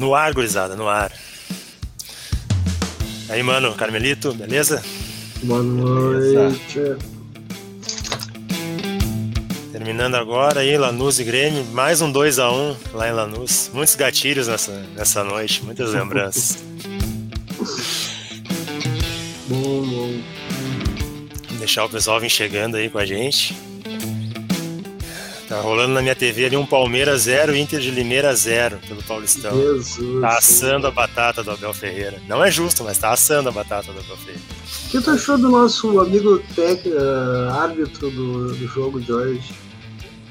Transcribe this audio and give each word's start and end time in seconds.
No 0.00 0.14
ar, 0.14 0.32
gurizada, 0.32 0.74
no 0.74 0.88
ar. 0.88 1.12
Aí, 3.28 3.42
mano, 3.42 3.74
Carmelito, 3.74 4.32
beleza? 4.32 4.82
Boa 5.42 5.62
noite. 5.62 6.96
Terminando 9.70 10.14
agora 10.14 10.60
aí, 10.60 10.78
Lanús 10.78 11.18
e 11.18 11.24
Grêmio, 11.24 11.66
mais 11.66 12.00
um 12.00 12.10
2x1 12.10 12.76
lá 12.94 13.10
em 13.10 13.12
Lanús. 13.12 13.70
Muitos 13.74 13.94
gatilhos 13.94 14.48
nessa, 14.48 14.72
nessa 14.96 15.22
noite, 15.22 15.62
muitas 15.62 15.92
lembranças. 15.92 16.56
Bom, 19.48 19.82
bom. 19.84 20.22
Deixar 21.58 21.84
o 21.84 21.90
pessoal 21.90 22.18
vir 22.18 22.30
chegando 22.30 22.76
aí 22.76 22.88
com 22.88 22.96
a 22.96 23.04
gente. 23.04 23.54
Tá 25.50 25.60
rolando 25.60 25.92
na 25.92 26.00
minha 26.00 26.14
TV 26.14 26.44
ali 26.44 26.56
um 26.56 26.64
Palmeiras 26.64 27.22
0 27.22 27.56
Inter 27.56 27.80
de 27.80 27.90
Limeira 27.90 28.32
0 28.32 28.78
pelo 28.86 29.02
Paulistão. 29.02 29.50
Jesus. 29.50 30.20
Tá 30.20 30.38
assando 30.38 30.86
a 30.86 30.92
batata 30.92 31.42
do 31.42 31.50
Abel 31.50 31.74
Ferreira. 31.74 32.22
Não 32.28 32.44
é 32.44 32.52
justo, 32.52 32.84
mas 32.84 32.98
tá 32.98 33.10
assando 33.10 33.48
a 33.48 33.52
batata 33.52 33.92
do 33.92 33.98
Abel 33.98 34.16
Ferreira. 34.16 34.40
O 34.86 34.90
que 34.90 35.00
tu 35.00 35.10
achou 35.10 35.36
do 35.36 35.48
nosso 35.48 35.98
amigo 35.98 36.38
tec, 36.54 36.86
uh, 36.86 37.50
árbitro 37.50 38.12
do, 38.12 38.54
do 38.54 38.68
jogo 38.68 39.00
de 39.00 39.12
hoje? 39.12 39.52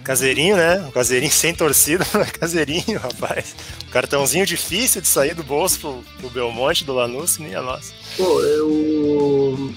Caseirinho, 0.06 0.56
né? 0.56 0.80
Um 0.88 0.92
caseirinho 0.92 1.34
sem 1.34 1.54
torcida, 1.54 2.08
mas 2.16 2.32
caseirinho, 2.32 2.98
rapaz. 2.98 3.58
Um 3.86 3.92
cartãozinho 3.92 4.46
difícil 4.46 5.02
de 5.02 5.10
sair 5.10 5.36
do 5.36 5.44
bolso 5.44 5.82
pro, 5.82 6.04
pro 6.18 6.30
Belmonte 6.30 6.86
do 6.86 6.94
Lanús, 6.94 7.38
minha 7.40 7.62
nossa. 7.62 7.92
Pô, 8.16 8.42
eu, 8.42 9.74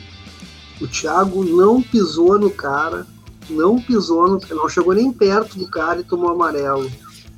o 0.80 0.87
Thiago 0.87 1.43
não 1.45 1.82
pisou 1.82 2.38
no 2.38 2.48
cara, 2.48 3.04
não 3.51 3.80
pisou 3.80 4.28
no 4.28 4.41
não 4.51 4.69
chegou 4.69 4.95
nem 4.95 5.12
perto 5.12 5.59
do 5.59 5.69
cara 5.69 6.01
e 6.01 6.05
tomou 6.05 6.30
amarelo. 6.30 6.91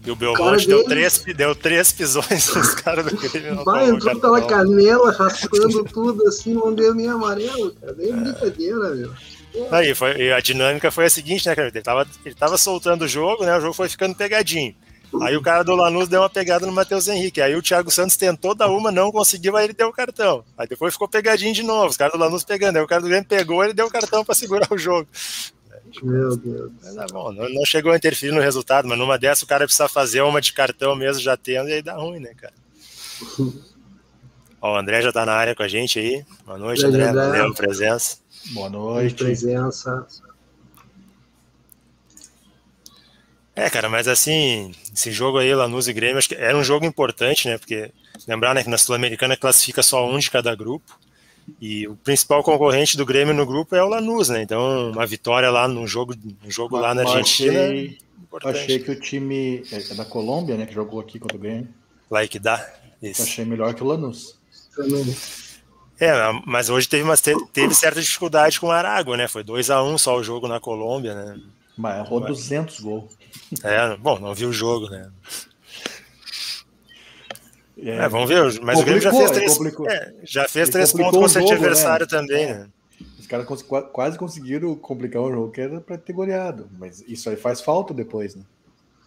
E 0.06 0.10
o 0.10 0.16
Belmonte 0.16 0.66
deu, 0.66 0.84
três, 0.84 1.18
deu 1.34 1.54
três 1.54 1.90
pisões 1.90 2.54
nos 2.54 2.74
caras 2.74 3.06
do 3.06 3.16
Grêmio. 3.16 3.64
Vai, 3.64 3.88
entrou 3.88 4.20
pela 4.20 4.42
canela, 4.42 5.10
raspando 5.12 5.82
tudo 5.84 6.28
assim, 6.28 6.52
não 6.52 6.74
deu 6.74 6.94
nem 6.94 7.08
amarelo, 7.08 7.72
cara. 7.72 7.94
Nem 7.96 8.10
é. 8.10 8.12
brincadeira, 8.12 8.94
meu. 8.94 9.10
Aí, 9.70 9.94
foi, 9.94 10.32
a 10.32 10.40
dinâmica 10.40 10.90
foi 10.90 11.06
a 11.06 11.10
seguinte, 11.10 11.46
né, 11.46 11.54
cara? 11.54 11.68
Ele 11.68 11.80
tava, 11.80 12.06
ele 12.24 12.34
tava 12.34 12.58
soltando 12.58 13.02
o 13.02 13.08
jogo, 13.08 13.44
né? 13.44 13.56
O 13.56 13.60
jogo 13.60 13.72
foi 13.72 13.88
ficando 13.88 14.14
pegadinho. 14.14 14.74
Aí 15.22 15.36
o 15.36 15.42
cara 15.42 15.62
do 15.62 15.74
Lanús 15.74 16.08
deu 16.08 16.20
uma 16.22 16.30
pegada 16.30 16.66
no 16.66 16.72
Matheus 16.72 17.06
Henrique. 17.08 17.40
Aí 17.40 17.54
o 17.54 17.62
Thiago 17.62 17.90
Santos 17.90 18.16
tentou 18.16 18.54
dar 18.54 18.68
uma, 18.68 18.90
não 18.90 19.12
conseguiu, 19.12 19.56
aí 19.56 19.64
ele 19.64 19.72
deu 19.72 19.88
o 19.88 19.92
cartão. 19.92 20.44
Aí 20.58 20.66
depois 20.66 20.94
ficou 20.94 21.08
pegadinho 21.08 21.54
de 21.54 21.62
novo. 21.62 21.86
Os 21.86 21.96
caras 21.96 22.12
do 22.12 22.18
Lanús 22.18 22.42
pegando. 22.42 22.76
Aí 22.76 22.82
o 22.82 22.86
cara 22.86 23.00
do 23.00 23.08
Grêmio 23.08 23.28
pegou, 23.28 23.62
ele 23.62 23.72
deu 23.72 23.86
o 23.86 23.90
cartão 23.90 24.24
para 24.24 24.34
segurar 24.34 24.66
o 24.70 24.78
jogo. 24.78 25.08
Meu 26.02 26.36
Deus. 26.36 26.72
Mas 26.82 26.94
tá 26.94 27.06
bom, 27.12 27.32
não, 27.32 27.48
não, 27.48 27.64
chegou 27.64 27.92
a 27.92 27.96
interferir 27.96 28.32
no 28.32 28.40
resultado, 28.40 28.88
mas 28.88 28.98
numa 28.98 29.18
dessa 29.18 29.44
o 29.44 29.48
cara 29.48 29.64
precisa 29.64 29.88
fazer 29.88 30.22
uma 30.22 30.40
de 30.40 30.52
cartão 30.52 30.94
mesmo 30.96 31.22
já 31.22 31.36
tendo, 31.36 31.68
e 31.68 31.74
aí 31.74 31.82
dá 31.82 31.94
ruim, 31.94 32.20
né, 32.20 32.34
cara? 32.34 32.54
Ó, 34.60 34.72
o 34.72 34.76
André 34.76 35.02
já 35.02 35.12
tá 35.12 35.26
na 35.26 35.34
área 35.34 35.54
com 35.54 35.62
a 35.62 35.68
gente 35.68 35.98
aí. 35.98 36.24
Boa 36.44 36.58
noite, 36.58 36.84
André. 36.84 37.04
André. 37.04 37.26
Valeu 37.26 37.48
a 37.48 37.54
presença. 37.54 38.16
Boa 38.52 38.70
noite. 38.70 39.14
Presença. 39.14 40.06
É, 43.56 43.70
cara, 43.70 43.88
mas 43.88 44.08
assim, 44.08 44.74
esse 44.92 45.12
jogo 45.12 45.38
aí, 45.38 45.54
Lanús 45.54 45.86
e 45.86 45.92
Grêmio, 45.92 46.18
acho 46.18 46.28
que 46.28 46.34
era 46.34 46.56
um 46.56 46.64
jogo 46.64 46.84
importante, 46.84 47.46
né? 47.46 47.56
Porque 47.56 47.92
lembrar 48.26 48.54
né, 48.54 48.64
que 48.64 48.70
na 48.70 48.78
Sul-Americana 48.78 49.36
classifica 49.36 49.82
só 49.82 50.08
um 50.08 50.18
de 50.18 50.30
cada 50.30 50.54
grupo. 50.54 50.98
E 51.60 51.86
o 51.86 51.96
principal 51.96 52.42
concorrente 52.42 52.96
do 52.96 53.04
Grêmio 53.04 53.34
no 53.34 53.46
grupo 53.46 53.74
é 53.74 53.82
o 53.82 53.88
Lanús, 53.88 54.28
né? 54.28 54.42
Então, 54.42 54.90
uma 54.92 55.06
vitória 55.06 55.50
lá 55.50 55.68
no 55.68 55.86
jogo, 55.86 56.14
no 56.42 56.50
jogo 56.50 56.76
lá 56.76 56.94
na 56.94 57.02
Argentina. 57.02 57.64
Achei, 57.64 57.98
achei 58.44 58.78
que 58.78 58.90
o 58.90 59.00
time 59.00 59.62
é, 59.70 59.76
é 59.76 59.94
da 59.94 60.04
Colômbia, 60.04 60.56
né? 60.56 60.66
Que 60.66 60.74
jogou 60.74 61.00
aqui 61.00 61.18
contra 61.18 61.36
o 61.36 61.40
Grêmio. 61.40 61.68
Lá 62.10 62.26
que 62.26 62.38
dá. 62.38 62.66
Isso. 63.02 63.22
Achei 63.22 63.44
melhor 63.44 63.74
que 63.74 63.82
o 63.82 63.86
Lanús. 63.86 64.38
É, 66.00 66.12
mas 66.44 66.70
hoje 66.70 66.88
teve, 66.88 67.02
uma, 67.02 67.14
teve 67.52 67.74
certa 67.74 68.00
dificuldade 68.00 68.58
com 68.58 68.66
o 68.66 68.70
Aragua, 68.70 69.16
né? 69.16 69.28
Foi 69.28 69.44
2 69.44 69.70
a 69.70 69.82
1 69.82 69.92
um 69.92 69.98
só 69.98 70.16
o 70.16 70.24
jogo 70.24 70.48
na 70.48 70.58
Colômbia, 70.58 71.14
né? 71.14 71.40
Mas 71.76 72.04
errou 72.04 72.20
200 72.20 72.80
gols. 72.80 73.16
É, 73.62 73.96
bom, 73.96 74.18
não 74.18 74.34
viu 74.34 74.48
o 74.48 74.52
jogo, 74.52 74.88
né? 74.88 75.10
É, 77.76 77.90
é, 77.90 78.08
vamos 78.08 78.28
ver, 78.28 78.60
mas 78.62 78.80
o 78.80 78.84
Grêmio 78.84 79.02
já 79.02 79.10
fez 79.10 79.30
três, 79.30 79.58
é, 79.88 80.14
já 80.22 80.48
fez 80.48 80.68
três 80.68 80.92
pontos 80.92 81.18
com 81.18 81.28
seu 81.28 81.48
adversário 81.48 82.06
né? 82.06 82.10
também, 82.10 82.46
né? 82.46 82.68
Os 83.18 83.26
caras 83.26 83.46
quase 83.92 84.18
conseguiram 84.18 84.74
complicar 84.76 85.22
o 85.22 85.32
jogo 85.32 85.50
que 85.50 85.60
era 85.60 85.80
para 85.80 85.98
ter 85.98 86.12
goleado, 86.12 86.68
mas 86.78 87.02
isso 87.08 87.28
aí 87.28 87.36
faz 87.36 87.60
falta 87.60 87.92
depois, 87.92 88.34
né? 88.34 88.42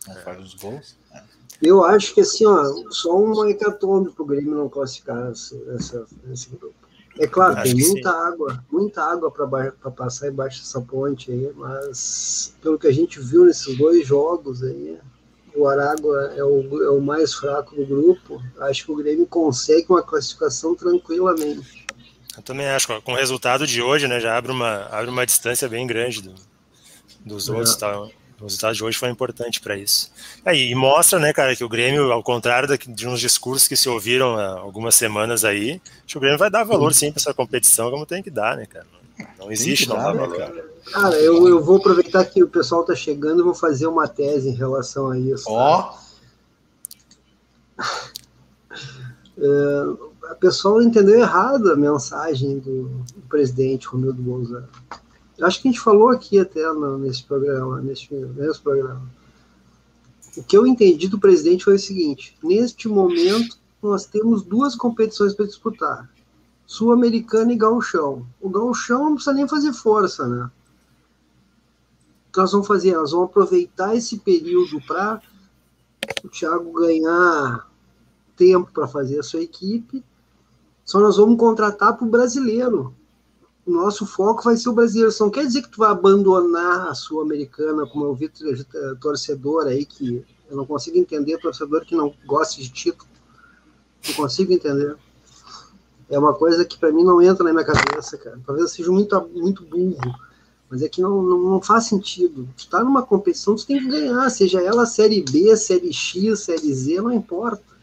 Não 0.07 0.17
é. 0.17 0.21
faz 0.21 0.39
os 0.39 0.53
gols. 0.55 0.97
É. 1.13 1.21
Eu 1.61 1.83
acho 1.83 2.13
que 2.13 2.21
assim, 2.21 2.45
ó, 2.45 2.63
só 2.89 3.17
uma 3.17 3.49
hecatombe 3.49 4.11
pro 4.11 4.25
Grêmio 4.25 4.55
não 4.55 4.69
classificar 4.69 5.31
essa, 5.31 6.05
esse 6.31 6.49
grupo. 6.49 6.75
É 7.19 7.25
claro, 7.25 7.57
acho 7.57 7.75
tem 7.75 7.87
muita 7.87 8.11
sim. 8.11 8.15
água, 8.15 8.63
muita 8.71 9.03
água 9.03 9.31
para 9.31 9.91
passar 9.91 10.27
embaixo 10.27 10.59
dessa 10.59 10.79
ponte 10.81 11.31
aí, 11.31 11.51
mas 11.55 12.55
pelo 12.61 12.77
que 12.77 12.87
a 12.87 12.91
gente 12.91 13.19
viu 13.19 13.45
nesses 13.45 13.75
dois 13.77 14.05
jogos 14.05 14.61
aí, 14.61 14.99
o 15.57 15.67
Aragua 15.67 16.33
é 16.35 16.43
o, 16.43 16.83
é 16.83 16.89
o 16.89 17.01
mais 17.01 17.33
fraco 17.33 17.75
do 17.75 17.85
grupo. 17.85 18.41
Acho 18.61 18.85
que 18.85 18.91
o 18.91 18.95
Grêmio 18.95 19.25
consegue 19.25 19.87
uma 19.89 20.03
classificação 20.03 20.75
tranquilamente. 20.75 21.85
Eu 22.35 22.43
também 22.43 22.67
acho, 22.67 23.01
com 23.01 23.13
o 23.13 23.15
resultado 23.15 23.65
de 23.65 23.81
hoje, 23.81 24.07
né, 24.07 24.19
já 24.19 24.37
abre 24.37 24.51
uma, 24.51 24.85
abre 24.91 25.09
uma 25.09 25.25
distância 25.25 25.67
bem 25.67 25.87
grande 25.87 26.21
do, 26.21 26.35
dos 27.25 27.49
é. 27.49 27.51
outros. 27.51 27.75
Tá? 27.75 27.99
O 28.39 28.43
resultado 28.43 28.75
de 28.75 28.83
hoje 28.83 28.97
foi 28.97 29.09
importante 29.09 29.59
para 29.59 29.75
isso. 29.75 30.11
É, 30.45 30.55
e 30.55 30.75
mostra, 30.75 31.17
né, 31.17 31.33
cara, 31.33 31.55
que 31.55 31.63
o 31.63 31.69
Grêmio, 31.69 32.11
ao 32.11 32.21
contrário 32.21 32.77
de 32.77 33.07
uns 33.07 33.19
discursos 33.19 33.67
que 33.67 33.75
se 33.75 33.89
ouviram 33.89 34.37
há 34.37 34.59
algumas 34.59 34.93
semanas 34.93 35.43
aí, 35.43 35.81
que 36.05 36.15
o 36.15 36.21
Grêmio 36.21 36.37
vai 36.37 36.51
dar 36.51 36.63
valor 36.63 36.93
sim 36.93 37.11
para 37.11 37.19
essa 37.19 37.33
competição, 37.33 37.89
como 37.89 38.05
tem 38.05 38.21
que 38.21 38.29
dar, 38.29 38.55
né, 38.55 38.67
cara? 38.67 38.85
Não 39.39 39.51
existe 39.51 39.89
não 39.89 39.95
dar 39.95 40.13
né, 40.13 40.19
valor. 40.19 40.37
Cara. 40.37 40.76
Cara, 40.91 41.19
eu, 41.19 41.47
eu 41.47 41.63
vou 41.63 41.77
aproveitar 41.77 42.25
que 42.25 42.43
o 42.43 42.47
pessoal 42.47 42.81
está 42.81 42.95
chegando 42.95 43.41
e 43.41 43.43
vou 43.43 43.53
fazer 43.53 43.87
uma 43.87 44.07
tese 44.07 44.49
em 44.49 44.55
relação 44.55 45.09
a 45.09 45.19
isso. 45.19 45.45
Ó! 45.47 45.97
Oh. 49.39 50.07
O 50.31 50.35
pessoal 50.39 50.81
entendeu 50.81 51.19
errado 51.19 51.71
a 51.71 51.75
mensagem 51.75 52.59
do, 52.59 53.05
presidente 53.29 53.87
Romildo 53.87 54.21
Bolsonaro. 54.21 54.67
Acho 55.41 55.61
que 55.61 55.67
a 55.67 55.71
gente 55.71 55.81
falou 55.81 56.09
aqui 56.09 56.39
até 56.39 56.63
no, 56.73 56.97
nesse 56.97 57.23
programa, 57.23 57.79
nesse, 57.81 58.13
nesse 58.13 58.59
programa. 58.59 59.01
O 60.35 60.43
que 60.43 60.57
eu 60.57 60.65
entendi 60.65 61.07
do 61.07 61.19
presidente 61.19 61.63
foi 61.63 61.75
o 61.75 61.79
seguinte: 61.79 62.37
neste 62.43 62.87
momento, 62.87 63.57
nós 63.81 64.05
temos 64.05 64.43
duas 64.43 64.75
competições 64.75 65.33
para 65.33 65.45
disputar: 65.45 66.09
Sul-Americana 66.65 67.53
e 67.53 67.57
Gauchão. 67.57 68.25
O 68.41 68.49
Gauchão 68.49 69.05
não 69.05 69.13
precisa 69.15 69.33
nem 69.33 69.47
fazer 69.47 69.73
força, 69.73 70.27
né? 70.27 70.49
Que 72.37 72.41
nós 72.41 72.51
vamos 72.51 72.67
fazer? 72.67 72.95
Nós 72.95 73.11
vamos 73.11 73.29
aproveitar 73.29 73.95
esse 73.95 74.19
período 74.19 74.79
para 74.85 75.19
o 76.23 76.29
Thiago 76.29 76.71
ganhar 76.71 77.67
tempo 78.35 78.71
para 78.71 78.87
fazer 78.87 79.19
a 79.19 79.23
sua 79.23 79.41
equipe. 79.41 80.05
Só 80.85 80.99
nós 80.99 81.17
vamos 81.17 81.39
contratar 81.39 81.97
para 81.97 82.05
o 82.05 82.09
brasileiro. 82.09 82.93
O 83.65 83.71
nosso 83.71 84.05
foco 84.05 84.43
vai 84.43 84.55
ser 84.55 84.69
o 84.69 84.73
brasileiro. 84.73 85.09
Isso 85.09 85.23
não 85.23 85.31
quer 85.31 85.47
dizer 85.47 85.63
que 85.63 85.69
tu 85.69 85.79
vai 85.79 85.89
abandonar 85.89 86.89
a 86.89 86.93
Sul-Americana, 86.93 87.87
como 87.87 88.05
eu 88.05 88.13
vi 88.13 88.31
torcedor 89.01 89.65
aí, 89.65 89.83
que 89.83 90.23
eu 90.47 90.55
não 90.55 90.65
consigo 90.65 90.97
entender, 90.97 91.39
torcedor 91.39 91.85
que 91.85 91.95
não 91.95 92.13
gosta 92.25 92.61
de 92.61 92.69
título. 92.69 93.09
Não 94.07 94.13
consigo 94.13 94.53
entender. 94.53 94.95
É 96.07 96.19
uma 96.19 96.35
coisa 96.35 96.63
que 96.63 96.77
para 96.77 96.91
mim 96.91 97.03
não 97.03 97.19
entra 97.19 97.43
na 97.43 97.51
minha 97.51 97.65
cabeça, 97.65 98.15
cara. 98.15 98.39
Talvez 98.45 98.69
eu 98.69 98.75
seja 98.75 98.91
muito, 98.91 99.19
muito 99.33 99.65
burro 99.65 100.26
mas 100.69 100.81
é 100.81 100.89
que 100.89 101.01
não, 101.01 101.21
não, 101.21 101.39
não 101.39 101.61
faz 101.61 101.85
sentido. 101.85 102.47
Tu 102.57 102.67
tá 102.67 102.83
numa 102.83 103.03
competição, 103.03 103.55
tu 103.55 103.65
tem 103.65 103.79
que 103.79 103.87
ganhar, 103.87 104.29
seja 104.29 104.61
ela 104.61 104.85
Série 104.85 105.21
B, 105.21 105.55
Série 105.55 105.93
X, 105.93 106.41
Série 106.41 106.73
Z, 106.73 107.01
não 107.01 107.11
importa. 107.11 107.76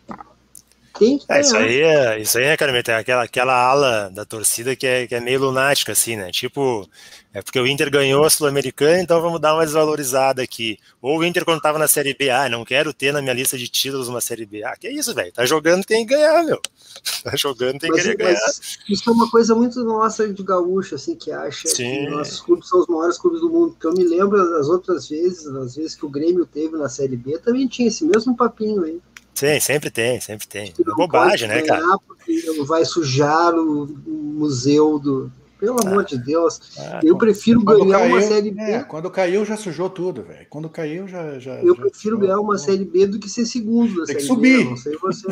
Tem 0.98 1.18
que 1.18 1.26
ganhar. 1.26 1.38
É, 1.38 1.42
isso 1.42 1.56
aí 1.56 1.80
é, 1.80 2.20
isso 2.20 2.38
aí 2.38 2.44
é, 2.44 2.56
cara, 2.56 2.82
tem 2.82 2.94
aquela, 2.94 3.22
aquela 3.24 3.54
ala 3.54 4.10
da 4.10 4.24
torcida 4.24 4.76
que 4.76 4.86
é, 4.86 5.06
que 5.06 5.14
é 5.14 5.20
meio 5.20 5.40
lunática, 5.40 5.92
assim, 5.92 6.16
né? 6.16 6.30
Tipo, 6.30 6.88
é 7.34 7.42
porque 7.42 7.58
o 7.58 7.66
Inter 7.66 7.90
ganhou 7.90 8.24
a 8.24 8.30
Sul-Americana, 8.30 9.00
então 9.00 9.20
vamos 9.20 9.40
dar 9.40 9.54
uma 9.54 9.64
desvalorizada 9.64 10.40
aqui. 10.40 10.78
Ou 11.02 11.18
o 11.18 11.24
Inter, 11.24 11.44
quando 11.44 11.60
tava 11.60 11.80
na 11.80 11.88
Série 11.88 12.14
B, 12.14 12.30
ah, 12.30 12.48
não 12.48 12.64
quero 12.64 12.94
ter 12.94 13.12
na 13.12 13.20
minha 13.20 13.34
lista 13.34 13.58
de 13.58 13.66
títulos 13.66 14.06
uma 14.06 14.20
Série 14.20 14.46
B. 14.46 14.62
Ah, 14.62 14.76
que 14.76 14.88
isso, 14.88 15.12
velho? 15.12 15.32
Tá 15.32 15.44
jogando, 15.44 15.84
tem 15.84 16.06
que 16.06 16.14
ganhar, 16.14 16.44
meu. 16.44 16.60
Tá 17.24 17.34
jogando, 17.34 17.80
tem 17.80 17.90
que 17.90 18.16
ganhar. 18.16 18.38
Isso 18.88 19.10
é 19.10 19.12
uma 19.12 19.28
coisa 19.30 19.54
muito 19.54 19.82
nossa 19.82 20.32
de 20.32 20.42
gaúcho, 20.42 20.94
assim, 20.94 21.16
que 21.16 21.32
acha 21.32 21.66
Sim. 21.66 22.04
que 22.04 22.10
nossos 22.10 22.40
clubes 22.40 22.68
são 22.68 22.80
os 22.80 22.86
maiores 22.86 23.18
clubes 23.18 23.40
do 23.40 23.50
mundo. 23.50 23.72
Porque 23.72 23.86
eu 23.86 23.94
me 23.94 24.04
lembro 24.04 24.38
das 24.50 24.68
outras 24.68 25.08
vezes, 25.08 25.46
as 25.46 25.74
vezes 25.74 25.96
que 25.96 26.06
o 26.06 26.08
Grêmio 26.08 26.46
teve 26.46 26.76
na 26.76 26.88
Série 26.88 27.16
B, 27.16 27.38
também 27.38 27.66
tinha 27.66 27.88
esse 27.88 28.04
mesmo 28.04 28.36
papinho 28.36 28.84
aí. 28.84 29.00
Sim, 29.34 29.58
sempre 29.60 29.90
tem, 29.90 30.20
sempre 30.20 30.46
tem. 30.46 30.72
É 30.78 30.94
bobagem, 30.94 31.48
né, 31.48 31.62
cara? 31.62 31.82
Porque 32.06 32.62
vai 32.66 32.84
sujar 32.84 33.52
o 33.54 33.86
museu 34.06 34.98
do 34.98 35.30
Pelo 35.64 35.78
ah. 35.82 35.88
amor 35.88 36.04
de 36.04 36.18
Deus. 36.18 36.60
Ah, 36.78 37.00
eu 37.02 37.16
prefiro 37.16 37.62
ganhar 37.64 37.98
caiu, 37.98 38.14
uma 38.14 38.20
série 38.20 38.50
B. 38.50 38.60
É, 38.60 38.82
quando 38.82 39.10
caiu 39.10 39.44
já 39.44 39.56
sujou 39.56 39.88
tudo, 39.88 40.22
velho. 40.22 40.46
Quando 40.50 40.68
caiu 40.68 41.08
já. 41.08 41.38
já 41.38 41.54
eu 41.62 41.74
já, 41.74 41.80
prefiro 41.80 42.18
ganhar 42.18 42.38
uma 42.38 42.58
série 42.58 42.84
B 42.84 43.06
do 43.06 43.18
que 43.18 43.30
ser 43.30 43.46
segundo 43.46 44.00
da 44.00 44.06
Tem 44.06 44.16
que 44.16 44.22
subir. 44.22 44.58
B. 44.58 44.64
Não 44.64 44.76
sei 44.76 44.96
você. 44.98 45.26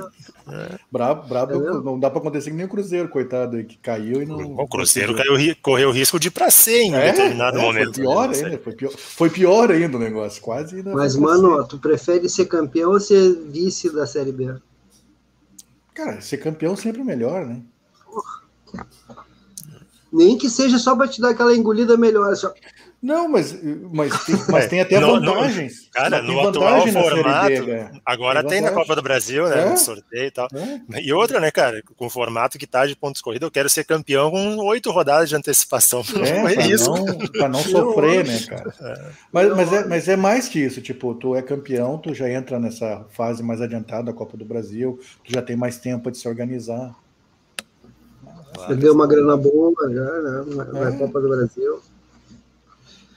É. 0.49 0.79
Brabo, 0.91 1.29
brabo 1.29 1.53
é 1.55 1.83
não 1.83 2.01
dá 2.01 2.09
para 2.09 2.21
acontecer 2.21 2.51
que 2.51 2.57
nem 2.57 2.65
o 2.65 2.69
Cruzeiro, 2.69 3.09
coitado, 3.09 3.63
que 3.65 3.77
caiu 3.77 4.23
e 4.23 4.27
não. 4.27 4.57
O 4.57 4.67
Cruzeiro 4.67 5.15
caiu, 5.15 5.57
correu 5.61 5.91
o 5.91 5.93
risco 5.93 6.19
de 6.19 6.29
ir 6.29 6.31
para 6.31 6.51
100 6.51 6.89
em 6.89 6.95
é, 6.95 7.13
determinado 7.13 7.59
é, 7.59 7.61
momento. 7.61 7.95
Foi 7.95 8.03
pior 8.03 8.31
ainda, 8.31 8.59
foi 8.59 8.73
pior, 8.73 8.93
foi 8.97 9.31
pior 9.31 9.71
ainda 9.71 9.97
o 9.97 10.01
negócio, 10.01 10.41
quase. 10.41 10.83
Mas, 10.83 11.15
mano, 11.15 11.63
tu 11.69 11.79
prefere 11.79 12.29
ser 12.29 12.47
campeão 12.47 12.93
ou 12.93 13.01
ser 13.01 13.35
vice 13.51 13.91
da 13.93 14.07
série 14.07 14.33
B? 14.33 14.55
Cara, 15.95 16.21
ser 16.21 16.39
campeão 16.39 16.75
sempre 16.75 17.03
é 17.03 17.05
melhor, 17.05 17.45
né? 17.45 17.63
Nem 20.13 20.37
que 20.37 20.51
seja 20.51 20.79
só 20.79 20.95
para 20.95 21.09
te 21.09 21.21
dar 21.21 21.31
aquela 21.31 21.57
engolida 21.57 21.97
melhor. 21.97 22.35
Só... 22.37 22.53
Não, 23.03 23.29
mas, 23.29 23.53
mas, 23.93 24.25
tem, 24.25 24.37
mas 24.49 24.67
tem 24.69 24.81
até 24.81 25.01
no, 25.01 25.21
vantagens. 25.21 25.87
No, 25.87 25.91
cara, 25.91 26.23
no 26.23 26.49
atual 26.49 26.87
formato, 26.87 27.65
B, 27.65 27.91
agora 28.07 28.43
tem, 28.43 28.51
tem 28.51 28.61
na 28.61 28.71
Copa 28.71 28.95
do 28.95 29.03
Brasil, 29.03 29.49
né? 29.49 29.63
É? 29.63 29.71
No 29.71 29.77
sorteio 29.77 30.27
e 30.27 30.31
tal. 30.31 30.47
É? 30.55 31.03
E 31.03 31.13
outra, 31.13 31.41
né, 31.41 31.51
cara, 31.51 31.83
com 31.97 32.07
o 32.07 32.11
formato 32.11 32.59
que 32.59 32.67
tá 32.67 32.87
de 32.87 32.95
pontos 32.95 33.21
corridos, 33.21 33.45
eu 33.45 33.51
quero 33.51 33.69
ser 33.69 33.83
campeão 33.85 34.31
com 34.31 34.57
oito 34.67 34.93
rodadas 34.93 35.29
de 35.29 35.35
antecipação. 35.35 36.05
É, 36.25 36.55
é 36.63 36.67
isso. 36.69 36.95
Não, 36.95 37.19
pra 37.33 37.49
não 37.49 37.59
sofrer, 37.59 38.25
né, 38.25 38.39
cara? 38.49 38.73
É. 38.83 39.11
Mas, 39.33 39.57
mas, 39.57 39.73
é, 39.73 39.85
mas 39.87 40.09
é 40.09 40.17
mais 40.17 40.49
que 40.49 40.59
isso, 40.59 40.81
tipo, 40.81 41.15
tu 41.15 41.35
é 41.37 41.43
campeão, 41.43 41.99
tu 41.99 42.13
já 42.15 42.29
entra 42.29 42.59
nessa 42.59 43.05
fase 43.11 43.43
mais 43.43 43.61
adiantada 43.61 44.05
da 44.05 44.13
Copa 44.13 44.37
do 44.37 44.45
Brasil, 44.45 44.99
tu 45.25 45.33
já 45.33 45.41
tem 45.41 45.57
mais 45.57 45.79
tempo 45.79 46.11
de 46.11 46.19
se 46.19 46.27
organizar. 46.29 46.95
Você 48.55 48.75
deu 48.77 48.93
uma 48.93 49.07
grana 49.07 49.37
boa 49.37 49.75
já, 49.91 50.21
né? 50.21 50.45
Na, 50.73 50.89
é. 50.89 50.99
Copa 50.99 51.21
do 51.21 51.29
Brasil. 51.29 51.81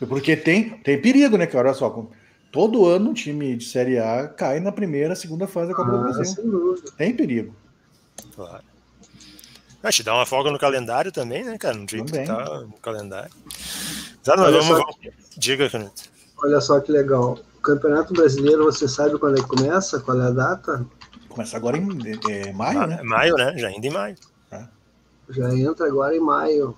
Porque 0.08 0.36
tem, 0.36 0.70
tem 0.80 1.02
perigo, 1.02 1.38
né, 1.38 1.46
cara? 1.46 1.70
Olha 1.70 1.78
só, 1.78 2.08
todo 2.52 2.86
ano 2.86 3.12
um 3.12 3.14
time 3.14 3.56
de 3.56 3.66
Série 3.66 3.98
A 3.98 4.28
cai 4.28 4.60
na 4.60 4.72
primeira, 4.72 5.16
segunda 5.16 5.48
fase 5.48 5.70
da 5.70 5.76
Copa 5.76 5.90
ah, 5.90 5.98
do 5.98 6.04
Brasil. 6.04 6.76
Tem 6.98 7.16
perigo. 7.16 7.56
Claro. 8.36 8.64
Ah, 9.84 9.92
te 9.92 10.04
dá 10.04 10.16
uma 10.16 10.26
folga 10.26 10.52
no 10.52 10.58
calendário 10.58 11.12
também, 11.12 11.44
né, 11.44 11.58
cara? 11.58 11.78
No 11.78 11.88
jeito 11.88 12.12
também. 12.12 12.26
que 12.26 12.34
tá 12.34 12.60
no 12.62 12.74
calendário. 12.82 13.32
Tá, 14.24 14.36
mas 14.36 14.52
vamos, 14.52 14.68
vamos. 14.68 14.96
Diga, 15.38 15.70
Canuto. 15.70 16.04
Olha 16.44 16.60
só 16.60 16.80
que 16.80 16.92
legal. 16.92 17.38
O 17.58 17.62
Campeonato 17.62 18.14
Brasileiro, 18.14 18.66
você 18.66 18.88
sabe 18.88 19.18
quando 19.20 19.38
é 19.38 19.42
que 19.42 19.48
começa? 19.48 20.00
Qual 20.00 20.20
é 20.20 20.28
a 20.28 20.32
data? 20.32 20.86
Começa 21.30 21.56
agora 21.56 21.78
em 21.78 21.88
é, 22.30 22.52
maio, 22.52 22.82
ah, 22.82 22.88
né? 22.88 23.04
Maio, 23.04 23.36
né? 23.36 23.54
Já 23.58 23.68
ainda 23.68 23.86
em 23.86 23.92
maio. 23.92 24.16
Já 25.30 25.54
entra 25.56 25.88
agora 25.88 26.16
em 26.16 26.20
maio. 26.20 26.76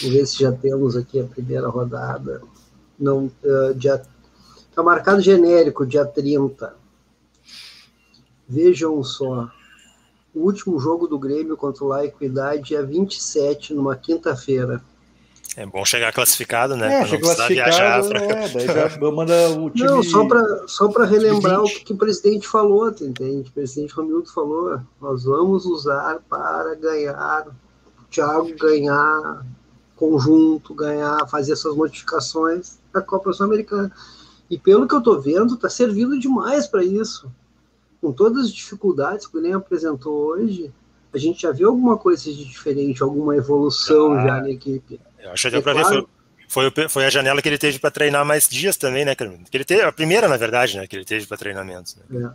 Vamos 0.00 0.16
ver 0.16 0.26
se 0.26 0.40
já 0.40 0.52
temos 0.52 0.96
aqui 0.96 1.20
a 1.20 1.24
primeira 1.24 1.68
rodada. 1.68 2.42
Não, 2.98 3.26
uh, 3.26 3.74
dia, 3.74 4.02
tá 4.74 4.82
marcado 4.82 5.20
genérico, 5.20 5.86
dia 5.86 6.04
30. 6.04 6.74
Vejam 8.48 9.02
só. 9.02 9.50
O 10.34 10.40
último 10.40 10.78
jogo 10.78 11.06
do 11.06 11.18
Grêmio 11.18 11.56
contra 11.56 11.84
o 11.84 11.88
La 11.88 12.04
Equidade 12.04 12.76
é 12.76 12.82
27, 12.82 13.72
numa 13.72 13.96
quinta-feira. 13.96 14.82
É 15.56 15.64
bom 15.64 15.84
chegar 15.86 16.12
classificado, 16.12 16.76
né? 16.76 17.00
É, 17.00 17.06
chegar 17.06 17.34
classificado, 17.34 18.14
é, 18.14 18.48
daí 18.48 18.66
já 18.66 18.98
manda 19.10 19.50
o 19.52 19.70
time... 19.70 19.88
Não, 19.88 20.02
só 20.02 20.26
para 20.26 20.68
só 20.68 20.86
relembrar 20.88 21.62
o 21.62 21.64
que, 21.64 21.84
que, 21.84 21.92
o 21.94 21.96
presidente 21.96 22.46
falou, 22.46 22.90
entende? 22.90 23.48
O 23.48 23.52
presidente 23.52 23.94
Romildo 23.94 24.30
falou, 24.30 24.78
nós 25.00 25.24
vamos 25.24 25.64
usar 25.64 26.18
para 26.28 26.74
ganhar, 26.74 27.46
o 27.48 28.04
Thiago 28.10 28.54
ganhar 28.56 29.46
conjunto, 29.96 30.74
ganhar, 30.74 31.26
fazer 31.26 31.56
suas 31.56 31.74
modificações 31.74 32.78
da 32.92 33.00
Copa 33.00 33.32
Sul-Americana. 33.32 33.90
E 34.50 34.58
pelo 34.58 34.86
que 34.86 34.94
eu 34.94 34.98
estou 34.98 35.20
vendo, 35.20 35.54
está 35.54 35.70
servindo 35.70 36.18
demais 36.18 36.66
para 36.66 36.84
isso. 36.84 37.32
Com 38.00 38.12
todas 38.12 38.44
as 38.44 38.52
dificuldades 38.52 39.26
que 39.26 39.36
o 39.36 39.40
Grêmio 39.40 39.58
apresentou 39.58 40.14
hoje, 40.14 40.70
a 41.16 41.18
gente 41.18 41.42
já 41.42 41.50
viu 41.50 41.70
alguma 41.70 41.96
coisa 41.96 42.24
de 42.24 42.44
diferente, 42.44 43.02
alguma 43.02 43.34
evolução 43.34 44.12
ah. 44.12 44.26
já 44.26 44.40
na 44.40 44.50
equipe. 44.50 45.00
Eu 45.18 45.32
acho 45.32 45.42
que 45.42 45.50
deu 45.50 45.60
é 45.60 45.62
para 45.62 45.72
claro. 45.72 46.02
ver. 46.02 46.06
Foi, 46.48 46.70
foi, 46.70 46.88
foi, 46.88 47.04
a 47.06 47.10
janela 47.10 47.42
que 47.42 47.48
ele 47.48 47.58
teve 47.58 47.78
para 47.78 47.90
treinar 47.90 48.24
mais 48.24 48.48
dias 48.48 48.76
também, 48.76 49.04
né, 49.04 49.14
Que 49.14 49.24
ele 49.52 49.64
teve, 49.64 49.82
a 49.82 49.90
primeira, 49.90 50.28
na 50.28 50.36
verdade, 50.36 50.76
né? 50.76 50.86
Que 50.86 50.94
ele 50.94 51.04
teve 51.04 51.26
para 51.26 51.36
treinamentos. 51.36 51.96
Né? 52.08 52.24
É. 52.24 52.30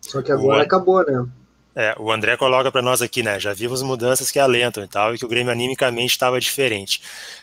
Só 0.00 0.20
que 0.20 0.30
agora 0.30 0.58
o, 0.58 0.62
acabou, 0.62 1.02
né? 1.06 1.26
É, 1.74 1.94
o 1.98 2.12
André 2.12 2.36
coloca 2.36 2.70
para 2.70 2.82
nós 2.82 3.00
aqui, 3.00 3.22
né? 3.22 3.40
Já 3.40 3.54
vimos 3.54 3.80
mudanças 3.80 4.30
que 4.30 4.38
alentam 4.38 4.84
e 4.84 4.88
tal, 4.88 5.14
e 5.14 5.18
que 5.18 5.24
o 5.24 5.28
Grêmio 5.28 5.50
animicamente 5.50 6.10
estava 6.10 6.38
diferente. 6.38 7.00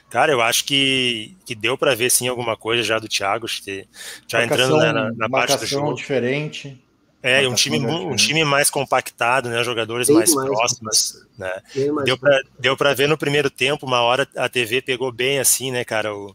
Cara, 0.10 0.32
eu 0.32 0.42
acho 0.42 0.66
que, 0.66 1.36
que 1.46 1.56
deu 1.56 1.76
para 1.78 1.96
ver 1.96 2.12
sim 2.12 2.28
alguma 2.28 2.56
coisa 2.56 2.84
já 2.84 3.00
do 3.00 3.08
Thiago, 3.08 3.48
já 4.28 4.44
entrando 4.44 4.78
né, 4.78 4.92
na, 4.92 5.12
na 5.14 5.30
parte 5.30 5.58
do 5.58 5.66
jogo. 5.66 5.96
diferente. 5.96 6.80
É, 7.22 7.46
um 7.48 7.54
time, 7.54 7.80
um 7.86 8.16
time 8.16 8.46
mais 8.46 8.70
compactado, 8.70 9.50
né? 9.50 9.62
Jogadores 9.62 10.08
Bem 10.08 10.18
mais, 10.18 10.34
mais 10.34 10.50
próximos, 10.50 11.28
né? 11.38 11.62
Deu 12.06 12.18
para 12.18 12.42
deu 12.58 12.78
para 12.78 12.94
ver 12.94 13.10
no 13.10 13.18
primeiro 13.18 13.50
tempo, 13.50 13.86
uma 13.86 14.02
hora 14.02 14.28
a 14.38 14.48
TV 14.48 14.82
pegou 14.82 15.12
bem 15.12 15.38
assim, 15.38 15.70
né, 15.70 15.84
cara? 15.84 16.16
O, 16.16 16.34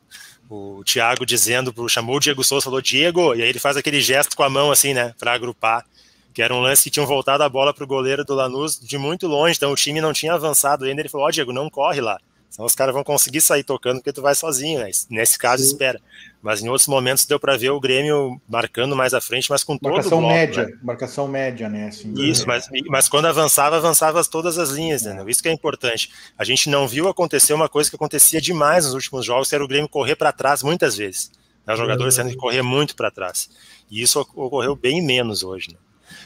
o 0.50 0.82
Thiago 0.84 1.24
dizendo, 1.24 1.72
pro, 1.72 1.88
chamou 1.88 2.16
o 2.16 2.20
Diego 2.20 2.44
Souza, 2.44 2.64
falou 2.64 2.82
Diego, 2.82 3.34
e 3.34 3.42
aí 3.42 3.48
ele 3.48 3.58
faz 3.58 3.78
aquele 3.78 4.00
gesto 4.00 4.36
com 4.36 4.42
a 4.42 4.50
mão 4.50 4.70
assim, 4.70 4.92
né, 4.92 5.14
para 5.18 5.32
agrupar, 5.32 5.86
que 6.34 6.42
era 6.42 6.54
um 6.54 6.60
lance 6.60 6.84
que 6.84 6.90
tinham 6.90 7.06
voltado 7.06 7.42
a 7.42 7.48
bola 7.48 7.72
pro 7.72 7.86
goleiro 7.86 8.24
do 8.24 8.34
Lanús 8.34 8.78
de 8.78 8.98
muito 8.98 9.26
longe, 9.26 9.56
então 9.56 9.72
o 9.72 9.76
time 9.76 10.02
não 10.02 10.12
tinha 10.12 10.34
avançado 10.34 10.84
ainda. 10.84 11.00
Ele 11.00 11.08
falou: 11.08 11.26
Ó, 11.26 11.28
oh, 11.28 11.32
Diego, 11.32 11.52
não 11.52 11.70
corre 11.70 12.00
lá. 12.00 12.20
Senão 12.54 12.66
os 12.66 12.74
caras 12.76 12.94
vão 12.94 13.02
conseguir 13.02 13.40
sair 13.40 13.64
tocando 13.64 13.96
porque 13.96 14.12
tu 14.12 14.22
vai 14.22 14.32
sozinho, 14.32 14.78
né? 14.78 14.88
Nesse 15.10 15.36
caso, 15.36 15.64
Sim. 15.64 15.70
espera. 15.70 16.00
Mas 16.40 16.62
em 16.62 16.68
outros 16.68 16.86
momentos 16.86 17.26
deu 17.26 17.40
para 17.40 17.56
ver 17.56 17.70
o 17.70 17.80
Grêmio 17.80 18.40
marcando 18.48 18.94
mais 18.94 19.12
à 19.12 19.20
frente, 19.20 19.50
mas 19.50 19.64
com 19.64 19.76
marcação 19.82 20.10
todo 20.10 20.18
o 20.18 20.20
bloco, 20.20 20.34
média, 20.34 20.66
né? 20.66 20.78
marcação 20.80 21.26
média, 21.26 21.68
né? 21.68 21.88
Assim, 21.88 22.14
Isso, 22.16 22.46
mas, 22.46 22.68
mas 22.86 23.08
quando 23.08 23.26
avançava, 23.26 23.76
avançava 23.76 24.24
todas 24.24 24.56
as 24.56 24.70
linhas, 24.70 25.04
é. 25.04 25.14
né? 25.14 25.24
Isso 25.26 25.42
que 25.42 25.48
é 25.48 25.52
importante. 25.52 26.12
A 26.38 26.44
gente 26.44 26.70
não 26.70 26.86
viu 26.86 27.08
acontecer 27.08 27.52
uma 27.54 27.68
coisa 27.68 27.90
que 27.90 27.96
acontecia 27.96 28.40
demais 28.40 28.84
nos 28.84 28.94
últimos 28.94 29.26
jogos, 29.26 29.48
que 29.48 29.54
era 29.56 29.64
o 29.64 29.66
Grêmio 29.66 29.88
correr 29.88 30.14
para 30.14 30.30
trás 30.30 30.62
muitas 30.62 30.96
vezes. 30.96 31.32
Né? 31.66 31.74
Os 31.74 31.80
jogadores 31.80 32.16
é. 32.16 32.22
tendo 32.22 32.30
que 32.30 32.38
correr 32.38 32.62
muito 32.62 32.94
para 32.94 33.10
trás. 33.10 33.50
E 33.90 34.00
isso 34.00 34.20
ocorreu 34.20 34.76
bem 34.76 35.02
menos 35.02 35.42
hoje, 35.42 35.72
né? 35.72 35.78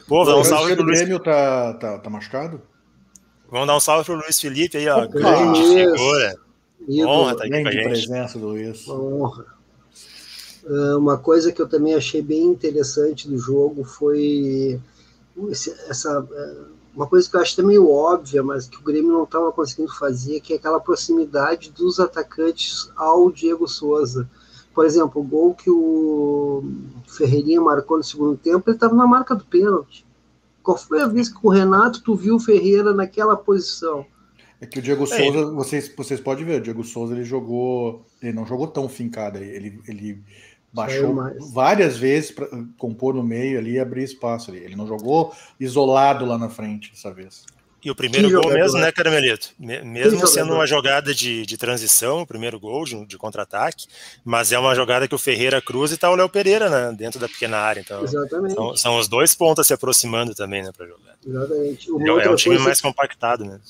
Pô, 0.06 0.44
salve 0.44 0.76
pro 0.76 0.84
Luiz... 0.84 0.98
Grêmio 0.98 1.20
tá, 1.20 1.72
tá, 1.72 1.98
tá 1.98 2.10
machucado? 2.10 2.60
Vamos 3.50 3.66
dar 3.66 3.76
um 3.76 3.80
salve 3.80 4.04
pro 4.04 4.14
Luiz 4.14 4.40
Felipe 4.40 4.76
aí, 4.76 4.88
ó. 4.88 5.06
Grande 5.06 5.60
figura. 5.62 6.36
Honra 7.06 7.36
tá 7.36 7.44
aqui 7.44 7.62
com 7.62 7.68
a 7.68 7.72
gente. 7.72 7.88
presença 7.88 8.38
do 8.38 8.48
Luiz. 8.48 8.86
Uma 8.86 9.00
honra. 9.02 9.46
Ah, 10.68 10.96
uma 10.98 11.16
coisa 11.18 11.50
que 11.50 11.60
eu 11.60 11.68
também 11.68 11.94
achei 11.94 12.20
bem 12.20 12.44
interessante 12.44 13.28
do 13.28 13.38
jogo 13.38 13.84
foi 13.84 14.80
essa 15.88 16.18
ah, 16.20 16.78
uma 16.94 17.06
coisa 17.06 17.30
que 17.30 17.36
eu 17.36 17.40
acho 17.40 17.52
até 17.52 17.62
meio 17.62 17.88
óbvia, 17.88 18.42
mas 18.42 18.66
que 18.66 18.76
o 18.76 18.82
Grêmio 18.82 19.12
não 19.12 19.22
estava 19.22 19.52
conseguindo 19.52 19.94
fazer, 19.94 20.40
que 20.40 20.52
é 20.52 20.56
aquela 20.56 20.80
proximidade 20.80 21.70
dos 21.70 22.00
atacantes 22.00 22.90
ao 22.96 23.30
Diego 23.30 23.68
Souza. 23.68 24.28
Por 24.74 24.84
exemplo, 24.84 25.22
o 25.22 25.24
gol 25.24 25.54
que 25.54 25.70
o 25.70 26.64
Ferreirinha 27.06 27.60
marcou 27.60 27.98
no 27.98 28.02
segundo 28.02 28.36
tempo, 28.36 28.68
ele 28.68 28.76
estava 28.76 28.96
na 28.96 29.06
marca 29.06 29.34
do 29.34 29.44
pênalti. 29.44 30.04
Qual 30.68 30.76
foi 30.76 31.00
a 31.00 31.06
vez 31.06 31.30
que 31.30 31.38
o 31.42 31.48
Renato 31.48 32.02
tu 32.02 32.14
viu 32.14 32.36
o 32.36 32.38
Ferreira 32.38 32.92
naquela 32.92 33.34
posição? 33.34 34.04
É 34.60 34.66
que 34.66 34.78
o 34.78 34.82
Diego 34.82 35.04
é, 35.04 35.06
Souza, 35.06 35.50
vocês, 35.50 35.90
vocês 35.96 36.20
podem 36.20 36.44
ver, 36.44 36.60
o 36.60 36.62
Diego 36.62 36.84
Souza 36.84 37.14
ele 37.14 37.24
jogou, 37.24 38.04
ele 38.20 38.34
não 38.34 38.44
jogou 38.44 38.66
tão 38.66 38.86
fincado, 38.86 39.38
ele, 39.38 39.80
ele 39.88 40.22
baixou 40.70 41.16
várias 41.54 41.96
vezes 41.96 42.32
para 42.32 42.46
compor 42.76 43.14
no 43.14 43.22
meio 43.22 43.58
ali 43.58 43.76
e 43.76 43.80
abrir 43.80 44.02
espaço 44.02 44.50
ali. 44.50 44.60
Ele 44.60 44.76
não 44.76 44.86
jogou 44.86 45.32
isolado 45.58 46.26
lá 46.26 46.36
na 46.36 46.50
frente 46.50 46.90
dessa 46.90 47.10
vez. 47.10 47.46
E 47.82 47.90
o 47.90 47.94
primeiro 47.94 48.28
gol 48.30 48.52
mesmo, 48.52 48.78
né, 48.78 48.90
Caramelito? 48.90 49.50
Mesmo 49.58 50.26
sendo 50.26 50.52
uma 50.52 50.66
jogada 50.66 51.14
de, 51.14 51.46
de 51.46 51.56
transição, 51.56 52.22
o 52.22 52.26
primeiro 52.26 52.58
gol 52.58 52.84
de, 52.84 53.06
de 53.06 53.16
contra-ataque, 53.16 53.86
mas 54.24 54.50
é 54.50 54.58
uma 54.58 54.74
jogada 54.74 55.06
que 55.06 55.14
o 55.14 55.18
Ferreira 55.18 55.62
cruza 55.62 55.94
e 55.94 55.96
tá 55.96 56.10
o 56.10 56.16
Léo 56.16 56.28
Pereira 56.28 56.68
né, 56.68 56.96
dentro 56.96 57.20
da 57.20 57.28
pequena 57.28 57.58
área. 57.58 57.80
Então, 57.80 58.04
são, 58.06 58.76
são, 58.76 58.98
os 58.98 59.06
dois 59.06 59.34
pontos 59.34 59.66
se 59.66 59.72
aproximando 59.72 60.34
também, 60.34 60.62
né, 60.62 60.72
para 60.76 60.86
jogar. 60.86 61.16
Exatamente. 61.24 61.90
Uma 61.90 62.20
é, 62.20 62.26
é 62.26 62.30
um 62.30 62.36
time 62.36 62.58
mais 62.58 62.80
compactado 62.80 63.44
mesmo. 63.44 63.62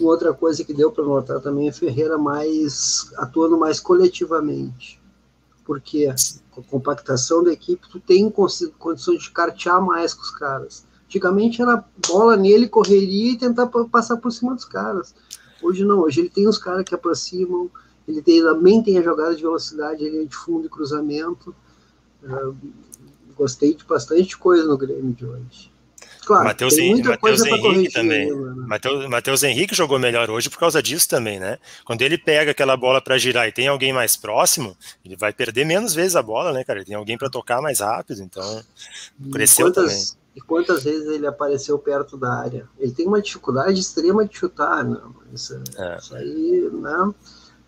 Uma 0.00 0.10
outra 0.10 0.34
coisa 0.34 0.64
que 0.64 0.74
deu 0.74 0.90
para 0.90 1.04
notar 1.04 1.40
também 1.40 1.68
é 1.68 1.72
Ferreira 1.72 2.18
mais 2.18 3.12
atuando 3.16 3.56
mais 3.56 3.78
coletivamente. 3.78 5.00
Porque 5.64 6.12
com 6.50 6.60
a 6.60 6.64
compactação 6.64 7.44
da 7.44 7.52
equipe, 7.52 7.88
tu 7.88 8.00
tem 8.00 8.28
condições 8.28 9.22
de 9.22 9.30
cartear 9.30 9.80
mais 9.80 10.12
com 10.12 10.22
os 10.22 10.30
caras. 10.30 10.84
Antigamente 11.12 11.60
era 11.60 11.84
bola 12.08 12.38
nele, 12.38 12.66
correria 12.66 13.32
e 13.32 13.36
tentar 13.36 13.66
passar 13.66 14.16
por 14.16 14.32
cima 14.32 14.54
dos 14.54 14.64
caras. 14.64 15.14
Hoje 15.62 15.84
não, 15.84 16.00
hoje 16.00 16.20
ele 16.20 16.30
tem 16.30 16.48
os 16.48 16.56
caras 16.56 16.84
que 16.84 16.94
aproximam, 16.94 17.70
ele 18.08 18.22
tem, 18.22 18.40
também 18.40 18.82
tem 18.82 18.96
a 18.96 19.02
jogada 19.02 19.36
de 19.36 19.42
velocidade, 19.42 20.08
linha 20.08 20.24
de 20.24 20.34
fundo 20.34 20.66
e 20.66 20.70
cruzamento. 20.70 21.54
Uh, 22.22 22.56
gostei 23.36 23.74
de 23.74 23.84
bastante 23.84 24.38
coisa 24.38 24.64
no 24.64 24.78
Grêmio 24.78 25.12
de 25.12 25.26
hoje. 25.26 25.70
Claro, 26.24 26.44
Mateus, 26.44 26.74
Mateus 27.04 27.44
Henrique 27.44 27.92
também. 27.92 28.32
Mateus, 28.66 29.08
Mateus 29.08 29.42
Henrique 29.42 29.74
jogou 29.74 29.98
melhor 29.98 30.30
hoje 30.30 30.48
por 30.48 30.58
causa 30.58 30.82
disso 30.82 31.06
também, 31.08 31.38
né? 31.38 31.58
Quando 31.84 32.00
ele 32.00 32.16
pega 32.16 32.52
aquela 32.52 32.74
bola 32.74 33.02
para 33.02 33.18
girar 33.18 33.46
e 33.48 33.52
tem 33.52 33.68
alguém 33.68 33.92
mais 33.92 34.16
próximo, 34.16 34.74
ele 35.04 35.16
vai 35.16 35.32
perder 35.32 35.66
menos 35.66 35.92
vezes 35.92 36.16
a 36.16 36.22
bola, 36.22 36.52
né, 36.52 36.64
cara? 36.64 36.78
Ele 36.78 36.86
tem 36.86 36.94
alguém 36.94 37.18
para 37.18 37.28
tocar 37.28 37.60
mais 37.60 37.80
rápido, 37.80 38.22
então 38.22 38.62
cresceu 39.30 39.66
quantas, 39.66 39.84
também. 39.84 40.21
E 40.34 40.40
quantas 40.40 40.84
vezes 40.84 41.08
ele 41.08 41.26
apareceu 41.26 41.78
perto 41.78 42.16
da 42.16 42.32
área? 42.32 42.68
Ele 42.78 42.92
tem 42.92 43.06
uma 43.06 43.20
dificuldade 43.20 43.78
extrema 43.78 44.26
de 44.26 44.36
chutar, 44.36 44.82
né? 44.82 44.98
Isso, 45.32 45.62
é. 45.76 45.98
isso 45.98 46.14
aí, 46.14 46.70
né? 46.72 47.14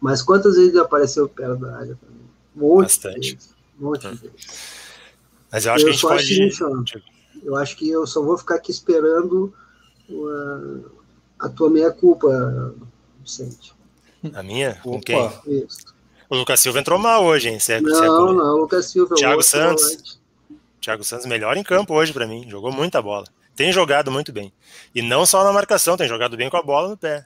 Mas 0.00 0.22
quantas 0.22 0.56
vezes 0.56 0.70
ele 0.70 0.80
apareceu 0.80 1.28
perto 1.28 1.60
da 1.60 1.76
área 1.76 1.98
também? 2.00 2.24
Um 2.56 2.82
Bastante. 2.82 3.34
Vezes, 3.34 3.54
um 3.78 3.84
monte 3.84 4.08
de 4.08 4.16
vezes. 4.16 4.74
Mas 5.52 5.66
eu 5.66 5.72
acho 5.72 5.86
eu 5.86 5.92
que 5.92 6.06
a 6.06 6.18
gente 6.18 6.58
pode. 6.58 7.04
Eu 7.42 7.56
acho 7.56 7.76
que 7.76 7.88
eu 7.88 8.06
só 8.06 8.22
vou 8.22 8.38
ficar 8.38 8.54
aqui 8.54 8.70
esperando 8.70 9.52
a, 11.38 11.46
a 11.46 11.48
tua 11.48 11.68
meia-culpa, 11.68 12.74
Vicente. 13.22 13.74
A 14.32 14.42
minha? 14.42 14.76
Com 14.82 15.00
quem? 15.00 15.30
Isso. 15.46 15.94
O 16.30 16.36
Lucas 16.36 16.60
Silva 16.60 16.80
entrou 16.80 16.98
mal 16.98 17.24
hoje, 17.24 17.48
hein? 17.48 17.58
É, 17.68 17.80
não, 17.80 17.94
se 17.94 18.02
é 18.02 18.06
não, 18.06 18.54
o 18.54 18.56
Lucas 18.58 18.86
Silva. 18.86 19.14
É 19.14 19.18
Thiago 19.18 19.42
Santos. 19.42 19.84
Volante. 19.84 20.23
Thiago 20.84 21.02
Santos 21.02 21.26
melhor 21.26 21.56
em 21.56 21.62
campo 21.62 21.94
hoje 21.94 22.12
para 22.12 22.26
mim. 22.26 22.48
Jogou 22.48 22.70
muita 22.70 23.00
bola. 23.00 23.24
Tem 23.56 23.72
jogado 23.72 24.10
muito 24.10 24.32
bem. 24.32 24.52
E 24.94 25.00
não 25.00 25.24
só 25.24 25.42
na 25.44 25.52
marcação, 25.52 25.96
tem 25.96 26.08
jogado 26.08 26.36
bem 26.36 26.50
com 26.50 26.56
a 26.56 26.62
bola 26.62 26.90
no 26.90 26.96
pé. 26.96 27.24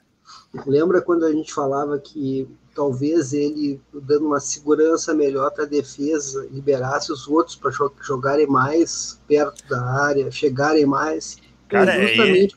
Lembra 0.65 1.01
quando 1.01 1.25
a 1.25 1.31
gente 1.31 1.53
falava 1.53 1.99
que 1.99 2.47
talvez 2.73 3.33
ele 3.33 3.81
dando 3.93 4.27
uma 4.27 4.39
segurança 4.39 5.13
melhor 5.13 5.51
para 5.51 5.65
a 5.65 5.67
defesa, 5.67 6.47
liberasse 6.51 7.11
os 7.11 7.27
outros 7.27 7.55
para 7.55 7.71
jogarem 8.01 8.47
mais 8.47 9.19
perto 9.27 9.67
da 9.67 9.83
área, 9.83 10.31
chegarem 10.31 10.85
mais. 10.85 11.37
Cara, 11.67 11.95
é 11.95 12.17
ele, 12.17 12.51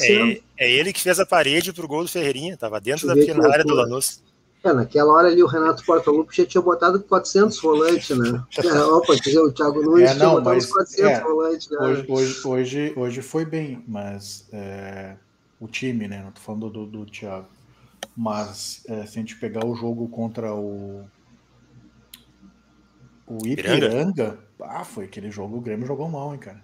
é, 0.00 0.64
é 0.64 0.72
ele, 0.72 0.92
que 0.92 1.02
fez 1.02 1.20
a 1.20 1.26
parede 1.26 1.72
pro 1.72 1.88
gol 1.88 2.02
do 2.02 2.08
Ferreirinha, 2.08 2.56
tava 2.56 2.80
dentro 2.80 3.06
da 3.06 3.14
pequena 3.14 3.46
área 3.50 3.64
do 3.64 3.74
Lanús. 3.74 4.22
É, 4.64 4.72
naquela 4.72 5.12
hora 5.12 5.28
ali 5.28 5.42
o 5.42 5.46
Renato 5.46 5.84
Portaluppi 5.84 6.38
já 6.38 6.46
tinha 6.46 6.62
botado 6.62 6.98
400 7.02 7.60
volantes, 7.60 8.16
né? 8.16 8.42
É, 8.64 8.82
opa, 8.84 9.14
dizer, 9.14 9.40
o 9.40 9.52
Thiago 9.52 9.82
Nunes 9.82 10.10
é, 10.10 10.14
não, 10.14 10.18
tinha 10.18 10.40
botado 10.40 10.68
400 10.68 10.98
é, 11.00 11.20
volantes. 11.20 11.70
Né? 11.70 11.78
Hoje, 11.78 12.06
hoje, 12.08 12.48
hoje, 12.48 12.94
hoje, 12.96 13.22
foi 13.22 13.44
bem, 13.44 13.84
mas 13.86 14.48
é, 14.50 15.16
o 15.60 15.68
time, 15.68 16.08
né? 16.08 16.22
Não 16.24 16.32
tô 16.32 16.40
falando 16.40 16.70
do, 16.70 16.86
do 16.86 17.04
Thiago. 17.04 17.46
Mas 18.16 18.82
é, 18.88 19.04
se 19.04 19.18
a 19.18 19.20
gente 19.20 19.36
pegar 19.36 19.66
o 19.66 19.76
jogo 19.76 20.08
contra 20.08 20.54
o 20.54 21.04
o 23.26 23.46
Ipiranga, 23.46 24.38
ah, 24.62 24.84
foi 24.84 25.04
aquele 25.04 25.30
jogo, 25.30 25.58
o 25.58 25.60
Grêmio 25.60 25.86
jogou 25.86 26.08
mal, 26.08 26.32
hein, 26.32 26.40
cara. 26.40 26.63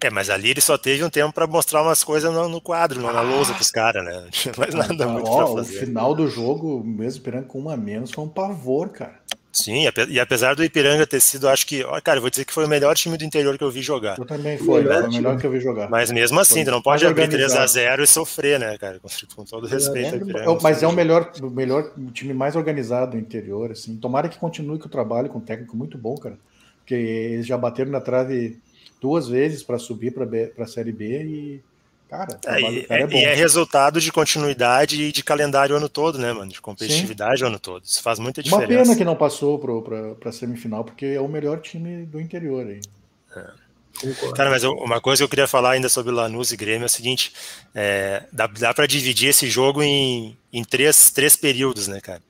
É, 0.00 0.10
mas 0.10 0.30
ali 0.30 0.50
ele 0.50 0.60
só 0.60 0.76
teve 0.76 1.04
um 1.04 1.10
tempo 1.10 1.32
para 1.32 1.46
mostrar 1.46 1.82
umas 1.82 2.02
coisas 2.02 2.32
no, 2.32 2.48
no 2.48 2.60
quadro, 2.60 3.06
ah, 3.06 3.12
na 3.12 3.20
lousa 3.20 3.54
pros 3.54 3.70
caras, 3.70 4.04
né? 4.04 4.12
Não 4.12 4.30
tinha 4.30 4.54
mais 4.56 4.74
nada 4.74 5.06
muito 5.06 5.28
ó, 5.28 5.44
pra 5.44 5.62
fazer. 5.62 5.76
O 5.76 5.80
final 5.80 6.14
do 6.14 6.28
jogo, 6.28 6.82
mesmo 6.84 7.20
Ipiranga 7.20 7.46
com 7.46 7.58
uma 7.58 7.74
a 7.74 7.76
menos, 7.76 8.10
foi 8.10 8.24
um 8.24 8.28
pavor, 8.28 8.88
cara. 8.88 9.20
Sim, 9.52 9.86
e 10.08 10.18
apesar 10.18 10.54
do 10.54 10.64
Ipiranga 10.64 11.06
ter 11.06 11.20
sido, 11.20 11.46
acho 11.46 11.66
que, 11.66 11.84
ó, 11.84 12.00
cara, 12.00 12.16
eu 12.16 12.22
vou 12.22 12.30
dizer 12.30 12.46
que 12.46 12.54
foi 12.54 12.64
o 12.64 12.68
melhor 12.68 12.96
time 12.96 13.18
do 13.18 13.24
interior 13.24 13.58
que 13.58 13.62
eu 13.62 13.70
vi 13.70 13.82
jogar. 13.82 14.18
Eu 14.18 14.24
também 14.24 14.56
foi, 14.56 14.82
foi 14.82 15.02
o 15.02 15.10
melhor 15.10 15.38
que 15.38 15.46
eu 15.46 15.50
vi 15.50 15.60
jogar. 15.60 15.90
Mas 15.90 16.10
mesmo 16.10 16.40
assim, 16.40 16.64
tu 16.64 16.70
não 16.70 16.80
pode 16.80 17.06
abrir 17.06 17.28
3x0 17.28 18.00
e 18.02 18.06
sofrer, 18.06 18.58
né, 18.58 18.78
cara? 18.78 18.98
Com 19.34 19.44
todo 19.44 19.66
respeito. 19.66 20.14
É, 20.14 20.16
Ipiranga, 20.16 20.58
mas 20.62 20.82
é 20.82 20.86
o 20.86 20.92
melhor, 20.92 21.30
o 21.42 21.50
melhor 21.50 21.92
o 21.98 22.10
time 22.10 22.32
mais 22.32 22.56
organizado 22.56 23.12
do 23.12 23.18
interior, 23.18 23.72
assim. 23.72 23.94
Tomara 23.96 24.26
que 24.26 24.38
continue 24.38 24.78
com 24.78 24.86
o 24.86 24.90
trabalho, 24.90 25.28
com 25.28 25.36
um 25.36 25.42
técnico 25.42 25.76
muito 25.76 25.98
bom, 25.98 26.16
cara. 26.16 26.38
Porque 26.78 26.94
eles 26.94 27.46
já 27.46 27.58
bateram 27.58 27.90
na 27.90 28.00
trave 28.00 28.58
duas 29.02 29.28
vezes 29.28 29.62
para 29.62 29.78
subir 29.78 30.14
para 30.14 30.64
a 30.64 30.66
Série 30.66 30.92
B 30.92 31.24
e 31.24 31.60
Cara, 32.12 32.38
é, 32.44 32.60
e, 32.60 32.82
cara 32.82 33.02
é, 33.04 33.06
e, 33.10 33.24
é, 33.24 33.34
resultado 33.34 33.98
de 33.98 34.12
continuidade 34.12 35.02
e 35.02 35.10
de 35.10 35.24
calendário 35.24 35.74
o 35.74 35.78
ano 35.78 35.88
todo, 35.88 36.18
né, 36.18 36.30
mano? 36.30 36.52
De 36.52 36.60
competitividade 36.60 37.38
Sim. 37.38 37.44
o 37.44 37.46
ano 37.46 37.58
todo. 37.58 37.82
Isso 37.86 38.02
faz 38.02 38.18
muita 38.18 38.42
diferença. 38.42 38.70
Uma 38.70 38.82
pena 38.82 38.96
que 38.96 39.02
não 39.02 39.16
passou 39.16 39.58
para 39.58 40.28
a 40.28 40.32
semifinal, 40.32 40.84
porque 40.84 41.06
é 41.06 41.20
o 41.22 41.26
melhor 41.26 41.62
time 41.62 42.04
do 42.04 42.20
interior 42.20 42.66
aí. 42.66 42.82
É. 43.34 43.62
Cara, 44.36 44.50
mas 44.50 44.62
uma 44.62 45.00
coisa 45.00 45.20
que 45.20 45.24
eu 45.24 45.28
queria 45.28 45.46
falar 45.46 45.70
ainda 45.70 45.88
sobre 45.88 46.12
Lanús 46.12 46.52
e 46.52 46.56
Grêmio 46.56 46.82
é 46.82 46.86
o 46.86 46.90
seguinte: 46.90 47.32
é, 47.74 48.24
dá, 48.30 48.46
dá 48.46 48.74
para 48.74 48.86
dividir 48.86 49.30
esse 49.30 49.48
jogo 49.48 49.82
em, 49.82 50.36
em 50.52 50.62
três, 50.64 51.10
três 51.10 51.34
períodos, 51.34 51.88
né, 51.88 51.98
cara? 51.98 52.20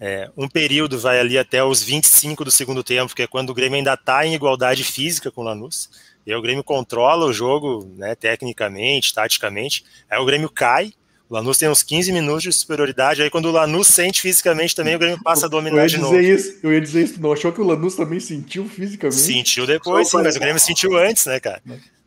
É, 0.00 0.30
um 0.36 0.48
período 0.48 0.98
vai 0.98 1.18
ali 1.18 1.38
até 1.38 1.62
os 1.62 1.82
25 1.82 2.44
do 2.44 2.50
segundo 2.50 2.82
tempo, 2.82 3.14
que 3.14 3.22
é 3.22 3.26
quando 3.28 3.50
o 3.50 3.54
Grêmio 3.54 3.76
ainda 3.76 3.94
está 3.94 4.26
em 4.26 4.34
igualdade 4.34 4.82
física 4.82 5.30
com 5.30 5.42
o 5.42 5.44
Lanús. 5.44 5.88
E 6.28 6.30
aí 6.30 6.36
o 6.36 6.42
Grêmio 6.42 6.62
controla 6.62 7.24
o 7.24 7.32
jogo, 7.32 7.90
né, 7.96 8.14
tecnicamente, 8.14 9.14
taticamente. 9.14 9.82
Aí 10.10 10.18
o 10.18 10.26
Grêmio 10.26 10.50
cai, 10.50 10.92
o 11.26 11.32
Lanús 11.32 11.56
tem 11.56 11.70
uns 11.70 11.82
15 11.82 12.12
minutos 12.12 12.42
de 12.42 12.52
superioridade. 12.52 13.22
Aí 13.22 13.30
quando 13.30 13.46
o 13.46 13.50
Lanús 13.50 13.88
sente 13.88 14.20
fisicamente 14.20 14.76
também, 14.76 14.94
o 14.94 14.98
Grêmio 14.98 15.22
passa 15.22 15.46
a 15.46 15.48
dominar 15.48 15.86
de 15.86 15.96
novo. 15.96 16.20
Isso, 16.20 16.58
eu 16.62 16.70
ia 16.70 16.82
dizer 16.82 17.04
isso. 17.04 17.18
Não 17.18 17.32
achou 17.32 17.50
que 17.50 17.62
o 17.62 17.64
Lanús 17.64 17.94
também 17.94 18.20
sentiu 18.20 18.68
fisicamente? 18.68 19.18
Sentiu 19.18 19.66
depois, 19.66 20.10
sim, 20.10 20.18
mas 20.18 20.36
o 20.36 20.38
Grêmio 20.38 20.60
sentiu 20.60 20.98
antes, 20.98 21.24
né, 21.24 21.40
cara? 21.40 21.62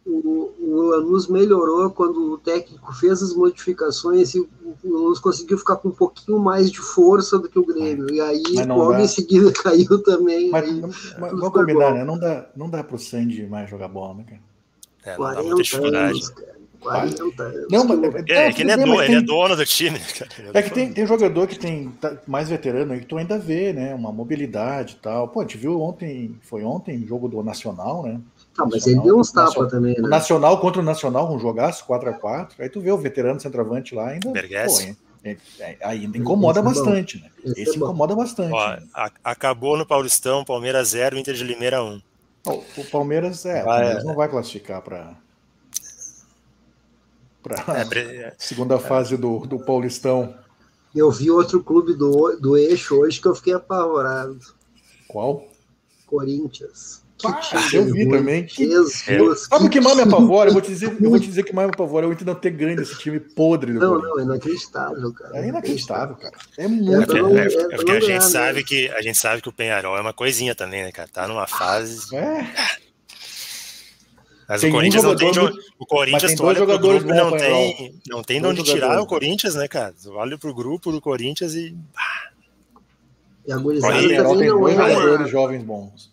O, 0.06 0.51
o 0.82 0.90
Lanús 0.90 1.28
melhorou 1.28 1.90
quando 1.92 2.34
o 2.34 2.38
técnico 2.38 2.94
fez 2.94 3.22
as 3.22 3.34
modificações 3.34 4.34
e 4.34 4.40
o 4.40 4.50
Lanús 4.84 5.20
conseguiu 5.20 5.58
ficar 5.58 5.78
com 5.78 5.90
um 5.90 5.94
pouquinho 5.94 6.40
mais 6.40 6.72
de 6.72 6.80
força 6.80 7.38
do 7.38 7.48
que 7.48 7.60
o 7.60 7.66
Grêmio. 7.66 8.12
E 8.12 8.20
aí, 8.20 8.44
logo 8.68 8.94
dá. 8.94 9.02
em 9.02 9.08
seguida, 9.08 9.52
caiu 9.64 10.02
também. 10.04 10.50
Mas, 10.50 10.64
aí, 10.64 10.82
mas 10.82 11.32
vamos 11.32 11.50
combinar, 11.50 11.94
né? 11.94 12.04
Não 12.04 12.18
dá, 12.18 12.50
não 12.56 12.70
dá 12.70 12.84
pro 12.84 12.98
Sandy 12.98 13.46
mais 13.48 13.70
jogar 13.70 13.88
bola, 13.88 14.16
né, 14.16 14.26
cara? 14.28 14.42
É, 15.04 15.16
40 15.16 15.44
muita 15.44 15.64
dificuldade. 15.64 16.12
Anos, 16.12 16.30
cara. 16.30 16.62
40 16.82 17.44
anos. 17.44 17.68
Não, 17.70 17.86
mas, 17.86 18.16
é, 18.28 18.48
é, 18.48 18.54
que 18.54 18.62
ele 18.62 18.72
é, 18.72 18.78
dono, 18.78 18.98
tem, 18.98 19.06
ele 19.06 19.16
é 19.16 19.22
dono 19.22 19.56
do 19.56 19.66
time. 19.66 20.00
Cara. 20.00 20.32
É 20.54 20.62
que 20.62 20.72
tem, 20.72 20.92
tem 20.92 21.06
jogador 21.06 21.48
que 21.48 21.58
tem 21.58 21.90
tá 21.90 22.18
mais 22.28 22.50
veterano 22.50 22.94
aí 22.94 23.00
que 23.00 23.06
tu 23.06 23.18
ainda 23.18 23.38
vê, 23.38 23.72
né? 23.72 23.94
Uma 23.94 24.12
mobilidade 24.12 24.96
e 24.98 25.02
tal. 25.02 25.28
Pô, 25.28 25.40
a 25.42 25.44
gente 25.44 25.58
viu 25.58 25.80
ontem, 25.80 26.36
foi 26.42 26.64
ontem, 26.64 27.06
jogo 27.06 27.28
do 27.28 27.44
Nacional, 27.44 28.04
né? 28.04 28.20
Ah, 28.62 28.68
mas 28.70 28.88
ele 28.88 29.00
deu 29.02 29.18
uns 29.18 29.32
tapas 29.32 29.70
também, 29.70 29.96
né? 29.96 30.08
O 30.08 30.10
Nacional 30.10 30.60
contra 30.60 30.82
o 30.82 30.86
Nacional, 30.86 31.34
um 31.34 31.40
jogaço 31.40 31.86
4x4. 31.86 32.52
Aí 32.60 32.70
tu 32.70 32.82
vê 32.82 32.92
o 32.92 32.98
veterano 32.98 33.40
centroavante 33.40 33.96
lá 33.96 34.10
ainda. 34.10 34.32
Pô, 34.32 34.38
é, 35.24 35.38
é, 35.60 35.78
ainda 35.82 36.18
incomoda 36.18 36.60
Esse 36.60 36.70
bastante, 36.70 37.18
é 37.18 37.22
né? 37.22 37.30
Esse, 37.44 37.62
Esse 37.62 37.78
incomoda 37.78 38.16
bastante. 38.16 38.54
Ó, 38.54 38.70
né? 38.70 38.84
a, 38.94 39.12
acabou 39.24 39.78
no 39.78 39.86
Paulistão, 39.86 40.44
Palmeiras 40.44 40.90
0, 40.90 41.18
Inter 41.18 41.36
de 41.36 41.44
Limeira 41.44 41.84
1. 41.84 42.02
O, 42.48 42.52
o 42.52 42.86
Palmeiras, 42.92 43.46
é, 43.46 43.62
vai, 43.62 43.62
o 43.62 43.66
Palmeiras 43.66 44.04
não 44.04 44.16
vai 44.16 44.28
classificar 44.28 44.82
para 44.82 45.16
para 47.44 47.56
é, 47.80 48.34
segunda 48.38 48.80
fase 48.80 49.16
do, 49.18 49.40
do 49.46 49.60
Paulistão. 49.60 50.36
Eu 50.94 51.12
vi 51.12 51.30
outro 51.32 51.64
clube 51.64 51.94
do, 51.94 52.38
do 52.38 52.58
eixo 52.58 52.96
hoje 52.96 53.22
que 53.22 53.28
eu 53.28 53.36
fiquei 53.36 53.54
apavorado. 53.54 54.40
Qual? 55.08 55.48
Corinthians. 56.06 57.01
Ah, 57.26 57.70
eu 57.74 57.86
vi 57.86 58.10
também. 58.10 58.46
Que... 58.46 58.66
Jesus, 58.66 59.08
é. 59.08 59.36
Sabe 59.36 59.66
o 59.66 59.70
que 59.70 59.82
mais 59.82 59.96
me 59.96 60.04
apavora? 60.04 60.50
Eu 60.50 60.54
vou 60.54 60.62
te 60.62 60.70
dizer, 60.70 60.96
eu 61.00 61.10
vou 61.10 61.20
te 61.20 61.28
dizer 61.28 61.44
que 61.44 61.54
mais 61.54 61.68
me 61.68 61.74
apavora 61.74 62.06
é 62.06 62.10
o 62.10 62.14
Inter 62.14 62.28
não 62.28 62.36
ter 62.36 62.52
ganho 62.52 62.76
desse 62.76 62.98
time 62.98 63.20
podre. 63.20 63.74
não, 63.74 64.00
não, 64.00 64.20
é 64.20 64.24
inacreditável, 64.24 65.14
cara. 65.14 65.38
É 65.38 65.48
inacreditável, 65.48 66.16
cara. 66.16 66.34
É 66.58 66.68
muito. 66.68 67.16
É, 67.16 67.42
é, 67.42 67.46
é 67.46 67.76
porque 67.76 67.92
a 67.92 68.00
gente 68.00 68.24
sabe 68.24 68.64
que 68.64 68.90
a 68.90 69.02
gente 69.02 69.18
sabe 69.18 69.42
que 69.42 69.50
o 69.50 69.54
Penharol 69.54 69.98
é 69.98 70.02
uma 70.02 70.14
coisinha 70.14 70.56
também, 70.56 70.84
né, 70.84 70.92
cara? 70.92 71.10
Tá 71.12 71.28
numa 71.28 71.48
fase. 71.48 72.16
É. 72.16 72.48
Mas 74.52 74.60
tem 74.60 74.70
o 74.70 74.74
Corinthians 74.74 75.06
um 75.06 75.08
não 75.08 75.16
tem. 75.16 75.32
Do... 75.32 75.60
O 75.80 75.86
Corinthians, 75.86 76.36
tu 76.36 76.44
olha 76.44 76.66
pro 76.66 76.78
grupo, 76.78 77.06
não 77.06 77.38
tem, 77.38 77.96
não 78.10 78.22
tem 78.22 78.42
de 78.42 78.48
onde 78.48 78.64
tirar 78.64 79.00
o 79.00 79.06
Corinthians, 79.06 79.56
né, 79.56 79.66
cara? 79.66 79.94
Tu 79.94 80.12
olha 80.12 80.38
pro 80.38 80.54
grupo 80.54 80.92
do 80.92 81.00
Corinthians 81.00 81.54
e. 81.54 81.74
E 83.48 83.52
a 83.54 83.58
gurizada 83.58 83.96
também 83.96 84.50
não 84.50 84.68
é 84.68 84.76
jogadores 84.76 85.30
jovens 85.30 85.64
bons. 85.64 86.12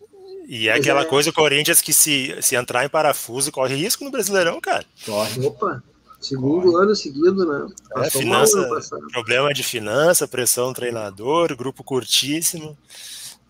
E 0.50 0.66
é 0.66 0.72
aquela 0.72 1.02
é. 1.02 1.04
coisa, 1.04 1.28
o 1.28 1.32
Corinthians 1.32 1.82
que 1.82 1.92
se, 1.92 2.34
se 2.40 2.56
entrar 2.56 2.82
em 2.82 2.88
parafuso, 2.88 3.52
corre 3.52 3.76
risco 3.76 4.02
no 4.02 4.10
Brasileirão, 4.10 4.58
cara. 4.62 4.82
Corre. 5.04 5.46
Opa, 5.46 5.82
segundo 6.18 6.72
corre. 6.72 6.84
ano 6.84 6.96
seguido, 6.96 7.44
né? 7.44 7.68
É, 7.96 8.08
finança, 8.08 8.66
problema 9.12 9.52
de 9.52 9.62
finança, 9.62 10.26
pressão 10.26 10.68
do 10.68 10.74
treinador, 10.74 11.54
grupo 11.54 11.84
curtíssimo. 11.84 12.74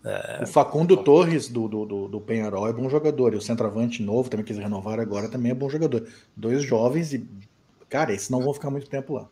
É, 0.03 0.41
o 0.43 0.47
Facundo 0.47 0.97
Torres 0.97 1.47
do, 1.47 1.69
do, 1.69 1.85
do, 1.85 2.07
do 2.09 2.19
Penharol 2.19 2.67
é 2.67 2.73
bom 2.73 2.89
jogador, 2.89 3.33
e 3.33 3.37
o 3.37 3.41
centroavante 3.41 4.03
novo, 4.03 4.29
também 4.29 4.45
quis 4.45 4.57
renovar 4.57 4.99
agora, 4.99 5.29
também 5.29 5.51
é 5.53 5.55
bom 5.55 5.69
jogador. 5.69 6.05
Dois 6.35 6.63
jovens 6.63 7.13
e, 7.13 7.25
cara, 7.89 8.13
esses 8.13 8.29
não 8.29 8.41
vão 8.41 8.53
ficar 8.53 8.69
muito 8.69 8.89
tempo 8.89 9.13
lá. 9.13 9.29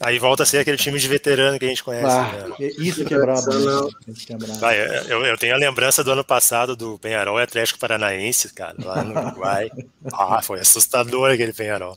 Aí 0.00 0.18
volta 0.18 0.42
a 0.42 0.46
ser 0.46 0.58
aquele 0.58 0.76
time 0.76 0.98
de 0.98 1.06
veterano 1.06 1.58
que 1.58 1.64
a 1.64 1.68
gente 1.68 1.84
conhece. 1.84 2.06
Ah, 2.06 2.48
né? 2.58 2.66
Isso 2.78 3.04
que 3.04 3.14
é 3.14 3.18
brabo. 3.18 3.52
Né? 3.52 3.90
Isso 4.08 4.26
que 4.26 4.32
é 4.32 4.36
brabo. 4.36 4.58
Vai, 4.58 4.80
eu, 5.08 5.24
eu, 5.24 5.38
tenho 5.38 5.54
a 5.54 5.58
lembrança 5.58 6.02
do 6.02 6.10
ano 6.10 6.24
passado 6.24 6.74
do 6.74 6.98
Penharol 6.98 7.38
e 7.38 7.42
Atlético 7.42 7.78
Paranaense, 7.78 8.52
cara, 8.52 8.74
lá 8.78 9.04
no 9.04 9.18
Uruguai. 9.18 9.70
ah, 10.12 10.42
foi 10.42 10.60
assustador 10.60 11.30
aquele 11.30 11.52
Penharol. 11.52 11.96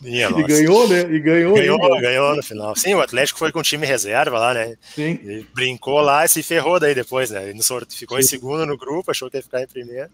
Minha, 0.00 0.28
e 0.28 0.42
ganhou, 0.44 0.88
né? 0.88 1.00
E 1.00 1.18
ganhou. 1.18 1.54
Ganhou, 1.54 2.00
ganhou 2.00 2.36
no 2.36 2.42
final. 2.42 2.76
Sim, 2.76 2.94
o 2.94 3.02
Atlético 3.02 3.38
foi 3.38 3.50
com 3.50 3.58
o 3.58 3.62
time 3.62 3.86
reserva 3.86 4.38
lá, 4.38 4.54
né? 4.54 4.76
Sim. 4.94 5.18
Ele 5.22 5.46
brincou 5.52 6.00
lá 6.00 6.24
e 6.24 6.28
se 6.28 6.42
ferrou 6.42 6.78
daí 6.78 6.94
depois, 6.94 7.30
né? 7.30 7.50
Ele 7.50 7.60
ficou 7.88 8.18
em 8.18 8.22
segundo 8.22 8.64
no 8.64 8.78
grupo, 8.78 9.10
achou 9.10 9.28
que 9.28 9.36
ia 9.36 9.42
ficar 9.42 9.62
em 9.62 9.66
primeiro. 9.66 10.08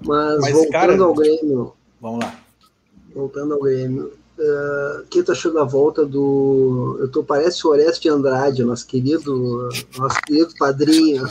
Mas, 0.00 0.40
Mas 0.40 0.52
voltando 0.52 0.72
cara, 0.72 1.02
ao 1.02 1.14
Grêmio. 1.14 1.74
Vamos 2.00 2.24
lá. 2.24 2.40
Voltando 3.14 3.54
ao 3.54 3.60
Grêmio. 3.60 4.21
Uh, 4.38 5.02
o 5.02 5.06
que 5.08 5.22
tu 5.22 5.32
achou 5.32 5.52
da 5.52 5.62
volta 5.62 6.06
do. 6.06 6.96
Eu 7.00 7.08
tô, 7.08 7.22
parece 7.22 7.66
o 7.66 7.70
Oreste 7.70 8.08
Andrade, 8.08 8.64
nosso 8.64 8.86
querido, 8.86 9.68
nosso 9.96 10.20
querido 10.22 10.52
padrinho. 10.58 11.26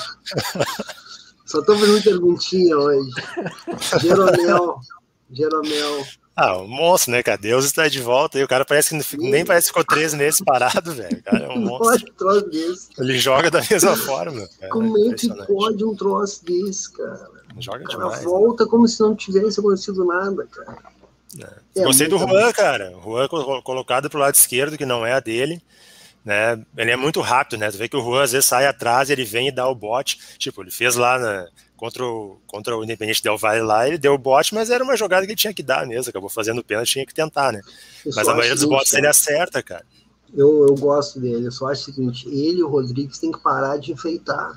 Só 1.46 1.62
tô 1.62 1.76
fazendo 1.78 2.04
perguntinha 2.04 2.78
hoje. 2.78 3.10
Jeromel. 4.00 4.80
Jeromel. 5.32 6.06
Ah, 6.36 6.58
um 6.58 6.68
monstro, 6.68 7.12
né, 7.12 7.22
cara? 7.22 7.38
Deus 7.38 7.66
está 7.66 7.88
de 7.88 8.00
volta 8.00 8.40
e 8.40 8.44
o 8.44 8.48
cara 8.48 8.64
parece 8.64 8.98
que 8.98 9.18
nem 9.18 9.44
parece 9.44 9.68
que 9.68 9.78
ficou 9.78 9.84
três 9.84 10.14
meses 10.14 10.42
parado, 10.46 10.94
velho. 10.94 11.22
cara 11.24 11.46
é 11.46 11.50
um 11.50 11.60
monstro. 11.60 12.14
Pode 12.18 12.50
desse. 12.50 12.90
Ele 12.98 13.18
joga 13.20 13.52
da 13.52 13.62
mesma 13.70 13.96
forma. 13.98 14.48
Cara. 14.60 14.72
Como 14.72 14.98
é 14.98 15.14
que 15.14 15.28
pode 15.46 15.84
um 15.84 15.94
troço 15.94 16.46
desse, 16.46 16.92
cara? 16.94 17.30
Joga 17.60 17.84
o 17.84 17.88
cara 17.88 18.04
demais. 18.04 18.24
volta 18.24 18.64
né? 18.64 18.70
como 18.70 18.88
se 18.88 19.02
não 19.02 19.14
tivesse 19.14 19.60
acontecido 19.60 20.06
nada, 20.06 20.48
cara. 20.48 20.91
É. 21.40 21.82
É, 21.82 21.84
Gostei 21.84 22.08
do 22.08 22.18
Juan, 22.18 22.52
cara. 22.52 22.98
O 22.98 23.02
Juan 23.02 23.28
colocado 23.62 24.10
pro 24.10 24.20
lado 24.20 24.36
esquerdo, 24.36 24.78
que 24.78 24.86
não 24.86 25.06
é 25.06 25.14
a 25.14 25.20
dele. 25.20 25.62
Né? 26.24 26.62
Ele 26.78 26.92
é 26.92 26.96
muito 26.96 27.20
rápido, 27.22 27.60
né? 27.60 27.72
Tu 27.72 27.78
vê 27.78 27.88
que 27.88 27.98
o 27.98 28.02
Juan 28.02 28.24
às 28.24 28.32
vezes 28.32 28.46
sai 28.46 28.68
atrás, 28.68 29.10
ele 29.10 29.24
vem 29.24 29.48
e 29.48 29.52
dá 29.52 29.68
o 29.68 29.76
bote. 29.76 30.20
Tipo, 30.38 30.62
ele 30.62 30.72
fez 30.72 30.96
lá 30.96 31.18
na, 31.18 31.48
contra 31.82 32.06
o, 32.06 32.38
contra 32.46 32.78
o 32.78 32.84
Independente 32.84 33.24
Del 33.24 33.40
Valle 33.40 33.62
lá, 33.62 33.88
ele 33.88 33.98
deu 33.98 34.14
o 34.14 34.18
bote, 34.18 34.54
mas 34.54 34.70
era 34.70 34.84
uma 34.84 34.96
jogada 34.96 35.26
que 35.26 35.32
ele 35.32 35.38
tinha 35.38 35.52
que 35.52 35.64
dar 35.64 35.84
mesmo, 35.88 36.12
acabou 36.12 36.30
fazendo 36.30 36.60
o 36.60 36.64
pênalti, 36.64 36.92
tinha 36.92 37.06
que 37.08 37.14
tentar, 37.14 37.52
né? 37.52 37.60
Eu 38.06 38.12
mas 38.16 38.28
a 38.28 38.34
maioria 38.36 38.54
dos 38.54 38.66
botes 38.66 38.94
ele 38.94 39.08
acerta, 39.08 39.64
cara. 39.64 39.84
Eu, 40.32 40.68
eu 40.68 40.76
gosto 40.76 41.20
dele, 41.20 41.48
eu 41.48 41.52
só 41.52 41.70
acho 41.70 41.82
o 41.82 41.86
seguinte, 41.86 42.28
ele 42.28 42.60
e 42.60 42.64
o 42.64 42.70
Rodrigues 42.70 43.18
tem 43.18 43.32
que 43.32 43.42
parar 43.42 43.78
de 43.78 43.92
enfeitar. 43.92 44.54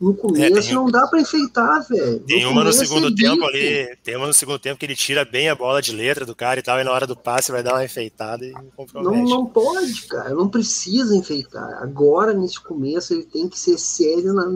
No 0.00 0.14
começo 0.14 0.70
é, 0.70 0.72
não 0.72 0.90
dá 0.90 1.06
para 1.06 1.20
enfeitar, 1.20 1.86
velho. 1.86 2.20
Tem 2.20 2.46
uma 2.46 2.64
no 2.64 2.72
segundo 2.72 3.08
é 3.08 3.14
tempo 3.14 3.44
ali, 3.44 3.96
tem 4.02 4.16
uma 4.16 4.26
no 4.26 4.32
segundo 4.32 4.58
tempo 4.58 4.78
que 4.78 4.86
ele 4.86 4.96
tira 4.96 5.26
bem 5.26 5.50
a 5.50 5.54
bola 5.54 5.82
de 5.82 5.92
letra 5.92 6.24
do 6.24 6.34
cara 6.34 6.58
e 6.58 6.62
tal, 6.62 6.80
e 6.80 6.84
na 6.84 6.90
hora 6.90 7.06
do 7.06 7.14
passe 7.14 7.52
vai 7.52 7.62
dar 7.62 7.74
uma 7.74 7.84
enfeitada 7.84 8.46
e 8.46 8.52
compromete. 8.74 9.22
Não, 9.22 9.28
não 9.28 9.46
pode, 9.46 10.06
cara, 10.06 10.30
não 10.30 10.48
precisa 10.48 11.14
enfeitar. 11.14 11.82
Agora, 11.82 12.32
nesse 12.32 12.58
começo, 12.58 13.12
ele 13.12 13.24
tem 13.24 13.46
que 13.46 13.58
ser 13.58 13.76
sério 13.76 14.32
na, 14.32 14.46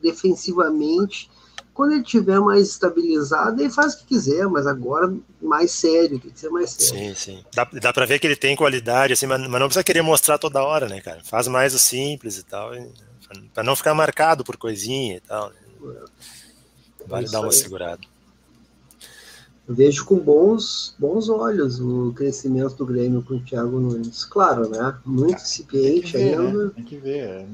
defensivamente. 0.00 1.28
Quando 1.72 1.94
ele 1.94 2.04
tiver 2.04 2.38
mais 2.38 2.68
estabilizado, 2.68 3.60
ele 3.60 3.70
faz 3.70 3.94
o 3.94 3.98
que 3.98 4.04
quiser, 4.04 4.46
mas 4.46 4.64
agora 4.64 5.12
mais 5.42 5.72
sério, 5.72 6.20
tem 6.20 6.30
que 6.30 6.38
ser 6.38 6.50
mais 6.50 6.70
sério. 6.70 7.00
Sim, 7.00 7.14
sim. 7.16 7.44
Dá, 7.52 7.68
dá 7.82 7.92
pra 7.92 8.06
ver 8.06 8.20
que 8.20 8.28
ele 8.28 8.36
tem 8.36 8.54
qualidade, 8.54 9.12
assim, 9.12 9.26
mas, 9.26 9.40
mas 9.40 9.60
não 9.60 9.66
precisa 9.66 9.82
querer 9.82 10.02
mostrar 10.02 10.38
toda 10.38 10.62
hora, 10.62 10.88
né, 10.88 11.00
cara? 11.00 11.20
Faz 11.24 11.48
mais 11.48 11.74
o 11.74 11.80
simples 11.80 12.38
e 12.38 12.44
tal. 12.44 12.72
E 12.76 12.86
para 13.52 13.62
não 13.62 13.76
ficar 13.76 13.94
marcado 13.94 14.44
por 14.44 14.56
coisinha 14.56 15.16
e 15.16 15.20
tal. 15.20 15.50
Né? 15.50 15.56
Vale 17.06 17.26
é 17.26 17.30
dar 17.30 17.40
uma 17.40 17.48
aí. 17.48 17.54
segurada. 17.54 18.00
Eu 19.66 19.74
vejo 19.74 20.04
com 20.04 20.18
bons, 20.18 20.94
bons 20.98 21.30
olhos 21.30 21.80
o 21.80 22.12
crescimento 22.14 22.74
do 22.74 22.84
Grêmio 22.84 23.22
com 23.22 23.34
o 23.34 23.40
Thiago 23.40 23.80
Nunes. 23.80 24.24
Claro, 24.24 24.68
né? 24.68 24.94
Muito 25.06 25.40
incipiente 25.40 26.12
ver, 26.12 26.38
ainda. 26.38 26.64
Né? 26.64 26.70
Tem 26.74 26.84
que 26.84 26.96
ver. 26.98 27.18
É. 27.18 27.46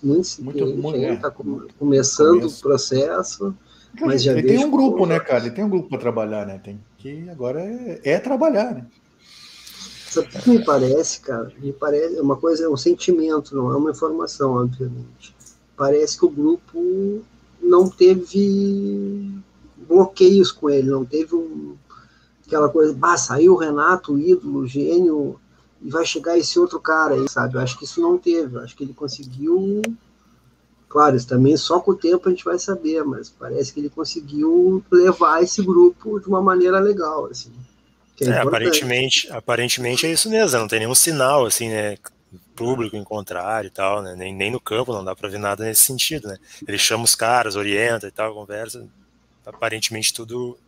Muito 0.00 0.20
incipiente 0.20 0.62
muito, 0.76 0.96
ainda. 0.96 1.14
Está 1.14 1.30
começando 1.30 2.38
Começo. 2.38 2.58
o 2.58 2.62
processo. 2.62 3.54
Mas 4.00 4.22
já 4.22 4.32
ele 4.32 4.46
tem 4.46 4.64
um 4.64 4.70
grupo, 4.70 5.06
né, 5.06 5.18
cara? 5.18 5.46
Ele 5.46 5.54
tem 5.54 5.64
um 5.64 5.70
grupo 5.70 5.88
para 5.88 5.98
trabalhar, 5.98 6.46
né? 6.46 6.60
Tem 6.62 6.78
que 6.98 7.28
agora 7.30 7.60
é, 7.60 8.00
é 8.04 8.18
trabalhar, 8.18 8.74
né? 8.74 8.86
O 10.20 10.28
que 10.28 10.50
me 10.50 10.64
parece, 10.64 11.20
cara? 11.20 11.52
Me 11.58 11.72
parece 11.72 12.16
é 12.16 12.22
uma 12.22 12.36
coisa, 12.36 12.64
é 12.64 12.68
um 12.68 12.76
sentimento, 12.76 13.54
não 13.54 13.70
é 13.70 13.76
uma 13.76 13.90
informação, 13.90 14.52
obviamente. 14.52 15.34
Parece 15.76 16.18
que 16.18 16.24
o 16.24 16.30
grupo 16.30 17.22
não 17.60 17.88
teve 17.88 19.30
bloqueios 19.76 20.50
com 20.50 20.70
ele, 20.70 20.90
não 20.90 21.04
teve 21.04 21.34
um, 21.34 21.76
aquela 22.46 22.68
coisa, 22.68 22.94
bah, 22.94 23.16
saiu 23.16 23.54
o 23.54 23.56
Renato, 23.56 24.14
o 24.14 24.18
ídolo, 24.18 24.60
o 24.60 24.66
gênio, 24.66 25.38
e 25.82 25.90
vai 25.90 26.04
chegar 26.04 26.38
esse 26.38 26.58
outro 26.58 26.80
cara 26.80 27.14
aí, 27.14 27.28
sabe? 27.28 27.56
Eu 27.56 27.60
acho 27.60 27.78
que 27.78 27.84
isso 27.84 28.00
não 28.00 28.16
teve, 28.16 28.58
acho 28.58 28.76
que 28.76 28.84
ele 28.84 28.94
conseguiu. 28.94 29.82
Claro, 30.88 31.16
isso 31.16 31.26
também 31.26 31.56
só 31.56 31.80
com 31.80 31.90
o 31.90 31.96
tempo 31.96 32.28
a 32.28 32.30
gente 32.30 32.44
vai 32.44 32.58
saber, 32.58 33.04
mas 33.04 33.28
parece 33.28 33.72
que 33.72 33.80
ele 33.80 33.90
conseguiu 33.90 34.82
levar 34.90 35.42
esse 35.42 35.62
grupo 35.62 36.18
de 36.20 36.28
uma 36.28 36.40
maneira 36.40 36.78
legal, 36.78 37.26
assim. 37.26 37.52
É, 38.20 38.28
é 38.28 38.38
aparentemente, 38.38 39.30
aparentemente 39.30 40.06
é 40.06 40.10
isso 40.10 40.30
mesmo, 40.30 40.58
não 40.58 40.68
tem 40.68 40.80
nenhum 40.80 40.94
sinal, 40.94 41.44
assim, 41.44 41.68
né, 41.68 41.96
público 42.54 42.96
em 42.96 43.04
contrário 43.04 43.68
e 43.68 43.70
tal, 43.70 44.02
né, 44.02 44.14
nem, 44.16 44.34
nem 44.34 44.50
no 44.50 44.60
campo 44.60 44.92
não 44.92 45.04
dá 45.04 45.14
para 45.14 45.28
ver 45.28 45.38
nada 45.38 45.64
nesse 45.64 45.82
sentido, 45.82 46.28
né, 46.28 46.38
ele 46.66 46.78
chama 46.78 47.04
os 47.04 47.14
caras, 47.14 47.56
orienta 47.56 48.06
e 48.06 48.10
tal, 48.10 48.34
conversa, 48.34 48.86
aparentemente 49.44 50.14
tudo... 50.14 50.58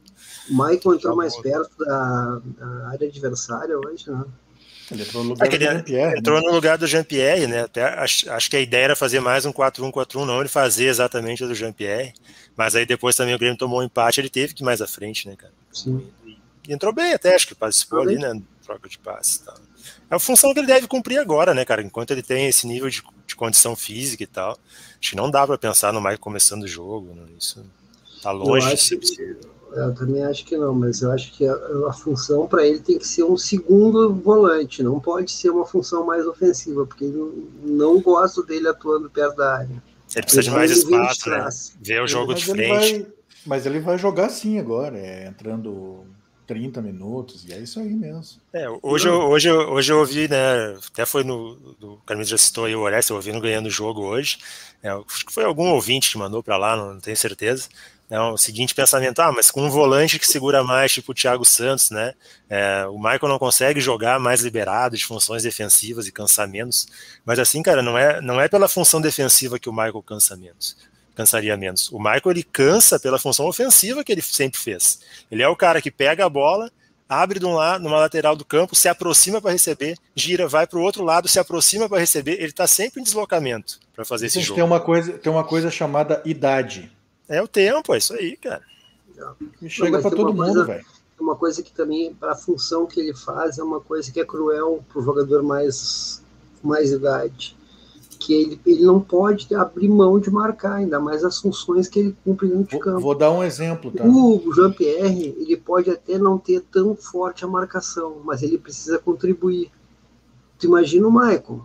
O 0.50 0.52
Michael 0.52 0.94
entrou 0.94 1.16
mais 1.16 1.36
perto 1.36 1.70
da, 1.78 2.40
da, 2.58 2.88
área 2.90 3.08
adversária 3.08 3.78
hoje, 3.78 4.10
né? 4.10 4.24
Ele 4.90 5.02
entrou 5.02 5.22
no 5.22 5.30
lugar 5.30 5.46
é 5.46 5.50
do 5.50 5.62
Jean-Pierre. 5.62 6.12
Né? 6.12 6.18
Entrou 6.18 6.40
né? 6.40 6.46
no 6.46 6.54
lugar 6.54 6.78
do 6.78 6.86
Jean-Pierre, 6.86 7.46
né? 7.46 7.60
Até 7.64 7.82
acho, 7.82 8.30
acho, 8.30 8.48
que 8.48 8.56
a 8.56 8.60
ideia 8.60 8.84
era 8.84 8.96
fazer 8.96 9.20
mais 9.20 9.44
um 9.44 9.52
4-1-4-1, 9.52 10.24
não 10.24 10.40
ele 10.40 10.48
fazer 10.48 10.86
exatamente 10.86 11.44
o 11.44 11.46
do 11.46 11.54
Jean-Pierre. 11.54 12.14
Mas 12.56 12.74
aí 12.74 12.86
depois 12.86 13.14
também 13.14 13.34
o 13.34 13.38
Grêmio 13.38 13.58
tomou 13.58 13.80
um 13.80 13.82
empate, 13.82 14.18
ele 14.18 14.30
teve 14.30 14.54
que 14.54 14.62
ir 14.62 14.64
mais 14.64 14.80
à 14.80 14.86
frente, 14.86 15.28
né, 15.28 15.36
cara? 15.36 15.52
Sim 15.70 16.02
entrou 16.72 16.92
bem 16.92 17.12
até, 17.12 17.34
acho 17.34 17.48
que 17.48 17.54
participou 17.54 18.00
ali, 18.00 18.16
né? 18.16 18.40
Troca 18.64 18.88
de 18.88 18.98
passe. 18.98 19.44
Tá. 19.44 19.54
É 20.10 20.14
a 20.14 20.18
função 20.18 20.52
que 20.52 20.60
ele 20.60 20.66
deve 20.66 20.86
cumprir 20.86 21.18
agora, 21.18 21.54
né, 21.54 21.64
cara? 21.64 21.82
Enquanto 21.82 22.10
ele 22.10 22.22
tem 22.22 22.46
esse 22.46 22.66
nível 22.66 22.88
de, 22.88 23.02
de 23.26 23.36
condição 23.36 23.76
física 23.76 24.22
e 24.22 24.26
tal. 24.26 24.58
Acho 25.00 25.10
que 25.10 25.16
não 25.16 25.30
dá 25.30 25.46
para 25.46 25.58
pensar 25.58 25.92
no 25.92 26.00
Mike 26.00 26.18
começando 26.18 26.62
o 26.62 26.68
jogo. 26.68 27.14
Né? 27.14 27.22
Isso 27.38 27.64
tá 28.22 28.30
longe 28.30 28.74
de 28.74 28.80
ser 28.80 28.96
possível. 28.96 29.38
Eu 29.72 29.94
também 29.94 30.24
acho 30.24 30.46
que 30.46 30.56
não, 30.56 30.74
mas 30.74 31.02
eu 31.02 31.12
acho 31.12 31.30
que 31.32 31.46
a, 31.46 31.54
a 31.88 31.92
função 31.92 32.48
para 32.48 32.66
ele 32.66 32.80
tem 32.80 32.98
que 32.98 33.06
ser 33.06 33.22
um 33.24 33.36
segundo 33.36 34.14
volante, 34.14 34.82
não 34.82 34.98
pode 34.98 35.30
ser 35.30 35.50
uma 35.50 35.66
função 35.66 36.06
mais 36.06 36.26
ofensiva, 36.26 36.86
porque 36.86 37.04
não, 37.04 37.32
não 37.62 38.00
gosto 38.00 38.42
dele 38.42 38.66
atuando 38.66 39.10
perto 39.10 39.36
da 39.36 39.56
área. 39.58 39.82
Ele 40.14 40.22
precisa 40.22 40.42
de 40.42 40.50
mais 40.50 40.70
espaço, 40.70 41.28
né? 41.28 41.48
Ver 41.82 42.02
o 42.02 42.06
jogo 42.06 42.32
mas 42.32 42.40
de 42.40 42.46
frente. 42.46 42.94
Ele 42.94 43.02
vai, 43.02 43.12
mas 43.44 43.66
ele 43.66 43.80
vai 43.80 43.98
jogar 43.98 44.30
sim 44.30 44.58
agora, 44.58 44.96
é, 44.96 45.26
entrando 45.26 46.06
30 46.48 46.80
minutos, 46.80 47.44
e 47.46 47.52
é 47.52 47.58
isso 47.58 47.78
aí 47.78 47.90
mesmo. 47.90 48.40
É, 48.54 48.66
hoje, 48.82 49.06
eu, 49.06 49.20
hoje, 49.28 49.52
hoje 49.52 49.92
eu 49.92 49.98
ouvi, 49.98 50.26
né? 50.28 50.78
Até 50.90 51.04
foi 51.04 51.22
no. 51.22 51.76
O 51.82 51.98
Carlos 52.06 52.26
já 52.26 52.38
citou 52.38 52.64
aí 52.64 52.74
o 52.74 52.80
Orestes, 52.80 53.10
eu 53.10 53.40
Ganhando 53.40 53.66
o 53.66 53.70
Jogo 53.70 54.00
hoje. 54.00 54.38
É, 54.82 54.88
acho 54.88 55.26
que 55.26 55.32
foi 55.32 55.44
algum 55.44 55.68
ouvinte 55.68 56.10
que 56.10 56.16
mandou 56.16 56.42
para 56.42 56.56
lá, 56.56 56.74
não, 56.74 56.98
tenho 56.98 57.16
certeza. 57.16 57.68
É 58.10 58.18
o 58.18 58.38
seguinte 58.38 58.74
pensamento: 58.74 59.20
ah, 59.20 59.30
mas 59.30 59.50
com 59.50 59.62
um 59.62 59.68
volante 59.68 60.18
que 60.18 60.26
segura 60.26 60.64
mais, 60.64 60.90
tipo 60.90 61.12
o 61.12 61.14
Thiago 61.14 61.44
Santos, 61.44 61.90
né? 61.90 62.14
É, 62.48 62.86
o 62.86 62.96
Michael 62.96 63.28
não 63.28 63.38
consegue 63.38 63.78
jogar 63.78 64.18
mais 64.18 64.40
liberado 64.40 64.96
de 64.96 65.04
funções 65.04 65.42
defensivas 65.42 66.06
e 66.06 66.12
cansa 66.12 66.46
menos. 66.46 66.86
Mas 67.26 67.38
assim, 67.38 67.62
cara, 67.62 67.82
não 67.82 67.98
é, 67.98 68.22
não 68.22 68.40
é 68.40 68.48
pela 68.48 68.68
função 68.68 69.02
defensiva 69.02 69.58
que 69.58 69.68
o 69.68 69.72
Michael 69.72 70.02
cansa 70.02 70.34
menos 70.34 70.87
cansaria 71.18 71.56
menos. 71.56 71.90
O 71.90 71.98
Michael 71.98 72.30
ele 72.30 72.44
cansa 72.44 73.00
pela 73.00 73.18
função 73.18 73.46
ofensiva 73.46 74.04
que 74.04 74.12
ele 74.12 74.22
sempre 74.22 74.60
fez. 74.60 75.00
Ele 75.28 75.42
é 75.42 75.48
o 75.48 75.56
cara 75.56 75.82
que 75.82 75.90
pega 75.90 76.24
a 76.24 76.28
bola, 76.28 76.70
abre 77.08 77.40
de 77.40 77.44
um 77.44 77.54
lado, 77.54 77.82
numa 77.82 77.98
lateral 77.98 78.36
do 78.36 78.44
campo, 78.44 78.76
se 78.76 78.88
aproxima 78.88 79.40
para 79.40 79.50
receber, 79.50 79.98
gira, 80.14 80.46
vai 80.46 80.64
para 80.64 80.78
o 80.78 80.82
outro 80.82 81.02
lado, 81.02 81.26
se 81.26 81.40
aproxima 81.40 81.88
para 81.88 81.98
receber. 81.98 82.34
Ele 82.34 82.50
está 82.50 82.68
sempre 82.68 83.00
em 83.00 83.02
deslocamento 83.02 83.80
para 83.92 84.04
fazer 84.04 84.26
esse 84.26 84.40
jogo. 84.40 84.54
Tem 84.54 84.64
uma 84.64 84.78
coisa, 84.78 85.12
tem 85.18 85.32
uma 85.32 85.42
coisa 85.42 85.72
chamada 85.72 86.22
idade. 86.24 86.88
É 87.28 87.42
o 87.42 87.48
tempo, 87.48 87.92
é 87.92 87.98
isso 87.98 88.14
aí, 88.14 88.36
cara. 88.36 88.62
E 89.60 89.68
chega 89.68 90.00
para 90.00 90.12
todo 90.12 90.32
mundo, 90.32 90.64
velho. 90.64 90.86
Uma 91.18 91.34
coisa 91.34 91.64
que 91.64 91.72
também, 91.72 92.14
para 92.14 92.30
a 92.30 92.36
função 92.36 92.86
que 92.86 93.00
ele 93.00 93.12
faz, 93.12 93.58
é 93.58 93.62
uma 93.64 93.80
coisa 93.80 94.12
que 94.12 94.20
é 94.20 94.24
cruel 94.24 94.84
para 94.88 95.00
o 95.00 95.04
jogador 95.04 95.42
mais, 95.42 96.22
mais 96.62 96.92
idade 96.92 97.57
que 98.18 98.34
ele, 98.34 98.60
ele 98.66 98.84
não 98.84 99.00
pode 99.00 99.54
abrir 99.54 99.88
mão 99.88 100.18
de 100.18 100.30
marcar, 100.30 100.74
ainda 100.74 100.98
mais 100.98 101.24
as 101.24 101.38
funções 101.40 101.88
que 101.88 102.00
ele 102.00 102.16
cumpre 102.24 102.48
dentro 102.48 102.76
de 102.76 102.78
campo. 102.78 103.00
Vou 103.00 103.14
dar 103.14 103.30
um 103.30 103.42
exemplo, 103.42 103.90
tá? 103.90 104.04
O 104.04 104.52
Jean-Pierre, 104.54 105.36
ele 105.38 105.56
pode 105.56 105.90
até 105.90 106.18
não 106.18 106.38
ter 106.38 106.60
tão 106.60 106.96
forte 106.96 107.44
a 107.44 107.48
marcação, 107.48 108.20
mas 108.24 108.42
ele 108.42 108.58
precisa 108.58 108.98
contribuir. 108.98 109.70
Tu 110.58 110.66
imagina 110.66 111.06
o 111.06 111.12
Michael. 111.12 111.64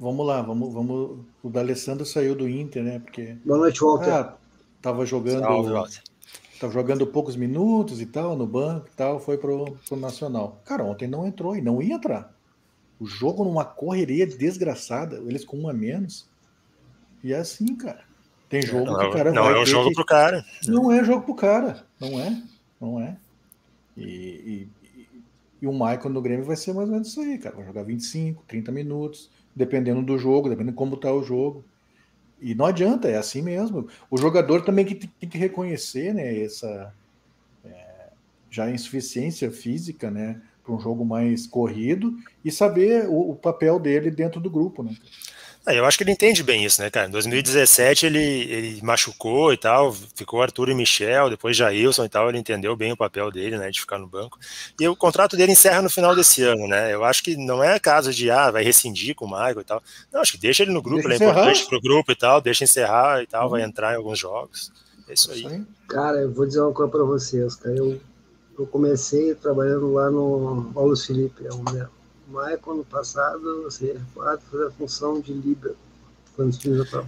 Vamos 0.00 0.26
lá, 0.26 0.42
vamos, 0.42 0.72
vamos. 0.72 1.18
O 1.42 1.48
D'Alessandro 1.48 2.04
saiu 2.04 2.34
do 2.34 2.48
Inter, 2.48 2.82
né? 2.82 2.98
Porque. 2.98 3.36
Boa 3.44 3.58
noite, 3.58 3.80
Walter. 3.80 4.12
Ah, 4.12 4.36
tava 4.82 5.06
jogando. 5.06 5.40
Salve, 5.40 6.00
Tava 6.60 6.72
jogando 6.72 7.06
poucos 7.06 7.36
minutos 7.36 8.00
e 8.00 8.06
tal, 8.06 8.36
no 8.36 8.46
banco 8.46 8.88
e 8.92 8.96
tal, 8.96 9.20
foi 9.20 9.38
pro, 9.38 9.76
pro 9.88 9.96
Nacional. 9.96 10.60
Cara, 10.64 10.82
ontem 10.82 11.06
não 11.06 11.24
entrou 11.24 11.56
e 11.56 11.60
não 11.60 11.80
ia 11.80 11.94
entrar. 11.94 12.34
O 13.00 13.06
jogo 13.06 13.44
numa 13.44 13.64
correria 13.64 14.26
desgraçada, 14.26 15.16
eles 15.26 15.44
com 15.44 15.58
um 15.58 15.68
a 15.68 15.72
menos. 15.72 16.28
E 17.22 17.32
é 17.32 17.38
assim, 17.38 17.74
cara. 17.76 18.04
Tem 18.48 18.62
jogo 18.62 18.86
não, 18.86 18.98
que 18.98 19.06
o 19.06 19.12
cara 19.12 19.32
não 19.32 19.42
vai. 19.42 19.52
Não 19.52 19.58
é 19.58 19.62
um 19.62 19.66
jogo 19.66 19.88
que... 19.88 19.94
pro 19.94 20.06
cara. 20.06 20.44
Não 20.66 20.92
é 20.92 21.04
jogo 21.04 21.22
pro 21.24 21.34
cara. 21.34 21.84
Não 22.00 22.20
é. 22.20 22.42
Não 22.80 23.00
é. 23.00 23.16
E, 23.96 24.02
e, 24.04 24.68
e, 25.60 25.66
o 25.66 25.72
Michael 25.72 26.10
no 26.10 26.22
Grêmio 26.22 26.44
vai 26.44 26.56
ser 26.56 26.72
mais 26.72 26.88
ou 26.88 26.94
menos 26.94 27.08
isso 27.08 27.20
aí, 27.20 27.38
cara. 27.38 27.56
Vai 27.56 27.66
jogar 27.66 27.82
25, 27.82 28.44
30 28.46 28.72
minutos, 28.72 29.30
dependendo 29.54 30.02
do 30.02 30.18
jogo, 30.18 30.48
dependendo 30.48 30.72
de 30.72 30.78
como 30.78 30.96
tá 30.96 31.12
o 31.12 31.22
jogo. 31.22 31.64
E 32.40 32.54
não 32.54 32.66
adianta, 32.66 33.08
é 33.08 33.16
assim 33.16 33.42
mesmo. 33.42 33.88
O 34.10 34.16
jogador 34.16 34.62
também 34.62 34.84
que 34.84 34.94
tem 34.94 35.28
que 35.28 35.38
reconhecer, 35.38 36.14
né, 36.14 36.40
essa 36.40 36.94
é, 37.64 38.06
já 38.48 38.70
insuficiência 38.70 39.50
física, 39.50 40.10
né, 40.10 40.40
para 40.68 40.76
um 40.76 40.80
jogo 40.80 41.04
mais 41.04 41.46
corrido 41.46 42.14
e 42.44 42.52
saber 42.52 43.08
o, 43.08 43.30
o, 43.30 43.34
papel 43.34 43.80
dele 43.80 44.10
dentro 44.10 44.38
do 44.38 44.50
grupo, 44.50 44.82
né. 44.82 44.94
É, 45.66 45.78
eu 45.78 45.84
acho 45.84 45.98
que 45.98 46.04
ele 46.04 46.12
entende 46.12 46.42
bem 46.42 46.64
isso, 46.64 46.80
né, 46.80 46.88
cara? 46.88 47.08
Em 47.08 47.10
2017 47.10 48.06
ele, 48.06 48.18
ele 48.18 48.80
machucou 48.82 49.52
e 49.52 49.56
tal, 49.56 49.94
ficou 50.14 50.40
Arthur 50.40 50.70
e 50.70 50.74
Michel, 50.74 51.28
depois 51.28 51.56
Jailson 51.56 52.04
e 52.04 52.08
tal, 52.08 52.28
ele 52.28 52.38
entendeu 52.38 52.74
bem 52.74 52.92
o 52.92 52.96
papel 52.96 53.30
dele, 53.30 53.58
né, 53.58 53.70
de 53.70 53.80
ficar 53.80 53.98
no 53.98 54.06
banco. 54.06 54.38
E 54.80 54.88
o 54.88 54.96
contrato 54.96 55.36
dele 55.36 55.52
encerra 55.52 55.82
no 55.82 55.90
final 55.90 56.14
desse 56.14 56.42
ano, 56.42 56.66
né? 56.66 56.94
Eu 56.94 57.04
acho 57.04 57.22
que 57.22 57.36
não 57.36 57.62
é 57.62 57.78
caso 57.78 58.14
de, 58.14 58.30
ah, 58.30 58.50
vai 58.50 58.62
rescindir 58.62 59.14
com 59.14 59.26
o 59.26 59.30
Michael 59.30 59.60
e 59.60 59.64
tal. 59.64 59.82
Não, 60.10 60.20
acho 60.22 60.32
que 60.32 60.38
deixa 60.38 60.62
ele 60.62 60.72
no 60.72 60.80
grupo, 60.80 61.06
deixa 61.06 61.22
ele 61.22 61.24
é 61.24 61.30
importante 61.30 61.66
pro 61.66 61.80
grupo 61.80 62.12
e 62.12 62.16
tal, 62.16 62.40
deixa 62.40 62.64
encerrar 62.64 63.22
e 63.22 63.26
tal, 63.26 63.44
uhum. 63.44 63.50
vai 63.50 63.62
entrar 63.62 63.92
em 63.92 63.96
alguns 63.96 64.18
jogos. 64.18 64.72
É 65.06 65.12
isso 65.12 65.30
aí. 65.30 65.62
Cara, 65.88 66.18
eu 66.18 66.32
vou 66.32 66.46
dizer 66.46 66.60
uma 66.60 66.72
coisa 66.72 66.90
para 66.90 67.04
vocês, 67.04 67.54
cara. 67.56 67.76
Eu, 67.76 68.00
eu 68.58 68.66
comecei 68.66 69.34
trabalhando 69.34 69.92
lá 69.92 70.10
no 70.10 70.70
Paulo 70.74 70.96
Felipe, 70.96 71.46
é 71.46 71.54
um 71.54 71.64
Maicon 72.32 72.72
ano 72.72 72.84
passado, 72.84 73.62
você 73.62 73.96
pode 74.14 74.42
fazer 74.50 74.66
a 74.66 74.70
função 74.72 75.20
de 75.20 75.32
líbero. 75.32 75.76
Quando 76.34 76.56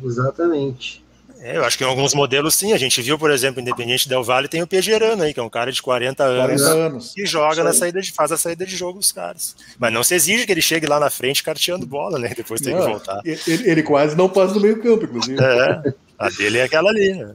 Exatamente. 0.05 1.05
É, 1.39 1.57
eu 1.57 1.65
acho 1.65 1.79
que 1.79 1.85
em 1.85 1.87
alguns 1.87 2.15
modelos 2.15 2.55
sim. 2.55 2.73
A 2.73 2.79
gente 2.79 3.01
viu, 3.01 3.19
por 3.19 3.31
exemplo, 3.31 3.61
Independente 3.61 4.09
Del 4.09 4.23
Vale 4.23 4.49
tem 4.49 4.63
o 4.63 4.67
Pejerano 4.67 5.23
aí, 5.23 5.33
que 5.33 5.41
é 5.41 5.43
um 5.43 5.49
cara 5.49 5.73
de 5.73 5.81
40 5.81 6.23
anos, 6.23 6.63
40 6.63 6.65
anos. 6.65 7.15
que 7.15 7.25
joga 7.25 7.65
na 7.65 7.73
saída 7.73 8.01
de, 8.01 8.13
faz 8.13 8.31
a 8.31 8.37
saída 8.37 8.67
de 8.67 8.77
jogo 8.77 8.99
dos 8.99 9.13
caras. 9.13 9.57
Mas 9.79 9.93
não 9.93 10.03
se 10.03 10.15
exige 10.15 10.45
que 10.45 10.53
ele 10.53 10.61
chegue 10.61 10.87
lá 10.87 11.01
na 11.01 11.09
frente 11.09 11.43
carteando 11.43 11.87
bola, 11.87 12.19
né? 12.19 12.33
Depois 12.37 12.61
tem 12.61 12.75
não, 12.75 12.83
que 12.83 12.89
voltar. 12.91 13.21
Ele, 13.25 13.41
ele, 13.47 13.83
quase 13.83 14.17
não 14.17 14.29
passa 14.29 14.53
do 14.53 14.61
meio 14.61 14.83
campo, 14.83 15.05
inclusive. 15.05 15.43
É, 15.43 15.95
a 16.19 16.29
dele 16.29 16.59
é 16.59 16.65
aquela 16.65 16.91
ali, 16.91 17.15
né? 17.15 17.35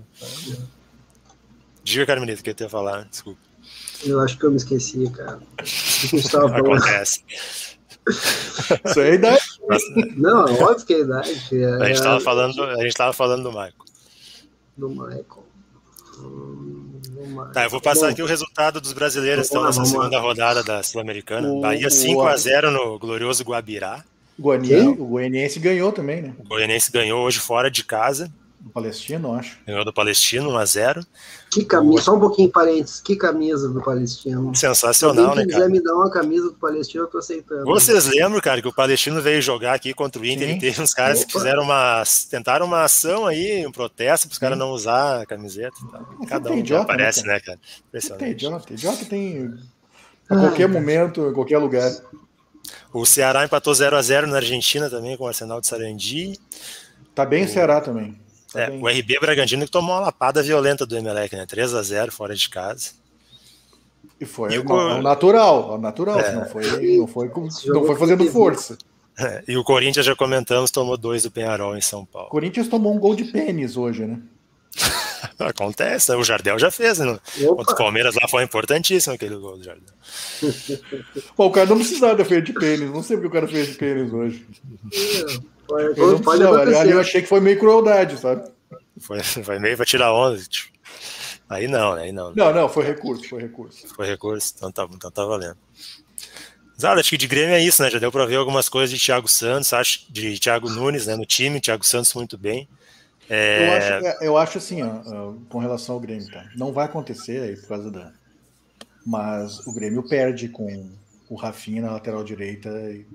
Diga, 1.83 2.05
Carmelita, 2.05 2.41
o 2.41 2.43
que 2.43 2.49
eu 2.49 2.65
ia 2.65 2.69
falar, 2.69 3.05
desculpa. 3.05 3.44
Eu 4.03 4.19
acho 4.19 4.37
que 4.37 4.45
eu 4.45 4.51
me 4.51 4.57
esqueci, 4.57 5.09
cara. 5.09 5.39
Acontece. 6.57 7.23
Isso 8.85 8.99
é 8.99 9.09
a 9.09 9.13
idade. 9.13 9.41
Não, 10.15 10.47
é 10.47 10.63
óbvio 10.63 10.85
que 10.85 10.93
é 10.93 10.97
a 10.97 10.99
idade. 10.99 11.49
É, 11.51 11.73
a 11.75 11.85
gente 11.85 11.95
estava 11.95 12.19
falando, 12.19 12.63
a 12.63 12.83
gente 12.83 12.93
tava 12.93 13.13
falando 13.13 13.43
do 13.43 13.49
Michael. 13.49 13.73
Do 14.77 14.89
Michael. 14.89 15.45
Hum, 16.19 17.01
tá, 17.53 17.65
eu 17.65 17.69
vou 17.69 17.81
passar 17.81 18.05
Bom, 18.05 18.11
aqui 18.11 18.21
o 18.21 18.25
resultado 18.25 18.79
dos 18.79 18.93
brasileiros 18.93 19.45
estão 19.45 19.63
nessa 19.63 19.83
segunda 19.85 20.19
rodada 20.19 20.63
da 20.63 20.83
Sul-Americana. 20.83 21.59
Bahia 21.59 21.87
5x0 21.87 22.71
no 22.71 22.99
glorioso 22.99 23.43
Guabirá. 23.43 24.03
O 24.37 25.05
Goianiense 25.05 25.59
ganhou 25.59 25.91
também, 25.91 26.21
né? 26.21 26.33
O 26.39 26.47
Goianiense 26.47 26.91
ganhou 26.91 27.25
hoje 27.25 27.39
fora 27.39 27.71
de 27.71 27.83
casa. 27.83 28.31
Do 28.65 28.71
Palestino, 28.71 29.31
acho. 29.35 29.59
Ganhou 29.63 29.85
do 29.85 29.93
Palestino 29.93 30.49
1x0. 30.49 31.05
Que 31.51 31.63
camisa, 31.63 32.01
só 32.01 32.15
um 32.15 32.19
pouquinho 32.19 32.49
parênteses, 32.49 32.99
que 32.99 33.15
camisa 33.15 33.69
do 33.69 33.79
Palestino. 33.79 34.55
Sensacional, 34.55 35.35
né, 35.35 35.45
cara? 35.45 35.45
Se 35.45 35.53
quiser 35.53 35.69
me 35.69 35.83
dar 35.83 35.93
uma 35.93 36.09
camisa 36.09 36.49
do 36.49 36.55
Palestino, 36.55 37.03
eu 37.03 37.07
tô 37.07 37.19
aceitando. 37.19 37.63
Vocês 37.63 38.07
lembram, 38.07 38.41
cara, 38.41 38.63
que 38.63 38.67
o 38.67 38.73
Palestino 38.73 39.21
veio 39.21 39.39
jogar 39.39 39.75
aqui 39.75 39.93
contra 39.93 40.19
o 40.19 40.25
Inter 40.25 40.47
Sim. 40.47 40.55
e 40.55 40.59
teve 40.59 40.81
uns 40.81 40.95
caras 40.95 41.19
Opa. 41.19 41.27
que 41.27 41.33
fizeram 41.33 41.61
uma. 41.61 42.01
tentaram 42.27 42.65
uma 42.65 42.83
ação 42.83 43.27
aí, 43.27 43.67
um 43.67 43.71
protesto 43.71 44.27
para 44.27 44.33
os 44.33 44.39
caras 44.39 44.57
não 44.57 44.71
usar 44.71 45.21
a 45.21 45.25
camiseta 45.27 45.75
e 45.87 45.91
tal. 45.91 46.27
Cada 46.27 46.51
um 46.51 46.57
idiota, 46.57 46.85
aparece, 46.85 47.21
né, 47.21 47.39
cara? 47.39 47.59
Né, 47.93 48.01
cara? 48.01 48.15
Tem 48.15 48.31
idiota, 48.31 48.73
idiota 48.73 49.05
tem 49.05 49.53
a 50.27 50.37
qualquer 50.37 50.67
momento, 50.67 51.29
em 51.29 51.33
qualquer 51.33 51.59
lugar. 51.59 51.91
O 52.91 53.05
Ceará 53.05 53.45
empatou 53.45 53.73
0x0 53.73 54.25
na 54.25 54.37
Argentina 54.37 54.89
também 54.89 55.15
com 55.15 55.25
o 55.25 55.27
Arsenal 55.27 55.61
de 55.61 55.67
Sarandi. 55.67 56.33
Tá 57.13 57.27
bem 57.27 57.45
o 57.45 57.47
Ceará 57.47 57.79
também. 57.79 58.24
Tá 58.55 58.61
é, 58.61 58.69
o 58.69 58.87
RB 58.87 59.19
Bragantino 59.19 59.65
que 59.65 59.71
tomou 59.71 59.95
uma 59.95 60.01
lapada 60.01 60.41
violenta 60.41 60.85
do 60.85 60.97
Emelec, 60.97 61.35
né? 61.35 61.45
3 61.45 61.73
a 61.73 61.83
0 61.83 62.11
fora 62.11 62.33
de 62.33 62.49
casa. 62.49 62.91
E 64.19 64.25
foi 64.25 64.53
e 64.53 64.59
o 64.59 64.63
não, 64.63 65.01
natural, 65.01 65.77
natural, 65.77 66.19
é. 66.19 66.33
não 66.33 66.45
foi, 66.45 66.63
não 66.97 67.07
foi, 67.07 67.29
não 67.65 67.85
foi 67.85 67.95
fazendo 67.97 68.25
força. 68.31 68.77
É, 69.17 69.43
e 69.47 69.57
o 69.57 69.63
Corinthians, 69.63 70.05
já 70.05 70.15
comentamos, 70.15 70.71
tomou 70.71 70.97
dois 70.97 71.23
do 71.23 71.31
Penharol 71.31 71.75
em 71.77 71.81
São 71.81 72.05
Paulo. 72.05 72.27
O 72.27 72.31
Corinthians 72.31 72.67
tomou 72.67 72.93
um 72.93 72.99
gol 72.99 73.13
de 73.15 73.25
pênis 73.25 73.75
hoje, 73.75 74.05
né? 74.05 74.19
Acontece, 75.39 76.13
o 76.13 76.23
Jardel 76.23 76.57
já 76.57 76.71
fez, 76.71 76.99
né? 76.99 77.19
Contra 77.45 77.73
o 77.73 77.77
Palmeiras 77.77 78.15
lá 78.15 78.27
foi 78.29 78.43
importantíssimo 78.43 79.15
aquele 79.15 79.35
gol 79.35 79.57
do 79.57 79.63
Jardel. 79.63 79.93
Bom, 81.35 81.47
o 81.47 81.51
cara 81.51 81.67
não 81.67 81.77
precisava 81.77 82.23
de 82.23 82.53
pênis, 82.53 82.89
não 82.89 83.03
sei 83.03 83.17
porque 83.17 83.27
o 83.27 83.31
cara 83.31 83.47
fez 83.47 83.67
de 83.67 83.73
pênis 83.75 84.13
hoje. 84.13 84.45
Foi, 85.67 85.93
eu, 85.97 86.19
pode 86.19 86.43
ali 86.43 86.91
eu 86.91 86.99
achei 86.99 87.21
que 87.21 87.27
foi 87.27 87.39
meio 87.39 87.59
crueldade, 87.59 88.17
sabe? 88.17 88.49
Foi, 88.99 89.21
foi 89.21 89.59
meio 89.59 89.75
pra 89.75 89.85
tirar 89.85 90.13
onda. 90.13 90.37
Tipo. 90.37 90.75
Aí 91.49 91.67
não, 91.67 91.95
né? 91.95 92.03
Aí 92.03 92.11
não. 92.11 92.33
Não, 92.33 92.53
não, 92.53 92.69
foi 92.69 92.85
recurso, 92.85 93.27
foi 93.27 93.41
recurso. 93.41 93.87
Foi 93.95 94.07
recurso, 94.07 94.53
então 94.57 94.71
tá, 94.71 94.87
então 94.91 95.11
tá 95.11 95.25
valendo. 95.25 95.57
Mas, 96.75 96.83
acho 96.83 97.09
que 97.09 97.17
de 97.17 97.27
Grêmio 97.27 97.55
é 97.55 97.61
isso, 97.61 97.81
né? 97.81 97.89
Já 97.89 97.99
deu 97.99 98.11
para 98.11 98.25
ver 98.25 98.35
algumas 98.35 98.67
coisas 98.67 98.89
de 98.89 99.03
Thiago 99.03 99.27
Santos, 99.27 99.71
acho, 99.71 100.11
de 100.11 100.37
Thiago 100.39 100.69
Nunes, 100.69 101.05
né? 101.05 101.15
No 101.15 101.25
time, 101.25 101.61
Thiago 101.61 101.85
Santos 101.85 102.13
muito 102.13 102.37
bem. 102.37 102.67
É... 103.29 103.67
Eu, 103.67 103.73
acho, 103.73 104.07
é, 104.07 104.27
eu 104.27 104.37
acho 104.37 104.57
assim, 104.57 104.83
ó, 104.83 105.33
com 105.49 105.59
relação 105.59 105.95
ao 105.95 106.01
Grêmio, 106.01 106.29
tá? 106.29 106.45
Não 106.55 106.73
vai 106.73 106.85
acontecer 106.85 107.41
aí 107.41 107.55
por 107.55 107.67
causa 107.67 107.91
da. 107.91 108.11
Mas 109.05 109.65
o 109.65 109.73
Grêmio 109.73 110.03
perde 110.03 110.49
com 110.49 110.89
o 111.29 111.35
Rafinha 111.35 111.81
na 111.81 111.91
lateral 111.91 112.23
direita. 112.23 112.69
E, 112.69 113.05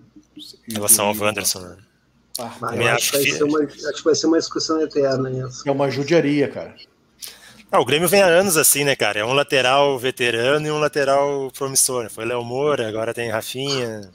em 0.68 0.74
relação 0.74 1.06
ao 1.06 1.16
Wanderson, 1.16 1.60
né? 1.60 1.76
Ah, 2.40 2.94
acho, 2.94 3.12
que. 3.12 3.42
Uma, 3.42 3.62
acho, 3.62 3.94
que 3.94 4.04
vai 4.04 4.14
ser 4.14 4.26
uma 4.26 4.38
discussão 4.38 4.80
eterna 4.80 5.30
isso. 5.30 5.68
É 5.68 5.70
uma 5.70 5.90
judiaria, 5.90 6.48
cara. 6.48 6.74
Ah, 7.70 7.80
o 7.80 7.84
Grêmio 7.84 8.08
vem 8.08 8.22
há 8.22 8.26
anos 8.26 8.56
assim, 8.56 8.82
né, 8.82 8.96
cara? 8.96 9.20
É 9.20 9.24
um 9.24 9.32
lateral 9.32 9.96
veterano 9.98 10.66
e 10.66 10.70
um 10.70 10.78
lateral 10.78 11.50
promissor. 11.56 12.04
Né? 12.04 12.08
Foi 12.08 12.24
Léo 12.24 12.42
Moura, 12.42 12.88
agora 12.88 13.14
tem 13.14 13.30
Rafinha, 13.30 14.10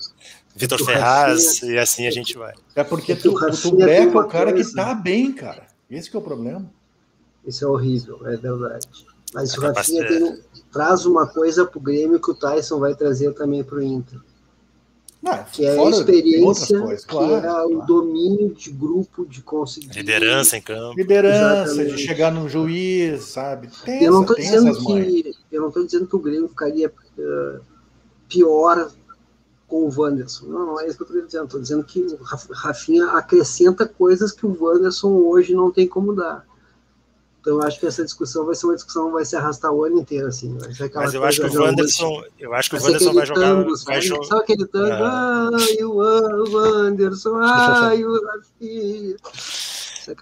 Vitor 0.56 0.84
Ferraz, 0.84 1.46
Rafinha... 1.46 1.74
e 1.74 1.80
assim 1.80 2.08
a 2.08 2.12
gente 2.12 2.38
vai. 2.38 2.54
É 2.76 2.84
porque 2.84 3.16
tu, 3.16 3.34
tu 3.62 3.76
breca 3.76 4.20
o 4.20 4.28
cara 4.28 4.52
coisa. 4.52 4.70
que 4.70 4.76
tá 4.76 4.94
bem, 4.94 5.32
cara. 5.32 5.68
Esse 5.90 6.10
que 6.10 6.18
é 6.18 6.20
o 6.20 6.24
problema. 6.24 6.70
Isso 7.46 7.64
é 7.64 7.68
horrível, 7.68 8.20
é 8.28 8.36
verdade. 8.36 8.88
Mas 9.34 9.58
o 9.58 9.62
Rafinha 9.62 10.08
tem, 10.08 10.40
traz 10.72 11.06
uma 11.06 11.28
coisa 11.28 11.66
pro 11.66 11.80
Grêmio 11.80 12.20
que 12.20 12.32
o 12.32 12.36
Tyson 12.36 12.80
vai 12.80 12.96
trazer 12.96 13.34
também 13.34 13.64
pro 13.64 13.82
Inter. 13.82 14.20
Não, 15.26 15.44
que 15.46 15.66
é 15.66 15.72
a 15.72 15.90
experiência, 15.90 16.80
coisas, 16.80 17.04
claro, 17.04 17.28
que 17.30 17.34
é 17.34 17.42
claro. 17.42 17.80
o 17.80 17.86
domínio 17.88 18.54
de 18.54 18.70
grupo, 18.70 19.26
de 19.26 19.42
conseguir. 19.42 19.90
Liderança 19.92 20.56
em 20.56 20.62
campo. 20.62 20.96
Liderança, 20.96 21.72
Exatamente. 21.72 21.96
de 21.96 22.04
chegar 22.04 22.32
no 22.32 22.48
juiz, 22.48 23.24
sabe? 23.24 23.70
Tem 23.84 24.04
eu 24.04 24.12
não 24.12 24.22
estou 24.22 24.36
dizendo 24.36 24.86
que 24.86 25.36
eu 25.52 25.62
não 25.62 25.70
estou 25.70 25.84
dizendo 25.84 26.06
que 26.06 26.16
o 26.16 26.20
Grêmio 26.20 26.48
ficaria 26.48 26.94
uh, 27.18 27.60
pior 28.30 28.92
com 29.68 29.88
o 29.88 29.92
Wanderson. 30.00 30.46
Não, 30.46 30.66
não 30.68 30.80
é 30.80 30.86
isso 30.88 30.96
que 30.96 31.02
eu 31.02 31.08
estou 31.08 31.26
dizendo. 31.26 31.46
Estou 31.46 31.60
dizendo 31.60 31.84
que 31.84 32.02
o 32.02 32.20
Rafinha 32.54 33.06
acrescenta 33.08 33.88
coisas 33.88 34.32
que 34.32 34.46
o 34.46 34.56
Wanderson 34.64 35.10
hoje 35.10 35.56
não 35.56 35.72
tem 35.72 35.88
como 35.88 36.14
dar. 36.14 36.46
Então, 37.46 37.62
acho 37.62 37.80
que 37.80 37.86
essa 37.86 38.04
discussão 38.04 38.44
vai 38.44 38.56
ser 38.56 38.66
uma 38.66 38.74
discussão 38.74 39.12
vai 39.12 39.24
se 39.24 39.36
arrastar 39.36 39.72
o 39.72 39.84
ano 39.84 40.00
inteiro, 40.00 40.26
assim. 40.26 40.58
Mas 40.96 41.14
eu 41.14 41.24
acho 41.24 41.42
que 41.42 41.56
o 41.56 41.62
Wanderson, 41.62 42.24
eu 42.40 42.56
acho 42.56 42.70
que 42.72 42.76
o 42.76 42.82
Wanderson 42.82 43.14
vai 43.14 43.26
jogar. 43.28 43.64
Vai 43.86 44.02
jogar... 44.02 44.24
Sabe 44.26 44.42
aquele 44.42 44.66
tango? 44.66 44.92
Ah. 44.92 45.50
Ai, 45.54 45.84
o 45.84 45.96
Wanderson, 46.52 47.36
ai, 47.38 48.04
o 48.04 48.20
Rafinha. 48.26 49.16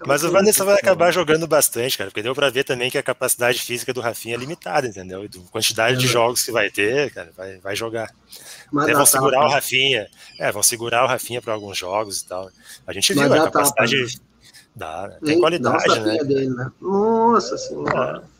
Mas 0.06 0.22
o 0.22 0.30
Wanderson 0.30 0.66
vai 0.66 0.74
acabar 0.74 1.10
jogando 1.12 1.46
bastante, 1.46 1.96
cara, 1.96 2.10
porque 2.10 2.22
deu 2.22 2.34
para 2.34 2.50
ver 2.50 2.64
também 2.64 2.90
que 2.90 2.98
a 2.98 3.02
capacidade 3.02 3.58
física 3.62 3.94
do 3.94 4.02
Rafinha 4.02 4.34
é 4.34 4.38
limitada, 4.38 4.86
entendeu? 4.86 5.24
E 5.24 5.26
a 5.26 5.50
quantidade 5.50 5.96
é. 5.96 5.98
de 5.98 6.06
jogos 6.06 6.42
que 6.42 6.52
vai 6.52 6.70
ter, 6.70 7.10
cara, 7.10 7.32
vai, 7.34 7.56
vai 7.56 7.74
jogar. 7.74 8.14
Mas 8.70 8.84
Até 8.84 8.92
vão 8.92 9.06
segurar 9.06 9.38
tapa. 9.38 9.48
o 9.48 9.52
Rafinha. 9.52 10.08
É, 10.38 10.52
vão 10.52 10.62
segurar 10.62 11.04
o 11.04 11.06
Rafinha 11.06 11.40
para 11.40 11.54
alguns 11.54 11.78
jogos 11.78 12.20
e 12.20 12.26
tal. 12.26 12.50
A 12.86 12.92
gente 12.92 13.14
viu 13.14 13.32
a 13.32 13.44
capacidade. 13.44 13.96
Tapa, 13.96 14.18
né? 14.18 14.33
Dá, 14.74 15.08
né? 15.08 15.18
tem 15.24 15.38
qualidade, 15.38 16.00
né? 16.00 16.18
Dele, 16.24 16.50
né? 16.50 16.70
Nossa 16.80 17.56
senhora. 17.56 18.22
É. 18.30 18.34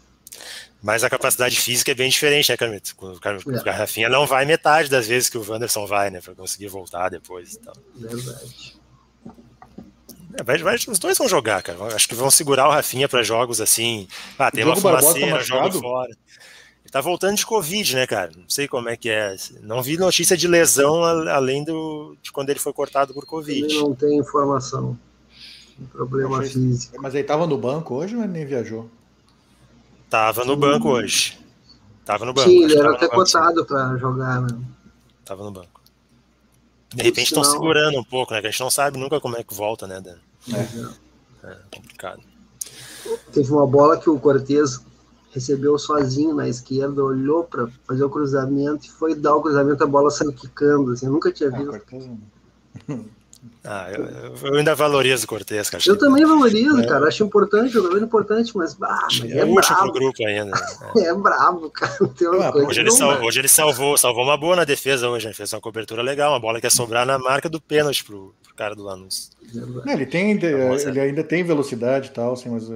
Mas 0.85 1.03
a 1.03 1.09
capacidade 1.09 1.59
física 1.59 1.93
é 1.93 1.95
bem 1.95 2.11
diferente, 2.11 2.51
né, 2.51 2.59
Carmito? 2.59 2.95
O 3.01 3.65
Garrafinha 3.65 4.07
não 4.11 4.27
vai 4.27 4.45
metade 4.45 4.91
das 4.91 5.07
vezes 5.07 5.31
que 5.31 5.39
o 5.39 5.51
Wanderson 5.51 5.87
vai, 5.87 6.11
né? 6.11 6.21
Pra 6.21 6.35
conseguir 6.35 6.69
voltar 6.69 7.09
depois 7.09 7.55
e 7.55 7.59
tal. 7.61 7.75
Verdade. 7.97 8.77
É, 10.39 10.43
vai, 10.43 10.59
vai, 10.59 10.77
os 10.77 10.99
dois 10.99 11.17
vão 11.17 11.27
jogar, 11.27 11.63
cara. 11.63 11.83
Acho 11.95 12.07
que 12.07 12.15
vão 12.15 12.31
segurar 12.31 12.69
o 12.69 12.71
Rafinha 12.71 13.09
para 13.09 13.23
jogos 13.23 13.63
assim. 13.63 14.07
Ah, 14.39 14.51
tem 14.51 14.63
uma 14.63 14.77
fumaceira, 14.77 15.41
jogo 15.41 15.79
fora. 15.81 16.11
Ele 16.11 16.91
tá 16.93 17.01
voltando 17.01 17.37
de 17.37 17.47
Covid, 17.47 17.95
né, 17.95 18.07
cara? 18.07 18.33
Não 18.37 18.49
sei 18.51 18.69
como 18.69 18.91
é 18.91 18.97
que 18.97 19.09
é. 19.09 19.35
Não 19.63 19.83
vi 19.83 19.97
notícia 19.97 20.37
de 20.37 20.47
lesão 20.47 21.03
além 21.03 21.65
do, 21.65 22.15
de 22.21 22.31
quando 22.31 22.51
ele 22.51 22.59
foi 22.59 22.75
cortado 22.75 23.15
por 23.15 23.25
Covid. 23.25 23.65
Ele 23.65 23.81
não 23.81 23.95
tem 23.95 24.19
informação 24.19 24.99
um 25.79 25.87
problema 25.87 26.39
Achei... 26.39 26.53
físico. 26.53 26.97
Mas 27.01 27.15
ele 27.15 27.23
estava 27.23 27.47
no 27.47 27.59
banco 27.59 27.95
hoje 27.95 28.17
ou 28.17 28.23
ele 28.23 28.33
nem 28.33 28.47
viajou? 28.47 28.89
Tava 30.09 30.45
no 30.45 30.57
banco 30.57 30.89
hoje. 30.89 31.39
Tava 32.05 32.25
no 32.25 32.33
banco. 32.33 32.49
Sim, 32.49 32.65
ele 32.65 32.79
era 32.79 32.93
até 32.93 33.09
cotado 33.09 33.65
para 33.65 33.97
jogar, 33.97 34.43
né? 34.43 34.59
Tava 35.25 35.43
no 35.43 35.51
banco. 35.51 35.81
De 36.95 37.03
repente 37.03 37.29
estão 37.29 37.43
segurando 37.43 37.99
um 37.99 38.05
pouco, 38.05 38.33
né? 38.33 38.41
Que 38.41 38.47
a 38.47 38.51
gente 38.51 38.61
não 38.61 38.71
sabe 38.71 38.99
nunca 38.99 39.21
como 39.21 39.37
é 39.37 39.43
que 39.43 39.55
volta, 39.55 39.87
né, 39.87 40.01
Dan? 40.01 40.17
É. 40.53 41.51
É 41.51 41.57
complicado. 41.75 42.23
Teve 43.33 43.53
uma 43.53 43.67
bola 43.67 43.99
que 43.99 44.09
o 44.09 44.19
Cortez 44.19 44.81
recebeu 45.33 45.77
sozinho 45.79 46.35
na 46.35 46.49
esquerda, 46.49 47.03
olhou 47.03 47.45
para 47.45 47.69
fazer 47.87 48.05
o 48.05 48.11
cruzamento 48.11 48.87
e 48.87 48.91
foi 48.91 49.15
dar 49.15 49.35
o 49.35 49.43
cruzamento, 49.43 49.83
a 49.83 49.87
bola 49.87 50.11
saiu 50.11 50.33
quicando. 50.33 50.93
Assim, 50.93 51.07
eu 51.07 51.13
nunca 51.13 51.33
tinha 51.33 51.51
ah, 51.51 51.59
visto. 51.59 51.83
Ah, 52.89 52.99
eu, 53.97 54.51
eu, 54.51 54.59
ainda 54.59 54.75
valorizo 54.75 55.25
o 55.25 55.29
Cortez, 55.29 55.71
cara. 55.71 55.83
Eu 55.87 55.99
também 55.99 56.25
valorizo, 56.25 56.81
é. 56.81 56.87
cara. 56.87 57.09
Acho 57.09 57.25
importante, 57.25 57.73
jogador 57.73 58.03
importante, 58.03 58.57
mas, 58.57 58.77
mas 58.77 59.21
é, 59.23 59.39
é 59.39 59.45
útil 59.45 59.77
pro 59.77 59.93
grupo 59.93 60.27
ainda. 60.27 60.53
É, 60.97 61.09
é 61.09 61.15
bravo, 61.15 61.71
cara. 61.71 61.97
Ah, 62.43 62.53
hoje, 62.57 62.81
ele 62.81 62.91
salvou, 62.91 63.27
hoje 63.27 63.41
ele 63.41 63.49
salvou, 63.49 63.97
salvou 63.97 64.25
uma 64.25 64.37
boa 64.37 64.55
na 64.55 64.65
defesa 64.65 65.09
hoje, 65.09 65.27
ele 65.27 65.35
fez 65.35 65.53
uma 65.53 65.61
cobertura 65.61 66.03
legal, 66.03 66.33
uma 66.33 66.41
bola 66.41 66.61
que 66.61 66.67
ia 66.67 66.71
sobrar 66.71 67.07
na 67.07 67.19
marca 67.19 67.49
do 67.49 67.61
pênalti 67.61 68.05
pro, 68.05 68.35
pro 68.43 68.55
cara 68.55 68.75
do 68.75 68.83
Lanús. 68.83 69.31
ele 69.87 70.07
tem, 70.07 70.39
tá 70.39 70.47
ele 70.47 71.01
ainda 71.01 71.25
tem 71.25 71.43
velocidade 71.43 72.09
e 72.09 72.11
tal, 72.13 72.35
assim, 72.35 72.51
mas 72.51 72.69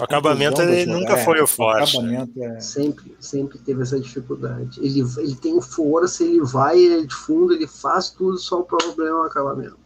o 0.00 0.04
acabamento 0.04 0.62
ele 0.62 0.86
nunca 0.86 1.18
foi 1.18 1.40
o 1.40 1.46
forte. 1.46 1.98
O 1.98 2.02
né? 2.02 2.26
é... 2.40 2.60
sempre, 2.60 3.14
sempre 3.20 3.58
teve 3.58 3.82
essa 3.82 4.00
dificuldade. 4.00 4.80
Ele, 4.80 5.00
ele 5.18 5.34
tem 5.34 5.60
força, 5.60 6.24
ele 6.24 6.40
vai, 6.42 6.78
ele 6.78 7.04
é 7.04 7.06
de 7.06 7.14
fundo, 7.14 7.52
ele 7.52 7.66
faz 7.66 8.10
tudo, 8.10 8.38
só 8.38 8.60
o 8.60 8.64
problema 8.64 9.18
é 9.18 9.20
o 9.20 9.22
acabamento. 9.24 9.78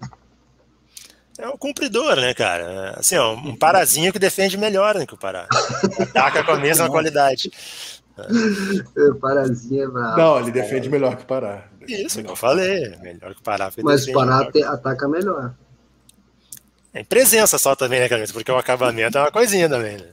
É 1.38 1.49
um 1.49 1.57
cumpridor, 1.57 2.16
né, 2.16 2.33
cara? 2.33 2.95
Assim, 2.97 3.16
ó, 3.16 3.35
um 3.35 3.57
parazinho 3.57 4.12
que 4.12 4.19
defende 4.19 4.57
melhor 4.57 4.97
do 4.97 5.07
que 5.07 5.14
o 5.14 5.19
Pará. 5.19 5.47
Ataca 6.01 6.42
com 6.42 6.53
a 6.53 6.59
mesma 6.59 6.88
qualidade. 6.88 7.51
É, 8.19 9.12
parazinho 9.21 9.83
é 9.83 9.88
bravo. 9.88 10.16
Não, 10.16 10.40
ele 10.40 10.51
defende 10.51 10.88
melhor 10.88 11.16
que 11.16 11.25
o 11.25 11.27
Pará. 11.27 11.69
Isso, 11.87 12.25
que 12.25 12.31
eu 12.31 12.35
falei. 12.35 12.97
Melhor 13.03 13.35
que 13.35 13.40
o 13.40 13.45
Pará. 13.45 13.71
Mas 13.83 14.09
o 14.09 14.12
Pará 14.14 14.51
melhor. 14.51 14.73
ataca 14.73 15.07
melhor. 15.07 15.55
É 16.97 17.05
presença 17.05 17.59
só 17.59 17.77
também, 17.77 18.01
né, 18.01 18.09
Carlos? 18.09 18.33
Porque 18.33 18.51
o 18.51 18.57
acabamento 18.57 19.19
é 19.19 19.21
uma 19.21 19.31
coisinha 19.31 19.69
também, 19.69 19.99
né? 19.99 20.07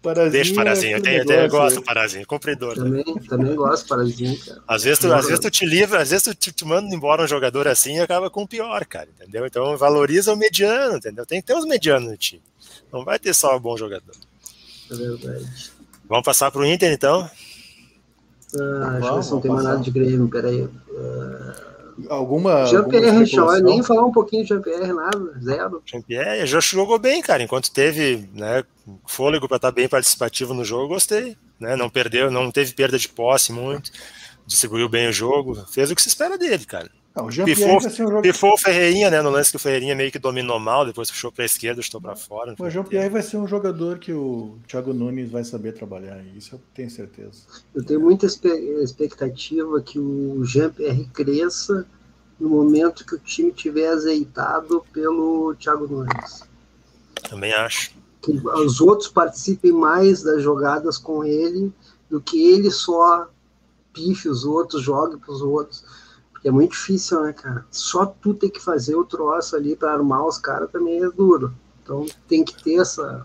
Parazinho 0.00 0.32
Deixa 0.32 0.52
o 0.52 0.54
Parazinho, 0.54 0.94
é 0.94 0.98
eu, 0.98 1.02
tenho, 1.02 1.40
eu 1.42 1.48
gosto 1.50 1.76
do 1.76 1.82
Parazinho, 1.82 2.26
cumpridor. 2.26 2.74
Também, 2.74 3.04
né? 3.06 3.22
também 3.28 3.54
gosto 3.54 3.84
do 3.84 3.88
Parazinho, 3.90 4.36
cara. 4.40 4.62
Às 4.66 4.82
vezes, 4.82 4.98
tu, 4.98 5.12
às 5.12 5.26
vezes 5.26 5.40
tu 5.40 5.50
te 5.50 5.66
livra, 5.66 6.00
às 6.00 6.10
vezes 6.10 6.24
tu 6.24 6.34
te, 6.34 6.50
te 6.50 6.64
manda 6.64 6.92
embora 6.92 7.22
um 7.22 7.28
jogador 7.28 7.68
assim 7.68 7.96
e 7.96 8.00
acaba 8.00 8.30
com 8.30 8.44
o 8.44 8.48
pior, 8.48 8.84
cara, 8.86 9.08
entendeu? 9.14 9.44
Então 9.44 9.76
valoriza 9.76 10.32
o 10.32 10.36
mediano, 10.36 10.96
entendeu? 10.96 11.26
Tem 11.26 11.42
que 11.42 11.46
ter 11.46 11.54
os 11.54 11.66
medianos 11.66 12.10
no 12.10 12.16
time. 12.16 12.42
Não 12.90 13.04
vai 13.04 13.18
ter 13.18 13.34
só 13.34 13.54
um 13.54 13.60
bom 13.60 13.76
jogador. 13.76 14.16
É 14.90 14.94
verdade. 14.94 15.70
Vamos 16.08 16.24
passar 16.24 16.50
para 16.50 16.62
o 16.62 16.66
Inter, 16.66 16.90
então? 16.90 17.30
Ah, 18.58 19.18
acho 19.18 19.28
que 19.28 19.34
não 19.34 19.40
tem 19.40 19.50
mais 19.50 19.64
nada 19.64 19.80
de 19.80 19.90
Grêmio, 19.90 20.28
peraí. 20.28 20.62
Uh... 20.62 21.71
Alguma. 22.08 22.66
Jean-Pierre 22.66 23.26
Chauvet, 23.26 23.62
nem 23.62 23.82
falar 23.82 24.04
um 24.04 24.12
pouquinho 24.12 24.42
de 24.42 24.48
Jean-Pierre, 24.48 24.92
nada, 24.92 25.40
zero. 25.42 25.82
Jean-Pierre 25.84 26.46
já 26.46 26.60
jogou 26.60 26.98
bem, 26.98 27.20
cara. 27.22 27.42
Enquanto 27.42 27.70
teve 27.70 28.28
né, 28.34 28.64
fôlego 29.06 29.48
para 29.48 29.56
estar 29.56 29.70
tá 29.70 29.74
bem 29.74 29.88
participativo 29.88 30.54
no 30.54 30.64
jogo, 30.64 30.88
gostei. 30.94 31.36
Né? 31.60 31.76
Não 31.76 31.88
perdeu, 31.88 32.30
não 32.30 32.50
teve 32.50 32.72
perda 32.74 32.98
de 32.98 33.08
posse 33.08 33.52
muito, 33.52 33.90
distribuiu 34.46 34.88
bem 34.88 35.08
o 35.08 35.12
jogo, 35.12 35.54
fez 35.70 35.90
o 35.90 35.94
que 35.94 36.02
se 36.02 36.08
espera 36.08 36.36
dele, 36.36 36.64
cara. 36.64 36.90
Não, 37.14 37.26
o 37.26 37.44
pifou, 37.44 37.78
um 38.18 38.22
pifou 38.22 38.54
o 38.54 38.58
Ferreirinha, 38.58 39.10
né? 39.10 39.20
No 39.20 39.28
lance 39.28 39.50
que 39.50 39.56
o 39.56 39.60
Ferreirinha 39.60 39.94
meio 39.94 40.10
que 40.10 40.18
dominou 40.18 40.58
mal, 40.58 40.86
depois 40.86 41.10
puxou 41.10 41.30
para 41.30 41.44
a 41.44 41.46
esquerda, 41.46 41.80
estou 41.80 42.00
para 42.00 42.16
fora. 42.16 42.54
O 42.58 42.70
Jean-Pierre 42.70 43.10
vai 43.10 43.20
ser 43.20 43.36
um 43.36 43.46
jogador 43.46 43.98
que 43.98 44.14
o 44.14 44.56
Thiago 44.66 44.94
Nunes 44.94 45.30
vai 45.30 45.44
saber 45.44 45.72
trabalhar, 45.72 46.24
isso 46.34 46.54
eu 46.54 46.60
tenho 46.74 46.90
certeza. 46.90 47.42
Eu 47.74 47.84
tenho 47.84 48.00
muita 48.00 48.24
expectativa 48.24 49.82
que 49.82 49.98
o 49.98 50.42
Jean-Pierre 50.42 51.04
cresça 51.12 51.86
no 52.40 52.48
momento 52.48 53.04
que 53.04 53.14
o 53.14 53.18
time 53.18 53.52
tiver 53.52 53.88
azeitado 53.88 54.82
pelo 54.90 55.54
Thiago 55.56 55.86
Nunes. 55.86 56.44
Também 57.28 57.52
acho. 57.52 57.92
Que 58.22 58.32
os 58.32 58.80
outros 58.80 59.08
participem 59.08 59.70
mais 59.70 60.22
das 60.22 60.42
jogadas 60.42 60.96
com 60.96 61.22
ele 61.24 61.70
do 62.08 62.22
que 62.22 62.52
ele 62.52 62.70
só 62.70 63.28
pife 63.92 64.30
os 64.30 64.46
outros, 64.46 64.82
jogue 64.82 65.18
para 65.18 65.30
os 65.30 65.42
outros 65.42 65.84
é 66.44 66.50
muito 66.50 66.72
difícil, 66.72 67.22
né, 67.22 67.32
cara? 67.32 67.64
Só 67.70 68.06
tu 68.06 68.34
ter 68.34 68.50
que 68.50 68.60
fazer 68.60 68.96
o 68.96 69.04
troço 69.04 69.54
ali 69.56 69.76
para 69.76 69.92
armar 69.92 70.26
os 70.26 70.38
caras 70.38 70.70
também 70.70 71.02
é 71.02 71.08
duro. 71.10 71.54
Então 71.82 72.06
tem 72.28 72.44
que 72.44 72.62
ter 72.62 72.80
essa. 72.80 73.24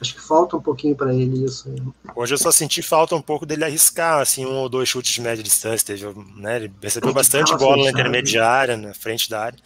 Acho 0.00 0.14
que 0.14 0.20
falta 0.20 0.56
um 0.56 0.62
pouquinho 0.62 0.96
para 0.96 1.14
ele 1.14 1.44
isso. 1.44 1.68
Aí. 1.68 1.82
Hoje 2.16 2.34
eu 2.34 2.38
só 2.38 2.50
senti 2.50 2.80
falta 2.80 3.14
um 3.14 3.20
pouco 3.20 3.44
dele 3.44 3.64
arriscar, 3.64 4.20
assim, 4.20 4.46
um 4.46 4.54
ou 4.54 4.68
dois 4.68 4.88
chutes 4.88 5.12
de 5.12 5.20
média 5.20 5.42
distância. 5.42 5.86
Teve, 5.86 6.06
né, 6.36 6.56
ele 6.56 6.72
recebeu 6.80 7.12
bastante 7.12 7.54
bola 7.56 7.84
na 7.84 7.90
intermediária, 7.90 8.76
na 8.76 8.94
frente 8.94 9.28
da 9.28 9.40
área. 9.42 9.58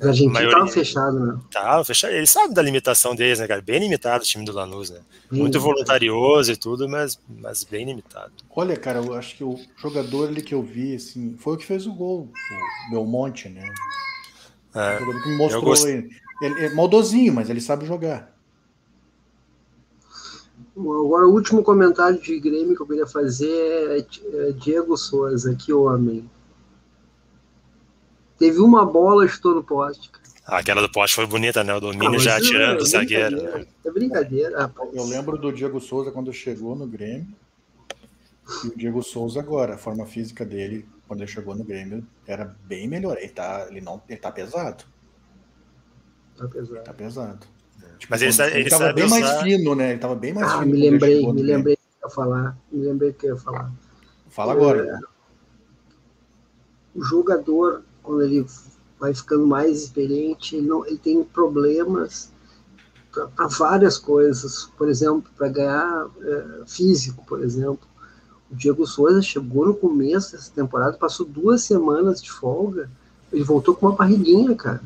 A 0.00 0.12
gente 0.12 0.32
maioria... 0.32 0.58
tava 0.58 0.70
fechado, 0.70 1.20
né? 1.20 1.40
Tava 1.50 1.84
fechado. 1.84 2.12
Ele 2.12 2.26
sabe 2.26 2.52
da 2.52 2.60
limitação 2.60 3.14
deles, 3.14 3.38
né, 3.38 3.46
cara? 3.46 3.62
Bem 3.62 3.78
limitado 3.78 4.24
o 4.24 4.26
time 4.26 4.44
do 4.44 4.52
Lanús, 4.52 4.90
né? 4.90 5.00
Muito 5.30 5.60
voluntarioso 5.60 6.50
e 6.52 6.56
tudo, 6.56 6.88
mas, 6.88 7.18
mas 7.28 7.62
bem 7.62 7.86
limitado. 7.86 8.32
Olha, 8.54 8.76
cara, 8.76 8.98
eu 8.98 9.14
acho 9.14 9.36
que 9.36 9.44
o 9.44 9.58
jogador 9.76 10.28
ali 10.28 10.42
que 10.42 10.54
eu 10.54 10.62
vi, 10.62 10.96
assim, 10.96 11.36
foi 11.38 11.54
o 11.54 11.56
que 11.56 11.64
fez 11.64 11.86
o 11.86 11.92
gol, 11.92 12.28
o 12.88 12.90
Belmonte, 12.90 13.48
né? 13.48 13.64
É, 14.74 14.96
o 14.96 14.98
jogador 14.98 15.22
que 15.22 15.28
me 15.28 15.36
mostrou 15.36 15.62
gost... 15.62 15.86
ele. 15.86 16.10
ele. 16.42 16.66
É 16.66 16.74
maldosinho, 16.74 17.32
mas 17.32 17.48
ele 17.48 17.60
sabe 17.60 17.86
jogar. 17.86 18.34
Agora, 20.76 21.28
o 21.28 21.32
último 21.32 21.62
comentário 21.62 22.20
de 22.20 22.38
Grêmio 22.40 22.74
que 22.74 22.82
eu 22.82 22.86
queria 22.86 23.06
fazer 23.06 23.46
é, 23.48 24.48
é 24.48 24.52
Diego 24.52 24.96
Souza, 24.96 25.54
que 25.54 25.72
homem. 25.72 26.28
Teve 28.38 28.60
uma 28.60 28.84
bola, 28.84 29.24
estou 29.24 29.54
no 29.54 29.62
poste. 29.62 30.10
Ah, 30.46 30.58
aquela 30.58 30.82
do 30.82 30.90
poste 30.90 31.16
foi 31.16 31.26
bonita, 31.26 31.64
né? 31.64 31.74
O 31.74 31.80
domínio 31.80 32.16
ah, 32.16 32.18
já 32.18 32.36
atirando 32.36 32.80
é 32.80 32.82
o 32.82 32.86
zagueiro. 32.86 33.66
É 33.84 33.90
brincadeira, 33.90 34.62
rapaz. 34.62 34.90
Eu 34.92 35.04
lembro 35.04 35.38
do 35.38 35.52
Diego 35.52 35.80
Souza 35.80 36.10
quando 36.10 36.32
chegou 36.32 36.76
no 36.76 36.86
Grêmio. 36.86 37.26
E 38.62 38.68
o 38.68 38.76
Diego 38.76 39.02
Souza 39.02 39.40
agora, 39.40 39.74
a 39.74 39.78
forma 39.78 40.04
física 40.04 40.44
dele, 40.44 40.86
quando 41.08 41.22
ele 41.22 41.30
chegou 41.30 41.54
no 41.54 41.64
Grêmio, 41.64 42.06
era 42.26 42.54
bem 42.64 42.86
melhor. 42.86 43.16
Ele 43.16 43.30
tá, 43.30 43.66
ele 43.70 43.80
não, 43.80 44.02
ele 44.06 44.18
tá 44.18 44.30
pesado. 44.30 44.84
Tá 46.36 46.46
pesado. 46.46 46.76
Ele 46.76 46.84
tá 46.84 46.92
pesado. 46.92 47.46
Tipo, 47.98 48.10
Mas 48.10 48.22
ele, 48.22 48.50
ele, 48.50 48.60
ele 48.60 48.70
tava 48.70 48.92
bem 48.92 49.04
usar... 49.04 49.20
mais 49.20 49.42
fino, 49.42 49.74
né? 49.74 49.90
Ele 49.90 49.98
tava 49.98 50.14
bem 50.14 50.34
mais 50.34 50.52
ah, 50.52 50.58
fino. 50.58 50.72
Me 50.72 50.90
lembrei, 50.90 51.32
me 51.32 51.42
lembrei 51.42 51.76
que 51.76 51.82
ia 52.04 52.10
falar. 52.10 52.58
Me 52.70 52.84
lembrei 52.84 53.12
que 53.12 53.26
eu 53.26 53.34
ia 53.34 53.40
falar. 53.40 53.72
Fala 54.28 54.52
agora. 54.52 54.84
É, 54.84 55.14
o 56.94 57.02
jogador 57.02 57.84
quando 58.04 58.22
ele 58.22 58.46
vai 59.00 59.12
ficando 59.12 59.46
mais 59.46 59.82
experiente, 59.82 60.54
ele, 60.54 60.68
não, 60.68 60.86
ele 60.86 60.98
tem 60.98 61.24
problemas 61.24 62.30
para 63.10 63.46
várias 63.48 63.98
coisas. 63.98 64.70
Por 64.76 64.88
exemplo, 64.88 65.24
para 65.36 65.48
ganhar 65.48 66.06
é, 66.22 66.44
físico, 66.66 67.24
por 67.26 67.42
exemplo. 67.42 67.88
O 68.50 68.54
Diego 68.54 68.86
Souza 68.86 69.22
chegou 69.22 69.66
no 69.66 69.74
começo 69.74 70.32
dessa 70.32 70.52
temporada, 70.52 70.96
passou 70.96 71.26
duas 71.26 71.62
semanas 71.62 72.22
de 72.22 72.30
folga, 72.30 72.88
ele 73.32 73.42
voltou 73.42 73.74
com 73.74 73.86
uma 73.86 73.96
barriguinha, 73.96 74.54
cara. 74.54 74.80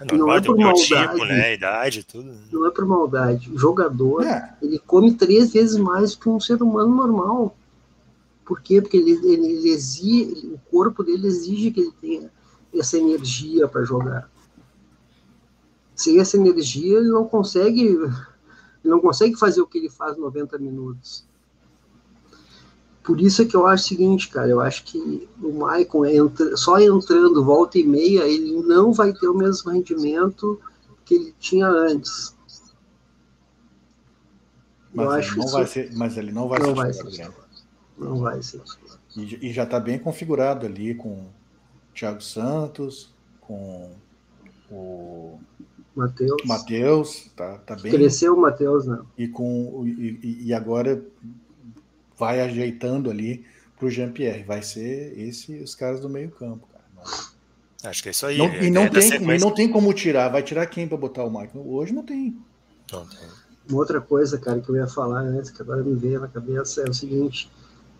É 0.00 0.16
não 0.16 0.32
é 0.32 0.40
por 0.40 0.56
maldade. 0.56 0.82
Tipo, 0.82 1.24
né? 1.24 1.54
Idade, 1.54 2.02
tudo. 2.02 2.24
Né? 2.24 2.38
Não 2.52 2.66
é 2.66 2.70
por 2.70 2.84
maldade. 2.84 3.50
O 3.50 3.58
jogador, 3.58 4.24
é. 4.26 4.52
ele 4.60 4.78
come 4.78 5.14
três 5.14 5.52
vezes 5.52 5.76
mais 5.76 6.16
que 6.16 6.28
um 6.28 6.40
ser 6.40 6.60
humano 6.60 6.94
normal. 6.94 7.56
Por 8.44 8.60
quê? 8.60 8.80
Porque 8.80 8.96
ele, 8.96 9.12
ele, 9.12 9.46
ele 9.46 9.68
exige, 9.70 10.46
o 10.48 10.58
corpo 10.70 11.02
dele 11.02 11.26
exige 11.26 11.70
que 11.70 11.80
ele 11.80 11.92
tenha 12.00 12.30
essa 12.74 12.98
energia 12.98 13.66
para 13.66 13.84
jogar. 13.84 14.30
Sem 15.94 16.18
essa 16.18 16.36
energia, 16.36 16.98
ele 16.98 17.08
não 17.08 17.24
consegue 17.24 17.98
ele 18.84 18.92
não 18.92 19.00
consegue 19.00 19.36
fazer 19.36 19.62
o 19.62 19.66
que 19.66 19.78
ele 19.78 19.88
faz 19.88 20.16
90 20.16 20.58
minutos. 20.58 21.24
Por 23.02 23.20
isso 23.20 23.42
é 23.42 23.44
que 23.44 23.56
eu 23.56 23.66
acho 23.66 23.84
o 23.84 23.88
seguinte, 23.88 24.28
cara, 24.28 24.48
eu 24.48 24.60
acho 24.60 24.84
que 24.84 25.28
o 25.42 25.52
Maicon 25.52 26.06
entra, 26.06 26.56
só 26.56 26.78
entrando 26.78 27.44
volta 27.44 27.78
e 27.78 27.84
meia, 27.84 28.24
ele 28.24 28.62
não 28.62 28.92
vai 28.92 29.12
ter 29.12 29.28
o 29.28 29.34
mesmo 29.34 29.70
rendimento 29.70 30.60
que 31.04 31.14
ele 31.14 31.34
tinha 31.38 31.66
antes. 31.66 32.34
Mas, 34.92 35.26
eu 35.26 35.32
ele, 35.32 35.36
não 35.36 35.48
vai 35.48 35.66
ser, 35.66 35.90
mas 35.94 36.16
ele 36.16 36.32
não 36.32 36.48
vai 36.48 36.58
não 36.60 36.68
ser. 36.68 36.74
Vai 36.74 36.92
ser 36.92 37.43
não 37.98 38.18
vai 38.18 38.42
ser. 38.42 38.62
E, 39.16 39.48
e 39.48 39.52
já 39.52 39.64
está 39.64 39.78
bem 39.78 39.98
configurado 39.98 40.66
ali 40.66 40.94
com 40.94 41.10
o 41.10 41.32
Thiago 41.94 42.20
Santos, 42.20 43.12
com 43.40 43.90
o 44.70 45.38
Matheus. 45.94 46.42
Matheus, 46.44 47.30
tá, 47.36 47.58
tá 47.58 47.76
bem. 47.76 47.92
Cresceu 47.92 48.34
o 48.34 48.40
Matheus, 48.40 48.86
né? 48.86 49.00
E, 49.16 49.28
com, 49.28 49.84
e, 49.86 50.46
e 50.46 50.54
agora 50.54 51.02
vai 52.18 52.40
ajeitando 52.40 53.10
ali 53.10 53.44
para 53.76 53.86
o 53.86 53.90
Jean-Pierre. 53.90 54.42
Vai 54.42 54.62
ser 54.62 55.18
esse 55.18 55.54
os 55.56 55.74
caras 55.74 56.00
do 56.00 56.08
meio-campo, 56.08 56.66
cara. 56.72 56.84
Acho 57.84 58.02
que 58.02 58.08
é 58.08 58.12
isso 58.12 58.26
aí. 58.26 58.38
Não, 58.38 58.46
é, 58.46 58.64
e 58.64 58.70
não, 58.70 58.82
é 58.82 58.90
tem, 58.90 59.14
e 59.14 59.38
não 59.38 59.50
tem 59.52 59.70
como 59.70 59.92
tirar. 59.92 60.28
Vai 60.30 60.42
tirar 60.42 60.66
quem 60.66 60.88
para 60.88 60.96
botar 60.96 61.24
o 61.24 61.30
Michael? 61.30 61.66
Hoje 61.66 61.92
não 61.92 62.02
tem. 62.02 62.36
Não 62.90 63.06
tem. 63.06 63.18
Uma 63.68 63.78
outra 63.78 64.00
coisa, 64.00 64.38
cara, 64.38 64.60
que 64.60 64.68
eu 64.68 64.76
ia 64.76 64.86
falar 64.86 65.20
antes, 65.20 65.50
que 65.50 65.62
agora 65.62 65.82
me 65.82 65.94
veio 65.94 66.20
na 66.20 66.28
cabeça, 66.28 66.82
é 66.82 66.88
o 66.88 66.94
seguinte: 66.94 67.50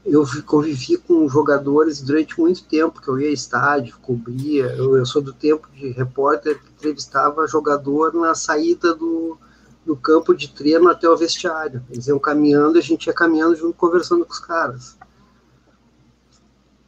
eu 0.05 0.25
convivi 0.45 0.99
com 0.99 1.27
jogadores 1.29 2.03
durante 2.03 2.39
muito 2.39 2.65
tempo, 2.65 3.01
que 3.01 3.09
eu 3.09 3.19
ia 3.19 3.31
a 3.31 3.33
estádio, 3.33 3.99
cobria, 4.01 4.67
eu, 4.77 4.97
eu 4.97 5.07
sou 5.07 5.23
do 5.23 5.33
tempo 5.33 5.67
de 5.73 5.91
repórter 5.91 6.61
que 6.63 6.71
entrevistava 6.73 7.47
jogador 7.47 8.13
na 8.13 8.35
saída 8.35 8.95
do, 8.95 9.39
do 9.85 9.97
campo 9.97 10.35
de 10.35 10.49
treino 10.53 10.91
até 10.91 11.09
o 11.09 11.17
vestiário. 11.17 11.83
Eles 11.89 12.07
iam 12.07 12.19
caminhando 12.19 12.79
a 12.79 12.83
gente 12.83 13.07
ia 13.07 13.15
caminhando 13.15 13.57
junto, 13.57 13.75
conversando 13.75 14.27
com 14.27 14.33
os 14.33 14.39
caras. 14.39 14.99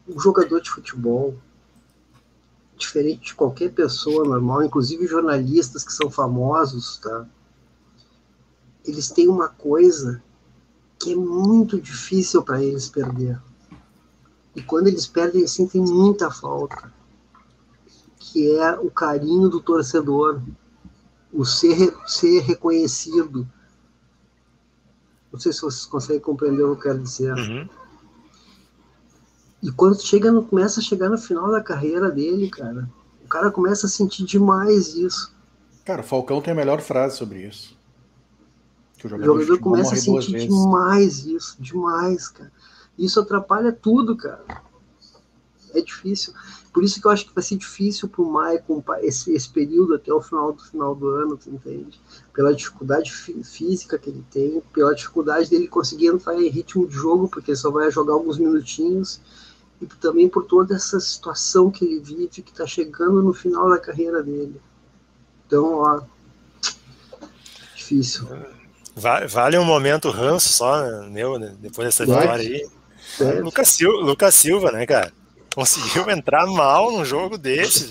O 0.07 0.21
jogador 0.21 0.61
de 0.61 0.71
futebol, 0.71 1.35
diferente 2.77 3.29
de 3.29 3.35
qualquer 3.35 3.73
pessoa 3.73 4.29
normal, 4.29 4.63
inclusive 4.63 5.07
jornalistas 5.07 5.83
que 5.83 5.93
são 5.93 6.11
famosos, 6.11 6.99
tá? 6.99 7.27
Eles 8.85 9.11
têm 9.11 9.27
uma 9.27 9.49
coisa 9.49 10.23
que 10.99 11.13
é 11.13 11.17
muito 11.17 11.81
difícil 11.81 12.43
para 12.43 12.63
eles 12.63 12.89
perder. 12.89 13.41
E 14.55 14.63
quando 14.63 14.87
eles 14.87 15.07
perdem, 15.07 15.41
eles 15.41 15.53
sentem 15.53 15.81
muita 15.81 16.31
falta, 16.31 16.93
que 18.19 18.57
é 18.57 18.73
o 18.79 18.91
carinho 18.91 19.49
do 19.49 19.61
torcedor, 19.61 20.41
o 21.33 21.45
ser, 21.45 21.95
ser 22.07 22.41
reconhecido. 22.41 23.47
Não 25.31 25.39
sei 25.39 25.53
se 25.53 25.61
vocês 25.61 25.85
conseguem 25.85 26.23
compreender 26.23 26.63
o 26.63 26.75
que 26.75 26.81
eu 26.81 26.93
quero 26.93 27.03
dizer. 27.03 27.35
Uhum. 27.35 27.69
E 29.63 29.71
quando 29.73 30.01
chega 30.01 30.33
começa 30.43 30.81
a 30.81 30.83
chegar 30.83 31.11
no 31.11 31.19
final 31.19 31.51
da 31.51 31.63
carreira 31.63 32.11
dele, 32.11 32.49
cara, 32.49 32.89
o 33.23 33.29
cara 33.29 33.51
começa 33.51 33.87
a 33.87 33.91
sentir 33.91 34.25
demais 34.25 34.95
isso. 34.95 35.35
Cara, 35.85 36.01
o 36.01 36.05
Falcão 36.05 36.41
tem 36.41 36.53
a 36.53 36.57
melhor 36.57 36.81
frase 36.81 37.17
sobre 37.17 37.47
isso. 37.47 37.76
Que 38.97 39.07
o 39.07 39.11
jogador, 39.11 39.37
o 39.37 39.41
jogador 39.41 39.61
começa 39.61 39.95
a 39.95 39.99
sentir 39.99 40.49
demais 40.49 41.27
isso, 41.27 41.57
demais, 41.61 42.29
cara. 42.29 42.53
Isso 42.99 43.21
atrapalha 43.21 43.73
tudo, 43.73 44.17
cara. 44.17 44.45
É 45.75 45.81
difícil. 45.83 46.33
Por 46.73 46.85
isso 46.85 47.01
que 47.01 47.07
eu 47.07 47.11
acho 47.11 47.27
que 47.27 47.35
vai 47.35 47.43
ser 47.43 47.57
difícil 47.57 48.09
para 48.09 48.23
o 48.23 48.31
Maicon 48.31 48.83
esse, 49.01 49.33
esse 49.33 49.49
período 49.49 49.95
até 49.95 50.13
o 50.13 50.21
final 50.21 50.53
do 50.53 50.63
final 50.63 50.95
do 50.95 51.09
ano, 51.09 51.37
tu 51.37 51.51
entende? 51.51 52.01
Pela 52.33 52.55
dificuldade 52.55 53.13
física 53.13 53.99
que 53.99 54.11
ele 54.11 54.25
tem, 54.31 54.63
pela 54.73 54.95
dificuldade 54.95 55.49
dele 55.51 55.69
conseguir 55.69 56.09
entrar 56.09 56.35
em 56.35 56.49
ritmo 56.49 56.87
de 56.87 56.95
jogo, 56.95 57.29
porque 57.29 57.55
só 57.57 57.71
vai 57.71 57.91
jogar 57.91 58.15
alguns 58.15 58.39
minutinhos 58.39 59.21
e 59.81 59.87
também 59.87 60.29
por 60.29 60.45
toda 60.45 60.75
essa 60.75 60.99
situação 61.01 61.71
que 61.71 61.85
ele 61.85 62.01
vive, 62.01 62.29
que 62.29 62.51
está 62.51 62.67
chegando 62.67 63.23
no 63.23 63.33
final 63.33 63.69
da 63.69 63.79
carreira 63.79 64.23
dele. 64.23 64.61
Então, 65.47 65.75
ó, 65.75 66.03
difícil. 67.75 68.27
Vale 69.29 69.59
um 69.59 69.65
momento 69.65 70.11
ranço 70.11 70.49
só, 70.49 70.83
né, 70.83 71.09
meu, 71.11 71.39
né, 71.39 71.53
depois 71.61 71.87
dessa 71.87 72.07
vitória 72.07 72.43
aí. 72.43 72.67
Lucas 73.43 73.69
Silva, 73.69 73.99
Lucas 73.99 74.35
Silva, 74.35 74.73
né, 74.73 74.87
cara? 74.87 75.13
conseguiu 75.57 76.09
entrar 76.13 76.47
mal 76.47 76.93
num 76.93 77.05
jogo 77.05 77.39
desse. 77.39 77.89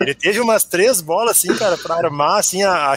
Ele 0.00 0.14
teve 0.14 0.40
umas 0.40 0.64
três 0.64 1.00
bolas, 1.00 1.36
assim, 1.38 1.54
cara, 1.54 1.78
para 1.78 1.94
armar, 1.94 2.40
assim, 2.40 2.64
a, 2.64 2.92
a, 2.92 2.96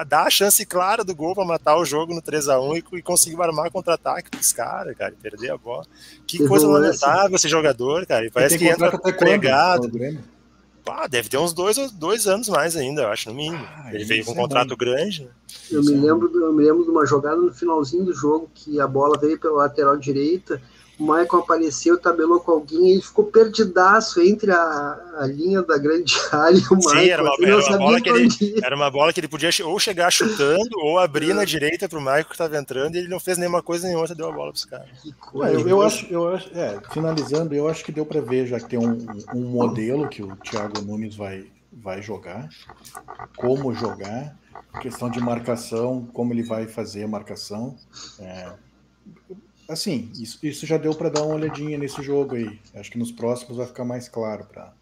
a, 0.00 0.04
dar 0.04 0.24
a 0.24 0.30
chance 0.30 0.66
clara 0.66 1.04
do 1.04 1.14
gol 1.14 1.36
para 1.36 1.44
matar 1.44 1.76
o 1.76 1.84
jogo 1.84 2.12
no 2.12 2.20
3 2.20 2.48
a 2.48 2.60
1 2.60 2.76
e, 2.76 2.84
e 2.94 3.02
conseguiu 3.02 3.40
armar 3.40 3.70
contra-ataque 3.70 4.36
dos 4.36 4.52
caras, 4.52 4.96
cara, 4.96 5.12
e 5.12 5.22
perder 5.22 5.52
a 5.52 5.56
bola. 5.56 5.86
Que 6.26 6.44
coisa 6.48 6.66
lamentável 6.66 7.36
esse 7.36 7.48
jogador, 7.48 8.04
cara. 8.06 8.26
E 8.26 8.30
parece 8.30 8.58
que 8.58 8.66
entra 8.66 8.90
pegado. 8.98 9.88
Ah, 10.90 11.06
deve 11.06 11.28
ter 11.28 11.38
uns 11.38 11.52
dois, 11.52 11.76
dois 11.92 12.26
anos 12.26 12.48
mais 12.48 12.76
ainda, 12.76 13.02
eu 13.02 13.08
acho, 13.08 13.28
no 13.28 13.34
mínimo. 13.34 13.64
Ah, 13.76 13.94
ele 13.94 14.04
veio 14.04 14.24
com 14.24 14.32
um 14.32 14.34
é 14.34 14.38
contrato 14.38 14.76
grande. 14.76 15.24
Né? 15.24 15.30
Eu 15.70 15.82
me, 15.82 15.92
lembro, 15.92 16.30
eu 16.34 16.52
me 16.52 16.64
lembro 16.64 16.84
de 16.84 16.90
uma 16.90 17.06
jogada 17.06 17.40
no 17.40 17.52
finalzinho 17.52 18.04
do 18.04 18.14
jogo 18.14 18.50
que 18.54 18.80
a 18.80 18.86
bola 18.86 19.18
veio 19.18 19.38
pela 19.38 19.58
lateral 19.58 19.96
direita 19.96 20.60
o 20.98 21.02
Michael 21.04 21.42
apareceu, 21.42 21.98
tabelou 21.98 22.40
com 22.40 22.52
alguém 22.52 22.88
e 22.88 22.92
ele 22.94 23.02
ficou 23.02 23.24
perdidaço 23.26 24.20
entre 24.20 24.50
a, 24.50 24.98
a 25.18 25.26
linha 25.26 25.62
da 25.62 25.78
grande 25.78 26.12
área 26.32 26.56
e 26.56 26.60
o 26.60 26.76
Michael. 26.76 27.00
Sim, 27.00 27.10
era 27.10 27.22
uma, 27.22 27.36
era 27.40 27.56
uma 27.56 27.78
bola 27.78 28.00
que 28.00 28.08
ele, 28.08 28.28
era 28.62 28.76
uma 28.76 28.90
bola 28.90 29.12
que 29.12 29.20
ele 29.20 29.28
podia 29.28 29.50
ou 29.64 29.78
chegar 29.78 30.10
chutando 30.10 30.76
ou 30.82 30.98
abrir 30.98 31.30
é. 31.30 31.34
na 31.34 31.44
direita 31.44 31.88
para 31.88 31.98
o 31.98 32.02
Michael 32.02 32.24
que 32.24 32.32
estava 32.32 32.58
entrando 32.58 32.96
e 32.96 32.98
ele 32.98 33.08
não 33.08 33.20
fez 33.20 33.38
nenhuma 33.38 33.62
coisa 33.62 33.86
nenhuma, 33.86 34.08
deu 34.08 34.28
a 34.28 34.32
bola 34.32 34.50
para 34.50 34.56
os 34.56 34.64
caras. 34.64 34.88
É, 35.04 35.54
eu, 35.54 35.68
eu, 35.68 35.82
acho, 35.82 36.06
eu 36.06 36.34
acho, 36.34 36.50
é, 36.52 36.80
finalizando, 36.92 37.54
eu 37.54 37.68
acho 37.68 37.84
que 37.84 37.92
deu 37.92 38.04
para 38.04 38.20
ver 38.20 38.46
já 38.46 38.58
que 38.58 38.68
tem 38.68 38.78
um, 38.78 39.06
um 39.34 39.42
modelo 39.42 40.08
que 40.08 40.22
o 40.22 40.34
Thiago 40.36 40.82
Nunes 40.82 41.14
vai, 41.14 41.46
vai 41.72 42.02
jogar, 42.02 42.48
como 43.36 43.72
jogar, 43.72 44.36
questão 44.80 45.08
de 45.08 45.20
marcação, 45.20 46.08
como 46.12 46.32
ele 46.32 46.42
vai 46.42 46.66
fazer 46.66 47.04
a 47.04 47.08
marcação. 47.08 47.76
É, 48.18 48.52
assim, 49.68 50.10
isso, 50.18 50.38
isso 50.44 50.66
já 50.66 50.78
deu 50.78 50.94
para 50.94 51.10
dar 51.10 51.22
uma 51.22 51.34
olhadinha 51.34 51.76
nesse 51.76 52.02
jogo 52.02 52.34
aí. 52.34 52.58
Acho 52.74 52.90
que 52.90 52.98
nos 52.98 53.12
próximos 53.12 53.58
vai 53.58 53.66
ficar 53.66 53.84
mais 53.84 54.08
claro 54.08 54.44
para. 54.46 54.72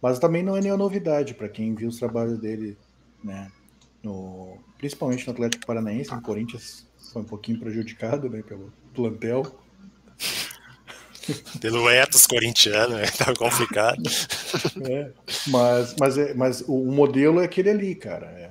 Mas 0.00 0.18
também 0.18 0.42
não 0.42 0.56
é 0.56 0.60
nenhuma 0.60 0.78
novidade 0.78 1.34
para 1.34 1.48
quem 1.48 1.74
viu 1.74 1.88
os 1.88 1.98
trabalhos 1.98 2.38
dele, 2.38 2.76
né? 3.22 3.52
No, 4.02 4.56
principalmente 4.78 5.26
no 5.26 5.34
Atlético 5.34 5.66
Paranaense, 5.66 6.10
no 6.10 6.22
Corinthians 6.22 6.86
foi 7.12 7.20
um 7.20 7.26
pouquinho 7.26 7.58
prejudicado, 7.58 8.30
né, 8.30 8.42
pelo 8.42 8.72
plantel. 8.94 9.44
Pelo 11.60 11.88
ethos 11.88 12.26
corintiano, 12.26 12.96
né? 12.96 13.06
Tá 13.06 13.32
complicado. 13.34 14.02
É, 14.82 15.12
mas, 15.46 15.94
mas, 15.98 16.18
é, 16.18 16.34
mas 16.34 16.64
o 16.66 16.90
modelo 16.90 17.40
é 17.40 17.44
aquele 17.44 17.70
ali, 17.70 17.94
cara. 17.94 18.26
É, 18.26 18.50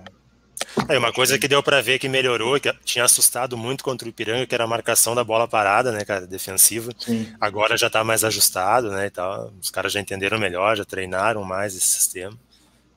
é 0.89 0.97
uma 0.97 1.13
coisa 1.13 1.37
que 1.37 1.47
deu 1.47 1.61
para 1.61 1.81
ver 1.81 1.99
que 1.99 2.09
melhorou, 2.09 2.59
que 2.59 2.73
tinha 2.83 3.05
assustado 3.05 3.55
muito 3.55 3.83
contra 3.83 4.05
o 4.05 4.09
Ipiranga, 4.09 4.45
que 4.45 4.55
era 4.55 4.63
a 4.63 4.67
marcação 4.67 5.13
da 5.13 5.23
bola 5.23 5.47
parada, 5.47 5.91
né, 5.91 6.03
cara, 6.03 6.25
defensiva. 6.25 6.91
Sim. 6.97 7.31
Agora 7.39 7.77
já 7.77 7.87
está 7.87 8.03
mais 8.03 8.23
ajustado, 8.23 8.89
né, 8.89 9.05
e 9.05 9.09
tal. 9.09 9.53
Os 9.61 9.69
caras 9.69 9.93
já 9.93 9.99
entenderam 9.99 10.39
melhor, 10.39 10.75
já 10.75 10.83
treinaram 10.83 11.43
mais 11.43 11.75
esse 11.75 11.85
sistema. 11.85 12.35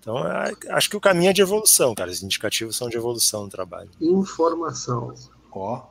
Então, 0.00 0.26
é, 0.26 0.52
acho 0.70 0.90
que 0.90 0.96
o 0.96 1.00
caminho 1.00 1.30
é 1.30 1.32
de 1.32 1.42
evolução, 1.42 1.94
cara. 1.94 2.10
Os 2.10 2.22
indicativos 2.22 2.76
são 2.76 2.88
de 2.88 2.96
evolução 2.96 3.44
no 3.44 3.48
trabalho. 3.48 3.90
Informação. 4.00 5.14
Ó. 5.52 5.82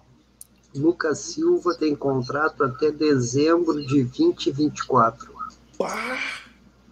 Lucas 0.75 1.19
Silva 1.19 1.75
tem 1.75 1.95
contrato 1.95 2.63
até 2.63 2.91
dezembro 2.91 3.85
de 3.85 4.03
2024. 4.03 5.31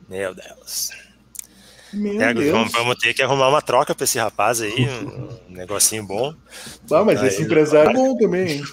Meu 0.07 0.33
Deus. 0.33 1.08
É, 1.93 2.33
vamos, 2.51 2.71
vamos, 2.71 2.95
ter 2.97 3.13
que 3.13 3.21
arrumar 3.21 3.49
uma 3.49 3.61
troca 3.61 3.95
para 3.95 4.03
esse 4.03 4.19
rapaz 4.19 4.61
aí, 4.61 4.87
um 5.49 5.49
negocinho 5.53 6.05
bom. 6.05 6.33
Ah, 6.91 7.03
mas 7.03 7.21
esse 7.23 7.43
empresário 7.43 7.91
é 7.91 7.93
bom 7.93 8.17
também, 8.17 8.57
hein? 8.57 8.63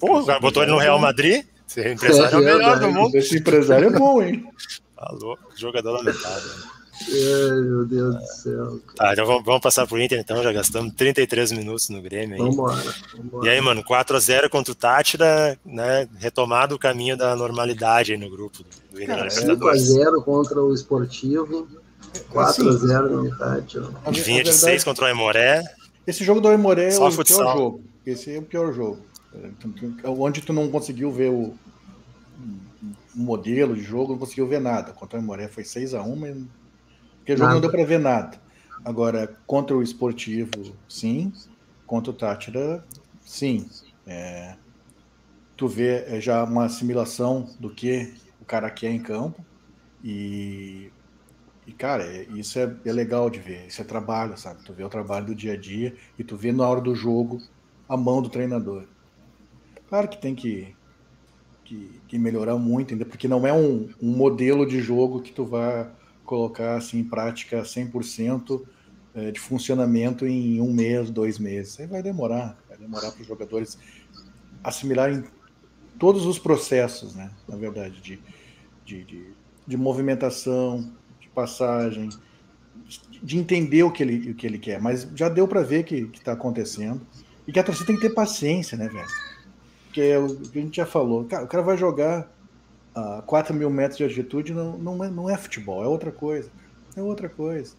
Pô, 0.00 0.20
o 0.20 0.26
cara 0.26 0.40
botou 0.40 0.62
ele 0.62 0.72
no 0.72 0.78
Real 0.78 0.98
Madrid. 0.98 1.44
Esse 1.68 1.88
empresário 1.88 2.36
é, 2.36 2.40
o 2.40 2.44
melhor 2.44 2.78
do 2.80 2.90
mundo. 2.90 3.16
Esse 3.16 3.38
empresário 3.38 3.88
é 3.88 3.98
bom, 3.98 4.22
hein? 4.22 4.44
Falou, 4.96 5.36
tá 5.48 5.56
jogador 5.56 5.92
lamentável. 5.92 6.50
Ai, 7.08 7.60
meu 7.60 7.84
Deus 7.86 8.14
do 8.14 8.26
céu. 8.26 8.80
Tá, 8.94 9.12
então 9.12 9.26
vamos, 9.26 9.44
vamos 9.44 9.60
passar 9.60 9.86
pro 9.86 10.00
Inter, 10.00 10.20
então. 10.20 10.42
Já 10.42 10.52
gastamos 10.52 10.94
33 10.94 11.52
minutos 11.52 11.88
no 11.88 12.02
Grêmio. 12.02 12.34
Aí. 12.34 12.40
Vambora, 12.40 12.94
vambora. 13.16 13.46
E 13.46 13.50
aí, 13.50 13.60
mano, 13.60 13.82
4x0 13.82 14.48
contra 14.48 14.72
o 14.72 14.74
Tátira, 14.74 15.58
né? 15.64 16.08
Retomado 16.18 16.74
o 16.74 16.78
caminho 16.78 17.16
da 17.16 17.34
normalidade 17.34 18.12
aí 18.12 18.18
no 18.18 18.30
grupo 18.30 18.58
do 18.92 19.02
Inter. 19.02 19.26
5x0 19.26 20.22
contra 20.24 20.62
o 20.62 20.72
Esportivo. 20.74 21.66
4 22.30 22.68
a 22.68 22.72
0 22.72 23.16
na 23.16 23.22
metade. 23.22 23.78
Ó. 23.78 24.10
Vinha 24.10 24.42
de 24.42 24.52
6 24.52 24.84
contra 24.84 25.04
o 25.04 25.08
Aimoré. 25.08 25.62
Esse 26.06 26.24
jogo 26.24 26.40
do 26.40 26.48
Aimoré 26.48 26.94
é 26.94 26.98
o 26.98 27.10
futsal. 27.10 27.38
pior 27.38 27.54
jogo. 27.54 27.84
Esse 28.04 28.34
é 28.34 28.38
o 28.38 28.42
pior 28.42 28.72
jogo. 28.72 28.98
Onde 30.04 30.40
tu 30.40 30.52
não 30.52 30.70
conseguiu 30.70 31.10
ver 31.10 31.30
o, 31.30 31.54
modelo 33.14 33.74
de 33.74 33.82
jogo, 33.82 34.12
não 34.12 34.18
conseguiu 34.18 34.46
ver 34.46 34.60
nada. 34.60 34.92
Contra 34.92 35.18
o 35.18 35.20
Aimoré 35.20 35.48
foi 35.48 35.64
6 35.64 35.94
a 35.94 36.02
1 36.02 36.16
mas 36.16 36.36
porque 37.18 37.34
o 37.34 37.36
jogo 37.36 37.46
nada. 37.46 37.54
não 37.54 37.60
deu 37.60 37.70
para 37.70 37.84
ver 37.84 38.00
nada. 38.00 38.40
Agora, 38.84 39.36
contra 39.46 39.76
o 39.76 39.82
Esportivo, 39.82 40.74
sim. 40.88 41.32
Contra 41.86 42.10
o 42.10 42.14
Tátira, 42.14 42.84
sim. 43.24 43.68
É, 44.06 44.56
tu 45.56 45.68
vê 45.68 46.04
é 46.08 46.20
já 46.20 46.42
uma 46.42 46.64
assimilação 46.64 47.48
do 47.60 47.70
que 47.70 48.12
o 48.40 48.44
cara 48.44 48.68
quer 48.70 48.90
em 48.90 49.00
campo. 49.00 49.44
E 50.02 50.90
e, 51.66 51.72
cara, 51.72 52.04
é, 52.04 52.24
isso 52.34 52.58
é, 52.58 52.74
é, 52.84 52.92
legal 52.92 53.30
de 53.30 53.38
ver. 53.38 53.66
Isso 53.66 53.80
é 53.80 53.84
trabalho, 53.84 54.36
sabe? 54.36 54.64
Tu 54.64 54.72
vê 54.72 54.82
o 54.82 54.88
trabalho 54.88 55.26
do 55.26 55.34
dia 55.34 55.52
a 55.52 55.56
dia 55.56 55.94
e 56.18 56.24
tu 56.24 56.36
vê 56.36 56.50
na 56.50 56.68
hora 56.68 56.80
do 56.80 56.94
jogo 56.94 57.40
a 57.88 57.96
mão 57.96 58.20
do 58.20 58.28
treinador. 58.28 58.84
Claro 59.88 60.08
que 60.08 60.20
tem 60.20 60.34
que, 60.34 60.74
que, 61.64 62.00
que 62.08 62.18
melhorar 62.18 62.56
muito 62.56 62.94
ainda, 62.94 63.04
porque 63.04 63.28
não 63.28 63.46
é 63.46 63.52
um, 63.52 63.90
um, 64.00 64.10
modelo 64.10 64.66
de 64.66 64.80
jogo 64.80 65.20
que 65.20 65.32
tu 65.32 65.44
vai 65.44 65.88
colocar 66.24 66.76
assim, 66.76 66.98
em 66.98 67.04
prática 67.04 67.62
100% 67.62 68.62
é, 69.14 69.30
de 69.30 69.38
funcionamento 69.38 70.26
em 70.26 70.60
um 70.60 70.72
mês, 70.72 71.10
dois 71.10 71.38
meses. 71.38 71.78
Aí 71.78 71.86
vai 71.86 72.02
demorar. 72.02 72.58
Vai 72.68 72.78
demorar 72.78 73.12
para 73.12 73.20
os 73.20 73.26
jogadores 73.26 73.78
assimilarem 74.64 75.24
todos 75.98 76.26
os 76.26 76.38
processos, 76.38 77.14
né? 77.14 77.30
Na 77.46 77.56
verdade, 77.56 78.00
de, 78.00 78.20
de, 78.84 79.04
de, 79.04 79.26
de 79.66 79.76
movimentação, 79.76 80.90
passagem, 81.34 82.08
de 83.22 83.38
entender 83.38 83.82
o 83.82 83.90
que 83.90 84.02
ele, 84.02 84.30
o 84.30 84.34
que 84.34 84.46
ele 84.46 84.58
quer. 84.58 84.80
Mas 84.80 85.08
já 85.14 85.28
deu 85.28 85.46
para 85.46 85.62
ver 85.62 85.84
que 85.84 86.10
está 86.14 86.32
acontecendo. 86.32 87.00
E 87.46 87.52
que 87.52 87.58
a 87.58 87.64
torcida 87.64 87.86
tem 87.86 87.96
que 87.96 88.02
ter 88.02 88.14
paciência, 88.14 88.78
né, 88.78 88.88
velho? 88.88 89.08
que 89.92 90.00
é 90.00 90.18
o 90.18 90.34
que 90.34 90.58
a 90.58 90.62
gente 90.62 90.76
já 90.76 90.86
falou. 90.86 91.24
Cara, 91.24 91.44
o 91.44 91.46
cara 91.46 91.62
vai 91.62 91.76
jogar 91.76 92.28
a 92.94 93.22
4 93.22 93.54
mil 93.54 93.70
metros 93.70 93.98
de 93.98 94.04
altitude, 94.04 94.52
não, 94.52 94.78
não, 94.78 95.04
é, 95.04 95.10
não 95.10 95.30
é 95.30 95.36
futebol, 95.36 95.84
é 95.84 95.86
outra 95.86 96.10
coisa. 96.10 96.50
É 96.96 97.02
outra 97.02 97.28
coisa. 97.28 97.74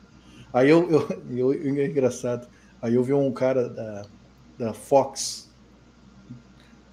Aí 0.53 0.69
eu, 0.69 0.89
eu, 0.89 1.51
eu, 1.53 1.79
é 1.79 1.87
engraçado. 1.87 2.47
Aí 2.81 2.93
eu 2.93 3.03
vi 3.03 3.13
um 3.13 3.31
cara 3.31 3.67
da, 3.67 4.05
da 4.57 4.73
Fox. 4.73 5.51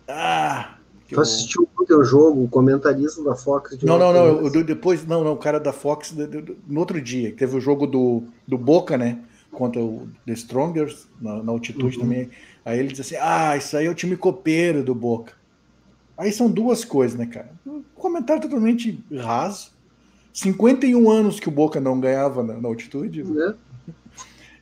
Ah! 0.09 0.77
Tu 1.15 1.21
assistiu 1.21 1.69
o 1.77 1.85
teu 1.85 2.05
jogo, 2.05 2.45
o 2.45 2.49
comentarista 2.49 3.23
da 3.23 3.35
Fox? 3.35 3.77
De 3.77 3.85
não, 3.85 3.99
não, 3.99 4.13
não, 4.13 4.47
eu, 4.47 4.65
depois, 4.65 5.05
não, 5.07 5.25
não, 5.25 5.33
o 5.33 5.37
cara 5.37 5.59
da 5.59 5.73
Fox, 5.73 6.15
no 6.69 6.81
outro 6.81 7.01
dia, 7.01 7.33
teve 7.33 7.57
o 7.57 7.61
jogo 7.61 7.87
do, 7.87 8.23
do 8.47 8.57
Boca, 8.57 8.97
né? 8.97 9.19
Contra 9.51 9.83
o 9.83 10.09
The 10.25 10.33
Strongers, 10.35 11.09
na, 11.21 11.43
na 11.43 11.51
altitude 11.51 11.97
uhum. 11.97 12.05
também. 12.05 12.31
Aí 12.65 12.79
ele 12.79 12.89
diz 12.89 13.01
assim: 13.01 13.17
Ah, 13.21 13.57
isso 13.57 13.77
aí 13.77 13.87
é 13.87 13.91
o 13.91 13.95
time 13.95 14.17
copeiro 14.17 14.85
do 14.85 14.95
Boca. 14.95 15.33
Aí 16.17 16.31
são 16.33 16.51
duas 16.51 16.85
coisas, 16.85 17.19
né, 17.19 17.27
cara? 17.27 17.51
Um 17.67 17.83
comentário 17.95 18.43
totalmente 18.43 19.03
raso. 19.13 19.73
51 20.33 21.11
anos 21.11 21.41
que 21.41 21.49
o 21.49 21.53
Boca 21.53 21.81
não 21.81 21.99
ganhava 21.99 22.43
na, 22.45 22.55
na 22.55 22.69
altitude. 22.69 23.23
É. 23.23 23.55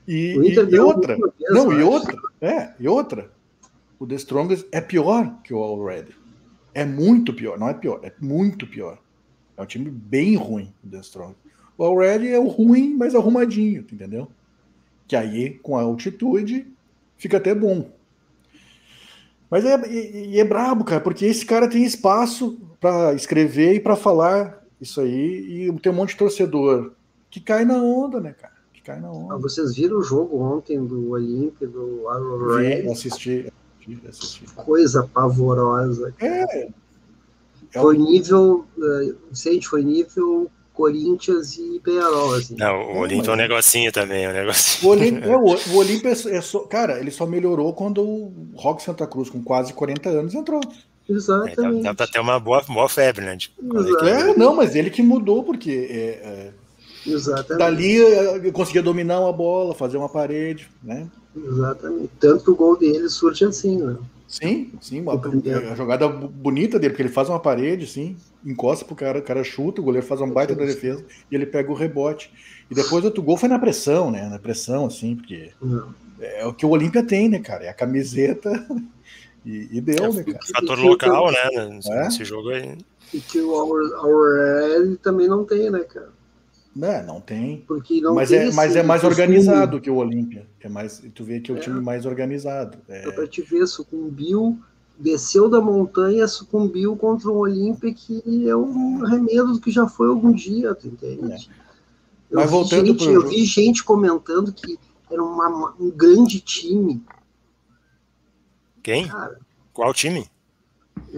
E, 0.06 0.34
e, 0.36 0.54
e 0.54 0.78
outra. 0.78 1.16
Vez, 1.16 1.32
não, 1.50 1.70
e 1.72 1.82
outra. 1.82 2.16
É, 2.40 2.70
e 2.80 2.88
outra. 2.88 3.30
O 3.98 4.06
The 4.06 4.14
Strongest 4.14 4.66
é 4.72 4.80
pior 4.80 5.30
que 5.44 5.52
o 5.52 5.58
Already. 5.58 6.14
É 6.78 6.84
muito 6.84 7.32
pior. 7.34 7.58
Não 7.58 7.68
é 7.68 7.74
pior, 7.74 8.00
é 8.04 8.12
muito 8.20 8.66
pior. 8.66 8.98
É 9.56 9.62
um 9.62 9.66
time 9.66 9.90
bem 9.90 10.36
ruim, 10.36 10.72
o 10.84 10.88
The 10.88 11.00
Strongest. 11.00 11.38
O 11.76 11.84
Already 11.84 12.28
é 12.28 12.38
o 12.38 12.46
ruim, 12.46 12.94
mas 12.94 13.14
arrumadinho, 13.14 13.80
entendeu? 13.80 14.28
Que 15.06 15.16
aí, 15.16 15.58
com 15.58 15.76
a 15.76 15.82
altitude, 15.82 16.66
fica 17.16 17.38
até 17.38 17.52
bom. 17.54 17.90
Mas 19.50 19.64
é, 19.64 20.38
é 20.38 20.44
brabo, 20.44 20.84
cara, 20.84 21.00
porque 21.00 21.24
esse 21.24 21.44
cara 21.44 21.68
tem 21.68 21.82
espaço 21.82 22.58
para 22.78 23.14
escrever 23.14 23.74
e 23.74 23.80
para 23.80 23.96
falar 23.96 24.62
isso 24.80 25.00
aí, 25.00 25.66
e 25.68 25.80
tem 25.80 25.90
um 25.90 25.96
monte 25.96 26.10
de 26.10 26.18
torcedor 26.18 26.92
que 27.28 27.40
cai 27.40 27.64
na 27.64 27.82
onda, 27.82 28.20
né, 28.20 28.32
cara? 28.32 28.54
Que 28.72 28.82
cai 28.82 29.00
na 29.00 29.10
onda. 29.10 29.34
Ah, 29.34 29.38
vocês 29.38 29.74
viram 29.74 29.98
o 29.98 30.02
jogo 30.02 30.40
ontem 30.40 30.84
do 30.84 31.10
Olímpia, 31.10 31.66
do 31.66 32.08
Arrow 32.08 32.56
Red? 32.56 32.88
Assisti, 32.88 33.52
Coisa 34.56 35.08
pavorosa. 35.12 36.14
É. 36.20 36.66
é 36.66 36.68
foi 37.72 37.98
nível, 37.98 38.64
uh, 38.76 39.16
sei, 39.32 39.60
foi 39.62 39.82
nível 39.82 40.50
Corinthians 40.78 41.58
e 41.58 41.80
Penharol, 41.80 42.34
assim. 42.34 42.54
Não, 42.56 42.80
o 42.92 42.98
Olímpia 42.98 43.30
é 43.30 43.34
um 43.34 43.36
negocinho 43.36 43.90
também, 43.90 44.24
é 44.24 44.30
um 44.30 44.32
negocinho. 44.32 44.88
O 44.88 44.94
Olímpia, 44.94 45.26
é, 45.32 45.36
o, 45.36 45.76
Olímpia 45.76 46.08
é, 46.10 46.36
é 46.36 46.40
só, 46.40 46.60
cara, 46.60 47.00
ele 47.00 47.10
só 47.10 47.26
melhorou 47.26 47.72
quando 47.72 48.00
o 48.00 48.32
Rock 48.54 48.80
Santa 48.80 49.04
Cruz, 49.04 49.28
com 49.28 49.42
quase 49.42 49.72
40 49.72 50.08
anos, 50.08 50.34
entrou. 50.34 50.60
Exatamente. 51.08 51.58
É, 51.58 51.62
dá, 51.62 51.70
dá 51.82 51.94
pra 51.94 52.06
ter 52.06 52.20
uma 52.20 52.38
boa, 52.38 52.62
boa 52.62 52.88
febre, 52.88 53.24
né? 53.24 53.36
Tipo, 53.36 53.76
é, 54.04 54.36
não, 54.36 54.54
mas 54.54 54.76
ele 54.76 54.88
que 54.88 55.02
mudou, 55.02 55.42
porque 55.42 55.88
é, 55.90 55.94
é, 55.94 56.52
Exatamente. 57.04 57.58
dali 57.58 58.00
é, 58.00 58.52
conseguia 58.52 58.82
dominar 58.82 59.18
uma 59.20 59.32
bola, 59.32 59.74
fazer 59.74 59.96
uma 59.96 60.08
parede, 60.08 60.70
né? 60.80 61.08
Exatamente. 61.46 62.10
Tanto 62.18 62.44
que 62.44 62.50
o 62.50 62.56
gol 62.56 62.76
dele 62.76 63.08
surge 63.08 63.44
assim, 63.44 63.76
né? 63.76 63.96
Sim, 64.28 64.72
sim, 64.82 65.00
uma, 65.00 65.14
a 65.14 65.74
jogada 65.74 66.06
bonita 66.06 66.78
dele, 66.78 66.92
porque 66.92 67.02
ele 67.02 67.08
faz 67.08 67.30
uma 67.30 67.40
parede, 67.40 67.86
sim, 67.86 68.14
encosta 68.44 68.84
pro 68.84 68.94
cara, 68.94 69.20
o 69.20 69.22
cara 69.22 69.42
chuta, 69.42 69.80
o 69.80 69.84
goleiro 69.84 70.06
faz 70.06 70.20
uma 70.20 70.32
baita 70.32 70.54
da 70.54 70.66
defesa 70.66 71.02
e 71.30 71.34
ele 71.34 71.46
pega 71.46 71.72
o 71.72 71.74
rebote. 71.74 72.30
E 72.70 72.74
depois 72.74 73.02
outro 73.04 73.22
gol 73.22 73.38
foi 73.38 73.48
na 73.48 73.58
pressão, 73.58 74.10
né? 74.10 74.28
Na 74.28 74.38
pressão, 74.38 74.84
assim, 74.84 75.16
porque 75.16 75.50
Não. 75.62 75.94
é 76.20 76.44
o 76.44 76.52
que 76.52 76.66
o 76.66 76.68
Olímpia 76.68 77.02
tem, 77.02 77.26
né, 77.30 77.38
cara? 77.38 77.64
É 77.64 77.68
a 77.70 77.74
camiseta 77.74 78.52
e, 79.46 79.78
e 79.78 79.80
deu, 79.80 80.04
é, 80.04 80.12
né, 80.12 80.24
cara? 80.24 80.38
Fator 80.54 80.78
local, 80.78 81.32
né? 81.32 81.80
Nesse 82.04 82.20
é? 82.20 82.24
jogo 82.26 82.50
aí. 82.50 82.76
E 83.14 83.20
que 83.20 83.40
o 83.40 83.54
Aurel 83.54 84.98
também 84.98 85.26
não 85.26 85.46
tem, 85.46 85.70
né, 85.70 85.80
cara? 85.80 86.10
Não, 86.78 87.02
não 87.02 87.20
tem. 87.20 87.64
Porque 87.66 88.00
não 88.00 88.14
mas, 88.14 88.28
tem 88.28 88.38
é, 88.38 88.52
mas 88.52 88.76
é 88.76 88.84
mais 88.84 89.02
organizado 89.02 89.80
que 89.80 89.90
o 89.90 89.96
Olímpia. 89.96 90.46
É 90.60 90.68
mais, 90.68 91.02
tu 91.12 91.24
vê 91.24 91.40
que 91.40 91.50
é 91.50 91.54
o 91.54 91.56
é. 91.56 91.60
time 91.60 91.80
mais 91.80 92.06
organizado. 92.06 92.78
É. 92.88 93.10
Pra 93.10 93.26
te 93.26 93.42
ver, 93.42 93.66
sucumbiu, 93.66 94.56
desceu 94.96 95.50
da 95.50 95.60
montanha, 95.60 96.28
sucumbiu 96.28 96.96
contra 96.96 97.30
um 97.30 97.38
Olímpia 97.38 97.92
que 97.92 98.48
é 98.48 98.54
um 98.54 99.04
remedo 99.04 99.54
do 99.54 99.60
que 99.60 99.72
já 99.72 99.88
foi 99.88 100.06
algum 100.06 100.30
dia, 100.32 100.72
tu 100.72 100.86
entende? 100.86 101.32
É. 101.32 101.36
Eu, 102.30 102.36
mas 102.36 102.44
vi 102.44 102.50
voltando 102.52 102.86
gente, 102.86 103.04
pro... 103.04 103.12
eu 103.12 103.28
vi 103.28 103.44
gente 103.44 103.82
comentando 103.82 104.52
que 104.52 104.78
era 105.10 105.20
uma, 105.20 105.74
um 105.80 105.90
grande 105.90 106.38
time. 106.38 107.02
Quem? 108.84 109.08
Cara, 109.08 109.36
Qual 109.72 109.92
time? 109.92 110.30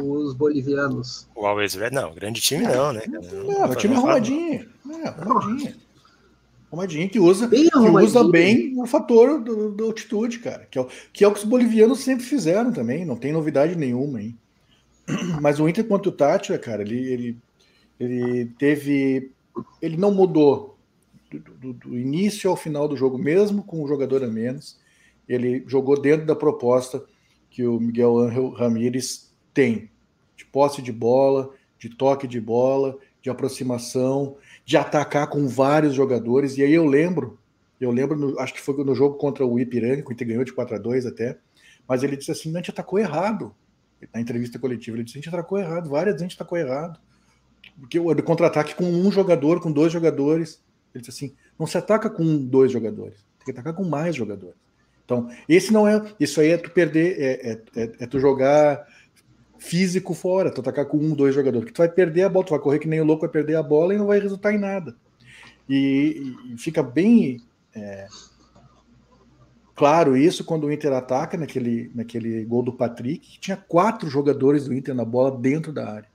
Os 0.01 0.35
bolivianos. 0.35 1.29
O 1.35 1.47
Always 1.47 1.75
Red, 1.75 1.91
não, 1.91 2.15
grande 2.15 2.41
time 2.41 2.67
não, 2.67 2.93
né? 2.93 3.03
Não, 3.07 3.71
o 3.71 3.75
time 3.75 3.95
arrumadinho. 3.95 4.69
É, 4.91 5.09
arrumadinho. 5.09 5.75
Arrumadinho 6.71 7.11
que 7.11 7.19
usa, 7.19 7.49
bem 7.49 7.69
que 7.69 7.79
usa 7.79 8.25
bem 8.29 8.81
o 8.81 8.87
fator 8.87 9.43
da 9.75 9.85
altitude, 9.85 10.39
cara. 10.39 10.67
Que 10.71 10.79
é, 10.79 10.83
o, 10.83 10.89
que 11.13 11.25
é 11.25 11.29
o 11.29 11.33
que 11.33 11.41
os 11.41 11.45
bolivianos 11.45 12.01
sempre 12.01 12.25
fizeram 12.25 12.73
também, 12.73 13.05
não 13.05 13.17
tem 13.17 13.33
novidade 13.33 13.75
nenhuma 13.75 14.19
aí. 14.19 14.35
Mas 15.41 15.59
o 15.59 15.69
Inter 15.69 15.85
contra 15.85 16.09
o 16.09 16.13
Tátira, 16.13 16.59
cara, 16.59 16.83
ele, 16.83 17.13
ele, 17.13 17.39
ele 17.99 18.47
teve. 18.59 19.33
Ele 19.83 19.97
não 19.97 20.13
mudou 20.13 20.79
do, 21.31 21.39
do, 21.39 21.73
do 21.73 21.99
início 21.99 22.49
ao 22.49 22.57
final 22.57 22.89
do 22.89 22.97
jogo, 22.97 23.19
mesmo 23.19 23.63
com 23.63 23.83
o 23.83 23.89
jogador 23.89 24.23
a 24.25 24.29
menos. 24.29 24.79
Ele 25.29 25.65
jogou 25.67 26.01
dentro 26.01 26.27
da 26.27 26.35
proposta 26.35 27.03
que 27.51 27.67
o 27.67 27.79
Miguel 27.79 28.19
Ángel 28.19 28.51
Ramírez 28.51 29.30
tem 29.61 29.91
de 30.35 30.47
posse 30.47 30.81
de 30.81 30.91
bola, 30.91 31.51
de 31.79 31.91
toque 31.91 32.27
de 32.27 32.41
bola, 32.41 32.97
de 33.21 33.29
aproximação, 33.29 34.37
de 34.65 34.79
atacar 34.79 35.27
com 35.29 35.47
vários 35.47 35.93
jogadores. 35.93 36.57
E 36.57 36.63
aí 36.63 36.73
eu 36.73 36.87
lembro, 36.87 37.39
eu 37.79 37.91
lembro, 37.91 38.17
no, 38.17 38.41
acho 38.41 38.55
que 38.55 38.61
foi 38.61 38.83
no 38.83 38.95
jogo 38.95 39.17
contra 39.17 39.45
o 39.45 39.61
Ipiranga, 39.61 40.03
que 40.03 40.11
o 40.11 40.27
ganhou 40.27 40.45
de 40.45 40.55
4 40.55 40.77
a 40.77 40.79
2 40.79 41.05
até, 41.05 41.37
mas 41.87 42.03
ele 42.03 42.17
disse 42.17 42.31
assim: 42.31 42.55
a 42.55 42.57
gente 42.57 42.71
atacou 42.71 42.99
errado. 42.99 43.55
Na 44.15 44.21
entrevista 44.21 44.59
coletiva, 44.59 44.97
ele 44.97 45.05
disse: 45.05 45.19
a 45.19 45.21
gente 45.21 45.29
atacou 45.29 45.59
errado, 45.59 45.91
várias 45.91 46.15
vezes 46.15 46.23
a 46.23 46.29
gente 46.29 46.37
atacou 46.37 46.57
errado. 46.57 46.99
Porque 47.79 47.99
o 47.99 48.23
contra-ataque 48.23 48.75
com 48.75 48.85
um 48.85 49.13
jogador, 49.13 49.61
com 49.61 49.71
dois 49.71 49.93
jogadores. 49.93 50.63
Ele 50.95 51.05
disse 51.05 51.11
assim: 51.11 51.35
não 51.59 51.67
se 51.67 51.77
ataca 51.77 52.09
com 52.09 52.39
dois 52.39 52.73
jogadores, 52.73 53.19
tem 53.39 53.45
que 53.45 53.51
atacar 53.51 53.75
com 53.75 53.85
mais 53.85 54.17
jogadores. 54.17 54.57
Então, 55.11 55.29
esse 55.49 55.73
não 55.73 55.89
é. 55.89 56.01
Isso 56.21 56.41
aí 56.41 56.51
é 56.51 56.57
tu 56.57 56.71
perder, 56.71 57.21
é, 57.21 57.51
é, 57.51 57.83
é, 57.83 57.93
é 57.99 58.07
tu 58.07 58.21
jogar 58.21 58.87
físico 59.61 60.15
fora, 60.15 60.51
tu 60.51 60.63
atacar 60.63 60.87
com 60.87 60.97
um, 60.97 61.15
dois 61.15 61.35
jogadores, 61.35 61.67
que 61.67 61.73
tu 61.73 61.79
vai 61.79 61.89
perder 61.89 62.23
a 62.23 62.29
bola, 62.29 62.47
tu 62.47 62.51
vai 62.51 62.59
correr 62.59 62.79
que 62.79 62.89
nem 62.89 63.01
o 63.01 63.05
louco, 63.05 63.21
vai 63.21 63.31
perder 63.31 63.57
a 63.57 63.63
bola 63.63 63.95
e 63.95 63.99
não 63.99 64.07
vai 64.07 64.19
resultar 64.19 64.53
em 64.53 64.59
nada. 64.59 64.97
E, 65.69 66.35
e 66.51 66.57
fica 66.57 66.83
bem 66.83 67.43
é, 67.75 68.09
claro 69.77 70.17
isso 70.17 70.45
quando 70.45 70.65
o 70.65 70.73
Inter 70.73 70.95
ataca 70.95 71.37
naquele, 71.37 71.91
naquele 71.95 72.43
gol 72.45 72.63
do 72.63 72.73
Patrick, 72.73 73.33
que 73.33 73.39
tinha 73.39 73.57
quatro 73.57 74.09
jogadores 74.09 74.65
do 74.65 74.73
Inter 74.73 74.95
na 74.95 75.05
bola 75.05 75.39
dentro 75.39 75.73
da 75.73 75.89
área. 75.89 76.09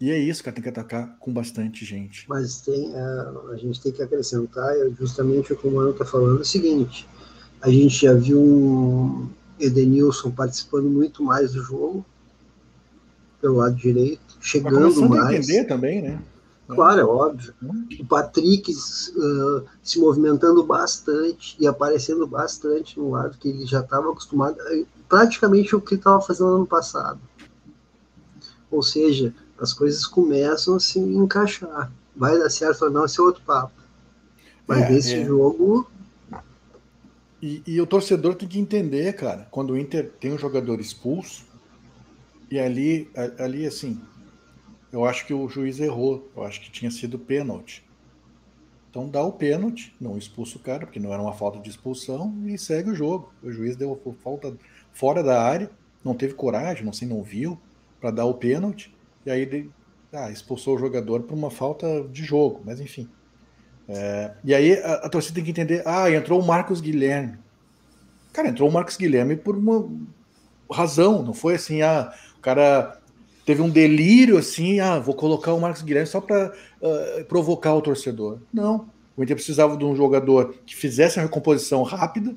E 0.00 0.10
é 0.10 0.18
isso, 0.18 0.42
cara, 0.42 0.56
tem 0.56 0.64
que 0.64 0.68
atacar 0.68 1.16
com 1.20 1.32
bastante 1.32 1.84
gente. 1.84 2.28
Mas 2.28 2.60
tem, 2.60 2.92
a, 2.96 3.34
a 3.52 3.56
gente 3.56 3.80
tem 3.80 3.92
que 3.92 4.02
acrescentar, 4.02 4.74
justamente 4.98 5.52
o 5.52 5.56
que 5.56 5.68
o 5.68 5.70
Mano 5.70 5.90
está 5.90 6.04
falando, 6.04 6.38
é 6.38 6.40
o 6.40 6.44
seguinte, 6.44 7.08
a 7.60 7.70
gente 7.70 8.04
já 8.04 8.12
viu 8.12 8.40
um, 8.40 9.30
Edenilson 9.62 10.30
participando 10.30 10.88
muito 10.88 11.22
mais 11.22 11.52
do 11.52 11.62
jogo, 11.62 12.04
pelo 13.40 13.56
lado 13.56 13.74
direito, 13.74 14.36
chegando 14.40 14.94
tá 14.94 15.08
mais. 15.08 15.26
A 15.26 15.34
entender 15.34 15.64
também, 15.64 16.02
né? 16.02 16.22
Claro, 16.68 17.00
é 17.00 17.04
óbvio. 17.04 17.54
O 18.00 18.06
Patrick 18.06 18.72
uh, 18.72 19.64
se 19.82 19.98
movimentando 19.98 20.64
bastante 20.64 21.56
e 21.58 21.66
aparecendo 21.66 22.26
bastante 22.26 22.98
no 22.98 23.10
lado 23.10 23.36
que 23.36 23.48
ele 23.48 23.66
já 23.66 23.80
estava 23.80 24.10
acostumado, 24.10 24.56
praticamente 25.08 25.76
o 25.76 25.80
que 25.80 25.96
estava 25.96 26.20
fazendo 26.20 26.56
ano 26.56 26.66
passado. 26.66 27.20
Ou 28.70 28.82
seja, 28.82 29.34
as 29.60 29.72
coisas 29.72 30.06
começam 30.06 30.76
a 30.76 30.80
se 30.80 30.98
encaixar. 30.98 31.92
Vai 32.16 32.38
dar 32.38 32.48
certo 32.48 32.86
ou 32.86 32.90
não, 32.90 33.04
esse 33.04 33.20
é 33.20 33.22
outro 33.22 33.42
papo. 33.44 33.72
Mas 34.66 34.82
é, 34.82 34.90
nesse 34.90 35.14
é. 35.14 35.24
jogo 35.24 35.86
e, 37.42 37.62
e, 37.66 37.80
o 37.80 37.86
torcedor 37.86 38.36
tem 38.36 38.48
que 38.48 38.60
entender, 38.60 39.12
cara, 39.14 39.48
quando 39.50 39.70
o 39.70 39.78
Inter 39.78 40.12
tem 40.20 40.32
um 40.32 40.38
jogador 40.38 40.80
expulso, 40.80 41.44
e 42.48 42.58
ali, 42.58 43.10
ali 43.38 43.66
assim, 43.66 44.00
eu 44.92 45.04
acho 45.04 45.26
que 45.26 45.34
o 45.34 45.48
juiz 45.48 45.80
errou, 45.80 46.30
eu 46.36 46.44
acho 46.44 46.60
que 46.60 46.70
tinha 46.70 46.90
sido 46.90 47.18
pênalti. 47.18 47.82
Então 48.90 49.08
dá 49.08 49.22
o 49.22 49.32
pênalti, 49.32 49.94
não 50.00 50.18
expulsa 50.18 50.58
o 50.58 50.60
cara, 50.60 50.86
porque 50.86 51.00
não 51.00 51.12
era 51.12 51.22
uma 51.22 51.32
falta 51.32 51.58
de 51.58 51.70
expulsão, 51.70 52.32
e 52.46 52.56
segue 52.58 52.90
o 52.90 52.94
jogo. 52.94 53.32
O 53.42 53.50
juiz 53.50 53.74
deu 53.74 54.00
falta 54.22 54.56
fora 54.92 55.22
da 55.22 55.42
área, 55.42 55.70
não 56.04 56.14
teve 56.14 56.34
coragem, 56.34 56.84
não 56.84 56.92
sei, 56.92 57.08
não 57.08 57.22
viu, 57.22 57.58
para 58.00 58.10
dar 58.10 58.26
o 58.26 58.34
pênalti, 58.34 58.94
e 59.24 59.30
aí 59.30 59.70
ah, 60.12 60.30
expulsou 60.30 60.76
o 60.76 60.78
jogador 60.78 61.22
por 61.22 61.34
uma 61.34 61.50
falta 61.50 62.06
de 62.08 62.22
jogo, 62.22 62.60
mas 62.64 62.80
enfim. 62.80 63.08
É, 63.88 64.32
e 64.44 64.54
aí 64.54 64.74
a, 64.74 64.94
a, 64.94 65.08
torcida 65.08 65.34
tem 65.34 65.44
que 65.44 65.50
entender: 65.50 65.82
ah, 65.84 66.10
entrou 66.10 66.40
o 66.40 66.46
Marcos 66.46 66.80
Guilherme. 66.80 67.38
Cara, 68.32 68.48
entrou 68.48 68.68
o 68.68 68.72
Marcos 68.72 68.96
Guilherme 68.96 69.36
por 69.36 69.56
uma 69.56 69.88
razão, 70.70 71.22
não 71.22 71.34
foi 71.34 71.54
assim, 71.54 71.82
ah, 71.82 72.12
o 72.38 72.40
cara 72.40 72.98
teve 73.44 73.60
um 73.60 73.68
delírio 73.68 74.38
assim, 74.38 74.80
ah, 74.80 74.98
vou 74.98 75.14
colocar 75.14 75.52
o 75.52 75.60
Marcos 75.60 75.82
Guilherme 75.82 76.08
só 76.08 76.20
para 76.20 76.52
uh, 76.80 77.20
ah, 77.20 77.24
provocar 77.28 77.74
o 77.74 77.82
torcedor. 77.82 78.38
Não. 78.52 78.88
O 79.16 79.22
Inter 79.22 79.36
precisava 79.36 79.76
de 79.76 79.84
um 79.84 79.94
jogador 79.94 80.54
que 80.64 80.74
fizesse 80.74 81.18
a 81.18 81.22
recomposição 81.22 81.82
rápida, 81.82 82.34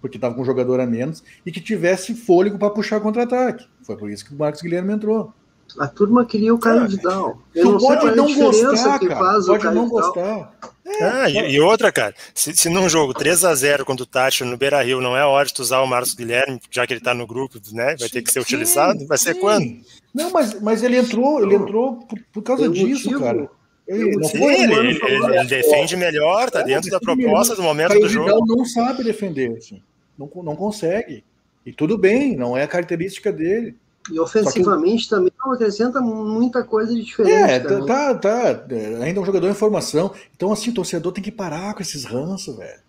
porque 0.00 0.16
estava 0.16 0.34
com 0.34 0.42
um 0.42 0.44
jogador 0.44 0.78
a 0.78 0.86
menos, 0.86 1.24
e 1.44 1.50
que 1.50 1.60
tivesse 1.60 2.14
fôlego 2.14 2.56
para 2.56 2.70
puxar 2.70 3.00
contra-ataque. 3.00 3.66
Foi 3.82 3.96
por 3.96 4.08
isso 4.08 4.24
que 4.24 4.32
o 4.32 4.38
Marcos 4.38 4.62
Guilherme 4.62 4.92
entrou. 4.92 5.32
A 5.78 5.86
turma 5.86 6.24
queria 6.24 6.54
o 6.54 6.58
Caio 6.58 6.88
Vidal. 6.88 7.42
Eu 7.54 7.72
não 7.72 7.78
pode 7.78 8.16
não 8.16 8.34
gostar, 8.34 8.98
cara. 8.98 9.40
Pode 9.42 9.64
não 9.74 9.88
gostar. 9.88 10.52
É, 10.86 11.04
ah, 11.04 11.28
e, 11.28 11.52
e, 11.52 11.60
outra, 11.60 11.92
cara, 11.92 12.14
se, 12.34 12.56
se 12.56 12.70
num 12.70 12.88
jogo 12.88 13.12
3 13.12 13.44
a 13.44 13.54
0 13.54 13.84
contra 13.84 14.04
o 14.04 14.06
Tati 14.06 14.42
no 14.42 14.56
Beira 14.56 14.82
Rio 14.82 15.02
não 15.02 15.14
é 15.14 15.24
hora 15.24 15.46
de 15.46 15.52
tu 15.52 15.60
usar 15.60 15.80
o 15.80 15.86
Marcos 15.86 16.14
Guilherme, 16.14 16.58
já 16.70 16.86
que 16.86 16.94
ele 16.94 17.00
tá 17.00 17.12
no 17.12 17.26
grupo, 17.26 17.60
né? 17.72 17.94
Vai 17.98 18.08
ter 18.08 18.22
que 18.22 18.32
ser 18.32 18.40
utilizado, 18.40 19.06
vai 19.06 19.18
ser 19.18 19.34
sim. 19.34 19.40
quando? 19.40 19.80
Não, 20.14 20.30
mas, 20.30 20.58
mas 20.60 20.82
ele 20.82 20.96
entrou, 20.96 21.42
ele 21.42 21.54
entrou 21.54 21.96
por, 21.96 22.18
por 22.32 22.42
causa 22.42 22.68
disso, 22.70 23.10
motivo. 23.10 23.20
cara. 23.20 23.50
Ele, 23.86 24.16
não 24.16 24.28
sim, 24.28 24.38
foi, 24.38 24.54
ele, 24.54 24.74
ele, 24.74 25.00
ele, 25.02 25.38
ele 25.38 25.48
defende 25.48 25.96
melhor, 25.96 26.50
tá 26.50 26.60
é, 26.60 26.64
dentro 26.64 26.90
da 26.90 26.98
proposta 26.98 27.54
do 27.54 27.62
momento 27.62 27.98
do 27.98 28.08
jogo. 28.08 28.26
Vidal 28.26 28.46
não 28.46 28.64
sabe 28.64 29.04
defender, 29.04 29.56
assim. 29.58 29.82
não, 30.18 30.30
não 30.42 30.56
consegue. 30.56 31.22
E 31.64 31.72
tudo 31.72 31.98
bem, 31.98 32.34
não 32.34 32.56
é 32.56 32.62
a 32.62 32.68
característica 32.68 33.30
dele. 33.30 33.76
E 34.10 34.18
ofensivamente 34.18 35.04
que... 35.04 35.10
também 35.10 35.32
não 35.38 35.52
acrescenta 35.52 36.00
muita 36.00 36.64
coisa 36.64 36.94
de 36.94 37.02
diferente. 37.02 37.34
É, 37.34 37.60
tá, 37.60 38.14
tá, 38.14 38.14
tá, 38.14 38.74
Ainda 39.02 39.18
é 39.18 39.20
um 39.20 39.26
jogador 39.26 39.48
em 39.48 39.54
formação. 39.54 40.12
Então, 40.34 40.52
assim, 40.52 40.70
o 40.70 40.74
torcedor 40.74 41.12
tem 41.12 41.22
que 41.22 41.32
parar 41.32 41.74
com 41.74 41.82
esses 41.82 42.04
ranços, 42.04 42.56
velho. 42.56 42.80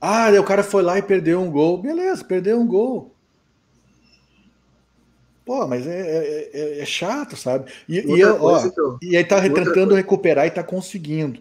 Ah, 0.00 0.30
o 0.40 0.44
cara 0.44 0.62
foi 0.62 0.82
lá 0.82 0.98
e 0.98 1.02
perdeu 1.02 1.40
um 1.40 1.50
gol. 1.50 1.78
Beleza, 1.78 2.24
perdeu 2.24 2.58
um 2.58 2.66
gol. 2.66 3.14
Pô, 5.44 5.66
mas 5.66 5.86
é, 5.86 6.00
é, 6.00 6.50
é, 6.52 6.80
é 6.80 6.84
chato, 6.84 7.36
sabe? 7.36 7.70
E, 7.88 7.98
e, 7.98 8.24
ó, 8.24 8.60
eu... 8.64 8.98
e 9.02 9.16
aí 9.16 9.24
tá 9.24 9.40
tentando 9.40 9.94
recuperar 9.94 10.46
e 10.46 10.50
tá 10.50 10.62
conseguindo. 10.62 11.40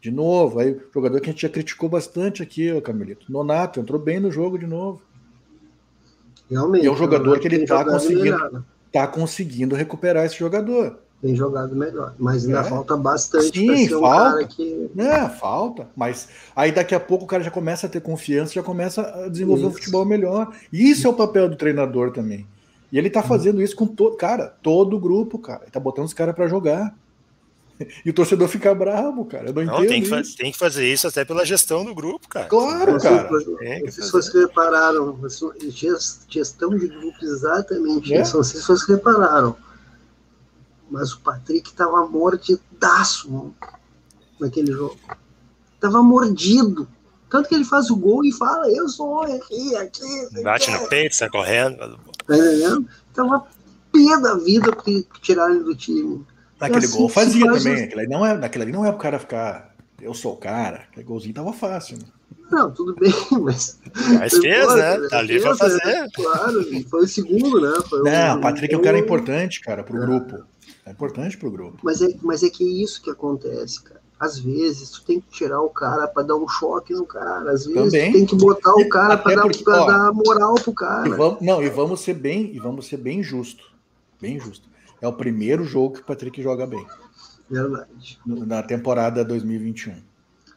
De 0.00 0.12
novo, 0.12 0.60
aí 0.60 0.70
o 0.70 0.82
jogador 0.94 1.20
que 1.20 1.28
a 1.28 1.32
gente 1.32 1.42
já 1.42 1.48
criticou 1.48 1.88
bastante 1.88 2.40
aqui, 2.40 2.70
o 2.70 2.80
Camilito. 2.80 3.30
Nonato 3.30 3.80
entrou 3.80 4.00
bem 4.00 4.20
no 4.20 4.30
jogo 4.30 4.56
de 4.56 4.66
novo. 4.66 5.02
Realmente. 6.50 6.84
E 6.84 6.86
é 6.86 6.90
um 6.90 6.96
jogador 6.96 7.38
que 7.38 7.48
ele 7.48 7.62
está 7.62 7.84
conseguindo, 7.84 8.64
tá 8.92 9.06
conseguindo 9.06 9.76
recuperar 9.76 10.24
esse 10.24 10.38
jogador. 10.38 10.98
Tem 11.20 11.34
jogado 11.34 11.74
melhor, 11.74 12.14
mas 12.16 12.46
ainda 12.46 12.60
é. 12.60 12.64
falta 12.64 12.96
bastante. 12.96 13.58
Sim, 13.58 13.88
falta. 13.88 14.44
Um 14.44 14.46
que... 14.46 14.90
É, 14.96 15.28
falta. 15.28 15.88
Mas 15.96 16.28
aí 16.54 16.70
daqui 16.70 16.94
a 16.94 17.00
pouco 17.00 17.24
o 17.24 17.26
cara 17.26 17.42
já 17.42 17.50
começa 17.50 17.88
a 17.88 17.90
ter 17.90 18.00
confiança, 18.00 18.54
já 18.54 18.62
começa 18.62 19.02
a 19.02 19.28
desenvolver 19.28 19.62
isso. 19.62 19.70
um 19.70 19.72
futebol 19.72 20.04
melhor. 20.04 20.52
E 20.72 20.88
isso 20.88 21.08
é 21.08 21.10
o 21.10 21.14
papel 21.14 21.48
do 21.48 21.56
treinador 21.56 22.12
também. 22.12 22.46
E 22.92 22.96
ele 22.96 23.10
tá 23.10 23.22
fazendo 23.22 23.60
isso 23.60 23.74
com 23.74 23.86
todo, 23.86 24.16
cara, 24.16 24.54
todo 24.62 24.96
o 24.96 25.00
grupo, 25.00 25.38
cara. 25.38 25.62
Ele 25.62 25.72
tá 25.72 25.80
botando 25.80 26.06
os 26.06 26.14
caras 26.14 26.34
para 26.34 26.46
jogar. 26.46 26.94
E 28.04 28.10
o 28.10 28.12
torcedor 28.12 28.48
fica 28.48 28.74
bravo, 28.74 29.24
cara. 29.24 29.50
Eu 29.50 29.54
não, 29.54 29.64
não 29.64 29.86
tem, 29.86 30.02
que 30.02 30.08
fazer, 30.08 30.34
tem 30.36 30.52
que 30.52 30.58
fazer 30.58 30.92
isso 30.92 31.06
até 31.06 31.24
pela 31.24 31.44
gestão 31.44 31.84
do 31.84 31.94
grupo, 31.94 32.28
cara. 32.28 32.46
Claro, 32.46 32.98
cara. 33.00 33.28
Se 33.90 34.10
vocês 34.10 34.34
repararam, 34.34 35.18
gestão 36.28 36.70
de 36.76 36.88
grupo 36.88 37.16
exatamente 37.22 38.14
é? 38.14 38.22
isso. 38.22 38.36
Não 38.36 38.44
sei 38.44 38.60
se 38.60 38.66
vocês 38.66 38.88
repararam. 38.88 39.56
Mas 40.90 41.12
o 41.12 41.20
Patrick 41.20 41.72
tava 41.74 42.06
mordidaço 42.06 43.54
naquele 44.40 44.72
jogo. 44.72 44.98
Tava 45.80 46.02
mordido. 46.02 46.88
Tanto 47.30 47.48
que 47.48 47.54
ele 47.54 47.64
faz 47.64 47.90
o 47.90 47.96
gol 47.96 48.24
e 48.24 48.32
fala, 48.32 48.70
eu 48.70 48.88
sou 48.88 49.22
aqui, 49.22 49.76
aqui. 49.76 50.42
Bate 50.42 50.70
no 50.70 50.88
peito, 50.88 51.14
sai 51.14 51.28
correndo. 51.28 51.98
Tá 52.26 52.36
entendendo? 52.36 52.88
Tava 53.12 53.46
pé 53.92 54.20
da 54.20 54.34
vida 54.36 54.72
porque 54.72 55.06
tiraram 55.20 55.54
ele 55.54 55.64
do 55.64 55.74
time. 55.74 56.24
Naquele 56.60 56.86
assim, 56.86 56.98
gol 56.98 57.08
fazia 57.08 57.52
também. 57.52 57.84
Aquilo 57.84 58.00
ali 58.00 58.08
não 58.08 58.26
é, 58.26 58.36
naquele 58.36 58.64
ali 58.64 58.72
não 58.72 58.84
é 58.84 58.90
pro 58.90 59.00
cara 59.00 59.18
ficar. 59.18 59.74
Eu 60.00 60.14
sou 60.14 60.34
o 60.34 60.36
cara. 60.36 60.86
Aquele 60.90 61.04
golzinho 61.04 61.34
tava 61.34 61.52
fácil, 61.52 61.98
né? 61.98 62.04
Não, 62.50 62.70
tudo 62.70 62.94
bem, 62.94 63.12
mas. 63.42 63.78
Mas 64.18 64.32
fez, 64.38 64.74
né? 64.74 65.08
Tá 65.08 65.18
ali 65.18 65.40
pra 65.40 65.54
fazer. 65.54 65.84
Né? 65.84 66.08
Claro, 66.14 66.88
foi 66.88 67.04
o 67.04 67.08
segundo, 67.08 67.60
né? 67.60 67.78
Foi 67.88 68.02
não, 68.02 68.38
o 68.38 68.40
Patrick 68.40 68.74
é 68.74 68.78
um 68.78 68.82
cara 68.82 68.98
importante, 68.98 69.60
cara, 69.60 69.82
pro 69.82 70.02
é. 70.02 70.06
grupo. 70.06 70.44
É 70.86 70.90
importante 70.90 71.36
pro 71.36 71.50
grupo. 71.50 71.78
Mas 71.82 72.00
é, 72.00 72.08
mas 72.22 72.42
é 72.42 72.48
que 72.48 72.64
é 72.64 72.82
isso 72.82 73.02
que 73.02 73.10
acontece, 73.10 73.82
cara. 73.82 74.00
Às 74.18 74.38
vezes 74.38 74.90
tu 74.90 75.04
tem 75.04 75.20
que 75.20 75.28
tirar 75.30 75.60
o 75.60 75.70
cara 75.70 76.08
para 76.08 76.24
dar 76.24 76.34
um 76.34 76.48
choque 76.48 76.92
no 76.92 77.06
cara. 77.06 77.52
Às 77.52 77.66
vezes 77.66 77.92
Também. 77.92 78.10
tu 78.10 78.16
tem 78.16 78.26
que 78.26 78.34
botar 78.34 78.74
o 78.74 78.88
cara 78.88 79.16
para 79.16 79.36
dar, 79.36 79.42
porque, 79.42 79.70
ó, 79.70 79.86
dar 79.86 80.12
moral 80.12 80.54
pro 80.54 80.72
cara. 80.72 81.06
E 81.06 81.10
vamos, 81.12 81.40
não, 81.40 81.62
e 81.62 81.68
vamos 81.68 82.00
ser 82.00 82.14
bem, 82.14 82.50
e 82.52 82.58
vamos 82.58 82.86
ser 82.86 82.96
bem 82.96 83.22
justo. 83.22 83.64
Bem 84.20 84.40
justo. 84.40 84.68
É 85.00 85.08
o 85.08 85.12
primeiro 85.12 85.64
jogo 85.64 85.94
que 85.94 86.00
o 86.00 86.04
Patrick 86.04 86.42
joga 86.42 86.66
bem. 86.66 86.84
Verdade. 87.48 88.18
Na 88.26 88.62
temporada 88.62 89.24
2021. 89.24 90.08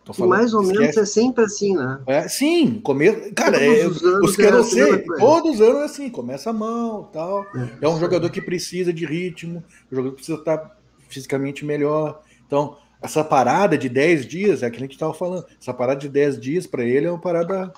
Tô 0.04 0.14
falando, 0.14 0.30
mais 0.32 0.54
ou 0.54 0.64
esquece. 0.64 0.80
menos 0.80 0.98
é 0.98 1.06
sempre 1.06 1.44
assim, 1.44 1.76
né? 1.76 2.02
É, 2.08 2.28
sim, 2.28 2.82
come... 2.84 3.32
cara, 3.32 3.58
é, 3.58 3.86
os, 3.86 4.02
os 4.02 4.36
que 4.36 4.42
eu 4.42 4.52
não 4.52 4.64
sei, 4.64 5.04
todos 5.04 5.56
os 5.56 5.62
anos 5.62 5.82
é 5.82 5.86
assim, 5.86 6.10
começa 6.10 6.52
mal, 6.52 7.04
tal. 7.14 7.46
É, 7.56 7.86
é 7.86 7.88
um 7.88 8.00
jogador 8.00 8.30
que 8.32 8.42
precisa 8.42 8.92
de 8.92 9.06
ritmo, 9.06 9.64
o 9.92 9.96
jogador 9.96 10.16
precisa 10.16 10.40
estar 10.40 10.76
fisicamente 11.08 11.64
melhor. 11.64 12.22
Então, 12.48 12.78
essa 13.00 13.24
parada 13.24 13.78
de 13.78 13.88
10 13.88 14.26
dias, 14.26 14.64
é 14.64 14.66
aquilo 14.66 14.80
que 14.80 14.84
a 14.84 14.88
gente 14.88 14.94
estava 14.94 15.14
falando, 15.14 15.46
essa 15.60 15.74
parada 15.74 16.00
de 16.00 16.10
10 16.10 16.40
dias 16.40 16.66
para 16.66 16.84
ele 16.84 17.06
é 17.06 17.12
uma 17.12 17.22
parada 17.22 17.72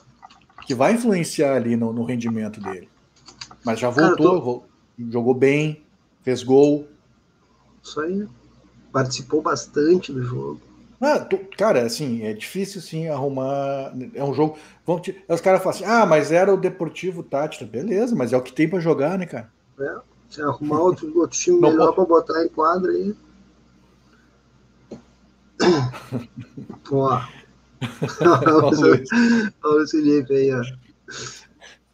que 0.65 0.73
vai 0.73 0.93
influenciar 0.93 1.55
ali 1.55 1.75
no, 1.75 1.91
no 1.91 2.05
rendimento 2.05 2.61
dele. 2.61 2.87
Mas 3.65 3.79
já 3.79 3.89
voltou, 3.89 4.31
cara, 4.31 4.41
tô... 4.41 4.63
jogou 5.11 5.33
bem, 5.33 5.82
fez 6.23 6.41
gol. 6.43 6.87
Isso 7.83 7.99
aí. 7.99 8.27
Participou 8.91 9.41
bastante 9.41 10.11
do 10.11 10.23
jogo. 10.23 10.61
Ah, 11.01 11.19
tu, 11.19 11.37
cara, 11.57 11.85
assim, 11.85 12.23
é 12.23 12.33
difícil 12.33 12.79
sim 12.79 13.09
arrumar. 13.09 13.93
É 14.13 14.23
um 14.23 14.33
jogo. 14.33 14.57
Vão 14.85 14.99
te, 14.99 15.21
os 15.27 15.41
caras 15.41 15.61
falam 15.61 15.75
assim: 15.77 15.85
ah, 15.85 16.05
mas 16.05 16.31
era 16.31 16.53
o 16.53 16.57
Deportivo 16.57 17.21
Tátira. 17.21 17.69
Beleza, 17.69 18.15
mas 18.15 18.31
é 18.31 18.37
o 18.37 18.41
que 18.41 18.53
tem 18.53 18.69
para 18.69 18.79
jogar, 18.79 19.17
né, 19.17 19.25
cara? 19.25 19.51
É, 19.79 19.95
se 20.29 20.41
arrumar 20.41 20.79
outro, 20.79 21.07
outro 21.19 21.37
time 21.37 21.59
Não 21.59 21.71
melhor 21.71 21.93
para 21.93 22.05
botar 22.05 22.45
em 22.45 22.47
quadra 22.47 22.91
aí. 22.91 23.13
Pô. 26.87 27.09
Olha 29.61 29.83
o 29.83 29.87
Felipe 29.87 30.33
aí, 30.33 30.53
ó. 30.53 30.61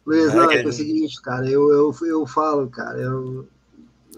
Luiz, 0.06 0.32
não, 0.32 0.50
é, 0.50 0.62
é 0.62 0.66
o 0.66 0.72
seguinte, 0.72 1.20
cara, 1.20 1.48
eu, 1.48 1.70
eu, 1.72 1.94
eu 2.06 2.26
falo, 2.26 2.68
cara, 2.68 2.98
eu 2.98 3.46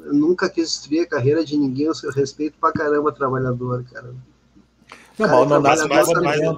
nunca 0.07 0.49
quis 0.49 0.69
destruir 0.69 1.03
a 1.03 1.07
carreira 1.07 1.45
de 1.45 1.57
ninguém, 1.57 1.87
eu 1.87 2.11
respeito 2.11 2.57
pra 2.61 2.73
caramba 2.73 3.13
trabalhador, 3.13 3.85
cara. 3.93 4.15
Não, 5.19 5.29
cara, 5.29 5.45
não 5.45 5.61
mas, 5.61 5.87
mas, 5.87 6.09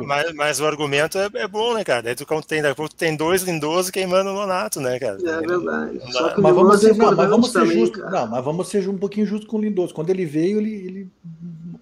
mas, 0.06 0.32
mas, 0.32 0.60
o 0.60 0.66
argumento 0.66 1.18
é, 1.18 1.28
é, 1.34 1.48
bom, 1.48 1.74
né, 1.74 1.82
cara? 1.82 2.02
Daí 2.02 2.14
tu 2.14 2.24
tem, 2.46 2.62
tem 2.96 3.16
dois 3.16 3.42
lindosos 3.42 3.90
queimando 3.90 4.30
o 4.30 4.34
Nonato, 4.34 4.80
né, 4.80 4.98
cara? 4.98 5.18
É 5.20 5.40
verdade. 5.40 6.00
mas 6.38 6.54
vamos 6.54 6.80
ser, 6.80 6.96
não, 6.96 7.16
mas 7.16 7.28
vamos 7.28 7.52
ser. 7.52 7.64
Não, 8.10 8.26
mas 8.28 8.44
vamos 8.44 8.68
ser 8.68 8.88
um 8.88 8.96
pouquinho 8.96 9.26
justos 9.26 9.48
com 9.48 9.58
o 9.58 9.60
Lindoso. 9.60 9.92
Quando 9.92 10.10
ele 10.10 10.24
veio, 10.24 10.58
ele, 10.58 10.72
ele 10.72 11.10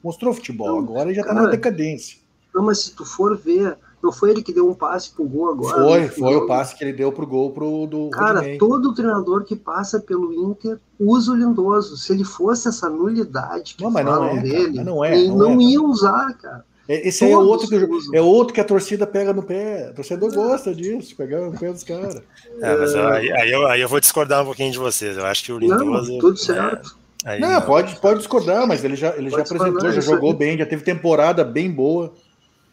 mostrou 0.02 0.32
futebol. 0.32 0.68
Não, 0.68 0.78
Agora 0.78 1.08
ele 1.10 1.14
já 1.14 1.24
tá 1.24 1.34
na 1.34 1.46
decadência. 1.46 2.18
Não, 2.54 2.62
mas 2.62 2.80
se 2.80 2.94
tu 2.94 3.04
for 3.04 3.36
ver, 3.36 3.76
não 4.02 4.10
foi 4.10 4.30
ele 4.30 4.42
que 4.42 4.52
deu 4.52 4.68
um 4.68 4.74
passe 4.74 5.10
pro 5.10 5.24
gol 5.24 5.50
agora? 5.50 5.82
Foi, 5.82 6.00
né? 6.00 6.08
foi 6.08 6.34
o 6.34 6.46
passe 6.46 6.76
que 6.76 6.82
ele 6.82 6.92
deu 6.92 7.12
pro 7.12 7.26
gol 7.26 7.52
pro 7.52 7.86
do 7.86 8.10
Cara, 8.10 8.34
Rodinei. 8.34 8.58
todo 8.58 8.94
treinador 8.94 9.44
que 9.44 9.54
passa 9.54 10.00
pelo 10.00 10.32
Inter 10.32 10.78
usa 10.98 11.32
o 11.32 11.36
Lindoso. 11.36 11.96
Se 11.96 12.12
ele 12.12 12.24
fosse 12.24 12.68
essa 12.68 12.90
nulidade 12.90 13.76
que 13.76 13.82
não, 13.82 13.90
mas 13.90 14.04
falam 14.04 14.34
não 14.34 14.38
é, 14.38 14.42
dele, 14.42 14.76
cara, 14.76 14.84
não 14.84 15.04
é, 15.04 15.18
ele 15.18 15.28
não, 15.28 15.36
não 15.36 15.60
é, 15.60 15.64
ia 15.64 15.82
usar, 15.82 16.34
cara. 16.34 16.64
É, 16.88 17.08
esse 17.08 17.24
aí 17.24 17.30
é 17.30 17.38
outro, 17.38 17.68
que, 17.68 18.16
é 18.16 18.20
outro 18.20 18.52
que 18.52 18.60
a 18.60 18.64
torcida 18.64 19.06
pega 19.06 19.32
no 19.32 19.42
pé. 19.42 19.90
O 19.90 19.94
torcedor 19.94 20.34
gosta 20.34 20.74
disso, 20.74 21.14
pegar 21.16 21.40
no 21.40 21.56
pé 21.56 21.72
dos 21.72 21.84
caras. 21.84 22.20
É, 22.60 22.76
mas 22.76 22.94
aí, 22.94 23.32
aí, 23.32 23.52
eu, 23.52 23.66
aí 23.68 23.80
eu 23.80 23.88
vou 23.88 24.00
discordar 24.00 24.42
um 24.42 24.46
pouquinho 24.46 24.72
de 24.72 24.78
vocês. 24.78 25.16
Eu 25.16 25.24
acho 25.24 25.44
que 25.44 25.52
o 25.52 25.58
Lindoso. 25.58 26.12
Não, 26.12 26.18
tudo 26.18 26.36
certo. 26.36 26.96
É, 27.24 27.38
não, 27.38 27.60
pode, 27.62 27.94
pode 27.96 28.18
discordar, 28.18 28.66
mas 28.66 28.82
ele 28.82 28.96
já, 28.96 29.16
ele 29.16 29.30
já 29.30 29.42
apresentou, 29.42 29.92
já 29.92 30.00
jogou 30.00 30.34
bem, 30.34 30.58
já 30.58 30.66
teve 30.66 30.82
temporada 30.82 31.44
bem 31.44 31.70
boa. 31.70 32.12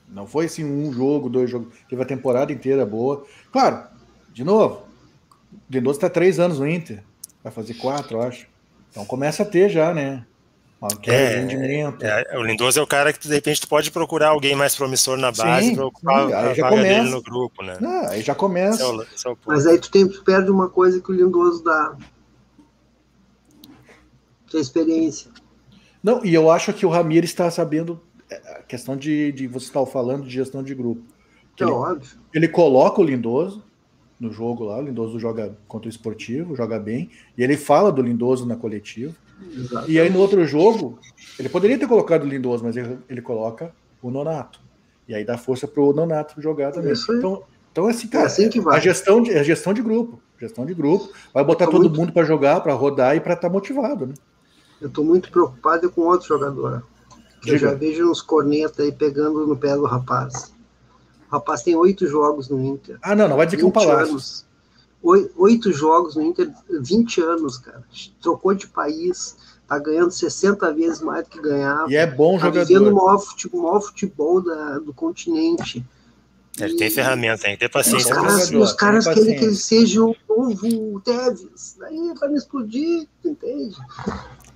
Não 0.10 0.26
foi 0.26 0.45
assim 0.45 0.64
um 0.64 0.91
jogo, 0.91 1.30
dois 1.30 1.49
jogos. 1.49 1.74
Teve 1.88 2.01
a 2.01 2.05
temporada 2.05 2.51
inteira 2.51 2.86
boa. 2.86 3.26
Claro, 3.51 3.84
de 4.34 4.43
novo, 4.43 4.84
o 5.51 5.57
Lindoso 5.70 5.97
está 5.97 6.10
três 6.10 6.39
anos 6.39 6.60
no 6.60 6.68
Inter. 6.68 7.03
Vai 7.43 7.53
fazer 7.53 7.76
quatro, 7.76 8.18
eu 8.18 8.22
acho. 8.22 8.47
Então 8.89 9.05
começa 9.05 9.43
a 9.43 9.45
ter 9.45 9.70
já, 9.70 9.93
né? 9.93 10.26
É, 11.05 11.41
rendimento. 11.41 12.03
É, 12.03 12.38
o 12.38 12.43
Lindoso 12.43 12.80
é 12.80 12.82
o 12.82 12.88
cara 12.88 13.12
que 13.12 13.28
de 13.28 13.34
repente 13.34 13.60
tu 13.60 13.68
pode 13.68 13.91
procurar 13.91 14.30
alguém 14.30 14.55
mais 14.55 14.76
promissor 14.76 15.18
na 15.18 15.30
base 15.30 15.76
para 15.76 15.86
ocupar 15.86 16.28
sim, 16.28 16.34
aí 16.34 16.55
já 16.55 16.70
começa. 16.70 16.88
dele 16.88 17.10
no 17.10 17.22
grupo, 17.22 17.64
né? 17.64 17.78
Ah, 17.84 18.07
aí 18.12 18.22
já 18.22 18.34
começa. 18.34 18.82
É 18.82 18.86
o, 18.86 19.01
é 19.01 19.30
o 19.30 19.38
Mas 19.45 19.68
aí 19.68 19.78
tu, 19.78 19.91
tem, 19.91 20.07
tu 20.07 20.24
perde 20.24 20.49
uma 20.49 20.70
coisa 20.70 21.01
que 21.01 21.12
o 21.12 21.14
Lindoso 21.14 21.64
dá. 21.66 21.97
Que 24.47 24.55
é 24.55 24.60
a 24.60 24.62
experiência. 24.62 25.30
Não, 26.01 26.24
e 26.24 26.34
eu 26.34 26.49
acho 26.49 26.72
que 26.72 26.86
o 26.86 26.89
Ramiro 26.89 27.26
está 27.26 27.51
sabendo 27.51 28.01
a 28.32 28.61
questão 28.63 28.95
de, 28.95 29.32
de 29.32 29.47
você 29.47 29.65
estar 29.67 29.86
falando 29.86 30.23
de 30.23 30.30
gestão 30.30 30.63
de 30.63 30.75
grupo. 30.75 31.01
É 31.59 31.63
ele, 31.63 31.71
óbvio. 31.71 32.19
Ele 32.34 32.47
coloca 32.47 33.01
o 33.01 33.03
Lindoso, 33.03 33.63
no 34.19 34.32
jogo 34.32 34.65
lá. 34.65 34.77
O 34.77 34.82
Lindoso 34.82 35.19
joga 35.19 35.55
contra 35.67 35.88
o 35.88 35.89
esportivo, 35.89 36.55
joga 36.55 36.80
bem. 36.80 37.09
E 37.38 37.43
ele 37.43 37.55
fala 37.55 37.91
do 37.91 38.01
Lindoso 38.01 38.45
na 38.45 38.55
coletiva. 38.55 39.13
Exatamente. 39.53 39.91
E 39.91 39.99
aí 39.99 40.09
no 40.09 40.19
outro 40.19 40.45
jogo, 40.45 40.99
ele 41.38 41.47
poderia 41.47 41.80
ter 41.80 41.88
colocado 41.88 42.23
o 42.23 42.27
Lindoso, 42.27 42.63
mas 42.63 42.75
ele, 42.75 42.99
ele 43.07 43.21
coloca 43.21 43.73
o 44.01 44.11
Nonato. 44.11 44.59
E 45.07 45.15
aí 45.15 45.23
dá 45.23 45.38
força 45.38 45.67
pro 45.67 45.93
Nonato 45.93 46.41
jogar 46.41 46.71
também. 46.71 46.93
Então, 46.93 47.43
então 47.71 47.88
assim, 47.88 48.07
cara, 48.07 48.25
é 48.25 48.27
assim 48.27 48.49
que 48.49 48.59
vai. 48.59 48.77
a 48.77 48.80
gestão 48.80 49.21
de, 49.21 49.32
a 49.32 49.43
gestão 49.43 49.73
de 49.73 49.82
grupo. 49.82 50.21
Gestão 50.39 50.65
de 50.65 50.73
grupo. 50.73 51.11
Vai 51.34 51.43
botar 51.43 51.65
todo 51.67 51.82
muito... 51.82 51.99
mundo 51.99 52.13
para 52.13 52.25
jogar, 52.25 52.61
para 52.61 52.73
rodar 52.73 53.15
e 53.15 53.19
para 53.19 53.34
estar 53.34 53.47
tá 53.47 53.53
motivado, 53.53 54.05
né? 54.05 54.13
Eu 54.82 54.88
estou 54.88 55.03
muito 55.03 55.30
preocupado 55.30 55.89
com 55.91 56.01
outro 56.01 56.27
jogador. 56.27 56.84
Eu 57.45 57.57
já 57.57 57.73
vejo 57.73 58.09
uns 58.09 58.21
cornetas 58.21 58.79
aí 58.79 58.91
pegando 58.91 59.45
no 59.45 59.57
pé 59.57 59.75
do 59.75 59.85
rapaz. 59.85 60.53
O 61.29 61.33
rapaz 61.33 61.63
tem 61.63 61.75
oito 61.75 62.07
jogos 62.07 62.49
no 62.49 62.63
Inter. 62.63 62.97
Ah, 63.01 63.15
não, 63.15 63.27
não 63.27 63.37
vai 63.37 63.45
dizer 63.45 63.57
que 63.57 63.63
é 63.63 63.67
um 63.67 63.71
palácio. 63.71 64.45
Oito 65.01 65.71
jogos 65.71 66.15
no 66.15 66.23
Inter, 66.23 66.51
20 66.69 67.21
anos, 67.21 67.57
cara. 67.57 67.83
Trocou 68.21 68.53
de 68.53 68.67
país, 68.67 69.37
tá 69.67 69.79
ganhando 69.79 70.11
60 70.11 70.73
vezes 70.73 71.01
mais 71.01 71.23
do 71.23 71.29
que 71.29 71.41
ganhava. 71.41 71.89
E 71.89 71.95
é 71.95 72.05
bom 72.05 72.37
tá 72.37 72.47
jogador. 72.47 72.67
vivendo 72.67 72.87
o 72.87 72.95
maior 72.95 73.19
futebol, 73.19 73.59
o 73.59 73.63
maior 73.63 73.81
futebol 73.81 74.41
da, 74.41 74.79
do 74.79 74.93
continente. 74.93 75.85
Ele 76.59 76.75
tem 76.75 76.89
ferramenta, 76.89 77.43
tem 77.43 77.53
que 77.53 77.59
ter 77.59 77.69
paciência. 77.69 78.13
Os 78.13 78.21
caras, 78.21 78.51
os 78.51 78.73
caras 78.73 79.07
querem 79.07 79.37
que 79.37 79.45
ele 79.45 79.55
seja 79.55 80.03
o 80.03 80.15
novo 80.27 80.99
Tevez. 81.01 81.77
Daí 81.79 82.13
vai 82.19 82.29
me 82.29 82.37
explodir, 82.37 83.07
entende? 83.23 83.77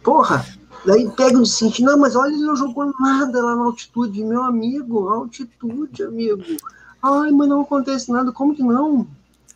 Porra, 0.04 0.46
daí 0.86 1.10
pega 1.12 1.38
o 1.40 1.46
seguinte, 1.46 1.84
não, 1.84 1.98
mas 1.98 2.16
olha, 2.16 2.34
ele 2.34 2.44
não 2.44 2.56
jogou 2.56 2.94
nada 3.00 3.44
lá 3.44 3.56
na 3.56 3.64
altitude, 3.64 4.24
meu 4.24 4.44
amigo, 4.44 5.08
altitude, 5.10 6.04
amigo. 6.04 6.44
Ai, 7.02 7.32
mas 7.32 7.50
não 7.50 7.62
acontece 7.62 8.12
nada, 8.12 8.32
como 8.32 8.56
que 8.56 8.64
não? 8.64 9.08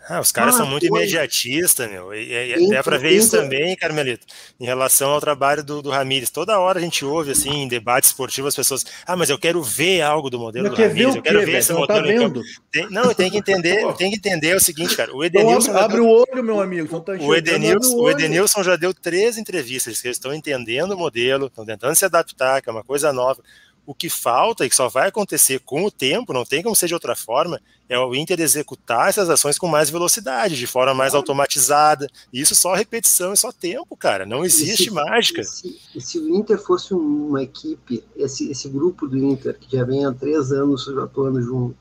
Ah, 0.10 0.22
os 0.22 0.32
caras 0.32 0.56
ah, 0.56 0.60
são 0.60 0.68
muito 0.68 0.86
imediatistas, 0.86 1.90
meu. 1.90 2.14
E, 2.14 2.32
e, 2.32 2.66
e 2.66 2.70
dá 2.70 2.82
para 2.82 2.98
ver 2.98 3.12
isso 3.12 3.32
também, 3.32 3.76
Carmelito, 3.76 4.26
em 4.58 4.66
relação 4.66 5.12
ao 5.12 5.20
trabalho 5.20 5.62
do, 5.64 5.82
do 5.82 5.90
Ramires. 5.90 6.30
Toda 6.30 6.58
hora 6.60 6.80
a 6.80 6.82
gente 6.82 7.04
ouve, 7.04 7.32
assim, 7.32 7.64
em 7.64 7.68
debate 7.68 8.06
esportivo, 8.06 8.48
as 8.48 8.56
pessoas, 8.56 8.86
ah, 9.06 9.18
mas 9.18 9.30
eu 9.30 9.38
quero 9.38 9.62
ver 9.62 10.02
algo 10.02 10.30
do 10.30 10.40
modelo 10.40 10.70
do 10.70 10.76
Ramires, 10.76 11.16
eu 11.16 11.22
quero 11.22 11.46
ver 11.46 11.58
esse 11.58 11.74
não 11.74 11.80
modelo. 11.80 12.34
Tá 12.34 12.50
tem, 12.72 12.90
não, 12.90 13.04
eu 13.04 13.16
tenho 13.16 13.32
que 13.32 13.38
entender, 13.38 13.86
tenho 13.96 14.12
que 14.12 14.18
entender 14.18 14.56
o 14.56 14.62
seguinte, 14.62 14.96
cara. 14.96 15.14
O 15.14 15.26
então 15.26 15.42
Edenilson. 15.42 15.72
Então, 15.72 15.84
abre, 15.84 15.98
abre, 15.98 16.02
o 16.02 16.10
olho, 16.10 16.44
meu 16.44 16.62
amigo. 16.62 17.02
Tá 17.02 17.12
o, 17.20 17.36
Edenilson, 17.36 17.96
o 17.98 18.10
Edenilson 18.10 18.64
já 18.64 18.78
deu 18.78 18.94
três 18.94 19.38
entrevistas, 19.38 20.02
que 20.02 20.08
eles 20.08 20.18
estão 20.18 20.34
entendendo 20.34 20.92
o 20.92 20.98
modelo, 20.98 21.48
estão 21.48 21.66
tentando 21.66 21.96
se 21.96 22.06
adaptar, 22.06 22.62
que 22.62 22.70
é 22.70 22.72
uma 22.72 22.84
coisa 22.84 23.12
nova. 23.12 23.44
O 23.88 23.96
que 23.96 24.10
falta 24.10 24.66
e 24.66 24.70
que 24.70 24.76
só 24.76 24.90
vai 24.90 25.08
acontecer 25.08 25.62
com 25.62 25.86
o 25.86 25.90
tempo, 25.90 26.34
não 26.34 26.44
tem 26.44 26.62
como 26.62 26.76
ser 26.76 26.88
de 26.88 26.94
outra 26.94 27.16
forma, 27.16 27.58
é 27.88 27.98
o 27.98 28.14
Inter 28.14 28.42
executar 28.42 29.08
essas 29.08 29.30
ações 29.30 29.58
com 29.58 29.66
mais 29.66 29.90
velocidade, 29.90 30.58
de 30.58 30.68
forma 30.68 30.94
mais 30.94 31.16
automatizada. 31.16 32.10
Isso 32.34 32.54
só 32.54 32.74
repetição 32.74 33.32
e 33.32 33.38
só 33.38 33.50
tempo, 33.50 33.96
cara. 33.96 34.26
Não 34.26 34.44
existe 34.44 34.84
se, 34.84 34.92
mágica. 34.92 35.42
Se, 35.42 35.80
se, 35.98 36.20
o 36.20 36.36
Inter 36.36 36.62
fosse 36.62 36.94
uma 36.94 37.42
equipe, 37.42 38.04
esse, 38.18 38.52
esse 38.52 38.68
grupo 38.68 39.08
do 39.08 39.18
Inter, 39.18 39.58
que 39.58 39.78
já 39.78 39.86
vem 39.86 40.06
há 40.06 40.12
três 40.12 40.52
anos 40.52 40.86
atuando 40.90 41.42
junto, 41.42 41.78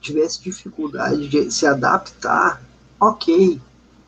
tivesse 0.00 0.42
dificuldade 0.42 1.28
de 1.28 1.48
se 1.48 1.64
adaptar, 1.64 2.60
ok. 2.98 3.60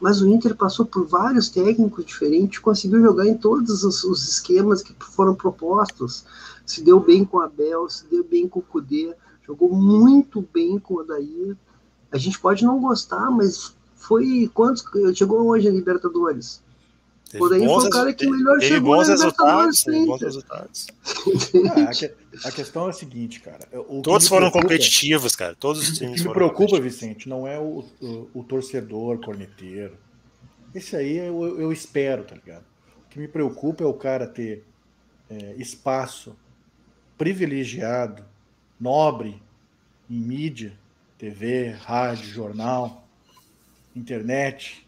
Mas 0.06 0.22
o 0.22 0.28
Inter 0.28 0.54
passou 0.54 0.86
por 0.86 1.04
vários 1.04 1.48
técnicos 1.48 2.04
diferentes, 2.04 2.60
conseguiu 2.60 3.02
jogar 3.02 3.26
em 3.26 3.36
todos 3.36 3.82
os, 3.82 4.04
os 4.04 4.28
esquemas 4.28 4.80
que 4.80 4.94
foram 5.00 5.34
propostos 5.34 6.24
se 6.64 6.80
deu 6.80 7.00
bem 7.00 7.24
com 7.24 7.38
o 7.38 7.40
Abel, 7.40 7.88
se 7.88 8.06
deu 8.06 8.22
bem 8.22 8.46
com 8.46 8.60
o 8.60 8.62
Cudê, 8.62 9.12
jogou 9.44 9.68
muito 9.74 10.46
bem 10.54 10.78
com 10.78 10.94
o 10.94 10.98
Odair. 10.98 11.56
A 12.12 12.18
gente 12.18 12.38
pode 12.38 12.64
não 12.64 12.80
gostar, 12.80 13.32
mas 13.32 13.74
foi 13.96 14.48
quantos 14.54 14.84
chegou 15.12 15.44
hoje 15.44 15.66
a 15.66 15.72
Libertadores? 15.72 16.62
Teve 17.38 17.44
Odair 17.44 17.66
foi 17.68 17.86
o 17.86 17.90
cara 17.90 18.14
que 18.14 18.26
melhor 18.26 18.60
chegou 18.60 18.96
bons 18.96 19.08
Libertadores. 19.08 19.84
Bons 19.84 20.20
resultados. 20.20 20.86
Ah, 21.70 22.48
a, 22.48 22.52
questão 22.52 22.86
é 22.86 22.90
a 22.90 22.92
seguinte, 22.92 23.40
cara. 23.40 23.66
Todos 24.02 24.28
foram 24.28 24.50
preocupa, 24.50 24.62
competitivos, 24.62 25.36
cara. 25.36 25.54
Todos 25.54 25.88
os 25.88 25.98
times 25.98 26.20
O 26.20 26.22
que 26.22 26.28
me 26.28 26.34
preocupa, 26.34 26.80
Vicente, 26.80 27.28
não 27.28 27.46
é 27.46 27.58
o, 27.58 27.84
o, 28.00 28.30
o 28.34 28.44
torcedor 28.44 29.18
corneteiro. 29.18 29.96
Esse 30.74 30.96
aí 30.96 31.16
eu, 31.16 31.58
eu 31.60 31.72
espero, 31.72 32.24
tá 32.24 32.34
ligado? 32.34 32.64
O 33.06 33.08
que 33.10 33.18
me 33.18 33.28
preocupa 33.28 33.84
é 33.84 33.86
o 33.86 33.94
cara 33.94 34.26
ter 34.26 34.64
é, 35.30 35.54
espaço 35.56 36.36
privilegiado, 37.16 38.24
nobre 38.78 39.40
em 40.08 40.20
mídia, 40.20 40.78
TV, 41.18 41.70
rádio, 41.70 42.28
jornal, 42.28 43.06
internet, 43.94 44.86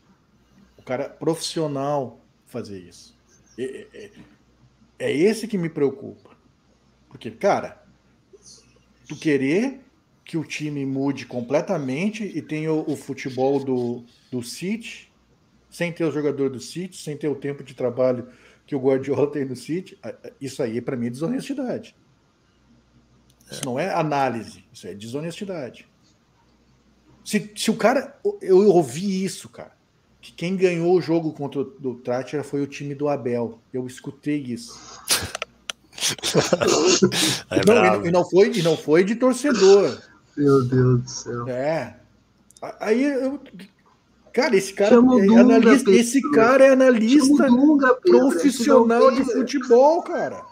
o 0.76 0.82
cara 0.82 1.09
profissional 1.09 2.20
fazer 2.49 2.78
isso. 2.78 3.16
É, 3.57 3.86
é, 3.94 4.11
é 4.99 5.12
esse 5.16 5.46
que 5.46 5.57
me 5.57 5.68
preocupa. 5.68 6.36
Porque, 7.09 7.30
cara, 7.30 7.82
tu 9.07 9.16
querer 9.16 9.80
que 10.24 10.36
o 10.36 10.44
time 10.44 10.84
mude 10.84 11.24
completamente 11.24 12.24
e 12.24 12.42
tenha 12.42 12.72
o, 12.72 12.92
o 12.92 12.96
futebol 12.96 13.62
do, 13.62 14.05
do 14.30 14.42
City, 14.42 15.11
sem 15.70 15.92
ter 15.92 16.05
o 16.05 16.11
jogador 16.11 16.51
do 16.51 16.61
City, 16.61 16.96
sem 16.96 17.16
ter 17.16 17.28
o 17.28 17.34
tempo 17.34 17.62
de 17.62 17.74
trabalho 17.74 18.28
que 18.66 18.74
o 18.74 18.80
Guardiola 18.80 19.30
tem 19.30 19.44
no 19.46 19.57
City, 19.57 19.99
isso 20.38 20.62
aí 20.62 20.80
para 20.80 20.96
mim 20.96 21.07
é 21.07 21.11
desonestidade. 21.11 21.96
Isso 23.51 23.64
não 23.64 23.78
é 23.78 23.90
análise, 23.94 24.62
isso 24.70 24.86
é 24.86 24.94
desonestidade. 24.94 25.88
Se, 27.24 27.53
se 27.57 27.70
o 27.70 27.76
cara. 27.76 28.18
Eu 28.40 28.68
ouvi 28.68 29.24
isso, 29.24 29.49
cara. 29.49 29.76
Que 30.29 30.33
quem 30.35 30.57
ganhou 30.57 30.95
o 30.95 31.01
jogo 31.01 31.33
contra 31.33 31.61
o 31.61 31.64
do 31.64 31.95
Tátira 31.95 32.45
foi 32.45 32.61
o 32.61 32.66
time 32.66 32.95
do 32.95 33.09
Abel. 33.09 33.59
Eu 33.72 33.87
escutei 33.87 34.37
isso. 34.37 34.79
É 37.51 37.66
não, 37.66 38.05
e, 38.05 38.09
e, 38.09 38.11
não 38.12 38.24
foi, 38.24 38.53
e 38.53 38.62
não 38.62 38.76
foi 38.76 39.03
de 39.03 39.16
torcedor. 39.16 40.01
Meu 40.37 40.64
Deus 40.64 41.03
do 41.03 41.11
céu. 41.11 41.49
É. 41.49 41.97
Aí 42.81 43.03
eu. 43.03 43.41
Cara, 44.33 44.57
esse 44.57 44.72
cara 44.72 44.95
é 44.95 45.39
analista. 45.39 45.91
Esse 45.91 46.20
cara 46.31 46.64
é 46.64 46.70
analista 46.70 47.49
Dunga, 47.49 47.95
profissional 47.97 49.11
de 49.11 49.24
futebol, 49.24 50.03
cara. 50.03 50.45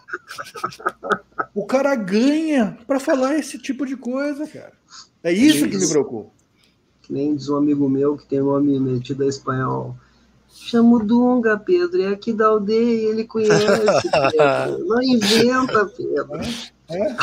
O 1.55 1.65
cara 1.65 1.95
ganha 1.95 2.77
para 2.87 2.99
falar 2.99 3.39
esse 3.39 3.57
tipo 3.57 3.87
de 3.87 3.97
coisa, 3.97 4.47
cara. 4.49 4.73
É 5.23 5.33
isso 5.33 5.69
que 5.69 5.79
me 5.79 5.89
preocupa. 5.89 6.36
Que 7.07 7.13
nem 7.13 7.37
diz 7.37 7.49
um 7.49 7.57
amigo 7.57 7.89
meu 7.89 8.17
que 8.17 8.27
tem 8.27 8.41
nome 8.41 8.81
metido 8.81 9.23
a 9.23 9.29
espanhol. 9.29 9.97
Chama 10.53 10.97
o 10.97 11.05
Dunga, 11.05 11.57
Pedro, 11.57 12.03
é 12.03 12.09
aqui 12.09 12.33
da 12.33 12.47
aldeia, 12.47 13.11
ele 13.11 13.25
conhece, 13.25 13.65
Pedro. 14.33 14.87
Não 14.87 15.03
inventa, 15.03 15.87
Pedro. 15.87 16.41
É, 16.89 17.17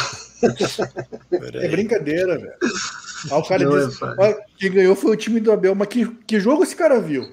é 1.66 1.68
brincadeira, 1.70 2.38
velho. 2.38 2.54
O 3.32 3.44
cara 3.44 3.64
não 3.64 3.88
disse, 3.88 4.04
é 4.04 4.46
quem 4.58 4.72
ganhou 4.72 4.96
foi 4.96 5.12
o 5.12 5.18
time 5.18 5.42
do 5.42 5.52
Abel, 5.52 5.76
mas 5.76 5.88
que, 5.90 6.06
que 6.06 6.40
jogo 6.40 6.64
esse 6.64 6.76
cara 6.76 7.02
viu? 7.02 7.26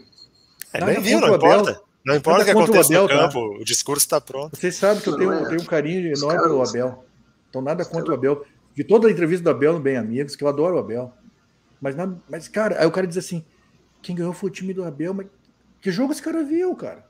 É, 0.72 0.84
nem 0.84 1.00
viu, 1.00 1.20
não 1.20 1.34
importa. 1.34 1.80
Não 2.04 2.16
importa 2.16 2.42
o 2.42 2.44
que 2.44 2.50
aconteça 2.50 2.92
no 2.92 3.08
tá? 3.08 3.14
campo, 3.14 3.34
tá? 3.34 3.60
o 3.60 3.64
discurso 3.64 4.06
está 4.06 4.20
pronto. 4.20 4.56
Vocês 4.56 4.74
sabem 4.74 5.02
que 5.02 5.08
eu 5.08 5.16
tenho, 5.16 5.32
é. 5.32 5.48
tenho 5.48 5.60
um 5.60 5.66
carinho 5.66 6.12
enorme 6.16 6.42
pelo 6.42 6.66
Abel. 6.66 7.04
Então, 7.48 7.60
nada 7.60 7.84
contra 7.84 8.10
o 8.10 8.14
Abel. 8.14 8.44
Vi 8.74 8.84
toda 8.84 9.06
a 9.06 9.10
entrevista 9.10 9.44
do 9.44 9.50
Abel 9.50 9.74
no 9.74 9.80
Bem 9.80 9.96
Amigos, 9.96 10.34
que 10.34 10.42
eu 10.42 10.48
adoro 10.48 10.76
o 10.76 10.78
Abel. 10.78 11.12
Mas, 11.80 11.96
mas, 12.28 12.48
cara, 12.48 12.80
aí 12.80 12.86
o 12.86 12.92
cara 12.92 13.06
diz 13.06 13.16
assim: 13.16 13.44
quem 14.02 14.14
ganhou 14.14 14.32
foi 14.32 14.50
o 14.50 14.52
time 14.52 14.74
do 14.74 14.84
Abel, 14.84 15.14
mas 15.14 15.26
que 15.80 15.90
jogo 15.90 16.12
esse 16.12 16.22
cara 16.22 16.44
viu, 16.44 16.74
cara? 16.74 17.06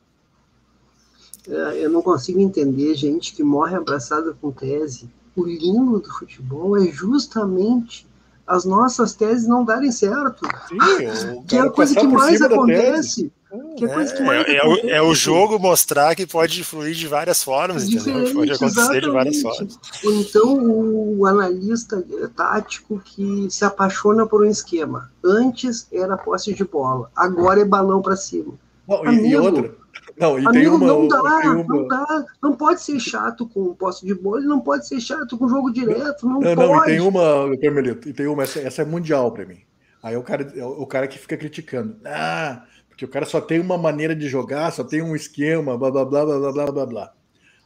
É, 1.48 1.84
eu 1.84 1.90
não 1.90 2.02
consigo 2.02 2.38
entender 2.38 2.94
gente 2.94 3.34
que 3.34 3.42
morre 3.42 3.74
abraçada 3.74 4.34
com 4.40 4.52
tese. 4.52 5.10
O 5.34 5.44
lindo 5.44 5.98
do 5.98 6.12
futebol 6.12 6.76
é 6.76 6.86
justamente 6.86 8.06
as 8.46 8.64
nossas 8.64 9.14
teses 9.14 9.46
não 9.46 9.64
darem 9.64 9.92
certo. 9.92 10.46
Sim, 10.68 11.42
que 11.46 11.56
é 11.56 11.60
a 11.60 11.70
coisa 11.70 11.94
que 11.94 12.06
mais 12.06 12.42
acontece. 12.42 13.32
Que 13.76 13.84
é, 13.84 13.88
coisa 13.88 14.14
que 14.14 14.22
é, 14.22 14.56
é, 14.56 14.64
o, 14.64 14.90
é, 14.90 15.02
o, 15.02 15.12
jogo 15.12 15.58
mostrar 15.58 16.14
que 16.14 16.24
pode 16.24 16.62
fluir 16.62 16.94
de 16.94 17.08
várias 17.08 17.42
formas, 17.42 17.88
entendeu? 17.88 18.32
Pode 18.32 18.52
acontecer 18.52 18.80
exatamente. 18.80 19.04
de 19.04 19.10
várias 19.10 19.42
formas. 19.42 19.78
Ou 20.04 20.12
então 20.12 21.18
o 21.18 21.26
analista 21.26 22.04
tático 22.36 23.00
que 23.04 23.48
se 23.50 23.64
apaixona 23.64 24.24
por 24.24 24.44
um 24.44 24.48
esquema. 24.48 25.10
Antes 25.24 25.88
era 25.92 26.16
posse 26.16 26.54
de 26.54 26.64
bola, 26.64 27.10
agora 27.16 27.60
é 27.60 27.64
balão 27.64 28.00
para 28.00 28.14
cima. 28.14 28.54
Não, 28.86 29.02
Amigo, 29.04 29.26
e 29.26 29.36
outra, 29.36 29.74
não, 30.16 30.38
e 30.38 30.46
Amigo, 30.46 30.76
uma, 30.76 30.86
não 30.86 31.08
dá, 31.08 31.22
uma... 31.22 31.64
não 31.64 31.88
dá. 31.88 32.24
Não 32.42 32.56
pode 32.56 32.82
ser 32.82 33.00
chato 33.00 33.48
com 33.48 33.74
posse 33.74 34.04
de 34.06 34.14
bola, 34.14 34.40
não 34.42 34.60
pode 34.60 34.86
ser 34.86 35.00
chato 35.00 35.36
com 35.36 35.48
jogo 35.48 35.72
direto, 35.72 36.26
não, 36.26 36.40
não 36.40 36.54
pode. 36.54 36.56
Não, 36.56 36.82
e 36.82 36.84
tem 36.84 37.00
uma, 37.00 37.56
Carmelito, 37.58 38.08
e 38.08 38.12
tem 38.12 38.26
uma, 38.26 38.42
essa, 38.42 38.60
essa 38.60 38.82
é 38.82 38.84
mundial 38.84 39.32
para 39.32 39.44
mim. 39.44 39.58
Aí 40.02 40.16
o 40.16 40.22
cara, 40.22 40.46
o 40.78 40.86
cara 40.86 41.08
que 41.08 41.18
fica 41.18 41.36
criticando. 41.36 41.96
Ah, 42.04 42.64
porque 43.00 43.06
o 43.06 43.08
cara 43.08 43.24
só 43.24 43.40
tem 43.40 43.58
uma 43.58 43.78
maneira 43.78 44.14
de 44.14 44.28
jogar, 44.28 44.70
só 44.70 44.84
tem 44.84 45.00
um 45.00 45.16
esquema, 45.16 45.78
blá 45.78 45.90
blá 45.90 46.04
blá 46.04 46.26
blá 46.26 46.52
blá 46.52 46.72
blá 46.72 46.86
blá. 46.86 47.12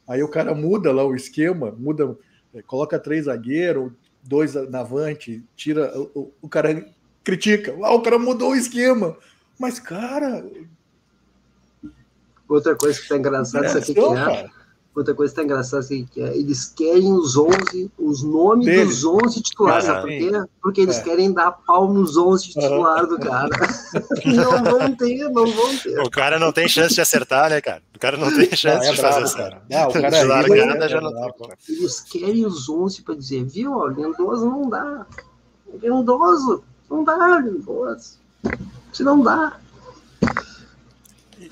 Aí 0.07 0.23
o 0.23 0.29
cara 0.29 0.55
muda 0.55 0.93
lá 0.93 1.05
o 1.05 1.17
esquema, 1.17 1.75
muda, 1.77 2.17
coloca 2.69 3.01
três 3.01 3.25
zagueiros, 3.25 3.91
dois 4.23 4.55
na 4.71 4.81
avante, 4.81 5.43
tira. 5.57 5.93
O, 6.15 6.33
o 6.41 6.49
cara 6.49 6.87
critica. 7.25 7.77
Ah, 7.83 7.93
o 7.95 8.01
cara 8.01 8.17
mudou 8.17 8.53
o 8.53 8.55
esquema. 8.55 9.17
Mas, 9.59 9.81
cara. 9.81 10.49
Outra 12.49 12.77
coisa 12.77 13.01
que 13.01 13.09
tá 13.09 13.17
engraçada, 13.17 13.67
isso 13.67 13.79
aqui 13.79 13.93
que 13.93 14.01
é. 14.01 14.49
Outra 14.95 15.13
coisa 15.13 15.33
que 15.33 15.41
tá 15.41 15.45
engraçada 15.45 15.81
assim, 15.81 16.07
que 16.09 16.23
é, 16.23 16.37
eles 16.37 16.67
querem 16.67 17.13
os 17.13 17.37
11, 17.37 17.91
os 17.99 18.23
nomes 18.23 18.65
Deles. 18.65 19.01
dos 19.01 19.05
11 19.05 19.43
titulares, 19.43 19.87
sabe 19.87 20.01
por 20.03 20.09
quê? 20.09 20.49
Porque 20.63 20.81
eles 20.83 20.99
é. 20.99 21.03
querem 21.03 21.33
dar 21.33 21.51
pau 21.51 21.93
nos 21.93 22.17
11 22.17 22.51
titulares 22.51 23.09
do 23.09 23.19
cara. 23.19 23.51
não 24.25 24.63
vão 24.63 24.95
ter, 24.95 25.29
não 25.31 25.47
vão 25.47 25.77
ter. 25.79 26.01
O 26.01 26.09
cara 26.09 26.39
não 26.39 26.53
tem 26.53 26.69
chance 26.69 26.95
de 26.95 27.01
acertar, 27.01 27.51
né, 27.51 27.61
cara? 27.61 27.83
O 27.93 27.99
cara 27.99 28.17
não 28.17 28.33
tem 28.33 28.49
chance 28.55 28.87
não, 28.87 28.93
é 28.93 28.95
de 28.95 29.01
bravo, 29.01 29.21
fazer 29.21 29.37
cara. 29.37 29.63
Não, 29.69 29.89
o 29.89 29.93
cara 29.93 30.11
de 30.11 30.17
é 30.17 30.25
largada 30.25 30.89
já 30.89 31.01
não 31.01 31.13
tem. 31.13 31.49
Eles 31.69 32.01
querem 32.01 32.47
os 32.47 32.69
11 32.69 33.03
para 33.03 33.17
dizer, 33.17 33.45
viu, 33.45 33.73
ó, 33.73 33.89
Lindoso 33.89 34.47
não 34.47 34.69
dá. 34.69 35.07
Lindoso, 35.83 36.63
não 36.89 37.03
dá, 37.03 37.41
Lindoso. 37.41 38.19
Se 38.93 39.03
não 39.03 39.21
dá. 39.21 39.59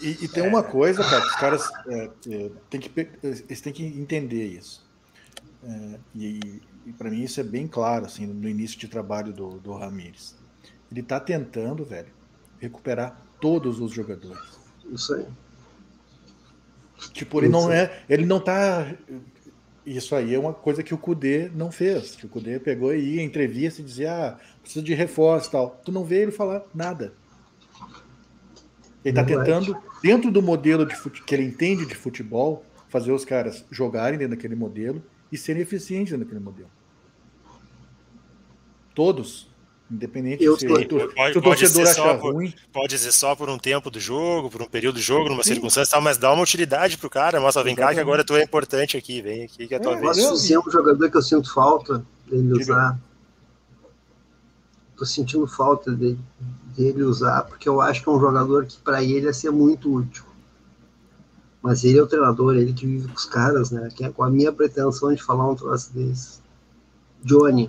E, 0.01 0.25
e, 0.25 0.29
tem 0.29 0.47
uma 0.47 0.63
coisa, 0.63 1.03
cara, 1.03 1.21
que 1.21 1.29
os 1.29 1.37
caras 1.37 1.71
é, 1.89 2.11
é, 2.31 2.51
tem 2.71 2.81
que, 2.81 2.91
eles 3.23 3.61
têm 3.61 3.73
que 3.73 3.85
entender 3.85 4.47
isso. 4.47 4.85
É, 5.65 5.99
e, 6.15 6.63
e 6.87 6.93
para 6.93 7.11
mim 7.11 7.23
isso 7.23 7.41
é 7.41 7.45
bem 7.45 7.67
claro, 7.67 8.07
assim, 8.07 8.27
no 8.27 8.49
início 8.49 8.79
de 8.79 8.89
trabalho 8.89 9.33
do, 9.33 9.59
do 9.59 9.73
Ramires. 9.75 10.37
Ele 10.91 11.01
está 11.01 11.19
tentando, 11.19 11.85
velho, 11.85 12.13
recuperar 12.59 13.21
todos 13.41 13.81
os 13.81 13.93
jogadores. 13.93 14.59
Isso 14.91 15.15
aí. 15.15 15.27
Tipo, 17.13 17.41
ele 17.41 17.49
não 17.49 17.71
é. 17.71 18.03
Ele 18.09 18.25
não 18.25 18.39
tá. 18.39 18.95
Isso 19.85 20.15
aí 20.15 20.35
é 20.35 20.39
uma 20.39 20.55
coisa 20.55 20.83
que 20.83 20.95
o 20.95 20.99
Kudê 20.99 21.51
não 21.55 21.73
fez. 21.73 22.15
Que 22.15 22.27
o 22.27 22.29
Kudê 22.29 22.61
pegou 22.61 22.95
e 22.95 23.17
ia 23.17 23.23
em 23.23 23.27
entrevista 23.27 23.81
e 23.81 23.85
dizia: 23.85 24.13
ah, 24.13 24.39
precisa 24.61 24.85
de 24.85 24.95
reforço 24.95 25.49
e 25.49 25.53
tal. 25.53 25.81
Tu 25.85 25.91
não 25.91 26.05
vê 26.05 26.23
ele 26.23 26.31
falar 26.31 26.63
nada. 26.75 27.13
Ele 29.05 29.19
está 29.19 29.25
tentando, 29.25 29.77
dentro 30.03 30.31
do 30.31 30.41
modelo 30.41 30.87
de 30.87 30.95
fute... 30.95 31.23
que 31.23 31.35
ele 31.35 31.45
entende 31.45 31.87
de 31.87 31.95
futebol, 31.95 32.65
fazer 32.89 33.13
os 33.13 33.25
caras 33.25 33.65
jogarem 33.71 34.19
dentro 34.19 34.37
daquele 34.37 34.55
modelo 34.55 35.03
e 35.31 35.37
serem 35.37 35.63
eficientes 35.63 36.13
dentro 36.13 36.27
daquele 36.27 36.45
modelo. 36.45 36.71
Todos. 38.95 39.51
Independente 39.91 40.43
eu 40.43 40.59
se, 40.59 40.67
tô, 40.67 40.83
tu, 40.87 41.13
pode, 41.15 41.33
se 41.33 41.39
o 41.39 41.43
torcedor 41.43 41.83
achar 41.83 42.19
por, 42.19 42.33
ruim. 42.33 42.55
Pode 42.73 42.99
ser 42.99 43.13
só 43.13 43.37
por 43.37 43.51
um 43.51 43.59
tempo 43.59 43.91
do 43.91 44.01
jogo, 44.01 44.49
por 44.49 44.63
um 44.63 44.67
período 44.67 44.95
do 44.95 45.03
jogo, 45.03 45.29
numa 45.29 45.43
Sim. 45.43 45.55
circunstância 45.55 45.93
tal, 45.93 46.01
mas 46.01 46.17
dá 46.17 46.33
uma 46.33 46.43
utilidade 46.43 46.97
pro 46.97 47.11
cara. 47.11 47.39
Mostra, 47.39 47.63
vem 47.63 47.75
cá 47.75 47.93
que 47.93 48.01
agora 48.01 48.25
tu 48.25 48.35
é 48.35 48.43
importante 48.43 48.97
aqui, 48.97 49.21
vem 49.21 49.45
aqui 49.45 49.67
que 49.67 49.75
é 49.75 49.77
a 49.77 49.81
tua 49.81 49.93
é, 49.93 50.01
vez. 50.01 50.17
Posso 50.17 50.55
é 50.55 50.59
um 50.59 50.71
jogador 50.71 51.11
que 51.11 51.17
eu 51.17 51.23
sinto 51.23 51.53
falta 51.53 52.03
dele 52.27 52.53
usar. 52.55 52.99
Tô 55.03 55.07
sentindo 55.07 55.49
falta 55.49 55.91
dele 55.91 56.17
dele 56.77 57.03
usar, 57.03 57.43
porque 57.43 57.69
eu 57.69 57.81
acho 57.81 58.05
que 58.05 58.09
é 58.09 58.13
um 58.13 58.21
jogador 58.21 58.65
que 58.67 58.79
para 58.79 59.03
ele 59.03 59.27
ia 59.27 59.33
ser 59.33 59.51
muito 59.51 59.93
útil. 59.93 60.23
Mas 61.61 61.83
ele 61.83 61.99
é 61.99 62.03
o 62.05 62.07
treinador, 62.07 62.55
ele 62.55 62.73
que 62.73 62.87
vive 62.87 63.09
com 63.09 63.15
os 63.17 63.25
caras, 63.25 63.73
né? 63.73 63.89
Que 63.97 64.05
é 64.05 64.11
com 64.11 64.23
a 64.23 64.31
minha 64.31 64.53
pretensão 64.53 65.13
de 65.13 65.21
falar 65.21 65.51
um 65.51 65.57
troço 65.57 65.93
desse. 65.93 66.41
Johnny. 67.25 67.69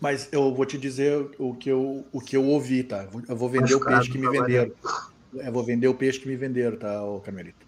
Mas 0.00 0.28
eu 0.32 0.52
vou 0.52 0.66
te 0.66 0.76
dizer 0.76 1.30
o 1.38 1.54
que 1.54 1.70
eu, 1.70 2.04
o 2.10 2.20
que 2.20 2.36
eu 2.36 2.44
ouvi, 2.44 2.82
tá? 2.82 3.06
Eu 3.28 3.36
vou 3.36 3.48
vender 3.48 3.76
o 3.76 3.84
peixe 3.84 4.10
que 4.10 4.18
me 4.18 4.28
venderam. 4.28 4.72
Eu 5.34 5.52
vou 5.52 5.62
vender 5.62 5.86
o 5.86 5.94
peixe 5.94 6.18
que 6.18 6.26
me 6.26 6.34
venderam, 6.34 6.76
tá, 6.76 7.04
o 7.04 7.20
Carmelito? 7.20 7.64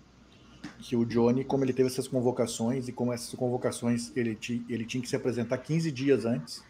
Que 0.80 0.96
o 0.96 1.04
Johnny, 1.04 1.44
como 1.44 1.64
ele 1.64 1.72
teve 1.72 1.88
essas 1.88 2.08
convocações 2.08 2.88
e 2.88 2.92
como 2.92 3.12
essas 3.12 3.32
convocações 3.36 4.10
ele, 4.16 4.36
ele 4.68 4.84
tinha 4.84 5.00
que 5.00 5.08
se 5.08 5.14
apresentar 5.14 5.58
15 5.58 5.92
dias 5.92 6.24
antes, 6.24 6.66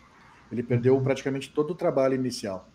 ele 0.50 0.62
perdeu 0.62 1.00
praticamente 1.00 1.50
todo 1.50 1.72
o 1.72 1.74
trabalho 1.74 2.14
inicial. 2.14 2.68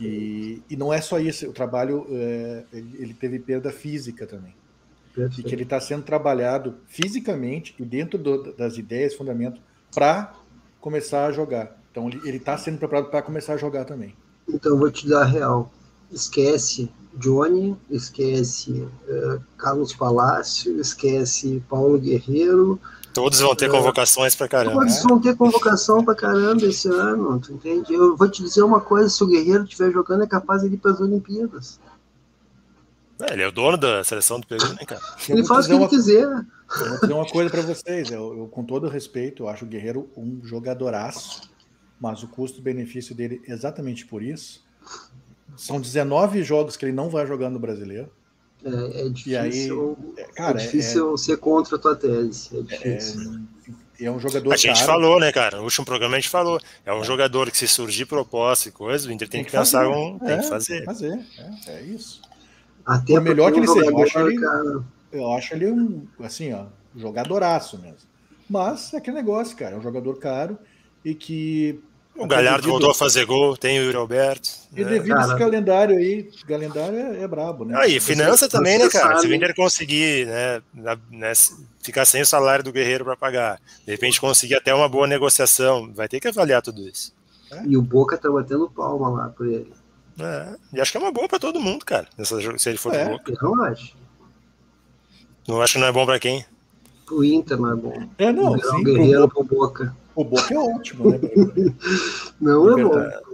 E, 0.00 0.62
e, 0.70 0.76
não 0.76 0.92
é 0.92 1.00
só 1.02 1.18
isso, 1.18 1.46
o 1.48 1.52
trabalho, 1.52 2.06
é, 2.10 2.64
ele, 2.72 2.96
ele, 2.98 3.14
teve 3.14 3.38
perda 3.38 3.70
física 3.70 4.26
também. 4.26 4.54
Perfeito. 5.14 5.40
E 5.40 5.42
que 5.44 5.54
ele 5.54 5.64
está 5.64 5.78
sendo 5.78 6.02
trabalhado 6.02 6.76
fisicamente 6.86 7.74
e 7.78 7.84
dentro 7.84 8.18
do, 8.18 8.54
das 8.54 8.78
ideias, 8.78 9.14
fundamento, 9.14 9.60
para 9.94 10.34
começar 10.80 11.26
a 11.26 11.32
jogar. 11.32 11.78
Então 11.90 12.08
ele 12.08 12.36
está 12.38 12.56
sendo 12.56 12.78
preparado 12.78 13.10
para 13.10 13.22
começar 13.22 13.54
a 13.54 13.56
jogar 13.56 13.84
também. 13.84 14.14
Então 14.48 14.78
vou 14.78 14.90
te 14.90 15.08
dar 15.08 15.22
a 15.22 15.24
real. 15.24 15.72
Esquece 16.10 16.90
Johnny, 17.14 17.76
esquece 17.90 18.70
uh, 18.72 19.40
Carlos 19.56 19.94
Palácio, 19.94 20.78
esquece 20.80 21.62
Paulo 21.68 21.98
Guerreiro, 21.98 22.80
Todos 23.16 23.40
vão 23.40 23.56
ter 23.56 23.70
convocações 23.70 24.34
pra 24.34 24.46
caramba. 24.46 24.80
Todos 24.80 25.02
vão 25.02 25.18
ter 25.18 25.34
convocação 25.34 26.04
pra 26.04 26.14
caramba 26.14 26.66
esse 26.66 26.86
ano, 26.86 27.40
tu 27.40 27.54
entende? 27.54 27.94
Eu 27.94 28.14
vou 28.14 28.28
te 28.28 28.42
dizer 28.42 28.62
uma 28.62 28.78
coisa: 28.78 29.08
se 29.08 29.24
o 29.24 29.26
Guerreiro 29.26 29.64
estiver 29.64 29.90
jogando, 29.90 30.24
é 30.24 30.26
capaz 30.26 30.60
de 30.60 30.68
ir 30.68 30.76
para 30.76 30.90
as 30.90 31.00
Olimpíadas. 31.00 31.80
É, 33.22 33.32
ele 33.32 33.42
é 33.42 33.48
o 33.48 33.52
dono 33.52 33.78
da 33.78 34.04
seleção 34.04 34.38
do 34.38 34.46
Peru, 34.46 34.68
né, 34.74 34.84
cara? 34.84 35.00
Ele 35.30 35.42
faz 35.46 35.64
o 35.64 35.68
que 35.68 35.74
ele 35.74 35.82
uma... 35.84 35.88
quiser. 35.88 36.24
Eu 36.24 36.88
vou 36.90 37.00
dizer 37.00 37.12
uma 37.14 37.26
coisa 37.26 37.50
para 37.50 37.62
vocês: 37.62 38.10
eu, 38.10 38.38
eu, 38.38 38.48
com 38.48 38.62
todo 38.62 38.86
respeito, 38.86 39.44
eu 39.44 39.48
acho 39.48 39.64
o 39.64 39.68
Guerreiro 39.68 40.10
um 40.14 40.44
jogadoraço, 40.44 41.40
mas 41.98 42.22
o 42.22 42.28
custo-benefício 42.28 43.14
dele, 43.14 43.40
exatamente 43.48 44.04
por 44.04 44.22
isso, 44.22 44.62
são 45.56 45.80
19 45.80 46.42
jogos 46.42 46.76
que 46.76 46.84
ele 46.84 46.92
não 46.92 47.08
vai 47.08 47.26
jogar 47.26 47.48
no 47.48 47.58
brasileiro. 47.58 48.10
É, 48.64 49.06
é 49.06 49.08
difícil, 49.08 49.96
aí, 50.16 50.22
é, 50.22 50.24
cara, 50.32 50.60
é 50.60 50.64
difícil 50.64 51.14
é, 51.14 51.16
ser 51.16 51.36
contra 51.36 51.76
a 51.76 51.78
tua 51.78 51.94
tese. 51.94 52.56
É, 52.56 52.58
é 52.58 52.62
difícil. 52.62 53.40
É, 54.00 54.10
um 54.10 54.18
jogador. 54.18 54.52
A 54.52 54.56
gente 54.56 54.74
caro. 54.74 54.86
falou, 54.86 55.20
né, 55.20 55.32
cara? 55.32 55.58
No 55.58 55.64
último 55.64 55.84
programa 55.86 56.16
a 56.16 56.20
gente 56.20 56.28
falou. 56.28 56.60
É 56.84 56.92
um 56.92 57.04
jogador 57.04 57.50
que, 57.50 57.56
se 57.56 57.68
surgir 57.68 58.06
proposta 58.06 58.68
e 58.68 58.72
coisa, 58.72 59.08
o 59.08 59.12
Inter 59.12 59.28
tem, 59.28 59.40
tem 59.40 59.44
que, 59.44 59.50
que 59.50 59.56
pensar 59.56 59.88
um. 59.88 60.18
Tem 60.18 60.40
que 60.40 60.48
fazer. 60.48 60.84
fazer. 60.84 61.18
É, 61.68 61.82
isso. 61.82 62.20
Até 62.84 63.14
Por 63.14 63.22
melhor 63.22 63.52
que 63.52 63.58
ele 63.58 63.68
seja, 63.68 63.90
eu 63.90 64.02
acho 64.02 64.18
ele, 64.18 64.40
eu 65.12 65.32
acho 65.32 65.54
ele 65.54 65.70
um, 65.72 66.06
assim, 66.20 66.52
ó, 66.52 66.66
jogadoraço 66.94 67.78
mesmo. 67.78 67.98
Mas 68.48 68.94
é 68.94 68.98
aquele 68.98 69.16
negócio, 69.16 69.56
cara. 69.56 69.74
É 69.74 69.78
um 69.78 69.82
jogador 69.82 70.18
caro 70.18 70.58
e 71.04 71.14
que 71.14 71.80
o 72.16 72.26
Galhardo 72.26 72.62
devido... 72.62 72.70
voltou 72.70 72.90
a 72.90 72.94
fazer 72.94 73.24
gol, 73.24 73.56
tem 73.56 73.78
o 73.78 73.84
Yuri 73.84 73.96
Alberto. 73.96 74.48
E 74.74 74.82
né? 74.82 74.90
devido 74.90 75.16
a 75.16 75.22
esse 75.22 75.36
calendário 75.36 75.96
aí, 75.96 76.28
o 76.42 76.46
calendário 76.46 76.98
é, 76.98 77.22
é 77.22 77.28
brabo, 77.28 77.64
né? 77.64 77.76
Aí, 77.78 78.00
finança 78.00 78.48
também, 78.48 78.78
né, 78.78 78.88
cara? 78.88 79.18
Se 79.18 79.26
o 79.26 79.34
Inter 79.34 79.54
conseguir 79.54 80.26
né, 80.26 80.62
né, 81.10 81.32
ficar 81.82 82.04
sem 82.04 82.22
o 82.22 82.26
salário 82.26 82.64
do 82.64 82.72
Guerreiro 82.72 83.04
para 83.04 83.16
pagar, 83.16 83.60
de 83.84 83.92
repente 83.92 84.20
conseguir 84.20 84.54
até 84.54 84.74
uma 84.74 84.88
boa 84.88 85.06
negociação, 85.06 85.92
vai 85.92 86.08
ter 86.08 86.20
que 86.20 86.28
avaliar 86.28 86.62
tudo 86.62 86.86
isso. 86.88 87.12
É? 87.52 87.62
E 87.66 87.76
o 87.76 87.82
Boca 87.82 88.16
tá 88.16 88.30
batendo 88.30 88.70
palma 88.70 89.10
lá 89.10 89.28
por 89.28 89.46
ele. 89.46 89.72
É, 90.18 90.56
e 90.72 90.80
acho 90.80 90.90
que 90.90 90.96
é 90.96 91.00
uma 91.00 91.12
boa 91.12 91.28
para 91.28 91.38
todo 91.38 91.60
mundo, 91.60 91.84
cara, 91.84 92.08
nessa, 92.16 92.40
se 92.58 92.68
ele 92.68 92.78
for 92.78 92.94
é, 92.94 93.04
Boca. 93.04 93.32
Eu 93.32 93.50
não 93.50 93.64
acho. 93.64 93.96
Não 95.46 95.60
acho 95.60 95.74
que 95.74 95.78
não 95.78 95.86
é 95.86 95.92
bom 95.92 96.06
para 96.06 96.18
quem? 96.18 96.44
O 97.10 97.22
Inter 97.22 97.58
não 97.58 97.72
é 97.72 97.76
bom. 97.76 98.08
É, 98.18 98.32
não. 98.32 98.58
Sim, 98.58 98.80
o 98.80 98.82
Guerreiro 98.82 99.28
pro 99.28 99.44
Boca. 99.44 99.94
O 100.16 100.24
Boca 100.24 100.52
é 100.52 100.58
ótimo, 100.58 101.10
né? 101.10 101.20
não 102.40 102.78
é 102.78 102.82
bom. 102.82 103.26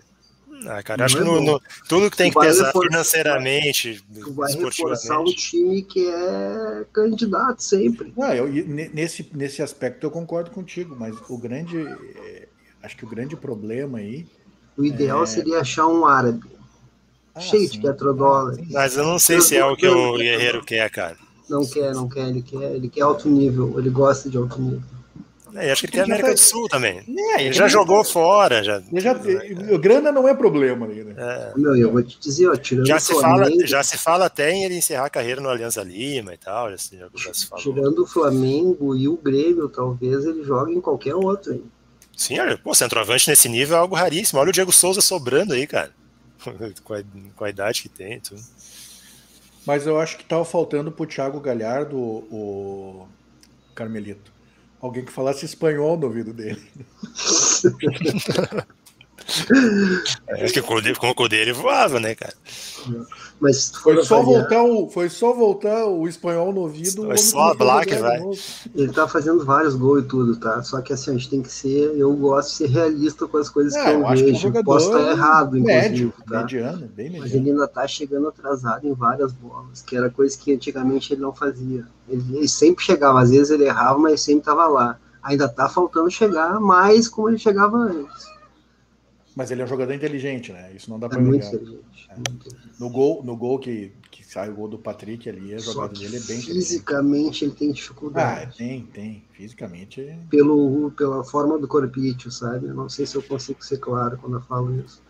Ah, 0.67 0.83
cara, 0.83 1.05
acho 1.05 1.17
que 1.17 1.23
é 1.23 1.25
no, 1.25 1.41
no, 1.41 1.61
tudo 1.89 2.11
que 2.11 2.17
tem 2.17 2.31
que 2.31 2.39
pesar 2.39 2.67
reforçar, 2.67 2.89
financeiramente, 2.89 4.05
tu 4.15 4.33
vai 4.33 4.53
reforçar 4.53 5.19
um 5.21 5.25
time 5.25 5.83
que 5.83 6.09
é 6.09 6.85
candidato 6.93 7.63
sempre. 7.63 8.13
Ah, 8.21 8.37
eu, 8.37 8.49
nesse, 8.49 9.29
nesse 9.35 9.63
aspecto 9.63 10.05
eu 10.05 10.11
concordo 10.11 10.51
contigo, 10.51 10.95
mas 10.99 11.17
o 11.29 11.39
grande, 11.39 11.79
é, 11.79 12.49
acho 12.83 12.97
que 12.97 13.05
o 13.05 13.09
grande 13.09 13.37
problema 13.37 13.99
aí. 13.99 14.27
O 14.77 14.85
ideal 14.85 15.23
é... 15.23 15.27
seria 15.27 15.61
achar 15.61 15.87
um 15.87 16.07
árabe 16.07 16.49
ah, 17.35 17.41
cheio 17.41 17.69
sim. 17.69 17.73
de 17.73 17.81
petrodólares. 17.81 18.69
Mas 18.71 18.97
eu 18.97 19.05
não 19.05 19.19
sei 19.19 19.39
eu 19.39 19.43
se 19.43 19.57
é 19.57 19.65
o 19.65 19.77
que 19.77 19.87
o 19.87 20.17
Guerreiro 20.17 20.65
quer, 20.65 20.89
cara. 20.91 21.17
Não 21.49 21.67
quer, 21.67 21.93
não 21.93 22.09
quer, 22.09 22.29
ele 22.29 22.43
quer, 22.43 22.75
ele 22.75 22.89
quer 22.89 23.03
alto 23.03 23.29
nível, 23.29 23.79
ele 23.79 23.91
gosta 23.91 24.31
de 24.31 24.37
alto 24.37 24.61
nível. 24.61 24.83
É, 25.55 25.71
acho 25.71 25.83
que 25.83 25.87
ele 25.87 25.93
tem 25.93 26.03
América 26.03 26.29
tá... 26.29 26.35
do 26.35 26.41
Sul 26.41 26.69
também. 26.69 27.05
É, 27.35 27.45
ele 27.45 27.53
já 27.53 27.69
jogou 27.69 28.03
fora. 28.05 28.63
Já... 28.63 28.83
Já... 28.95 29.11
É. 29.13 29.79
Grana 29.79 30.11
não 30.11 30.27
é 30.27 30.35
problema 30.35 30.87
ali, 30.87 31.05
né? 31.05 31.15
É. 31.17 31.53
Meu, 31.57 31.77
eu 31.77 31.93
vou 31.93 32.03
te 32.03 32.19
dizer, 32.19 32.49
ó, 32.49 32.57
tirando 32.57 32.87
já 32.87 32.99
se 32.99 33.13
Flamengo... 33.13 33.51
fala 33.51 33.67
Já 33.67 33.83
se 33.83 33.99
fala 33.99 34.27
até 34.27 34.51
em 34.51 34.65
ele 34.65 34.77
encerrar 34.77 35.07
a 35.07 35.11
carreira 35.11 35.41
no 35.41 35.49
Alianza 35.49 35.83
Lima 35.83 36.33
e 36.33 36.39
tal. 36.39 36.71
Já 36.71 36.79
se, 36.79 36.99
já 36.99 37.35
se 37.35 37.51
tirando 37.57 38.03
o 38.03 38.07
Flamengo 38.07 38.97
e 38.97 39.09
o 39.09 39.17
Grêmio, 39.17 39.69
talvez 39.69 40.25
ele 40.25 40.43
jogue 40.43 40.73
em 40.73 40.81
qualquer 40.81 41.15
outro. 41.15 41.53
Hein? 41.53 41.65
Sim, 42.17 42.39
olha, 42.39 42.57
pô, 42.57 42.75
centroavante 42.75 43.29
nesse 43.29 43.49
nível 43.49 43.77
é 43.77 43.81
algo 43.81 43.95
raríssimo. 43.95 44.41
Olha 44.41 44.51
o 44.51 44.53
Diego 44.53 44.73
Souza 44.73 45.01
sobrando 45.01 45.53
aí, 45.53 45.67
cara. 45.67 45.91
com, 46.83 46.95
a, 46.95 47.03
com 47.37 47.45
a 47.45 47.51
idade 47.51 47.83
que 47.83 47.89
tem 47.89 48.21
tudo. 48.21 48.41
Mas 49.67 49.87
eu 49.87 50.01
acho 50.01 50.17
que 50.17 50.25
tava 50.25 50.45
faltando 50.45 50.91
pro 50.91 51.07
Thiago 51.07 51.39
Galhardo 51.39 51.97
o 51.97 53.07
Carmelito 53.75 54.32
alguém 54.83 55.05
que 55.05 55.13
falasse 55.13 55.47
espanhol 55.47 55.97
no 55.97 56.09
ouvido 56.09 56.35
dele. 56.35 56.61
É 60.29 60.47
que 60.47 60.63
com 60.63 61.11
o 61.11 61.15
Cudê 61.15 61.37
ele 61.37 61.53
voava, 61.53 61.99
né, 62.01 62.15
cara? 62.15 62.35
Mas 63.41 63.71
foi 63.71 64.03
só, 64.05 64.23
voltar 64.23 64.63
o, 64.63 64.89
foi 64.89 65.09
só 65.09 65.33
voltar 65.33 65.87
o 65.87 66.07
espanhol 66.07 66.53
no 66.53 66.61
ouvido. 66.61 67.07
Foi 67.07 67.19
só 67.19 67.51
a 67.51 67.55
Black, 67.55 67.93
vai. 67.97 68.21
Ele 68.73 68.93
tá 68.93 69.09
fazendo 69.09 69.45
vários 69.45 69.75
gols 69.75 70.05
e 70.05 70.07
tudo, 70.07 70.37
tá? 70.37 70.63
Só 70.63 70.81
que 70.81 70.93
assim, 70.93 71.11
a 71.11 71.15
gente 71.15 71.29
tem 71.29 71.43
que 71.43 71.51
ser. 71.51 71.93
Eu 71.97 72.13
gosto 72.15 72.51
de 72.51 72.55
ser 72.55 72.67
realista 72.69 73.27
com 73.27 73.37
as 73.39 73.49
coisas 73.49 73.75
é, 73.75 73.83
que 73.83 73.91
eu, 73.91 74.01
eu 74.01 74.09
vejo. 74.09 74.53
Que 74.53 74.63
Posso 74.63 74.97
estar 74.97 75.11
errado, 75.11 75.61
médio, 75.61 76.07
inclusive. 76.07 76.31
Tá? 76.31 76.41
Mediano, 76.41 76.89
bem 76.95 77.07
mediano. 77.07 77.25
Mas 77.25 77.35
ele 77.35 77.51
ainda 77.51 77.67
tá 77.67 77.87
chegando 77.89 78.29
atrasado 78.29 78.87
em 78.87 78.95
várias 78.95 79.33
bolas, 79.33 79.83
que 79.83 79.97
era 79.97 80.09
coisa 80.09 80.39
que 80.39 80.55
antigamente 80.55 81.13
ele 81.13 81.23
não 81.23 81.33
fazia. 81.33 81.85
Ele, 82.09 82.37
ele 82.37 82.49
sempre 82.49 82.85
chegava, 82.85 83.21
às 83.21 83.31
vezes 83.31 83.51
ele 83.51 83.65
errava, 83.65 83.99
mas 83.99 84.21
sempre 84.21 84.45
tava 84.45 84.69
lá. 84.69 84.99
Ainda 85.21 85.49
tá 85.49 85.69
faltando 85.69 86.11
chegar 86.11 86.61
mais 86.61 87.09
como 87.09 87.29
ele 87.29 87.39
chegava 87.39 87.77
antes. 87.77 88.32
Mas 89.35 89.51
ele 89.51 89.63
é 89.63 89.65
um 89.65 89.69
jogador 89.69 89.95
inteligente, 89.95 90.53
né? 90.53 90.71
Isso 90.75 90.91
não 90.91 90.99
dá 90.99 91.09
para 91.09 91.21
é. 91.21 91.37
É. 91.37 92.17
No 92.79 92.91
gol, 92.91 93.23
no 93.25 93.35
gol 93.35 93.59
que, 93.59 93.91
que 94.11 94.23
sai 94.23 94.51
o 94.51 94.55
gol 94.55 94.69
do 94.69 94.79
Patrick 94.79 95.29
ali, 95.29 95.55
a 95.55 95.59
jogada 95.59 95.95
dele 95.95 96.19
é 96.19 96.21
bem 96.21 96.41
Fisicamente 96.41 97.45
ele 97.45 97.55
tem 97.55 97.73
dificuldade. 97.73 98.51
Ah, 98.53 98.59
tem, 98.59 98.83
tem. 98.93 99.25
Fisicamente. 99.33 100.03
É... 100.03 100.19
Pelo, 100.29 100.91
pela 100.91 101.25
forma 101.25 101.59
do 101.59 101.67
corpite, 101.67 102.31
sabe? 102.31 102.67
Eu 102.67 102.75
não 102.75 102.91
sei 102.91 103.07
se 103.07 103.17
eu 103.17 103.23
consigo 103.23 103.65
ser 103.65 103.79
claro 103.79 104.19
quando 104.19 104.37
eu 104.37 104.43
falo 104.43 104.75
isso. 104.81 105.03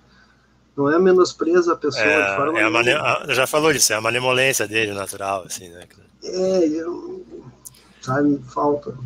Não 0.77 0.91
é 0.91 0.99
menosprezo 0.99 1.73
a 1.73 1.77
pessoa 1.77 2.05
é, 2.05 2.31
de 2.31 2.37
forma. 2.37 2.59
É 2.61 2.62
a 2.62 2.70
mane... 2.70 2.91
Já 3.35 3.47
falou 3.47 3.73
disso, 3.73 3.93
é 3.93 3.97
a 3.97 4.01
malemolência 4.01 4.68
dele 4.68 4.93
natural, 4.93 5.45
assim, 5.45 5.68
né? 5.68 5.85
É, 6.23 6.68
eu, 6.68 7.27
sabe, 8.01 8.41
falta. 8.49 8.97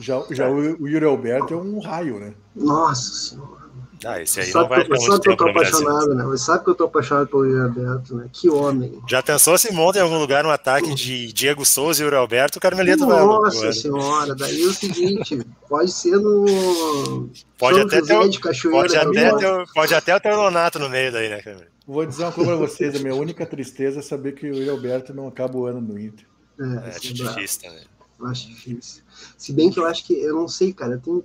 Já, 0.00 0.22
já 0.30 0.50
o, 0.50 0.82
o 0.82 0.88
Yuri 0.88 1.06
Alberto 1.06 1.54
é 1.54 1.56
um 1.56 1.78
raio, 1.78 2.18
né? 2.18 2.34
Nossa 2.56 3.12
senhora. 3.12 3.56
Ah, 4.04 4.20
esse 4.20 4.40
aí 4.40 4.46
sabe 4.46 4.62
não 4.62 4.68
vai 4.68 4.84
que, 4.84 5.00
sabe 5.00 5.20
que 5.20 5.30
eu 5.30 5.36
tô 5.36 5.48
apaixonado, 5.48 6.14
né? 6.14 6.24
Você 6.24 6.44
sabe 6.44 6.64
que 6.64 6.70
eu 6.70 6.74
tô 6.74 6.84
apaixonado 6.84 7.28
pelo 7.28 7.46
Yuri 7.46 7.62
Alberto, 7.62 8.14
né? 8.14 8.28
Que 8.30 8.48
homem. 8.50 9.00
Já 9.08 9.22
pensou 9.22 9.56
se 9.56 9.72
monta 9.72 9.98
em 9.98 10.02
algum 10.02 10.18
lugar 10.18 10.44
um 10.44 10.50
ataque 10.50 10.94
de 10.94 11.32
Diego 11.32 11.64
Souza 11.64 12.02
e 12.02 12.04
Yuri 12.04 12.16
Alberto, 12.16 12.58
o 12.58 12.60
Carmelito 12.60 13.06
vai 13.06 13.24
Nossa 13.24 13.72
senhora, 13.72 14.34
daí 14.34 14.62
é 14.62 14.66
o 14.66 14.72
seguinte, 14.72 15.46
pode 15.68 15.90
ser 15.90 16.18
no. 16.18 17.28
Pode 17.58 17.80
até, 17.80 18.02
ter, 18.02 18.14
o, 18.14 18.70
pode, 18.70 18.96
até 18.96 19.32
ter, 19.32 19.64
pode 19.72 19.94
até 19.94 20.20
ter 20.20 20.32
o 20.32 20.36
Nonato 20.36 20.78
no 20.78 20.90
meio 20.90 21.10
daí, 21.10 21.30
né, 21.30 21.40
Carmelito? 21.40 21.72
Vou 21.86 22.04
dizer 22.04 22.24
uma 22.24 22.32
coisa 22.32 22.50
pra 22.50 22.66
vocês, 22.66 22.96
a 22.96 22.98
minha 22.98 23.14
única 23.14 23.46
tristeza 23.46 24.00
é 24.00 24.02
saber 24.02 24.32
que 24.32 24.46
o 24.46 24.54
Yuri 24.54 24.68
Alberto 24.68 25.14
não 25.14 25.26
acaba 25.26 25.56
o 25.56 25.66
ano 25.66 25.80
no 25.80 25.98
Inter. 25.98 26.26
É, 26.60 26.90
é, 26.90 26.96
é 26.96 26.98
difícil 26.98 27.62
também. 27.62 27.84
Acho 28.24 28.48
difícil. 28.48 29.02
Se 29.36 29.52
bem 29.52 29.70
que 29.70 29.78
eu 29.78 29.86
acho 29.86 30.04
que, 30.04 30.14
eu 30.14 30.34
não 30.34 30.48
sei, 30.48 30.72
cara, 30.72 30.98
tem 30.98 31.22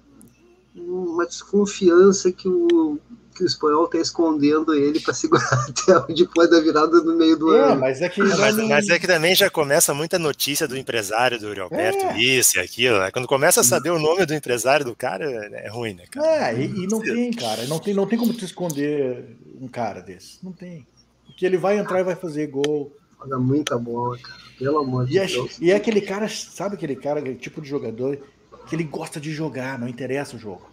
uma 0.75 1.25
desconfiança 1.25 2.31
que 2.31 2.47
o, 2.47 2.97
que 3.35 3.43
o 3.43 3.47
espanhol 3.47 3.85
está 3.85 3.97
escondendo 3.97 4.73
ele 4.73 4.99
para 4.99 5.13
segurar 5.13 5.65
até 5.67 6.13
depois 6.13 6.49
da 6.49 6.59
virada 6.59 7.01
no 7.01 7.15
meio 7.15 7.37
do 7.37 7.53
é, 7.53 7.71
ano. 7.71 7.81
Mas 7.81 8.01
é, 8.01 8.09
que, 8.09 8.21
mas, 8.21 8.55
mas, 8.55 8.89
é 8.89 8.99
que 8.99 9.07
também 9.07 9.35
já 9.35 9.49
começa 9.49 9.93
muita 9.93 10.17
notícia 10.17 10.67
do 10.67 10.77
empresário 10.77 11.39
do 11.39 11.53
Roberto, 11.53 12.05
é. 12.05 12.21
isso 12.21 12.57
e 12.57 12.61
aquilo. 12.61 12.99
Né? 12.99 13.11
Quando 13.11 13.27
começa 13.27 13.61
a 13.61 13.63
saber 13.63 13.89
o 13.89 13.99
nome 13.99 14.25
do 14.25 14.33
empresário 14.33 14.85
do 14.85 14.95
cara, 14.95 15.25
é 15.25 15.69
ruim, 15.69 15.93
né, 15.93 16.05
cara? 16.09 16.51
É, 16.51 16.61
e, 16.61 16.83
e 16.83 16.87
não 16.87 16.99
tem, 16.99 17.31
cara. 17.31 17.65
Não 17.65 17.79
tem, 17.79 17.93
não 17.93 18.07
tem 18.07 18.17
como 18.17 18.33
tu 18.33 18.45
esconder 18.45 19.37
um 19.59 19.67
cara 19.67 20.01
desse. 20.01 20.37
Não 20.43 20.51
tem. 20.51 20.87
Porque 21.25 21.45
ele 21.45 21.57
vai 21.57 21.77
entrar 21.77 21.99
e 21.99 22.03
vai 22.03 22.15
fazer 22.15 22.47
gol. 22.47 22.95
Joga 23.21 23.37
muita 23.37 23.77
bola, 23.77 24.17
cara. 24.17 24.41
Pelo 24.57 24.79
amor 24.79 25.05
de 25.05 25.17
é, 25.17 25.25
Deus. 25.25 25.57
E 25.59 25.71
é 25.71 25.75
aquele 25.75 26.01
cara, 26.01 26.27
sabe 26.27 26.75
aquele 26.75 26.95
cara, 26.95 27.19
aquele 27.19 27.35
tipo 27.35 27.61
de 27.61 27.67
jogador 27.67 28.19
que 28.67 28.75
ele 28.75 28.83
gosta 28.83 29.19
de 29.19 29.31
jogar, 29.31 29.77
não 29.77 29.87
interessa 29.87 30.35
o 30.35 30.39
jogo. 30.39 30.69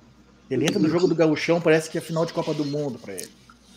Ele 0.50 0.64
entra 0.64 0.78
no 0.78 0.88
jogo 0.88 1.06
do 1.06 1.14
gauchão, 1.14 1.60
parece 1.60 1.90
que 1.90 1.98
é 1.98 2.00
final 2.00 2.24
de 2.24 2.32
Copa 2.32 2.54
do 2.54 2.64
Mundo 2.64 2.98
para 2.98 3.14
ele. 3.14 3.28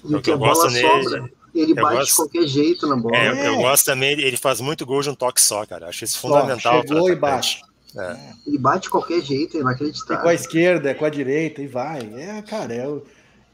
E 0.06 0.22
que 0.22 0.32
a 0.32 0.38
bola 0.38 0.70
sobra. 0.70 1.30
Ele 1.54 1.74
bate 1.74 1.98
gosto, 1.98 2.10
de 2.10 2.16
qualquer 2.16 2.48
jeito 2.48 2.88
na 2.88 2.96
bola. 2.96 3.18
É, 3.18 3.28
é. 3.28 3.48
Eu 3.50 3.58
gosto 3.58 3.86
também, 3.86 4.14
ele 4.14 4.38
faz 4.38 4.62
muito 4.62 4.86
gol 4.86 5.02
de 5.02 5.10
um 5.10 5.16
toque 5.16 5.42
só, 5.42 5.66
cara. 5.66 5.90
Acho 5.90 6.06
isso 6.06 6.18
fundamental. 6.18 6.82
Chegou 6.82 7.10
e 7.10 7.16
bate. 7.16 7.62
É. 7.98 8.18
Ele 8.48 8.58
bate 8.58 8.84
de 8.84 8.90
qualquer 8.90 9.22
jeito, 9.22 9.58
é 9.58 9.60
inacreditável. 9.60 10.16
É 10.16 10.22
com 10.22 10.30
a 10.30 10.34
esquerda, 10.34 10.90
é 10.90 10.94
com 10.94 11.04
a 11.04 11.10
direita 11.10 11.62
e 11.62 11.68
vai. 11.68 12.10
É, 12.16 12.42
cara, 12.42 12.74
é, 12.74 12.88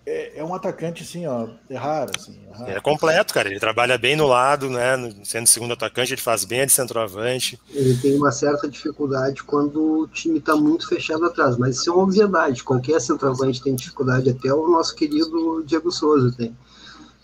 é, 0.09 0.39
é, 0.39 0.43
um 0.43 0.55
atacante 0.55 1.03
assim, 1.03 1.27
ó, 1.27 1.49
é 1.69 1.75
raro, 1.75 2.11
assim. 2.15 2.39
É, 2.49 2.57
raro. 2.57 2.71
é, 2.71 2.79
completo, 2.79 3.33
cara. 3.33 3.49
Ele 3.49 3.59
trabalha 3.59 3.97
bem 3.97 4.15
no 4.15 4.25
lado, 4.25 4.69
né? 4.69 5.13
Sendo 5.25 5.45
segundo 5.47 5.73
atacante, 5.73 6.13
ele 6.13 6.21
faz 6.21 6.45
bem 6.45 6.65
de 6.65 6.71
centroavante. 6.71 7.59
Ele 7.71 7.93
tem 7.97 8.15
uma 8.15 8.31
certa 8.31 8.69
dificuldade 8.69 9.43
quando 9.43 10.03
o 10.03 10.07
time 10.07 10.39
está 10.39 10.55
muito 10.55 10.87
fechado 10.87 11.25
atrás, 11.25 11.57
mas 11.57 11.75
isso 11.75 11.89
é 11.89 11.93
uma 11.93 12.03
obviedade. 12.03 12.63
Qualquer 12.63 13.01
centroavante 13.01 13.61
tem 13.61 13.75
dificuldade, 13.75 14.29
até 14.29 14.53
o 14.53 14.65
nosso 14.69 14.95
querido 14.95 15.61
Diego 15.65 15.91
Souza 15.91 16.33
tem. 16.37 16.55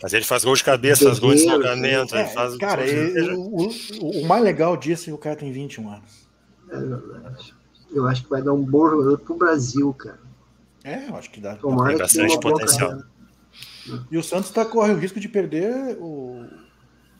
Mas 0.01 0.11
ele 0.11 0.25
faz 0.25 0.43
gol 0.43 0.53
de 0.53 0.65
cabeça, 0.65 1.05
faz 1.05 1.19
gol 1.19 1.33
de 1.33 1.37
deslocamento. 1.37 2.13
É, 2.13 2.25
faz 2.25 2.57
cara, 2.57 2.85
ele, 2.85 3.31
o, 3.31 3.69
o, 4.01 4.21
o, 4.23 4.25
mais 4.27 4.43
legal 4.43 4.75
disso 4.75 5.03
é 5.03 5.05
que 5.05 5.13
o 5.13 5.17
cara 5.17 5.37
tem 5.37 5.53
21 5.53 5.89
anos. 5.89 6.27
É 6.69 6.77
verdade. 6.77 7.55
Eu 7.93 8.05
acho 8.07 8.23
que 8.23 8.29
vai 8.29 8.41
dar 8.41 8.51
um 8.51 8.61
bom 8.61 8.89
jogador 8.89 9.17
pro 9.19 9.37
Brasil, 9.37 9.93
cara. 9.93 10.19
É, 10.83 11.07
eu 11.07 11.15
acho 11.15 11.29
que 11.29 11.39
dá. 11.39 11.55
Tomara 11.55 11.89
tem 11.89 11.97
bastante 11.97 12.39
potencial. 12.39 13.03
E 14.11 14.17
o 14.17 14.23
Santos 14.23 14.51
tá, 14.51 14.65
corre 14.65 14.93
o 14.93 14.97
risco 14.97 15.19
de 15.19 15.27
perder 15.27 15.97
o, 15.99 16.45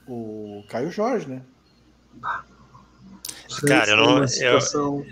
o 0.08 0.64
Caio 0.70 0.92
Jorge, 0.92 1.28
né? 1.28 1.42
Cara, 3.68 3.92
eu 3.92 3.98
não. 3.98 4.24
Eu, 4.24 5.06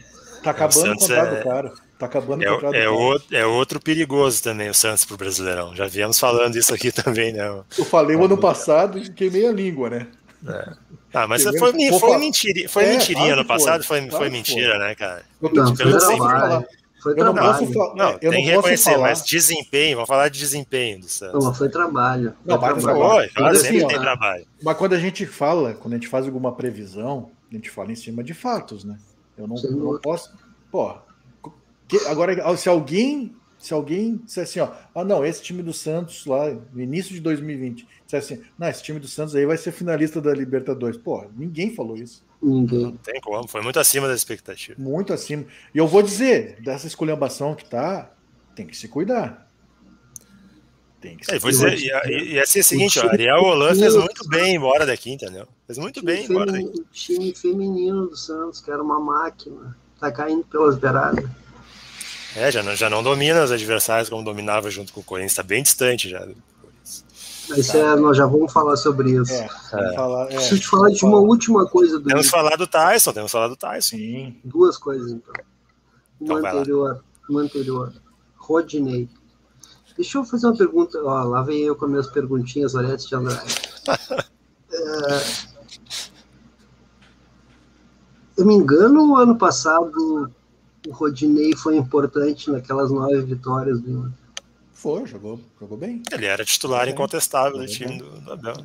tá 0.43 0.52
acabando 0.52 0.91
o, 0.91 0.93
o 0.93 0.99
contrato 0.99 1.34
é, 1.34 1.38
do 1.38 1.43
cara. 1.43 1.74
Tá 1.99 2.06
acabando 2.06 2.43
é, 2.43 2.52
o 2.52 2.56
contrato 2.56 2.76
é, 2.76 2.86
do 2.86 2.93
outro, 2.93 3.38
é 3.38 3.45
outro 3.45 3.80
perigoso 3.80 4.41
também 4.41 4.70
o 4.70 4.74
Santos 4.74 5.06
pro 5.06 5.18
Brasileirão. 5.18 5.76
Já 5.76 5.88
viemos 5.88 6.20
falando 6.20 6.56
isso 6.56 6.74
aqui 6.74 6.91
também, 6.91 7.34
né? 7.34 7.47
Eu 7.78 7.86
falei 7.86 8.16
o 8.16 8.26
ano 8.26 8.38
passado 8.38 8.97
e 8.97 9.10
queimei 9.10 9.47
a 9.47 9.52
língua, 9.52 9.89
né? 9.89 10.08
É. 10.47 10.74
Ah, 11.14 11.28
mas 11.28 11.43
foi, 11.43 11.58
foi, 11.58 11.99
foi, 11.99 12.18
mentira, 12.18 12.70
foi 12.70 12.86
é, 12.86 12.93
mentirinha 12.93 13.34
ano 13.34 13.45
passado, 13.45 13.84
foi, 13.84 14.02
foi, 14.02 14.12
foi 14.12 14.30
mentira, 14.30 14.80
né, 14.80 14.95
cara? 14.95 15.24
Eu 15.41 15.49
tô 15.49 15.62
não, 15.62 16.66
foi 17.02 17.14
eu 17.14 17.18
trabalho. 17.18 17.47
Não 17.47 17.60
posso 17.60 17.74
falar, 17.74 17.95
não, 17.95 18.12
eu 18.12 18.20
tem 18.20 18.30
não 18.30 18.38
que 18.38 18.56
reconhecer, 18.56 18.91
falar. 18.91 19.10
mas 19.10 19.26
desempenho, 19.26 19.95
vamos 19.97 20.08
falar 20.08 20.30
de 20.30 20.39
desempenho 20.39 20.99
do 20.99 21.08
Santos. 21.08 21.43
Não, 21.43 21.54
foi 21.54 21.70
trabalho. 21.70 22.34
Não, 22.45 22.60
foi 22.60 22.80
trabalho. 22.80 23.30
Foi, 23.32 23.43
mas 23.43 23.60
sempre 23.60 23.78
assim, 23.78 23.88
tem 23.88 23.97
ó, 23.97 24.02
trabalho. 24.02 24.45
Mas 24.62 24.78
quando 24.78 24.93
a 24.93 24.99
gente 24.99 25.26
fala, 25.26 25.74
quando 25.74 25.93
a 25.93 25.97
gente 25.97 26.08
faz 26.08 26.26
alguma 26.26 26.54
previsão, 26.54 27.32
a 27.49 27.56
gente 27.56 27.70
fala 27.70 27.91
em 27.91 27.95
cima 27.95 28.24
de 28.24 28.34
fatos, 28.34 28.84
né? 28.84 28.97
Eu 29.38 29.47
não, 29.47 29.56
eu 29.58 29.72
não 29.72 29.99
posso. 29.99 30.32
Pô, 30.72 30.95
que, 31.88 31.97
agora, 32.08 32.56
se 32.56 32.70
alguém. 32.70 33.36
Se 33.58 33.76
alguém 33.76 34.18
disser 34.18 34.43
assim, 34.43 34.60
ó, 34.60 34.72
ah, 34.95 35.04
não, 35.04 35.24
esse 35.24 35.39
time 35.43 35.62
do 35.62 35.72
Santos 35.72 36.26
lá, 36.26 36.49
no 36.74 36.82
início 36.82 37.14
de 37.14 37.20
2020, 37.20 37.88
disser 38.06 38.20
assim, 38.20 38.41
não, 38.58 38.68
esse 38.68 38.82
time 38.82 38.99
do 38.99 39.08
Santos 39.08 39.36
aí 39.36 39.45
vai 39.45 39.56
ser 39.56 39.72
finalista 39.72 40.20
da 40.20 40.34
Libertadores. 40.34 40.97
Pô, 40.97 41.28
ninguém 41.38 41.76
falou 41.76 41.95
isso. 41.95 42.24
Ninguém. 42.41 42.83
Não 42.85 42.97
tem 42.97 43.21
como, 43.21 43.47
foi 43.47 43.61
muito 43.61 43.79
acima 43.79 44.07
da 44.07 44.15
expectativa. 44.15 44.81
Muito 44.81 45.13
acima. 45.13 45.45
E 45.73 45.77
eu 45.77 45.87
vou 45.87 46.01
dizer, 46.01 46.59
dessa 46.61 46.87
esculhambação 46.87 47.53
que 47.53 47.65
tá, 47.65 48.11
tem 48.55 48.65
que 48.65 48.75
se 48.75 48.87
cuidar. 48.87 49.47
Tem 50.99 51.17
que 51.17 51.25
se 51.25 51.35
é, 51.35 51.39
cuidar. 51.39 51.75
E, 52.09 52.33
e, 52.33 52.39
assim 52.39 52.59
é 52.59 52.61
o 52.61 52.65
seguinte, 52.65 52.99
o 52.99 53.09
Ariel 53.09 53.41
Holan 53.41 53.75
fez 53.75 53.95
muito 53.95 54.27
bem 54.27 54.55
embora 54.55 54.85
daqui, 54.85 55.11
entendeu? 55.11 55.47
Fez 55.67 55.77
muito 55.77 56.03
bem 56.03 56.25
embora 56.25 56.51
daqui. 56.51 56.65
O 56.65 56.85
time 56.91 57.33
feminino 57.35 58.07
do 58.07 58.15
Santos, 58.17 58.59
que 58.59 58.71
era 58.71 58.81
uma 58.81 58.99
máquina, 58.99 59.77
tá 59.99 60.11
caindo 60.11 60.43
pelas 60.45 60.77
beiradas. 60.77 61.23
É, 62.35 62.51
já 62.51 62.63
não, 62.63 62.75
já 62.75 62.89
não 62.89 63.03
domina 63.03 63.43
os 63.43 63.51
adversários 63.51 64.09
como 64.09 64.23
dominava 64.23 64.69
junto 64.71 64.93
com 64.93 65.01
o 65.01 65.03
Corinthians, 65.03 65.35
tá 65.35 65.43
bem 65.43 65.61
distante 65.61 66.09
já. 66.09 66.27
Isso 67.58 67.78
é, 67.78 67.95
nós 67.95 68.18
já 68.18 68.26
vamos 68.26 68.52
falar 68.52 68.76
sobre 68.76 69.12
isso. 69.12 69.34
É, 69.34 69.49
é. 69.74 69.95
Falar, 69.95 70.24
é, 70.26 70.36
Preciso 70.36 70.62
te 70.62 70.68
falar 70.68 70.89
de 70.89 71.06
uma 71.06 71.20
última 71.20 71.66
coisa. 71.68 71.99
Do 71.99 72.06
temos 72.06 72.30
falar 72.30 72.56
do 72.56 72.68
Tyson, 72.68 73.14
temos 73.14 73.32
falar 73.32 73.47
do 73.47 73.56
Tyson. 73.56 73.97
Sim. 73.97 74.36
Duas 74.43 74.78
coisas, 74.78 75.12
então. 75.12 75.34
Uma 76.20 76.39
então, 76.39 76.60
anterior, 76.60 77.04
uma 77.30 77.41
anterior. 77.41 77.93
Rodney. 78.38 79.10
Deixa 79.95 80.18
eu 80.18 80.26
fazer 80.26 80.47
uma 80.47 80.58
pergunta. 80.58 80.99
Ó, 81.04 81.24
lá 81.24 81.41
vem 81.41 81.62
eu 81.62 81.76
com 81.76 81.88
minhas 81.88 82.08
perguntinhas, 82.08 82.76
Oreste 82.76 83.10
de 83.10 83.16
Andrade. 83.16 83.56
é, 84.72 85.22
eu 88.38 88.45
me 88.45 88.56
engano, 88.56 89.16
ano 89.16 89.38
passado 89.38 90.32
o 90.88 90.91
Rodney 90.91 91.56
foi 91.56 91.78
importante 91.78 92.49
naquelas 92.49 92.91
nove 92.91 93.22
vitórias 93.22 93.80
do 93.80 94.12
foi, 94.82 95.05
jogou, 95.05 95.39
jogou 95.59 95.77
bem. 95.77 96.01
Ele 96.11 96.25
era 96.25 96.43
titular 96.43 96.89
incontestável 96.89 97.59
do 97.59 97.67
time 97.67 97.99
do, 97.99 98.19
do 98.19 98.34
Abel. 98.34 98.55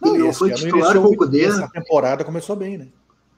Não, 0.00 0.14
ele 0.16 0.24
não 0.24 0.32
foi 0.32 0.52
titular 0.52 0.94
com 0.96 1.04
o 1.04 1.16
Cudê. 1.16 1.44
Essa 1.44 1.68
temporada 1.68 2.24
começou 2.24 2.56
bem, 2.56 2.76
né? 2.76 2.88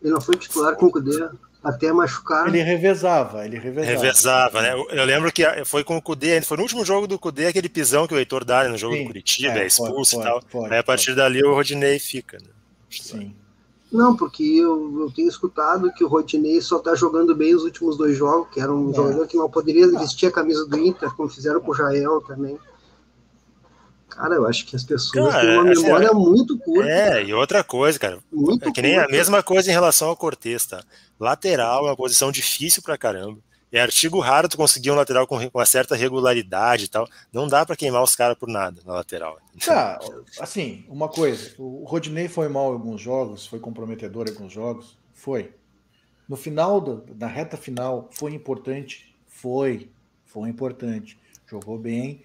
Ele 0.02 0.14
não 0.14 0.20
foi 0.20 0.36
titular 0.36 0.74
com 0.76 0.86
o 0.86 0.90
Cudê 0.90 1.28
até 1.62 1.92
machucar. 1.92 2.48
Ele 2.48 2.62
revezava, 2.62 3.44
ele 3.44 3.58
revezava. 3.58 4.00
Revezava, 4.00 4.62
né? 4.62 4.72
Eu, 4.72 5.04
lembro 5.04 5.30
que 5.30 5.44
foi 5.66 5.84
com 5.84 5.98
o 5.98 6.02
Cudê, 6.02 6.40
foi 6.40 6.56
no 6.56 6.62
último 6.62 6.86
jogo 6.86 7.06
do 7.06 7.18
Cudê, 7.18 7.48
aquele 7.48 7.68
pisão 7.68 8.06
que 8.06 8.14
o 8.14 8.18
Heitor 8.18 8.44
dá 8.44 8.66
no 8.66 8.78
jogo 8.78 8.94
Sim, 8.94 9.02
do 9.02 9.06
Curitiba, 9.08 9.58
é, 9.58 9.64
é 9.64 9.66
expulso 9.66 10.16
foi, 10.16 10.20
e 10.20 10.26
tal. 10.26 10.42
Foi, 10.48 10.70
Aí 10.72 10.78
a 10.78 10.82
partir 10.82 11.14
dali 11.14 11.44
o 11.44 11.52
Rodinei 11.52 11.98
fica, 11.98 12.38
né? 12.38 12.48
Sim. 12.90 13.34
Não, 13.96 14.14
porque 14.14 14.42
eu, 14.42 15.00
eu 15.00 15.10
tenho 15.10 15.28
escutado 15.28 15.90
que 15.92 16.04
o 16.04 16.08
Rodinei 16.08 16.60
só 16.60 16.76
está 16.76 16.94
jogando 16.94 17.34
bem 17.34 17.54
os 17.54 17.64
últimos 17.64 17.96
dois 17.96 18.16
jogos, 18.16 18.48
que 18.52 18.60
era 18.60 18.72
um 18.72 18.90
é. 18.90 18.94
jogador 18.94 19.26
que 19.26 19.36
não 19.36 19.50
poderia 19.50 19.88
vestir 19.88 20.26
a 20.26 20.32
camisa 20.32 20.66
do 20.66 20.78
Inter, 20.78 21.10
como 21.14 21.30
fizeram 21.30 21.60
com 21.60 21.70
o 21.70 21.74
Jael 21.74 22.20
também. 22.20 22.58
Cara, 24.10 24.34
eu 24.34 24.46
acho 24.46 24.66
que 24.66 24.76
as 24.76 24.84
pessoas 24.84 25.32
cara, 25.32 25.46
têm 25.46 25.58
uma 25.58 25.72
assim, 25.72 25.82
memória 25.82 26.12
muito 26.12 26.58
curta. 26.58 26.88
É, 26.88 27.08
cara. 27.08 27.20
e 27.22 27.34
outra 27.34 27.64
coisa, 27.64 27.98
cara. 27.98 28.18
Muito 28.30 28.68
é 28.68 28.72
que 28.72 28.82
nem 28.82 28.94
curta. 28.94 29.08
a 29.08 29.12
mesma 29.12 29.42
coisa 29.42 29.70
em 29.70 29.72
relação 29.72 30.08
ao 30.08 30.16
Cortez, 30.16 30.66
tá? 30.66 30.82
Lateral 31.18 31.86
é 31.86 31.90
uma 31.90 31.96
posição 31.96 32.30
difícil 32.30 32.82
pra 32.82 32.98
caramba. 32.98 33.38
É 33.76 33.82
artigo 33.82 34.20
raro 34.20 34.48
tu 34.48 34.56
conseguir 34.56 34.90
um 34.90 34.94
lateral 34.94 35.26
com 35.26 35.36
uma 35.36 35.66
certa 35.66 35.94
regularidade 35.94 36.86
e 36.86 36.88
tal. 36.88 37.06
Não 37.30 37.46
dá 37.46 37.66
para 37.66 37.76
queimar 37.76 38.02
os 38.02 38.16
caras 38.16 38.38
por 38.38 38.48
nada 38.48 38.80
na 38.86 38.94
lateral. 38.94 39.38
Tá, 39.62 40.00
assim, 40.40 40.86
uma 40.88 41.10
coisa. 41.10 41.54
O 41.58 41.84
Rodinei 41.84 42.26
foi 42.26 42.48
mal 42.48 42.70
em 42.70 42.72
alguns 42.72 43.02
jogos, 43.02 43.46
foi 43.46 43.60
comprometedor 43.60 44.28
em 44.28 44.30
alguns 44.30 44.50
jogos. 44.50 44.96
Foi. 45.12 45.52
No 46.26 46.36
final, 46.36 46.80
da, 46.80 47.02
na 47.18 47.26
reta 47.26 47.58
final, 47.58 48.08
foi 48.12 48.32
importante? 48.32 49.14
Foi. 49.26 49.90
Foi 50.24 50.48
importante. 50.48 51.18
Jogou 51.46 51.78
bem. 51.78 52.22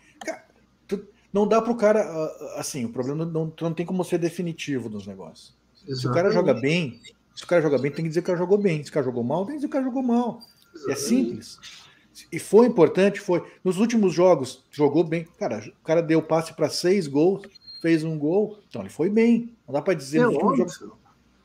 Não 1.34 1.46
dá 1.46 1.62
para 1.62 1.74
o 1.74 1.76
cara. 1.76 2.02
Ah, 2.02 2.60
assim, 2.62 2.86
o 2.86 2.94
problema 2.94 3.26
não, 3.26 3.54
não 3.60 3.74
tem 3.74 3.86
como 3.86 4.06
ser 4.06 4.20
definitivo 4.20 4.88
nos 4.88 5.06
negócios. 5.06 5.54
Exatamente. 5.86 6.00
Se 6.00 6.08
o 6.08 6.12
cara 6.14 6.32
joga 6.32 6.54
bem, 6.54 7.02
se 7.36 7.44
o 7.44 7.48
cara 7.48 7.62
joga 7.62 7.78
bem, 7.78 7.92
tem 7.92 8.06
que 8.06 8.10
dizer 8.10 8.22
que 8.22 8.32
o 8.32 8.34
cara 8.34 8.38
jogou 8.38 8.58
bem. 8.58 8.82
Se 8.82 8.90
o 8.90 8.94
cara 8.94 9.06
jogou 9.06 9.22
mal, 9.22 9.46
tem 9.46 9.56
que 9.56 9.58
dizer 9.58 9.68
que 9.68 9.72
o 9.72 9.78
cara 9.78 9.84
jogou 9.84 10.02
mal. 10.02 10.40
É 10.88 10.96
simples. 10.96 11.60
E 12.32 12.40
foi 12.40 12.66
importante, 12.66 13.20
foi. 13.20 13.44
Nos 13.64 13.78
últimos 13.78 14.14
jogos, 14.14 14.64
jogou 14.72 15.04
bem. 15.04 15.28
Cara, 15.38 15.60
o 15.82 15.86
cara 15.86 16.02
deu 16.02 16.22
passe 16.22 16.54
para 16.54 16.70
seis 16.70 17.08
gols, 17.08 17.44
fez 17.82 18.04
um 18.04 18.18
gol. 18.18 18.58
Então 18.70 18.82
ele 18.82 18.90
foi 18.90 19.10
bem. 19.10 19.54
Não 19.68 19.74
dá 19.74 19.82
para 19.82 19.94
dizer 19.94 20.20
é 20.20 20.26
no 20.26 20.34
jogo. 20.34 20.66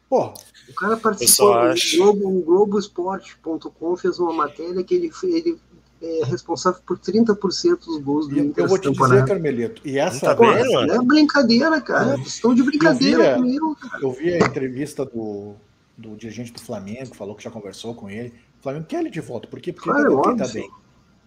Porra. 0.08 0.34
O 0.68 0.74
cara 0.74 0.96
participou 0.96 1.64
do 1.64 1.96
Globo, 1.96 2.42
Globoesporte.com 2.42 3.96
fez 3.96 4.18
uma 4.18 4.32
matéria 4.32 4.82
que 4.84 4.94
ele, 4.94 5.10
ele 5.24 5.58
é 6.00 6.24
responsável 6.24 6.80
por 6.86 6.98
30% 6.98 7.78
dos 7.84 8.02
gols 8.02 8.28
do 8.28 8.38
Inter. 8.38 8.64
Eu 8.64 8.68
vou 8.68 8.78
te 8.78 8.88
temporada. 8.88 9.22
dizer, 9.22 9.28
Carmelito, 9.28 9.82
e 9.84 9.98
essa 9.98 10.34
tá 10.34 10.44
é 10.44 10.98
brincadeira, 11.02 11.80
cara. 11.80 12.14
É. 12.14 12.20
Estão 12.20 12.54
de 12.54 12.62
brincadeira 12.62 13.30
eu 13.30 13.36
comigo, 13.36 13.76
cara. 13.76 14.02
Eu 14.02 14.12
vi 14.12 14.34
a 14.34 14.38
entrevista 14.38 15.04
do, 15.04 15.54
do 15.96 16.14
dirigente 16.16 16.52
do 16.52 16.60
Flamengo, 16.60 17.14
falou 17.14 17.34
que 17.34 17.42
já 17.42 17.50
conversou 17.50 17.94
com 17.94 18.08
ele. 18.10 18.32
Flamengo 18.66 18.86
quer 18.86 19.00
ele 19.00 19.10
de 19.10 19.20
volta, 19.20 19.46
por 19.46 19.60
quê? 19.60 19.72
Porque 19.72 19.88
claro, 19.88 20.20
ele 20.28 20.36
tá 20.36 20.48
bem. 20.48 20.68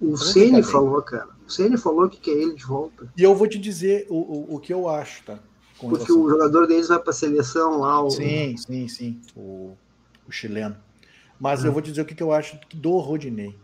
O 0.01 0.17
Ceni 0.17 0.61
tá 0.61 0.67
falou, 0.67 1.01
cara. 1.01 1.29
O 1.47 1.49
Ceni 1.49 1.77
falou 1.77 2.09
que 2.09 2.19
quer 2.19 2.31
ele 2.31 2.53
de 2.53 2.65
volta. 2.65 3.11
E 3.15 3.23
eu 3.23 3.33
vou 3.33 3.47
te 3.47 3.57
dizer 3.57 4.05
o, 4.09 4.15
o, 4.15 4.55
o 4.55 4.59
que 4.59 4.73
eu 4.73 4.89
acho, 4.89 5.23
tá? 5.23 5.39
Porque 5.79 6.11
o 6.11 6.29
jogador 6.29 6.67
deles 6.67 6.89
vai 6.89 6.99
para 6.99 7.11
a 7.11 7.13
seleção 7.13 7.79
lá. 7.79 8.03
O... 8.03 8.09
Sim, 8.09 8.57
sim, 8.57 8.87
sim. 8.89 9.21
O, 9.35 9.77
o 10.27 10.31
chileno. 10.31 10.75
Mas 11.39 11.63
hum. 11.63 11.67
eu 11.67 11.71
vou 11.71 11.81
te 11.81 11.89
dizer 11.89 12.01
o 12.01 12.05
que, 12.05 12.13
que 12.13 12.23
eu 12.23 12.33
acho 12.33 12.59
do 12.73 12.97
Rodinei. 12.97 13.55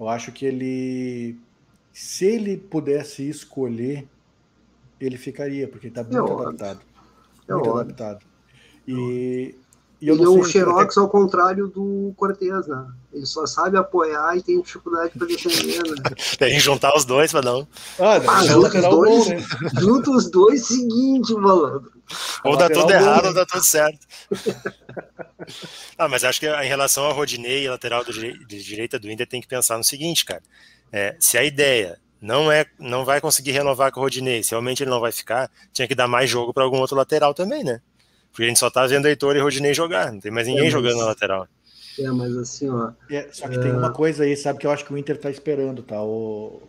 Eu 0.00 0.08
acho 0.08 0.32
que 0.32 0.46
ele, 0.46 1.38
se 1.92 2.24
ele 2.24 2.56
pudesse 2.56 3.28
escolher, 3.28 4.08
ele 4.98 5.18
ficaria, 5.18 5.68
porque 5.68 5.88
ele 5.88 5.92
está 5.92 6.02
muito 6.02 6.16
é 6.16 6.42
adaptado. 6.42 6.80
É 7.46 7.52
muito 7.52 7.68
óbvio. 7.68 7.80
adaptado. 7.82 8.24
E, 8.88 9.54
e 10.04 10.08
eu 10.08 10.16
ele 10.16 10.24
é 10.24 10.28
o 10.28 10.44
Xerox 10.44 10.98
ao 10.98 11.08
contrário 11.08 11.66
do 11.66 12.12
Cortez, 12.14 12.66
né? 12.66 12.86
Ele 13.10 13.24
só 13.24 13.46
sabe 13.46 13.78
apoiar 13.78 14.36
e 14.36 14.42
tem 14.42 14.60
dificuldade 14.60 15.12
para 15.16 15.26
defender, 15.26 15.82
né? 15.82 15.96
tem 16.38 16.50
que 16.50 16.60
juntar 16.60 16.94
os 16.94 17.06
dois 17.06 17.32
para 17.32 17.40
não. 17.40 17.66
Ah, 17.98 18.20
ah 18.28 18.44
junta 18.44 18.76
os 18.76 18.82
dois, 18.82 19.24
bom, 19.24 19.30
né? 19.30 19.46
junta 19.80 20.10
os 20.10 20.30
dois, 20.30 20.66
seguinte, 20.66 21.32
malandro. 21.32 21.90
Ou 22.44 22.54
dá 22.54 22.68
tudo 22.68 22.92
errado 22.92 23.28
ou 23.28 23.34
dá 23.34 23.46
tudo 23.46 23.64
certo. 23.64 24.06
ah, 25.96 26.06
mas 26.06 26.22
acho 26.22 26.38
que 26.38 26.46
em 26.46 26.68
relação 26.68 27.04
ao 27.04 27.14
Rodinei, 27.14 27.66
lateral 27.66 28.04
do 28.04 28.12
de 28.12 28.62
direita 28.62 28.98
do 28.98 29.10
Inter, 29.10 29.26
tem 29.26 29.40
que 29.40 29.48
pensar 29.48 29.78
no 29.78 29.84
seguinte, 29.84 30.26
cara. 30.26 30.42
É, 30.92 31.16
se 31.18 31.38
a 31.38 31.44
ideia 31.44 31.98
não 32.20 32.52
é, 32.52 32.66
não 32.78 33.06
vai 33.06 33.22
conseguir 33.22 33.52
renovar 33.52 33.90
com 33.90 34.00
o 34.00 34.02
Rodinei, 34.02 34.42
se 34.42 34.50
realmente 34.50 34.82
ele 34.82 34.90
não 34.90 35.00
vai 35.00 35.12
ficar, 35.12 35.50
tinha 35.72 35.88
que 35.88 35.94
dar 35.94 36.06
mais 36.06 36.28
jogo 36.28 36.52
para 36.52 36.62
algum 36.62 36.78
outro 36.78 36.94
lateral 36.94 37.32
também, 37.32 37.64
né? 37.64 37.80
Porque 38.34 38.42
a 38.42 38.48
gente 38.48 38.58
só 38.58 38.68
tá 38.68 38.84
vendo 38.84 39.06
Heitor 39.06 39.36
e 39.36 39.40
Rodinei 39.40 39.72
jogar, 39.72 40.12
não 40.12 40.18
tem 40.18 40.32
mais 40.32 40.48
ninguém 40.48 40.62
é, 40.62 40.64
mas... 40.64 40.72
jogando 40.72 40.98
na 40.98 41.04
lateral. 41.04 41.46
É, 41.96 42.10
mas 42.10 42.36
assim, 42.36 42.68
ó. 42.68 42.90
É, 43.08 43.28
só 43.30 43.46
que 43.46 43.56
é... 43.56 43.60
tem 43.60 43.70
uma 43.70 43.92
coisa 43.92 44.24
aí, 44.24 44.36
sabe, 44.36 44.58
que 44.58 44.66
eu 44.66 44.72
acho 44.72 44.84
que 44.84 44.92
o 44.92 44.98
Inter 44.98 45.16
tá 45.16 45.30
esperando, 45.30 45.84
tá? 45.84 46.02
O, 46.02 46.60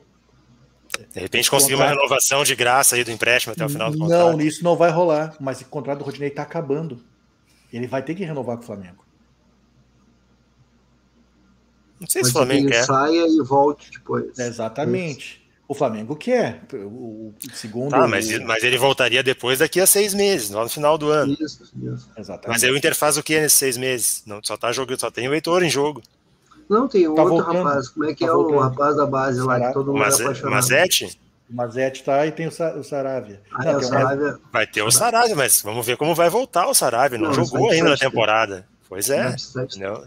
de 1.12 1.20
repente 1.20 1.50
conseguir 1.50 1.74
contrato... 1.74 1.94
uma 1.94 2.02
renovação 2.02 2.44
de 2.44 2.56
graça 2.56 2.96
aí 2.96 3.04
do 3.04 3.12
empréstimo 3.12 3.54
até 3.54 3.66
o 3.66 3.70
final 3.70 3.92
do 3.92 3.98
contrato. 3.98 4.38
Não, 4.38 4.42
isso 4.42 4.64
não 4.64 4.76
vai 4.76 4.92
rolar, 4.92 5.36
mas 5.40 5.60
o 5.60 5.66
contrato 5.66 6.00
do 6.00 6.06
Rodinei 6.06 6.30
está 6.30 6.44
acabando. 6.44 7.02
Ele 7.74 7.88
vai 7.88 8.04
ter 8.04 8.14
que 8.14 8.24
renovar 8.24 8.58
com 8.58 8.64
o 8.64 8.66
Flamengo. 8.66 9.04
Não 12.00 12.08
sei 12.08 12.24
se 12.24 12.30
o 12.30 12.34
Flamengo 12.34 12.70
quer. 12.70 12.84
saia 12.84 13.26
e 13.28 13.42
volte 13.42 13.90
depois. 13.92 14.38
exatamente. 14.38 15.38
Isso. 15.38 15.45
O 15.68 15.74
Flamengo 15.74 16.16
quer. 16.16 16.62
O, 16.74 17.34
segundo. 17.54 17.90
Tá, 17.90 18.08
mas, 18.08 18.28
mas 18.44 18.64
ele 18.64 18.78
voltaria 18.78 19.24
depois 19.24 19.60
daqui 19.60 19.80
a 19.80 19.88
seis 19.88 20.14
meses, 20.14 20.52
no 20.52 20.70
final 20.70 20.98
do 20.98 21.10
ano. 21.10 21.34
Isso, 21.34 21.64
isso. 21.64 22.10
Exatamente. 22.16 22.48
Mas 22.48 22.64
aí 22.64 22.70
o 22.70 22.78
Inter 22.78 22.96
faz 22.96 23.18
o 23.18 23.24
que 23.24 23.40
nesses 23.40 23.58
seis 23.58 23.78
meses? 23.78 24.24
Não, 24.28 24.40
só 24.44 24.56
tá 24.56 24.72
jogando, 24.72 25.00
só 25.00 25.10
tem 25.10 25.28
o 25.28 25.34
Heitor 25.34 25.64
em 25.64 25.70
jogo. 25.70 26.04
Não, 26.70 26.88
tem 26.88 27.08
um 27.08 27.16
tá 27.16 27.24
outro 27.24 27.38
voltando. 27.38 27.64
rapaz. 27.64 27.90
Como 27.90 28.06
é 28.06 28.14
que 28.14 28.26
tá 28.26 28.32
é 28.32 28.34
voltando. 28.34 28.58
o 28.58 28.60
rapaz 28.60 28.96
da 28.96 29.06
base 29.06 29.42
lá, 29.42 29.60
que 29.60 29.74
todo 29.74 29.92
mundo 29.92 30.00
Maze, 30.00 30.22
é 30.22 30.26
apaixonado? 30.26 30.54
Mazete? 30.54 31.20
O 31.50 31.56
Mazete 31.56 32.04
tá 32.04 32.26
e 32.26 32.32
tem 32.32 32.48
o, 32.48 32.52
Sa 32.52 32.74
o 32.76 32.84
Saravia. 32.84 33.42
Ah, 33.54 33.66
não, 33.66 33.72
é, 33.72 33.78
o 33.78 33.82
Saravia. 33.82 34.40
Vai 34.52 34.68
ter 34.68 34.82
o 34.82 34.92
Saravia, 34.92 35.36
mas 35.36 35.62
vamos 35.62 35.86
ver 35.86 35.98
como 35.98 36.16
vai 36.16 36.30
voltar 36.30 36.68
o 36.68 36.74
Saravia. 36.74 37.18
Não, 37.18 37.28
não 37.28 37.34
jogou 37.34 37.70
ainda 37.70 37.90
na 37.90 37.98
temporada. 37.98 38.68
Pois 38.90 39.10
é. 39.10 39.36
Entendeu? 39.56 40.06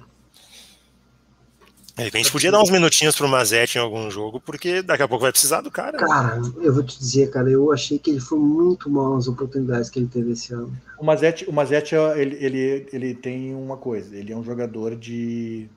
De 1.99 2.05
repente 2.05 2.31
podia 2.31 2.53
dar 2.53 2.63
uns 2.63 2.71
minutinhos 2.71 3.17
pro 3.17 3.29
Mazete 3.29 3.77
em 3.77 3.81
algum 3.81 4.09
jogo, 4.09 4.41
porque 4.41 4.83
daqui 4.83 5.03
a 5.03 5.09
pouco 5.09 5.23
vai 5.23 5.33
precisar 5.33 5.61
do 5.63 5.71
cara. 5.71 5.99
Cara, 5.99 6.41
eu 6.61 6.73
vou 6.73 6.85
te 6.85 6.97
dizer, 6.97 7.29
cara, 7.29 7.51
eu 7.51 7.73
achei 7.73 7.99
que 7.99 8.09
ele 8.09 8.21
foi 8.21 8.39
muito 8.39 8.89
mal 8.89 9.17
nas 9.17 9.27
oportunidades 9.27 9.91
que 9.91 9.99
ele 9.99 10.07
teve 10.07 10.31
esse 10.31 10.55
ano. 10.55 10.73
O 10.97 11.05
Mazete, 11.05 11.45
o 11.49 11.53
Mazete 11.53 11.97
ele, 11.97 12.37
ele, 12.37 12.87
ele 12.93 13.15
tem 13.15 13.53
uma 13.53 13.77
coisa, 13.77 14.17
ele 14.17 14.33
é 14.33 14.37
um 14.37 14.45
jogador 14.45 14.95
de 14.95 15.69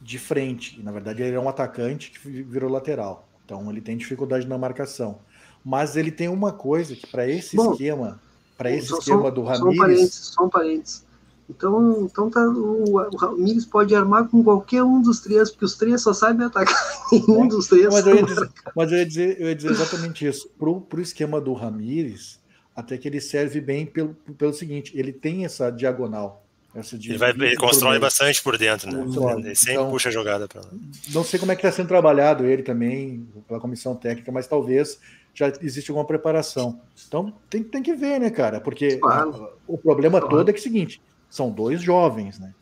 de 0.00 0.18
frente. 0.18 0.82
Na 0.82 0.90
verdade, 0.90 1.22
ele 1.22 1.36
é 1.36 1.40
um 1.40 1.48
atacante 1.48 2.10
que 2.10 2.42
virou 2.42 2.70
lateral. 2.70 3.28
Então, 3.44 3.70
ele 3.70 3.80
tem 3.80 3.96
dificuldade 3.96 4.46
na 4.46 4.56
marcação. 4.56 5.18
Mas 5.64 5.96
ele 5.96 6.10
tem 6.10 6.28
uma 6.28 6.52
coisa 6.52 6.94
que, 6.94 7.06
para 7.06 7.26
esse 7.26 7.56
Bom, 7.56 7.72
esquema, 7.72 8.20
para 8.56 8.70
esse 8.70 8.88
só, 8.88 8.98
esquema 8.98 9.30
do 9.30 9.42
Ramires. 9.42 9.60
Só 9.60 9.70
um 9.70 9.76
parênteses. 9.76 10.14
Só 10.14 10.44
um 10.44 10.48
parênteses. 10.48 11.04
Então, 11.48 12.08
então 12.10 12.30
tá, 12.30 12.40
o, 12.40 12.94
o 12.96 13.16
Ramires 13.16 13.66
pode 13.66 13.94
armar 13.94 14.28
com 14.28 14.42
qualquer 14.42 14.82
um 14.82 15.02
dos 15.02 15.20
três, 15.20 15.50
porque 15.50 15.64
os 15.64 15.74
três 15.74 16.02
só 16.02 16.12
sabem 16.12 16.46
atacar 16.46 16.74
nenhum 17.12 17.46
dos 17.46 17.66
três. 17.66 17.86
Mas 17.92 18.06
eu 18.06 18.16
ia 18.16 18.22
dizer, 18.22 18.50
mas 18.74 18.92
eu 18.92 18.98
ia 18.98 19.06
dizer, 19.06 19.40
eu 19.40 19.48
ia 19.48 19.54
dizer 19.54 19.70
exatamente 19.70 20.26
isso. 20.26 20.48
Para 20.58 20.70
o 20.70 21.02
esquema 21.02 21.40
do 21.40 21.52
Ramires, 21.52 22.40
até 22.74 22.96
que 22.96 23.06
ele 23.06 23.20
serve 23.20 23.60
bem 23.60 23.84
pelo, 23.84 24.14
pelo 24.38 24.54
seguinte: 24.54 24.92
ele 24.96 25.12
tem 25.12 25.44
essa 25.44 25.70
diagonal 25.70 26.44
ele, 26.92 27.16
vai, 27.16 27.30
ele 27.30 27.56
constrói 27.56 28.00
bastante 28.00 28.42
por 28.42 28.58
dentro, 28.58 28.90
né? 28.90 29.04
Ele 29.38 29.54
sempre 29.54 29.74
então, 29.74 29.90
puxa 29.90 30.08
a 30.08 30.12
jogada 30.12 30.48
para 30.48 30.60
lá. 30.60 30.68
Não 31.10 31.22
sei 31.22 31.38
como 31.38 31.52
é 31.52 31.54
que 31.54 31.64
está 31.64 31.70
sendo 31.70 31.86
trabalhado 31.86 32.44
ele 32.44 32.64
também, 32.64 33.28
pela 33.46 33.60
comissão 33.60 33.94
técnica, 33.94 34.32
mas 34.32 34.48
talvez 34.48 34.98
já 35.32 35.52
existe 35.62 35.92
alguma 35.92 36.04
preparação. 36.04 36.80
Então 37.06 37.32
tem, 37.48 37.62
tem 37.62 37.80
que 37.80 37.94
ver, 37.94 38.18
né, 38.18 38.28
cara? 38.28 38.60
Porque 38.60 38.96
claro. 38.96 39.50
o 39.68 39.78
problema 39.78 40.18
claro. 40.18 40.36
todo 40.36 40.48
é 40.48 40.52
que 40.52 40.58
é 40.58 40.60
o 40.60 40.62
seguinte: 40.64 41.00
são 41.34 41.50
dois 41.50 41.82
jovens, 41.82 42.38
né? 42.38 42.54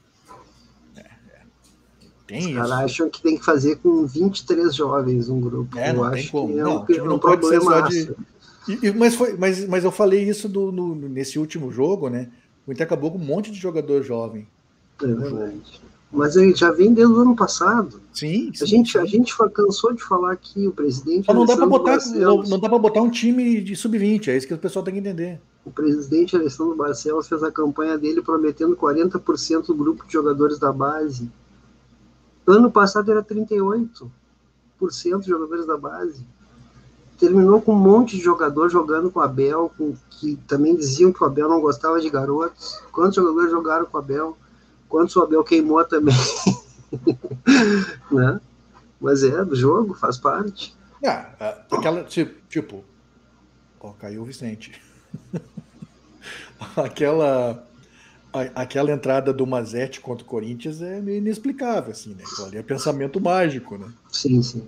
É, 0.97 1.01
é. 1.01 1.41
Tem 2.27 2.47
Os 2.47 2.55
caras 2.55 2.71
acham 2.71 3.11
que 3.11 3.21
tem 3.21 3.37
que 3.37 3.45
fazer 3.45 3.77
com 3.77 4.07
23 4.07 4.75
jovens 4.75 5.29
um 5.29 5.39
grupo. 5.39 5.79
É, 5.79 5.93
não 5.93 6.07
eu 6.07 6.11
tem 6.13 6.29
como. 6.29 6.59
É 6.59 6.63
não, 6.63 6.83
um, 6.83 6.87
não, 6.89 7.05
não 7.05 7.19
pode 7.19 7.47
ser 7.47 7.61
só 7.61 7.83
de. 7.83 8.15
E, 8.83 8.91
mas, 8.93 9.15
foi, 9.15 9.37
mas, 9.37 9.69
mas 9.69 9.85
eu 9.85 9.93
falei 9.93 10.27
isso 10.27 10.49
do, 10.49 10.73
no, 10.73 10.95
nesse 10.95 11.39
último 11.39 11.71
jogo, 11.71 12.09
né? 12.09 12.31
O 12.67 12.73
Inter 12.73 12.87
acabou 12.87 13.11
com 13.11 13.19
um 13.19 13.25
monte 13.25 13.51
de 13.51 13.59
jogador 13.59 14.03
jovem. 14.03 14.49
É 15.03 15.07
verdade. 15.07 15.83
Mas 16.11 16.37
ele 16.37 16.55
já 16.55 16.71
vem 16.71 16.95
desde 16.95 17.13
o 17.13 17.19
ano 17.19 17.37
passado. 17.37 18.01
Sim. 18.11 18.53
sim 18.55 18.65
a 18.65 18.67
gente, 18.67 18.93
sim. 18.93 18.99
a 18.99 19.05
gente 19.05 19.37
cansou 19.53 19.93
de 19.93 20.03
falar 20.03 20.35
que 20.37 20.67
o 20.67 20.73
presidente. 20.73 21.27
Mas 21.27 21.37
não 21.37 21.45
dá 21.45 21.57
para 21.59 21.67
botar, 21.67 21.91
Barcelos, 21.93 22.49
não, 22.49 22.59
dá 22.59 22.71
para 22.71 22.79
botar 22.79 23.03
um 23.03 23.11
time 23.11 23.61
de 23.61 23.77
sub-20, 23.77 24.29
é 24.29 24.37
isso 24.39 24.47
que 24.47 24.55
o 24.55 24.59
pessoal 24.59 24.83
tem 24.83 24.95
que 24.95 25.01
entender. 25.01 25.39
O 25.65 25.71
presidente 25.71 26.37
Alessandro 26.37 26.77
Barcelos 26.77 27.29
fez 27.29 27.43
a 27.43 27.53
campanha 27.53 27.97
dele 27.97 28.21
prometendo 28.21 28.77
40% 28.77 29.67
do 29.67 29.75
grupo 29.75 30.07
de 30.07 30.13
jogadores 30.13 30.59
da 30.59 30.73
base. 30.73 31.31
Ano 32.47 32.71
passado 32.71 33.11
era 33.11 33.23
38% 33.23 34.11
de 35.21 35.29
jogadores 35.29 35.67
da 35.67 35.77
base 35.77 36.27
terminou 37.23 37.63
com 37.63 37.73
um 37.73 37.79
monte 37.79 38.17
de 38.17 38.23
jogador 38.23 38.69
jogando 38.69 39.09
com 39.09 39.21
o 39.21 39.23
Abel, 39.23 39.73
com, 39.79 39.95
que 40.11 40.35
também 40.49 40.75
diziam 40.75 41.13
que 41.13 41.23
o 41.23 41.27
Abel 41.27 41.49
não 41.49 41.61
gostava 41.61 42.01
de 42.01 42.11
garotos. 42.11 42.83
Quantos 42.91 43.15
jogadores 43.15 43.49
jogaram 43.49 43.87
com 43.87 43.97
o 43.97 44.01
Abel? 44.01 44.37
Quantos 44.89 45.15
o 45.15 45.23
Abel 45.23 45.45
queimou 45.45 45.85
também? 45.85 46.17
né? 48.11 48.41
Mas 49.01 49.23
é, 49.23 49.45
do 49.45 49.55
jogo, 49.55 49.95
faz 49.95 50.19
parte. 50.19 50.77
É, 51.01 51.27
é 51.39 51.65
aquela, 51.71 52.03
tipo, 52.03 52.83
ó, 53.81 53.93
caiu 53.93 54.23
o 54.23 54.25
Vicente. 54.25 54.83
aquela 56.77 57.67
aquela 58.55 58.91
entrada 58.91 59.33
do 59.33 59.47
Mazete 59.47 60.01
contra 60.01 60.25
o 60.25 60.29
Corinthians 60.29 60.81
é 60.81 61.01
meio 61.01 61.19
inexplicável, 61.19 61.93
assim, 61.93 62.15
né? 62.15 62.25
ali 62.47 62.57
é 62.57 62.63
pensamento 62.63 63.21
mágico, 63.21 63.77
né? 63.77 63.93
Sim, 64.11 64.43
sim. 64.43 64.67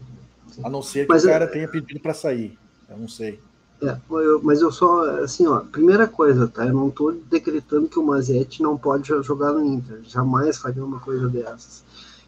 sim. 0.53 0.61
A 0.62 0.68
não 0.68 0.82
ser 0.82 1.07
que 1.07 1.09
mas 1.09 1.24
o 1.24 1.28
cara 1.28 1.47
eu... 1.47 1.51
tenha 1.51 1.66
pedido 1.66 1.99
para 1.99 2.12
sair. 2.12 2.59
Eu 2.88 2.99
não 2.99 3.09
sei. 3.09 3.40
É, 3.82 3.97
eu, 4.11 4.40
mas 4.42 4.61
eu 4.61 4.70
só, 4.70 5.20
assim, 5.20 5.47
ó, 5.47 5.61
primeira 5.61 6.07
coisa, 6.07 6.47
tá? 6.47 6.66
Eu 6.66 6.74
não 6.74 6.88
estou 6.88 7.12
decretando 7.12 7.88
que 7.88 7.99
o 7.99 8.05
Mazete 8.05 8.62
não 8.62 8.76
pode 8.76 9.09
jogar 9.22 9.53
no 9.53 9.64
Inter. 9.64 10.01
Jamais 10.05 10.59
faria 10.59 10.84
uma 10.84 11.01
coisa 11.01 11.28
dessas. 11.28 11.82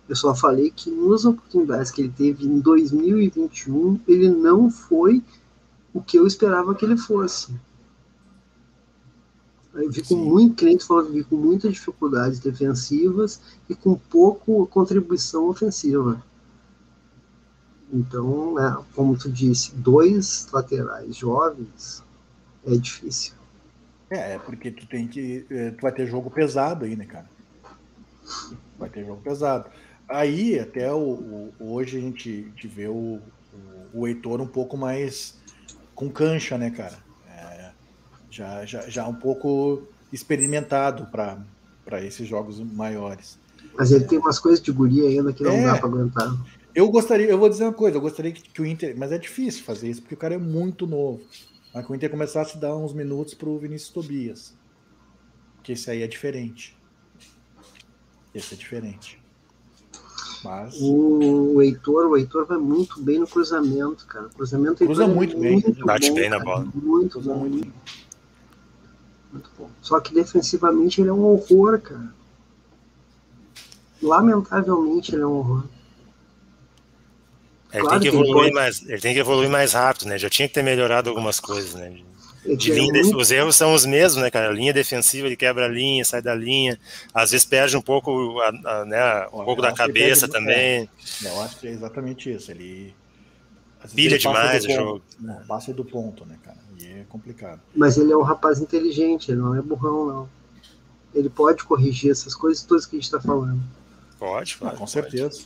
Eu 0.08 0.16
só 0.16 0.34
falei 0.34 0.70
que 0.70 0.90
nas 0.90 1.24
oportunidades 1.24 1.90
que 1.90 2.02
ele 2.02 2.12
teve 2.16 2.46
em 2.46 2.60
2021, 2.60 4.00
ele 4.06 4.28
não 4.28 4.70
foi 4.70 5.22
o 5.92 6.00
que 6.00 6.18
eu 6.18 6.26
esperava 6.26 6.74
que 6.74 6.84
ele 6.84 6.96
fosse. 6.96 7.52
Eu 9.76 9.90
vi 9.90 10.02
com 10.02 10.16
muito 10.16 10.56
cliente 10.56 10.84
falando 10.84 11.12
vi 11.12 11.22
com 11.22 11.36
muitas 11.36 11.72
dificuldades 11.72 12.38
defensivas 12.40 13.40
e 13.68 13.74
com 13.74 13.94
pouco 13.94 14.66
contribuição 14.66 15.48
ofensiva. 15.48 16.22
Então, 17.92 18.54
né, 18.54 18.76
como 18.94 19.16
tu 19.16 19.30
disse, 19.30 19.74
dois 19.74 20.48
laterais 20.52 21.16
jovens 21.16 22.02
é 22.66 22.76
difícil. 22.76 23.34
É, 24.10 24.34
é 24.34 24.38
porque 24.38 24.70
tu 24.70 24.86
tem 24.86 25.06
que. 25.06 25.46
É, 25.50 25.70
tu 25.70 25.82
vai 25.82 25.92
ter 25.92 26.06
jogo 26.06 26.30
pesado 26.30 26.84
aí, 26.84 26.96
né, 26.96 27.04
cara? 27.04 27.28
Vai 28.78 28.88
ter 28.88 29.04
jogo 29.04 29.20
pesado. 29.22 29.70
Aí, 30.08 30.58
até 30.58 30.92
o, 30.92 31.52
o 31.58 31.72
hoje 31.74 31.98
a 31.98 32.00
gente, 32.00 32.30
a 32.30 32.48
gente 32.50 32.68
vê 32.68 32.88
o, 32.88 33.20
o, 33.94 34.00
o 34.00 34.06
Heitor 34.06 34.40
um 34.40 34.46
pouco 34.46 34.76
mais 34.76 35.38
com 35.94 36.08
cancha, 36.08 36.56
né, 36.56 36.70
cara? 36.70 37.05
Já, 38.36 38.64
já, 38.66 38.88
já 38.88 39.06
um 39.06 39.14
pouco 39.14 39.82
experimentado 40.12 41.06
para 41.06 42.04
esses 42.04 42.28
jogos 42.28 42.60
maiores. 42.60 43.38
Mas 43.76 43.90
ele 43.90 44.04
tem 44.04 44.18
umas 44.18 44.38
coisas 44.38 44.62
de 44.62 44.70
guria 44.70 45.08
ainda 45.08 45.32
que 45.32 45.42
não 45.42 45.52
é, 45.52 45.64
dá 45.64 45.78
para 45.78 45.88
aguentar. 45.88 46.36
Eu 46.74 46.88
gostaria, 46.90 47.26
eu 47.26 47.38
vou 47.38 47.48
dizer 47.48 47.64
uma 47.64 47.72
coisa, 47.72 47.96
eu 47.96 48.00
gostaria 48.00 48.32
que, 48.32 48.42
que, 48.42 48.60
o 48.60 48.66
Inter, 48.66 48.94
mas 48.96 49.10
é 49.12 49.18
difícil 49.18 49.64
fazer 49.64 49.88
isso 49.88 50.02
porque 50.02 50.14
o 50.14 50.18
cara 50.18 50.34
é 50.34 50.38
muito 50.38 50.86
novo. 50.86 51.22
Mas 51.74 51.84
que 51.84 51.92
o 51.92 51.94
Inter 51.94 52.10
começasse 52.10 52.56
a 52.56 52.60
dar 52.60 52.76
uns 52.76 52.92
minutos 52.92 53.34
para 53.34 53.48
o 53.48 53.58
Vinícius 53.58 53.90
Tobias, 53.90 54.54
que 55.62 55.72
esse 55.72 55.90
aí 55.90 56.02
é 56.02 56.06
diferente. 56.06 56.76
Esse 58.34 58.54
é 58.54 58.56
diferente. 58.56 59.22
Mas... 60.44 60.78
O, 60.80 61.54
o 61.54 61.62
Heitor, 61.62 62.06
o 62.06 62.16
Heitor 62.16 62.46
vai 62.46 62.58
muito 62.58 63.02
bem 63.02 63.18
no 63.18 63.26
cruzamento, 63.26 64.06
cara. 64.06 64.26
O 64.26 64.30
cruzamento 64.30 64.84
Cruza 64.84 65.04
é 65.04 65.06
muito, 65.06 65.38
bem, 65.38 65.62
bate 65.84 66.12
bem 66.12 66.30
na 66.30 66.38
bola. 66.38 66.66
Muito 66.74 67.12
Cruza 67.12 67.34
bom. 67.34 67.40
Muito 67.40 67.64
bem. 67.64 67.72
Muito 69.36 69.50
bom. 69.58 69.68
Só 69.82 70.00
que 70.00 70.14
defensivamente 70.14 71.00
ele 71.00 71.10
é 71.10 71.12
um 71.12 71.24
horror, 71.24 71.78
cara. 71.78 72.08
Lamentavelmente 74.02 75.14
ele 75.14 75.22
é 75.22 75.26
um 75.26 75.32
horror. 75.32 75.64
Ele, 77.70 77.82
claro 77.82 78.00
tem 78.00 78.10
que 78.10 78.16
evoluir 78.16 78.30
ele, 78.30 78.40
pode... 78.40 78.54
mais, 78.54 78.88
ele 78.88 79.00
tem 79.00 79.12
que 79.12 79.20
evoluir 79.20 79.50
mais 79.50 79.72
rápido, 79.74 80.08
né? 80.08 80.16
Já 80.16 80.30
tinha 80.30 80.48
que 80.48 80.54
ter 80.54 80.62
melhorado 80.62 81.10
algumas 81.10 81.38
coisas, 81.38 81.74
né? 81.74 81.98
De 82.46 82.72
linha, 82.72 82.92
muito... 82.92 83.18
Os 83.18 83.30
erros 83.30 83.56
são 83.56 83.74
os 83.74 83.84
mesmos, 83.84 84.22
né, 84.22 84.30
cara? 84.30 84.48
A 84.48 84.52
linha 84.52 84.72
defensiva, 84.72 85.26
ele 85.26 85.36
quebra 85.36 85.66
a 85.66 85.68
linha, 85.68 86.02
sai 86.02 86.22
da 86.22 86.34
linha, 86.34 86.78
às 87.12 87.32
vezes 87.32 87.44
perde 87.44 87.76
um 87.76 87.82
pouco, 87.82 88.40
a, 88.40 88.48
a, 88.48 88.84
né, 88.86 89.26
um 89.32 89.44
pouco 89.44 89.60
da 89.60 89.72
cabeça 89.72 90.26
também. 90.28 90.88
É, 91.24 91.28
eu 91.28 91.42
acho 91.42 91.58
que 91.58 91.66
é 91.66 91.72
exatamente 91.72 92.32
isso. 92.32 92.50
Ele 92.50 92.94
pilha 93.94 94.18
demais 94.18 94.64
o 94.64 94.70
jogo. 94.70 95.02
Não, 95.20 95.44
passa 95.44 95.74
do 95.74 95.84
ponto, 95.84 96.24
né, 96.24 96.38
cara? 96.42 96.56
E 96.78 96.86
é 96.86 97.04
complicado. 97.08 97.60
Mas 97.74 97.96
ele 97.96 98.12
é 98.12 98.16
um 98.16 98.22
rapaz 98.22 98.60
inteligente, 98.60 99.30
ele 99.30 99.40
não 99.40 99.54
é 99.54 99.62
burrão, 99.62 100.06
não. 100.06 100.28
Ele 101.14 101.30
pode 101.30 101.64
corrigir 101.64 102.10
essas 102.10 102.34
coisas 102.34 102.62
todas 102.64 102.84
que 102.84 102.96
a 102.96 102.98
gente 102.98 103.06
está 103.06 103.20
falando. 103.20 103.62
Pode, 104.18 104.56
pode. 104.58 104.74
Ah, 104.74 104.78
com 104.78 104.86
certeza. 104.86 105.44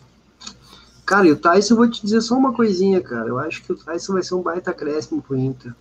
Cara, 1.07 1.27
e 1.27 1.33
o 1.33 1.37
Tyson, 1.37 1.75
eu 1.75 1.79
vou 1.79 1.91
te 1.91 2.03
dizer 2.03 2.21
só 2.21 2.37
uma 2.37 2.53
coisinha, 2.53 3.01
cara. 3.01 3.29
Eu 3.29 3.39
acho 3.39 3.63
que 3.63 3.73
o 3.73 3.77
Tyson 3.77 4.13
vai 4.13 4.23
ser 4.23 4.35
um 4.35 4.43
baita 4.43 4.71
acréscimo 4.71 5.23
pro 5.23 5.37
Inter. 5.37 5.75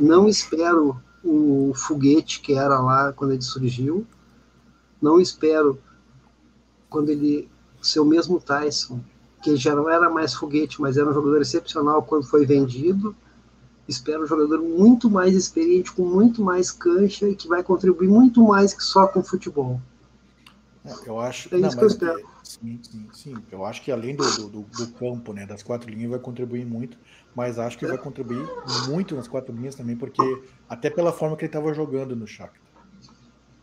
Não 0.00 0.28
espero 0.28 1.00
o 1.22 1.72
foguete 1.74 2.40
que 2.40 2.54
era 2.54 2.80
lá 2.80 3.12
quando 3.12 3.32
ele 3.32 3.42
surgiu. 3.42 4.06
Não 5.00 5.20
espero 5.20 5.78
quando 6.88 7.10
ele 7.10 7.48
ser 7.82 8.00
o 8.00 8.04
mesmo 8.04 8.40
Tyson, 8.40 9.00
que 9.42 9.56
já 9.56 9.74
não 9.74 9.88
era 9.88 10.08
mais 10.08 10.34
foguete, 10.34 10.80
mas 10.80 10.96
era 10.96 11.08
um 11.08 11.14
jogador 11.14 11.40
excepcional 11.40 12.02
quando 12.02 12.26
foi 12.26 12.46
vendido 12.46 13.14
espero 13.88 14.24
um 14.24 14.26
jogador 14.26 14.60
muito 14.60 15.10
mais 15.10 15.34
experiente, 15.34 15.92
com 15.92 16.04
muito 16.04 16.42
mais 16.42 16.70
cancha 16.70 17.28
e 17.28 17.36
que 17.36 17.48
vai 17.48 17.62
contribuir 17.62 18.08
muito 18.08 18.42
mais 18.42 18.74
que 18.74 18.82
só 18.82 19.06
com 19.06 19.22
futebol. 19.22 19.80
É, 20.84 21.08
eu 21.08 21.20
acho. 21.20 21.52
É 21.54 21.58
isso 21.58 21.70
não, 21.70 21.78
que 21.78 21.84
eu 21.84 21.88
espero. 21.88 22.28
Sim, 22.44 22.80
sim, 22.82 23.08
sim. 23.12 23.36
Eu 23.50 23.64
acho 23.64 23.82
que 23.82 23.90
além 23.90 24.14
do, 24.14 24.24
do, 24.48 24.60
do, 24.62 24.86
campo, 24.92 25.32
né, 25.32 25.44
das 25.44 25.62
quatro 25.62 25.90
linhas, 25.90 26.10
vai 26.10 26.20
contribuir 26.20 26.64
muito, 26.64 26.96
mas 27.34 27.58
acho 27.58 27.76
que 27.76 27.86
vai 27.86 27.98
contribuir 27.98 28.46
muito 28.88 29.16
nas 29.16 29.26
quatro 29.26 29.54
linhas 29.54 29.74
também, 29.74 29.96
porque 29.96 30.22
até 30.68 30.88
pela 30.88 31.12
forma 31.12 31.36
que 31.36 31.44
ele 31.44 31.48
estava 31.48 31.74
jogando 31.74 32.14
no 32.14 32.26
Shakhtar, 32.26 32.60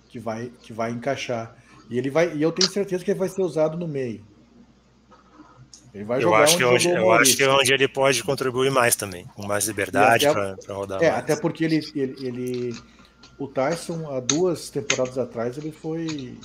que 0.10 0.20
vai, 0.20 0.52
que 0.62 0.74
vai 0.74 0.92
encaixar. 0.92 1.56
E 1.90 1.98
ele 1.98 2.10
vai, 2.10 2.36
e 2.36 2.42
eu 2.42 2.52
tenho 2.52 2.70
certeza 2.70 3.04
que 3.04 3.12
ele 3.12 3.20
vai 3.20 3.30
ser 3.30 3.42
usado 3.42 3.78
no 3.78 3.88
meio. 3.88 4.24
Ele 5.94 6.04
vai 6.04 6.24
eu 6.24 6.34
acho 6.34 6.58
que 6.58 6.64
onde, 6.64 6.90
eu 6.90 7.12
acho 7.12 7.38
que 7.38 7.44
é 7.44 7.50
onde 7.50 7.72
ele 7.72 7.88
pode 7.88 8.24
contribuir 8.24 8.72
mais 8.72 8.96
também, 8.96 9.26
com 9.36 9.46
mais 9.46 9.68
liberdade 9.68 10.26
para 10.28 10.56
rodar. 10.70 11.02
É, 11.04 11.12
mais. 11.12 11.24
até 11.24 11.36
porque 11.36 11.64
ele, 11.64 11.82
ele, 11.94 12.16
ele, 12.26 12.76
o 13.38 13.48
Tyson 13.48 14.10
há 14.12 14.20
duas 14.20 14.72
temporadas 14.72 15.20
atrás 15.20 15.56
ele 15.56 15.72
foi 15.72 16.36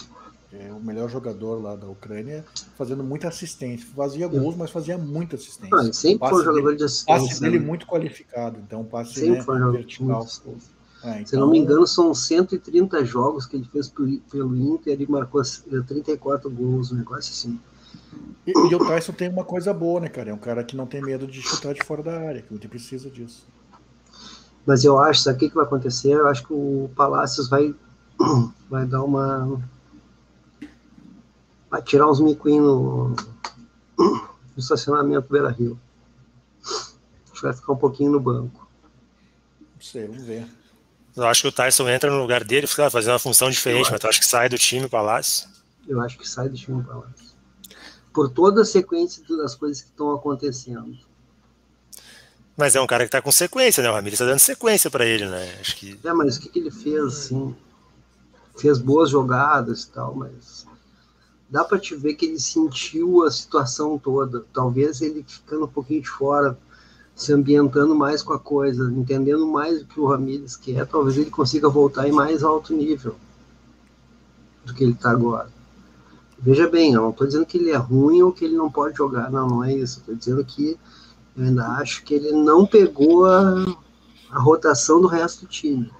é, 0.52 0.70
o 0.72 0.80
melhor 0.80 1.08
jogador 1.08 1.62
lá 1.62 1.76
da 1.76 1.86
Ucrânia, 1.86 2.44
fazendo 2.76 3.02
muita 3.02 3.28
assistência. 3.28 3.86
Fazia 3.94 4.26
gols, 4.26 4.56
mas 4.56 4.70
fazia 4.70 4.98
muita 4.98 5.36
assistência. 5.36 5.76
Não, 5.76 5.92
sempre 5.92 6.28
foi 6.28 6.40
um 6.40 6.44
jogador 6.44 6.76
de 6.76 6.84
assistência. 6.84 7.28
passe 7.28 7.40
dele 7.40 7.58
né? 7.58 7.66
muito 7.66 7.86
qualificado, 7.86 8.58
então 8.58 8.84
passe 8.84 9.14
sempre 9.14 9.38
né, 9.38 9.42
foi 9.42 9.72
vertical. 9.72 10.26
É, 11.04 11.10
então... 11.20 11.26
Se 11.26 11.36
não 11.36 11.50
me 11.50 11.58
engano, 11.58 11.86
são 11.86 12.12
130 12.12 13.04
jogos 13.04 13.46
que 13.46 13.56
ele 13.56 13.68
fez 13.72 13.88
pelo 14.30 14.56
Inter 14.56 15.00
e 15.00 15.10
marcou 15.10 15.42
34 15.86 16.50
gols, 16.50 16.92
um 16.92 16.96
negócio 16.96 17.30
assim. 17.30 17.58
E, 18.46 18.50
e, 18.50 18.74
o 18.74 18.78
Tyson 18.78 19.12
tem 19.12 19.28
uma 19.28 19.44
coisa 19.44 19.74
boa, 19.74 20.00
né, 20.00 20.08
cara? 20.08 20.30
É 20.30 20.34
um 20.34 20.38
cara 20.38 20.64
que 20.64 20.74
não 20.74 20.86
tem 20.86 21.02
medo 21.02 21.26
de 21.26 21.42
chutar 21.42 21.74
de 21.74 21.84
fora 21.84 22.02
da 22.02 22.18
área, 22.18 22.40
que 22.40 22.54
gente 22.54 22.66
precisa 22.66 23.10
disso. 23.10 23.46
Mas 24.64 24.84
eu 24.84 24.98
acho, 24.98 25.20
sabe 25.20 25.36
o 25.36 25.40
que, 25.40 25.48
que 25.50 25.54
vai 25.54 25.64
acontecer? 25.64 26.12
Eu 26.12 26.26
acho 26.28 26.46
que 26.46 26.52
o 26.54 26.90
Palácios 26.96 27.48
vai, 27.48 27.74
vai 28.70 28.86
dar 28.86 29.02
uma. 29.02 29.60
Vai 31.70 31.82
tirar 31.82 32.10
uns 32.10 32.20
miquinhos 32.20 32.64
no, 32.64 33.16
no 33.98 34.58
estacionamento 34.58 35.30
Beira 35.30 35.50
Rio. 35.50 35.78
A 36.64 37.28
gente 37.28 37.42
vai 37.42 37.52
ficar 37.52 37.72
um 37.74 37.76
pouquinho 37.76 38.12
no 38.12 38.20
banco. 38.20 38.66
Não 39.60 39.82
sei, 39.82 40.06
vamos 40.06 40.24
ver. 40.24 40.46
Eu 41.14 41.26
acho 41.26 41.42
que 41.42 41.48
o 41.48 41.52
Tyson 41.52 41.86
entra 41.88 42.10
no 42.10 42.18
lugar 42.18 42.44
dele, 42.44 42.66
fica 42.66 42.88
fazendo 42.88 43.12
uma 43.12 43.18
função 43.18 43.50
diferente, 43.50 43.90
mas 43.90 44.02
eu 44.02 44.08
acho 44.08 44.20
que 44.20 44.26
sai 44.26 44.48
do 44.48 44.56
time 44.56 44.88
Palácio. 44.88 45.48
Eu 45.86 46.00
acho 46.00 46.16
que 46.16 46.26
sai 46.26 46.48
do 46.48 46.56
time 46.56 46.82
Palácio 46.82 47.37
por 48.18 48.28
toda 48.28 48.62
a 48.62 48.64
sequência 48.64 49.22
das 49.36 49.54
coisas 49.54 49.80
que 49.80 49.90
estão 49.90 50.12
acontecendo. 50.12 50.98
Mas 52.56 52.74
é 52.74 52.80
um 52.80 52.86
cara 52.88 53.04
que 53.04 53.06
está 53.06 53.22
com 53.22 53.30
sequência, 53.30 53.80
né? 53.80 53.88
O 53.88 53.92
Ramires 53.94 54.14
está 54.14 54.28
dando 54.28 54.40
sequência 54.40 54.90
para 54.90 55.06
ele, 55.06 55.24
né? 55.24 55.56
Acho 55.60 55.76
que... 55.76 55.96
É, 56.02 56.12
mas 56.12 56.36
o 56.36 56.40
que, 56.40 56.48
que 56.48 56.58
ele 56.58 56.72
fez, 56.72 57.00
assim? 57.00 57.54
Fez 58.56 58.78
boas 58.78 59.10
jogadas 59.10 59.84
e 59.84 59.90
tal, 59.90 60.16
mas 60.16 60.66
dá 61.48 61.62
para 61.62 61.78
te 61.78 61.94
ver 61.94 62.14
que 62.14 62.26
ele 62.26 62.40
sentiu 62.40 63.22
a 63.22 63.30
situação 63.30 63.96
toda. 63.96 64.44
Talvez 64.52 65.00
ele 65.00 65.24
ficando 65.24 65.66
um 65.66 65.68
pouquinho 65.68 66.02
de 66.02 66.10
fora, 66.10 66.58
se 67.14 67.32
ambientando 67.32 67.94
mais 67.94 68.20
com 68.20 68.32
a 68.32 68.40
coisa, 68.40 68.92
entendendo 68.96 69.46
mais 69.46 69.82
o 69.82 69.86
que 69.86 70.00
o 70.00 70.06
Ramires 70.08 70.56
quer, 70.56 70.84
talvez 70.88 71.16
ele 71.16 71.30
consiga 71.30 71.68
voltar 71.68 72.08
em 72.08 72.12
mais 72.12 72.42
alto 72.42 72.74
nível 72.74 73.14
do 74.64 74.74
que 74.74 74.82
ele 74.82 74.94
está 74.94 75.12
agora. 75.12 75.56
Veja 76.40 76.68
bem, 76.68 76.92
eu 76.92 77.02
não 77.02 77.10
estou 77.10 77.26
dizendo 77.26 77.46
que 77.46 77.58
ele 77.58 77.70
é 77.70 77.76
ruim 77.76 78.22
ou 78.22 78.32
que 78.32 78.44
ele 78.44 78.56
não 78.56 78.70
pode 78.70 78.96
jogar, 78.96 79.30
não, 79.30 79.48
não 79.48 79.64
é 79.64 79.74
isso. 79.74 79.98
Estou 80.00 80.14
dizendo 80.14 80.44
que 80.44 80.78
eu 81.36 81.44
ainda 81.44 81.66
acho 81.72 82.04
que 82.04 82.14
ele 82.14 82.32
não 82.32 82.64
pegou 82.64 83.26
a, 83.26 83.64
a 84.30 84.38
rotação 84.38 85.00
do 85.00 85.08
resto 85.08 85.46
do 85.46 85.48
time. 85.48 85.90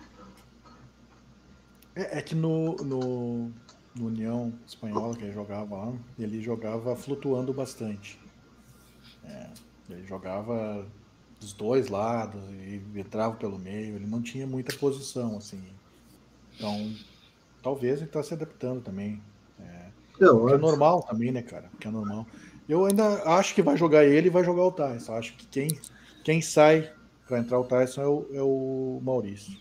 É, 1.94 2.18
é 2.18 2.22
que 2.22 2.36
no, 2.36 2.76
no, 2.76 3.50
no, 3.94 4.06
União 4.06 4.52
Espanhola, 4.64 5.16
que 5.16 5.24
ele 5.24 5.32
jogava 5.32 5.76
lá, 5.76 5.92
ele 6.16 6.40
jogava 6.40 6.94
flutuando 6.94 7.52
bastante. 7.52 8.20
É, 9.24 9.50
ele 9.90 10.06
jogava 10.06 10.86
dos 11.40 11.52
dois 11.52 11.88
lados 11.88 12.40
e 12.50 12.80
entrava 12.94 13.34
pelo 13.34 13.58
meio, 13.58 13.96
ele 13.96 14.06
não 14.06 14.22
tinha 14.22 14.46
muita 14.46 14.76
posição, 14.76 15.36
assim. 15.36 15.62
Então, 16.54 16.94
talvez 17.62 17.96
ele 17.96 18.06
está 18.06 18.22
se 18.22 18.34
adaptando 18.34 18.82
também. 18.82 19.20
Não, 20.20 20.46
que 20.46 20.52
é 20.54 20.58
normal 20.58 21.02
também, 21.02 21.30
né, 21.32 21.42
cara? 21.42 21.70
Que 21.78 21.88
é 21.88 21.90
normal. 21.90 22.26
Eu 22.68 22.84
ainda 22.84 23.22
acho 23.24 23.54
que 23.54 23.62
vai 23.62 23.76
jogar 23.76 24.04
ele 24.04 24.26
e 24.26 24.30
vai 24.30 24.44
jogar 24.44 24.64
o 24.64 24.72
Tyson. 24.72 25.14
Acho 25.14 25.34
que 25.36 25.46
quem, 25.46 25.68
quem 26.22 26.42
sai 26.42 26.90
para 27.26 27.38
entrar 27.38 27.58
o 27.58 27.64
Tyson 27.64 28.02
é 28.02 28.06
o, 28.06 28.26
é 28.34 28.42
o 28.42 29.00
Maurício. 29.02 29.56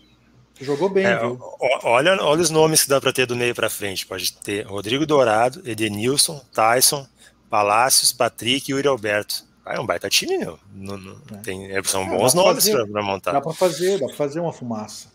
Jogou 0.60 0.88
bem, 0.88 1.06
é, 1.06 1.18
viu? 1.18 1.38
Olha, 1.84 2.20
olha 2.20 2.42
os 2.42 2.50
nomes 2.50 2.82
que 2.82 2.88
dá 2.88 3.00
para 3.00 3.12
ter 3.12 3.26
do 3.26 3.36
meio 3.36 3.54
para 3.54 3.70
frente. 3.70 4.06
Pode 4.06 4.32
ter 4.38 4.66
Rodrigo 4.66 5.06
Dourado, 5.06 5.62
Edenilson, 5.64 6.40
Tyson, 6.52 7.06
Palácios, 7.48 8.12
Patrick 8.12 8.70
e 8.70 8.74
Yuri 8.74 8.88
Alberto. 8.88 9.46
Ah, 9.64 9.74
é 9.74 9.80
um 9.80 9.86
baita 9.86 10.08
time, 10.08 10.36
meu. 10.38 10.58
Não, 10.74 10.96
não, 10.96 11.16
é. 11.32 11.36
Tem, 11.42 11.70
é, 11.70 11.82
são 11.84 12.02
é, 12.02 12.16
bons 12.16 12.34
nomes 12.34 12.68
para 12.68 13.02
montar. 13.02 13.32
Dá 13.32 13.40
para 13.40 13.52
fazer, 13.52 14.00
dá 14.00 14.06
para 14.06 14.16
fazer 14.16 14.40
uma 14.40 14.52
fumaça. 14.52 15.08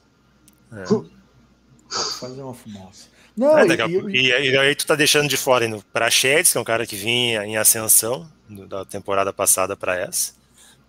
É. 0.72 0.84
Dá 0.84 0.86
pra 0.86 2.00
fazer 2.20 2.42
uma 2.42 2.54
fumaça. 2.54 3.08
Não, 3.36 3.58
é, 3.58 3.66
e, 3.66 4.08
e, 4.10 4.52
e, 4.52 4.58
aí 4.58 4.76
tu 4.76 4.86
tá 4.86 4.96
deixando 4.96 5.28
de 5.28 5.38
fora 5.38 5.66
indo 5.66 5.84
para 5.92 6.10
Chedes, 6.10 6.52
que 6.52 6.58
é 6.58 6.62
um 6.62 6.66
cara 6.66 6.86
que 6.86 6.96
vinha 6.96 7.44
em 7.44 7.58
ascensão 7.58 8.30
da 8.48 8.86
temporada 8.86 9.34
passada 9.34 9.76
para 9.76 9.98
essa, 9.98 10.34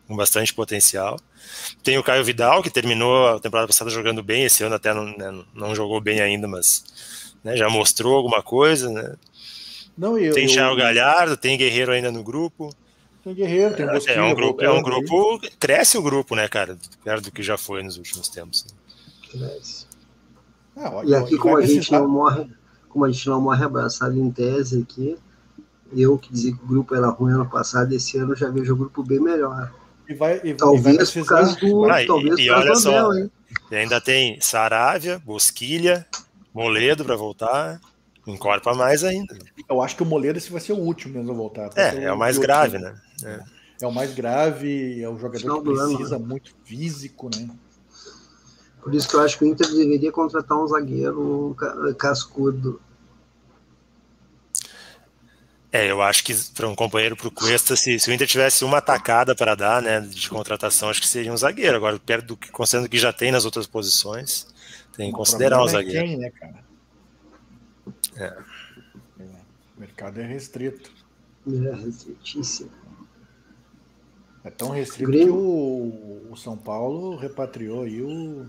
com 0.07 0.15
bastante 0.15 0.53
potencial. 0.53 1.19
Tem 1.83 1.97
o 1.97 2.03
Caio 2.03 2.25
Vidal, 2.25 2.63
que 2.63 2.71
terminou 2.71 3.29
a 3.29 3.41
temporada 3.41 3.67
passada 3.67 3.91
jogando 3.91 4.23
bem, 4.23 4.45
esse 4.45 4.63
ano 4.63 4.75
até 4.75 4.93
não, 4.93 5.07
né, 5.07 5.45
não 5.55 5.75
jogou 5.75 6.01
bem 6.01 6.21
ainda, 6.21 6.47
mas 6.47 6.85
né, 7.43 7.57
já 7.57 7.69
mostrou 7.71 8.15
alguma 8.17 8.43
coisa, 8.43 8.91
né? 8.91 9.15
Não, 9.97 10.19
eu, 10.19 10.35
tem 10.35 10.47
Thiago 10.47 10.77
Galhardo, 10.77 11.37
tem 11.37 11.57
Guerreiro 11.57 11.93
ainda 11.93 12.11
no 12.11 12.23
grupo. 12.23 12.75
Tem 13.23 13.33
Guerreiro, 13.33 13.75
tem 13.75 13.87
Bosquinha, 13.87 14.17
é, 14.17 14.23
um 14.23 14.35
grupo, 14.35 14.63
é 14.63 14.71
um 14.71 14.83
grupo, 14.83 15.41
cresce 15.59 15.97
o 15.97 16.03
grupo, 16.03 16.35
né, 16.35 16.47
cara, 16.47 16.77
perto 17.03 17.25
do 17.25 17.31
que 17.31 17.43
já 17.43 17.57
foi 17.57 17.83
nos 17.83 17.97
últimos 17.97 18.29
tempos. 18.29 18.67
Cresce. 19.31 19.84
Ah, 20.77 21.03
e 21.05 21.15
aqui, 21.15 21.37
como 21.37 21.57
a 21.57 21.67
gente 21.67 21.93
não 21.93 22.09
morre, 22.09 22.47
como 22.89 23.05
a 23.05 23.11
gente 23.11 23.29
não 23.29 23.41
morre 23.41 23.65
abraçado 23.65 24.19
em 24.19 24.31
tese 24.31 24.83
aqui, 24.83 25.17
eu 25.97 26.19
que 26.19 26.33
dizia 26.33 26.53
que 26.53 26.63
o 26.63 26.67
grupo 26.67 26.95
era 26.95 27.09
ruim 27.09 27.33
ano 27.33 27.49
passado, 27.49 27.93
esse 27.93 28.19
ano 28.19 28.35
já 28.35 28.51
vejo 28.51 28.75
o 28.75 28.77
grupo 28.77 29.03
bem 29.03 29.21
melhor. 29.21 29.73
E 30.09 30.15
vai, 30.15 30.41
e, 30.45 30.55
talvez 30.55 31.09
e 31.11 31.15
vai 31.15 31.23
por 31.23 31.29
causa 31.29 31.57
do. 31.57 31.85
Ah, 31.85 32.07
talvez 32.07 32.39
e, 32.39 32.43
e 32.43 32.51
olha 32.51 32.75
só, 32.75 33.11
Abel, 33.11 33.31
e 33.71 33.77
ainda 33.77 34.01
tem 34.01 34.41
Saravia, 34.41 35.19
Bosquilha, 35.19 36.07
Moledo 36.53 37.05
para 37.05 37.17
voltar. 37.17 37.81
Encorpa 38.27 38.73
mais 38.75 39.05
ainda. 39.05 39.37
Eu 39.69 39.83
acho 39.83 39.97
que 39.97 40.03
o 40.03 40.07
Moledo 40.07 40.39
esse 40.39 40.51
vai 40.51 40.61
ser 40.61 40.73
o 40.73 40.79
último 40.79 41.15
mesmo 41.15 41.33
a 41.33 41.35
voltar. 41.35 41.71
É, 41.77 42.05
é 42.05 42.13
o 42.13 42.19
mais 42.19 42.39
grave, 42.39 42.79
né? 42.79 42.95
É. 43.23 43.41
é. 43.83 43.87
o 43.87 43.93
mais 43.93 44.15
grave, 44.15 45.03
é 45.03 45.09
o 45.09 45.19
jogador 45.19 45.63
que 45.63 45.71
precisa 45.71 46.17
ano, 46.17 46.27
muito 46.27 46.55
físico, 46.65 47.29
né? 47.35 47.49
Por 48.85 48.95
isso 48.95 49.09
que 49.09 49.17
eu 49.17 49.21
acho 49.21 49.39
que 49.39 49.45
o 49.45 49.49
Inter 49.49 49.67
deveria 49.67 50.13
contratar 50.13 50.59
um 50.59 50.67
zagueiro 50.67 51.57
cascudo. 51.99 52.79
É, 55.73 55.91
eu 55.91 56.03
acho 56.03 56.23
que 56.23 56.35
para 56.55 56.69
um 56.69 56.75
companheiro 56.75 57.17
para 57.17 57.27
o 57.27 57.31
Cuesta, 57.31 57.75
se, 57.77 57.99
se, 57.99 58.11
o 58.11 58.13
Inter 58.13 58.29
tivesse 58.29 58.63
uma 58.63 58.79
atacada 58.79 59.35
para 59.35 59.55
dar, 59.55 59.81
né, 59.81 60.01
de 60.01 60.29
contratação, 60.29 60.91
acho 60.91 61.01
que 61.01 61.09
seria 61.09 61.33
um 61.33 61.37
zagueiro. 61.37 61.75
Agora, 61.75 61.99
perto 61.99 62.27
do 62.27 62.37
que, 62.37 62.53
considerando 62.53 62.91
que 62.91 62.99
já 62.99 63.11
tem 63.11 63.33
nas 63.33 63.47
outras 63.47 63.67
posições, 63.67 64.47
tem 64.95 65.11
que 65.11 65.17
considerar 65.17 65.65
um 65.65 65.67
zagueiro. 65.67 65.99
É 65.99 66.03
quem, 66.03 66.17
né, 66.19 66.31
cara? 66.31 66.65
É. 68.17 68.37
é. 69.19 69.25
O 69.79 69.81
mercado 69.81 70.21
é 70.21 70.27
restrito. 70.27 70.93
É 71.47 71.75
restritíssimo. 71.75 72.71
É 74.45 74.51
tão 74.51 74.69
restrito 74.69 75.11
Grêmio. 75.11 75.33
que 75.33 75.33
o, 75.33 76.33
o 76.33 76.37
São 76.37 76.55
Paulo 76.55 77.17
repatriou 77.17 77.85
aí 77.85 78.03
o 78.03 78.47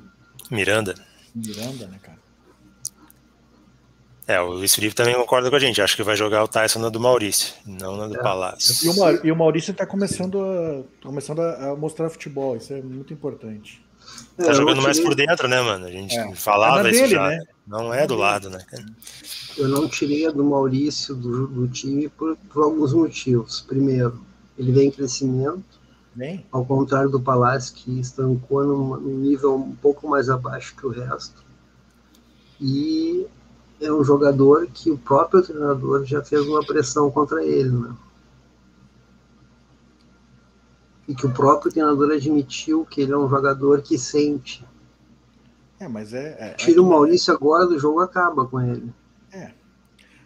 Miranda. 0.49 0.95
Miranda, 1.33 1.87
né, 1.87 1.99
cara? 2.01 2.25
É, 4.27 4.41
o 4.41 4.53
Luiz 4.53 4.73
Felipe 4.73 4.95
também 4.95 5.13
concorda 5.13 5.49
com 5.49 5.55
a 5.55 5.59
gente. 5.59 5.81
Acho 5.81 5.95
que 5.95 6.01
vai 6.01 6.15
jogar 6.15 6.43
o 6.43 6.47
Tyson 6.47 6.79
na 6.79 6.89
do 6.89 6.99
Maurício, 6.99 7.53
não 7.65 7.95
na 7.95 8.07
do 8.07 8.15
é. 8.15 8.23
Palácio. 8.23 8.91
E 9.23 9.31
o, 9.31 9.35
Maurício 9.35 9.71
está 9.71 9.85
começando, 9.85 10.41
a, 10.43 11.05
começando 11.05 11.41
a 11.41 11.75
mostrar 11.75 12.09
futebol, 12.09 12.57
isso 12.57 12.73
é 12.73 12.81
muito 12.81 13.13
importante. 13.13 13.85
Tá 14.35 14.49
é, 14.49 14.53
jogando 14.53 14.81
mais 14.81 14.99
por 14.99 15.13
dentro, 15.13 15.47
né, 15.47 15.61
mano? 15.61 15.85
A 15.85 15.91
gente 15.91 16.17
é. 16.17 16.33
falava 16.33 16.87
é 16.87 16.91
isso 16.91 17.01
dele, 17.01 17.13
já. 17.13 17.27
Né? 17.29 17.39
Não 17.67 17.93
é 17.93 18.07
do 18.07 18.15
lado, 18.15 18.49
né? 18.49 18.63
Eu 19.57 19.67
não 19.67 19.87
tirei 19.87 20.25
a 20.27 20.31
do 20.31 20.43
Maurício 20.43 21.15
do, 21.15 21.47
do 21.47 21.67
time 21.67 22.09
por, 22.09 22.35
por 22.51 22.63
alguns 22.63 22.93
motivos. 22.93 23.61
Primeiro, 23.61 24.19
ele 24.57 24.71
vem 24.71 24.87
em 24.87 24.91
crescimento. 24.91 25.63
Bem. 26.15 26.45
Ao 26.49 26.65
contrário 26.65 27.09
do 27.09 27.19
Palácio, 27.19 27.75
que 27.75 27.99
estancou 27.99 28.63
num, 28.63 28.95
num 28.95 29.17
nível 29.17 29.55
um 29.55 29.75
pouco 29.75 30.07
mais 30.07 30.29
abaixo 30.29 30.73
que 30.75 30.87
o 30.87 30.89
resto. 30.89 31.43
E 32.59 33.27
é 33.81 33.91
um 33.91 34.01
jogador 34.01 34.67
que 34.67 34.89
o 34.89 34.97
próprio 34.97 35.43
treinador 35.43 36.05
já 36.05 36.23
fez 36.23 36.47
uma 36.47 36.65
pressão 36.65 37.11
contra 37.11 37.43
ele, 37.43 37.69
né? 37.69 37.93
E 41.05 41.13
que 41.13 41.25
o 41.25 41.31
próprio 41.31 41.69
treinador 41.69 42.11
admitiu 42.11 42.85
que 42.85 43.01
ele 43.01 43.11
é 43.11 43.17
um 43.17 43.29
jogador 43.29 43.81
que 43.81 43.97
sente. 43.97 44.65
É, 45.77 45.87
mas 45.87 46.13
é. 46.13 46.37
é 46.39 46.53
Tira 46.53 46.81
o 46.81 46.89
Maurício 46.89 47.33
agora 47.33 47.67
do 47.67 47.77
jogo, 47.77 47.99
acaba 47.99 48.47
com 48.47 48.61
ele. 48.61 48.91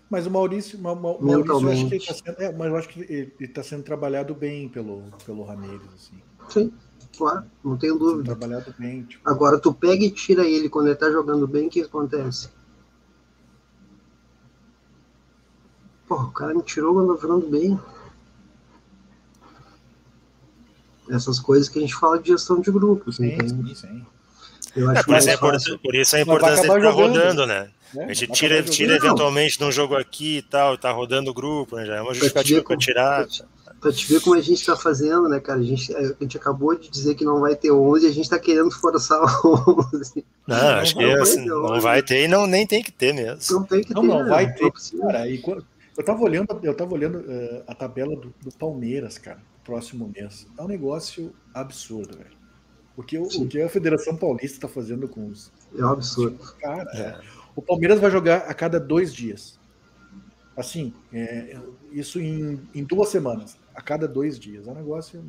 É. 0.09 0.19
Mas 0.19 0.25
o 0.25 0.31
Maurício, 0.31 0.79
Ma, 0.79 0.95
Ma, 0.95 1.17
Maurício 1.19 1.51
eu 1.51 1.69
acho 1.69 1.87
que 1.87 1.95
ele 1.95 2.05
tá 2.05 2.13
sendo, 2.13 2.41
é, 2.41 2.51
mas 2.51 2.67
eu 2.67 2.75
acho 2.77 2.89
que 2.89 2.99
ele 3.01 3.33
está 3.39 3.63
sendo 3.63 3.83
trabalhado 3.83 4.33
bem 4.33 4.67
pelo, 4.67 5.03
pelo 5.25 5.43
Ramires, 5.43 5.87
assim. 5.93 6.21
Sim, 6.49 6.73
claro, 7.17 7.45
não 7.63 7.77
tenho 7.77 7.93
tá 7.93 7.99
dúvida. 7.99 8.35
Trabalhado 8.35 8.73
bem. 8.77 9.03
Tipo... 9.03 9.29
Agora, 9.29 9.59
tu 9.59 9.73
pega 9.73 10.03
e 10.03 10.11
tira 10.11 10.47
ele 10.47 10.67
quando 10.67 10.87
ele 10.87 10.95
está 10.95 11.11
jogando 11.11 11.47
bem, 11.47 11.67
o 11.67 11.69
que 11.69 11.81
acontece? 11.81 12.49
Pô, 16.07 16.15
o 16.15 16.31
cara 16.31 16.55
me 16.55 16.63
tirou 16.63 16.95
quando 16.95 17.13
eu 17.13 17.21
jogando 17.21 17.47
bem. 17.47 17.79
Essas 21.07 21.39
coisas 21.39 21.69
que 21.69 21.77
a 21.77 21.81
gente 21.81 21.95
fala 21.95 22.19
de 22.19 22.29
gestão 22.29 22.59
de 22.59 22.71
grupos, 22.71 23.17
sim, 23.17 23.37
sim, 23.47 23.75
sim. 23.75 24.05
Eu 24.75 24.89
acho 24.89 24.99
é, 24.99 25.37
por, 25.37 25.53
é 25.55 25.77
por, 25.77 25.95
isso 25.95 26.15
a 26.15 26.21
importância 26.21 26.67
de 26.67 26.77
estar 26.77 26.91
rodando, 26.91 27.45
né? 27.45 27.71
É, 27.95 28.03
a 28.03 28.13
gente 28.13 28.31
tira, 28.33 28.61
tira 28.63 28.95
eventualmente 28.95 29.57
de 29.57 29.63
um 29.63 29.71
jogo 29.71 29.95
aqui 29.95 30.37
e 30.37 30.41
tal, 30.41 30.77
tá 30.77 30.91
rodando 30.91 31.31
o 31.31 31.33
grupo, 31.33 31.75
né? 31.75 31.85
Já 31.85 31.95
é 31.95 32.01
uma 32.01 32.13
justificativa 32.13 32.63
para 32.63 32.77
tirar. 32.77 33.27
Pra 33.81 33.91
te 33.93 34.05
ver 34.11 34.21
como 34.21 34.35
a 34.35 34.41
gente 34.41 34.59
está 34.59 34.75
fazendo, 34.75 35.29
né, 35.29 35.39
cara? 35.39 35.59
A 35.59 35.63
gente, 35.63 35.95
a 35.95 36.15
gente 36.19 36.37
acabou 36.37 36.77
de 36.77 36.89
dizer 36.89 37.15
que 37.15 37.23
não 37.23 37.39
vai 37.39 37.55
ter 37.55 37.71
11 37.71 38.05
e 38.05 38.09
a 38.09 38.11
gente 38.11 38.25
está 38.25 38.37
querendo 38.37 38.69
forçar 38.71 39.21
11. 39.45 40.25
Não, 40.45 40.57
não 40.57 40.67
acho 40.79 40.95
que 40.95 41.03
assim, 41.03 41.45
não 41.45 41.81
vai 41.81 42.03
ter 42.03 42.25
e 42.25 42.27
não, 42.27 42.45
nem 42.45 42.67
tem 42.67 42.83
que 42.83 42.91
ter 42.91 43.13
mesmo. 43.13 43.59
Não 43.59 43.63
tem 43.63 43.81
que 43.81 43.93
não, 43.93 44.01
ter. 44.01 44.07
Não, 44.07 44.27
vai 44.27 44.45
né? 44.47 44.53
ter. 44.53 44.71
Cara, 44.99 45.29
e, 45.29 45.41
eu 45.97 46.03
tava 46.03 46.21
olhando, 46.21 46.59
eu 46.63 46.73
tava 46.73 46.93
olhando 46.93 47.19
uh, 47.19 47.63
a 47.67 47.75
tabela 47.75 48.15
do, 48.15 48.33
do, 48.41 48.51
Palmeiras, 48.57 49.17
cara, 49.17 49.39
próximo 49.63 50.11
mês. 50.13 50.47
É 50.57 50.61
um 50.61 50.67
negócio 50.67 51.33
absurdo, 51.53 52.17
velho. 52.17 52.37
O 52.95 53.03
que, 53.03 53.17
o, 53.17 53.23
o 53.23 53.47
que 53.47 53.61
a 53.61 53.69
Federação 53.69 54.15
Paulista 54.15 54.67
tá 54.67 54.67
fazendo 54.67 55.07
com 55.07 55.27
os. 55.27 55.51
É 55.77 55.83
um 55.83 55.89
absurdo. 55.89 56.37
Cara, 56.59 56.89
é. 56.95 57.38
O 57.55 57.61
Palmeiras 57.61 57.99
vai 57.99 58.09
jogar 58.09 58.39
a 58.39 58.53
cada 58.53 58.79
dois 58.79 59.13
dias. 59.13 59.59
Assim, 60.55 60.93
é, 61.13 61.57
isso 61.91 62.19
em, 62.19 62.59
em 62.73 62.83
duas 62.83 63.09
semanas. 63.09 63.57
A 63.73 63.81
cada 63.81 64.07
dois 64.07 64.37
dias. 64.37 64.67
É 64.67 64.71
um 64.71 64.75
negócio 64.75 65.23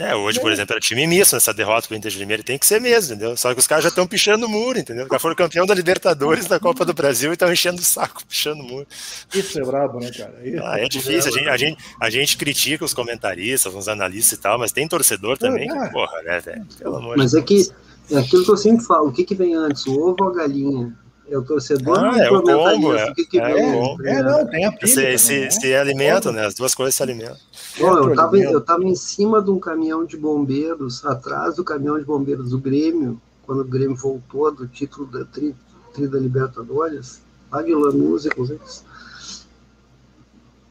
é, 0.00 0.14
hoje, 0.14 0.40
por 0.40 0.50
exemplo, 0.50 0.72
era 0.72 0.80
time 0.80 1.06
misto 1.06 1.34
nessa 1.34 1.52
derrota 1.52 1.86
pro 1.86 1.94
Inter 1.94 2.10
de 2.10 2.18
Limeira, 2.18 2.42
tem 2.42 2.58
que 2.58 2.64
ser 2.64 2.80
mesmo, 2.80 3.14
entendeu? 3.14 3.36
Só 3.36 3.52
que 3.52 3.60
os 3.60 3.66
caras 3.66 3.84
já 3.84 3.90
estão 3.90 4.06
pichando 4.06 4.46
o 4.46 4.48
muro, 4.48 4.78
entendeu? 4.78 5.06
Já 5.10 5.18
foram 5.18 5.36
campeão 5.36 5.66
da 5.66 5.74
Libertadores 5.74 6.46
da 6.46 6.58
Copa 6.58 6.82
do 6.86 6.94
Brasil 6.94 7.30
e 7.30 7.34
estão 7.34 7.52
enchendo 7.52 7.78
o 7.82 7.84
saco, 7.84 8.24
pichando 8.26 8.62
o 8.62 8.66
muro. 8.66 8.86
Isso 9.34 9.60
é 9.60 9.62
brabo, 9.62 10.00
né, 10.00 10.10
cara? 10.10 10.34
Ah, 10.64 10.80
é 10.80 10.88
difícil, 10.88 11.30
a 11.30 11.36
gente, 11.36 11.48
a, 11.48 11.56
gente, 11.58 11.84
a 12.00 12.08
gente 12.08 12.36
critica 12.38 12.86
os 12.86 12.94
comentaristas, 12.94 13.74
os 13.74 13.86
analistas 13.86 14.38
e 14.38 14.40
tal, 14.40 14.58
mas 14.58 14.72
tem 14.72 14.88
torcedor 14.88 15.36
também, 15.36 15.70
é, 15.70 15.86
que, 15.86 15.92
porra, 15.92 16.22
né, 16.22 16.40
velho? 16.40 16.66
Pelo 16.78 16.96
amor 16.96 17.16
Mas 17.18 17.32
de 17.32 17.38
é 17.38 17.42
Deus. 17.42 17.66
que, 18.08 18.14
é 18.14 18.18
aquilo 18.18 18.44
que 18.46 18.50
eu 18.50 18.56
sempre 18.56 18.86
falo, 18.86 19.08
o 19.08 19.12
que, 19.12 19.24
que 19.24 19.34
vem 19.34 19.54
antes, 19.54 19.86
o 19.86 19.92
ovo 19.92 20.16
ou 20.22 20.30
a 20.30 20.34
galinha? 20.34 20.96
É 21.32 21.38
o 21.38 21.42
torcedor 21.42 21.98
ah, 21.98 22.18
é 22.18 22.30
o 22.30 22.42
combo, 22.42 22.94
é, 22.94 23.14
que 23.14 23.24
que 23.24 23.40
é, 23.40 23.58
é, 23.58 23.74
o 23.74 24.06
é, 24.06 24.22
não, 24.22 24.46
tem 24.46 24.66
a 24.66 24.72
pilha 24.72 25.16
se, 25.16 25.18
se, 25.18 25.40
né? 25.40 25.50
se 25.50 25.74
alimentam, 25.74 26.30
né? 26.30 26.44
As 26.44 26.54
duas 26.54 26.74
coisas 26.74 26.94
se 26.94 27.02
alimentam. 27.02 27.38
Bom, 27.80 27.96
eu 27.96 28.10
estava 28.10 28.36
eu 28.36 28.60
tava 28.60 28.84
em 28.84 28.94
cima 28.94 29.42
de 29.42 29.50
um 29.50 29.58
caminhão 29.58 30.04
de 30.04 30.18
bombeiros, 30.18 31.02
atrás 31.06 31.56
do 31.56 31.64
caminhão 31.64 31.98
de 31.98 32.04
bombeiros 32.04 32.50
do 32.50 32.58
Grêmio, 32.58 33.18
quando 33.46 33.62
o 33.62 33.64
Grêmio 33.64 33.96
voltou 33.96 34.52
do 34.52 34.68
título 34.68 35.06
da 35.06 35.24
Tri, 35.24 35.56
tri 35.94 36.06
da 36.06 36.18
Libertadores, 36.18 37.22
lá 37.50 37.62
de 37.62 37.74
Lanús, 37.74 38.26
inclusive. 38.26 38.60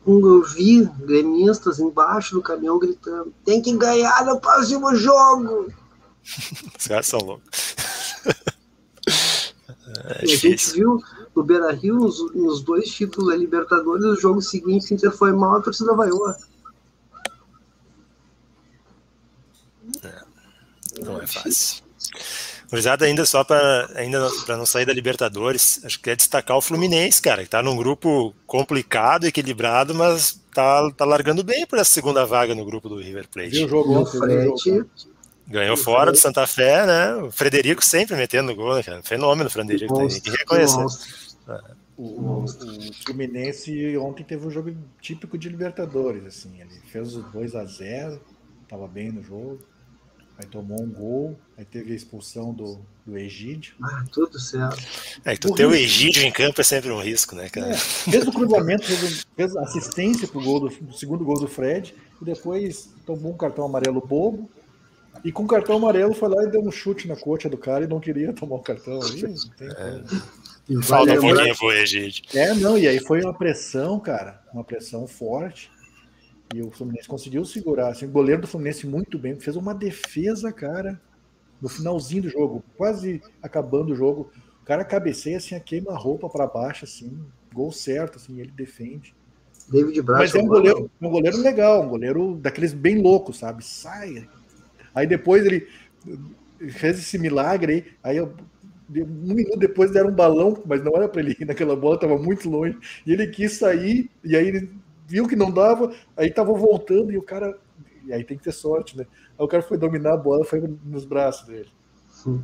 Eu 0.06 0.44
vi 0.44 0.88
gremistas 1.00 1.80
embaixo 1.80 2.36
do 2.36 2.42
caminhão 2.44 2.78
gritando: 2.78 3.34
tem 3.44 3.64
que 3.64 3.76
ganhar 3.76 4.24
no 4.26 4.40
próximo 4.40 4.94
jogo! 4.94 5.74
Os 6.78 6.88
caras 6.88 7.08
são 7.08 7.20
loucos. 7.20 7.50
É 10.04 10.26
e 10.26 10.34
a 10.34 10.36
gente 10.36 10.74
viu 10.74 11.02
no 11.36 11.44
Beira 11.44 11.72
Rio, 11.72 11.96
nos, 11.96 12.34
nos, 12.34 12.62
dois 12.62 12.90
títulos 12.90 13.30
da 13.30 13.38
Libertadores, 13.38 14.04
o 14.06 14.16
jogo 14.16 14.42
seguinte, 14.42 14.92
o 14.92 14.96
Inter 14.96 15.12
foi 15.12 15.32
mal, 15.32 15.58
a 15.58 15.62
torcida 15.62 15.94
vaiou. 15.94 16.30
É, 20.04 20.22
não 21.04 21.22
é 21.22 21.28
fácil. 21.28 21.84
Gurizada, 22.70 23.06
ainda 23.06 23.26
só 23.26 23.44
para 23.44 23.90
ainda 23.96 24.30
para 24.46 24.56
não 24.56 24.66
sair 24.66 24.86
da 24.86 24.94
Libertadores, 24.94 25.82
acho 25.84 26.00
que 26.02 26.10
é 26.10 26.16
destacar 26.16 26.56
o 26.56 26.62
Fluminense, 26.62 27.22
cara, 27.22 27.44
que 27.44 27.50
tá 27.50 27.62
num 27.62 27.76
grupo 27.76 28.34
complicado, 28.48 29.26
equilibrado, 29.26 29.94
mas 29.94 30.40
tá, 30.54 30.90
tá 30.92 31.04
largando 31.04 31.44
bem 31.44 31.66
para 31.66 31.82
essa 31.82 31.92
segunda 31.92 32.26
vaga 32.26 32.56
no 32.56 32.66
grupo 32.66 32.88
do 32.88 32.96
River 32.96 33.28
Plate. 33.28 33.66
o 33.66 33.68
jogo, 33.68 34.00
o 34.00 34.06
frete, 34.06 34.86
Ganhou 35.52 35.78
fora 35.78 36.12
do 36.12 36.18
Santa 36.18 36.48
Fé, 36.48 36.86
né? 36.86 37.16
O 37.16 37.32
Frederico 37.32 37.84
sempre 37.84 38.16
metendo 38.16 38.56
gol, 38.56 38.76
né, 38.76 38.84
cara? 38.84 39.04
Fenômeno 39.04 39.48
o 39.48 39.52
Frederico, 39.52 40.08
tem 40.08 40.22
que 40.22 40.30
reconhecer. 40.30 40.86
O, 41.98 42.04
o, 42.04 42.44
o, 42.44 42.94
Fluminense 43.06 43.98
ontem 43.98 44.24
teve 44.24 44.48
um 44.48 44.50
jogo 44.50 44.76
típico 45.00 45.38
de 45.38 45.50
Libertadores, 45.50 46.26
assim. 46.26 46.60
Ele 46.60 46.82
fez 46.88 47.16
o 47.16 47.22
2 47.24 47.56
a 47.56 47.66
0 47.66 48.22
estava 48.64 48.88
bem 48.88 49.12
no 49.12 49.22
jogo 49.22 49.60
aí 50.42 50.48
tomou 50.48 50.82
um 50.82 50.90
gol, 50.90 51.40
aí 51.58 51.64
teve 51.64 51.94
a 51.94 51.96
expulsão 51.96 52.54
do, 52.54 52.80
do 53.06 53.18
Egídio. 53.18 53.76
Ah, 53.82 54.04
tudo 54.12 54.40
certo. 54.40 54.82
É, 55.24 55.36
tu 55.36 55.54
ter 55.54 55.66
o 55.66 55.74
Egídio 55.74 56.24
em 56.24 56.32
campo 56.32 56.60
é 56.60 56.64
sempre 56.64 56.92
um 56.92 57.00
risco, 57.00 57.36
né, 57.36 57.50
cara? 57.50 57.72
É, 57.72 57.78
fez 57.78 58.28
o 58.28 58.32
cruzamento, 58.32 58.84
fez, 58.86 59.26
fez 59.36 59.56
assistência 59.58 60.28
pro, 60.28 60.42
gol 60.42 60.60
do, 60.62 60.70
do 60.70 60.94
segundo 60.94 61.24
gol 61.24 61.40
do 61.40 61.48
Fred, 61.48 61.94
e 62.22 62.26
depois 62.26 62.90
tomou 63.06 63.34
um 63.34 63.38
cartão 63.38 63.66
amarelo 63.66 64.02
bobo, 64.02 64.50
e 65.24 65.32
com 65.32 65.44
o 65.44 65.48
cartão 65.48 65.76
amarelo 65.76 66.14
foi 66.14 66.30
lá 66.30 66.44
e 66.44 66.52
deu 66.52 66.62
um 66.62 66.72
chute 66.72 67.08
na 67.08 67.16
coxa 67.16 67.50
do 67.50 67.58
cara 67.58 67.84
e 67.84 67.88
não 67.88 68.00
queria 68.00 68.34
tomar 68.34 68.56
o 68.56 68.60
cartão. 68.60 69.00
Aí, 69.02 69.24
é. 69.62 70.82
Falta 70.82 71.14
um 71.14 71.20
pouquinho 71.20 71.58
pro 71.58 71.72
Egídio. 71.72 72.24
É, 72.34 72.54
não, 72.54 72.78
e 72.78 72.88
aí 72.88 73.00
foi 73.00 73.22
uma 73.22 73.34
pressão, 73.34 74.00
cara, 74.00 74.42
uma 74.54 74.64
pressão 74.64 75.08
forte. 75.08 75.70
E 76.54 76.62
o 76.62 76.72
Fluminense 76.72 77.08
conseguiu 77.08 77.46
segurar. 77.46 77.90
Assim, 77.90 78.06
o 78.06 78.12
goleiro 78.12 78.42
do 78.42 78.48
Fluminense 78.48 78.86
muito 78.86 79.18
bem, 79.18 79.40
fez 79.40 79.56
uma 79.56 79.74
defesa, 79.74 80.52
cara, 80.52 81.00
no 81.62 81.70
finalzinho 81.70 82.24
do 82.24 82.30
jogo, 82.30 82.64
quase 82.76 83.22
acabando 83.42 83.94
o 83.94 83.96
jogo. 83.96 84.32
O 84.62 84.66
cara 84.66 84.84
cabeceia 84.84 85.38
assim, 85.38 85.60
queima 85.60 85.92
a 85.92 85.98
roupa 85.98 86.30
para 86.30 86.48
baixo, 86.48 86.86
assim, 86.86 87.20
gol 87.54 87.72
certo, 87.72 88.18
assim, 88.18 88.40
ele 88.40 88.52
defende. 88.52 89.14
David 89.70 90.02
Braz. 90.02 90.34
Mas 90.34 90.36
é 90.36 90.44
um 90.44 90.48
goleiro, 90.48 90.92
um 91.02 91.10
goleiro 91.10 91.38
legal, 91.38 91.84
um 91.84 91.90
goleiro 91.90 92.36
daqueles 92.36 92.74
bem 92.74 93.02
loucos, 93.02 93.38
sabe? 93.38 93.64
Sai. 93.64 94.28
Aí 94.94 95.08
depois 95.08 95.46
ele 95.46 95.68
fez 96.70 97.00
esse 97.00 97.18
milagre 97.18 97.96
aí, 98.04 98.20
aí 98.20 98.22
um 98.22 99.34
minuto 99.34 99.58
depois 99.58 99.92
deram 99.92 100.10
um 100.10 100.16
balão, 100.16 100.62
mas 100.66 100.84
não 100.84 100.96
era 100.96 101.08
para 101.08 101.22
ele 101.22 101.36
ir 101.40 101.46
naquela 101.46 101.76
bola, 101.76 101.96
estava 101.96 102.18
muito 102.18 102.50
longe, 102.50 102.78
e 103.06 103.14
ele 103.14 103.28
quis 103.28 103.54
sair, 103.54 104.10
e 104.24 104.36
aí 104.36 104.48
ele 104.48 104.70
viu 105.08 105.28
que 105.28 105.36
não 105.36 105.52
dava, 105.52 105.94
aí 106.16 106.30
tava 106.30 106.54
voltando 106.54 107.12
e 107.12 107.18
o 107.18 107.22
cara. 107.22 107.58
E 108.06 108.12
aí 108.12 108.24
tem 108.24 108.36
que 108.36 108.44
ter 108.44 108.52
sorte, 108.52 108.98
né? 108.98 109.06
Aí 109.38 109.46
o 109.46 109.48
cara 109.48 109.62
foi 109.62 109.78
dominar 109.78 110.14
a 110.14 110.18
bola, 110.18 110.44
foi 110.44 110.62
nos 110.84 111.06
braços 111.06 111.46
dele. 111.48 111.70
Sim. 112.10 112.42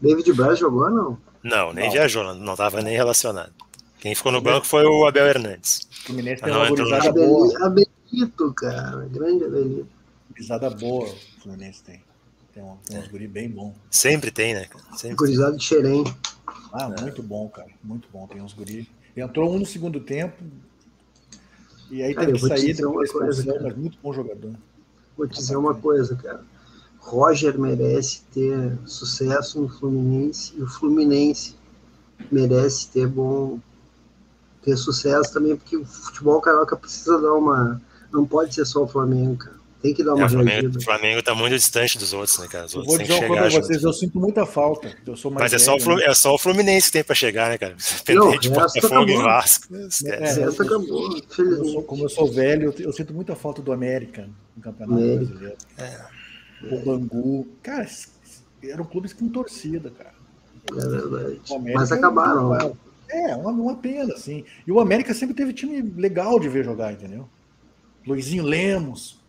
David 0.00 0.32
Braz 0.32 0.58
jogou 0.58 0.90
não? 0.90 1.18
Não, 1.42 1.72
nem 1.72 1.86
não. 1.86 1.92
viajou, 1.92 2.34
não 2.34 2.52
estava 2.52 2.82
nem 2.82 2.96
relacionado. 2.96 3.52
Quem 3.98 4.14
ficou 4.14 4.32
no 4.32 4.40
banco 4.40 4.66
foi 4.66 4.84
o 4.84 5.06
Abel 5.06 5.26
Hernandes. 5.26 5.88
O 5.90 6.06
Fluminense 6.06 6.42
tem 6.42 6.52
uma 6.52 6.68
boa. 7.12 7.66
Abelito, 7.66 8.52
cara. 8.54 9.08
Grande 9.10 9.44
Abelito. 9.44 9.93
Gurizada 10.34 10.70
boa 10.70 11.08
o 11.08 11.40
Fluminense 11.40 11.82
tem. 11.82 12.02
Tem, 12.52 12.62
um, 12.62 12.76
tem 12.86 12.98
uns 12.98 13.06
é. 13.06 13.08
guri 13.08 13.26
bem 13.26 13.48
bom. 13.48 13.74
Sempre 13.90 14.30
tem, 14.30 14.54
né? 14.54 14.68
Sempre. 14.96 15.16
Gurizada 15.16 15.56
de 15.56 15.64
Xerém. 15.64 16.04
Ah, 16.72 16.92
é. 16.96 17.00
muito 17.00 17.22
bom, 17.22 17.48
cara. 17.48 17.70
Muito 17.82 18.08
bom. 18.12 18.26
Tem 18.26 18.40
uns 18.40 18.52
guri. 18.52 18.88
Entrou 19.16 19.54
um 19.54 19.60
no 19.60 19.66
segundo 19.66 20.00
tempo, 20.00 20.42
e 21.90 22.02
aí 22.02 22.14
teve 22.14 22.32
que 22.32 22.40
sair 22.40 22.74
depois 22.74 23.12
coisa, 23.12 23.44
cara. 23.44 23.62
mas 23.62 23.76
muito 23.76 23.98
bom 24.02 24.12
jogador. 24.12 24.52
Vou 25.16 25.28
te 25.28 25.36
dizer 25.36 25.56
uma 25.56 25.74
coisa, 25.74 26.16
cara. 26.16 26.44
Roger 26.98 27.58
merece 27.58 28.22
ter 28.32 28.78
sucesso 28.86 29.60
no 29.60 29.68
Fluminense 29.68 30.54
e 30.56 30.62
o 30.62 30.66
Fluminense 30.66 31.54
merece 32.32 32.88
ter 32.88 33.06
bom 33.06 33.60
ter 34.62 34.76
sucesso 34.76 35.32
também, 35.32 35.54
porque 35.54 35.76
o 35.76 35.84
futebol 35.84 36.40
carioca 36.40 36.74
precisa 36.74 37.20
dar 37.20 37.34
uma. 37.34 37.80
Não 38.10 38.26
pode 38.26 38.54
ser 38.54 38.64
só 38.64 38.84
o 38.84 38.88
Flamengo, 38.88 39.36
cara. 39.36 39.56
Tem 39.84 39.92
que 39.92 40.02
dar 40.02 40.14
uma 40.14 40.22
é, 40.22 40.24
o 40.24 40.30
Flamengo, 40.30 40.78
o 40.78 40.82
Flamengo 40.82 41.22
tá 41.22 41.34
muito 41.34 41.54
distante 41.54 41.98
dos 41.98 42.14
outros, 42.14 42.38
né, 42.38 42.48
cara? 42.48 42.64
Os 42.64 42.72
eu 42.72 42.84
vou 42.84 42.96
dizer 42.96 43.12
uma 43.12 43.26
coisa 43.26 43.42
pra 43.42 43.50
vocês, 43.50 43.82
eu 43.82 43.92
sinto 43.92 44.18
muita 44.18 44.46
falta. 44.46 44.96
Eu 45.06 45.14
sou 45.14 45.30
mais 45.30 45.42
Mas 45.42 45.52
é, 45.52 45.62
velho, 45.62 45.82
só 45.82 45.94
né? 45.94 46.04
é 46.06 46.14
só 46.14 46.34
o 46.34 46.38
Fluminense 46.38 46.86
que 46.86 46.92
tem 46.94 47.04
pra 47.04 47.14
chegar, 47.14 47.50
né, 47.50 47.58
cara? 47.58 47.76
Dependente 48.06 48.38
de 48.38 48.48
Botafogo 48.48 49.10
e 49.10 49.16
Vasco. 49.18 49.74
É, 50.06 50.22
essa 50.22 50.62
acabou, 50.62 51.20
eu 51.38 51.64
sou, 51.66 51.82
como 51.82 52.04
eu 52.06 52.08
sou 52.08 52.32
velho, 52.32 52.72
eu, 52.78 52.86
eu, 52.86 52.92
sinto 52.94 53.12
muita 53.12 53.36
falta 53.36 53.60
do 53.60 53.74
América 53.74 54.26
no 54.56 54.62
Campeonato 54.62 55.02
é. 55.02 55.16
Brasileiro. 55.16 55.56
É. 55.76 56.00
O 56.72 56.78
Bangu. 56.82 57.46
Cara, 57.62 57.86
eram 58.62 58.86
clubes 58.86 59.12
com 59.12 59.28
torcida, 59.28 59.90
cara. 59.90 60.14
É 60.72 60.88
verdade. 60.88 61.40
Mas 61.74 61.92
acabaram. 61.92 62.74
É, 63.10 63.36
uma, 63.36 63.50
uma 63.50 63.76
pena, 63.76 64.14
assim. 64.14 64.46
E 64.66 64.72
o 64.72 64.80
América 64.80 65.12
sempre 65.12 65.34
teve 65.34 65.52
time 65.52 65.82
legal 65.94 66.40
de 66.40 66.48
ver 66.48 66.64
jogar, 66.64 66.90
entendeu? 66.90 67.28
Luizinho 68.06 68.44
Lemos, 68.44 69.22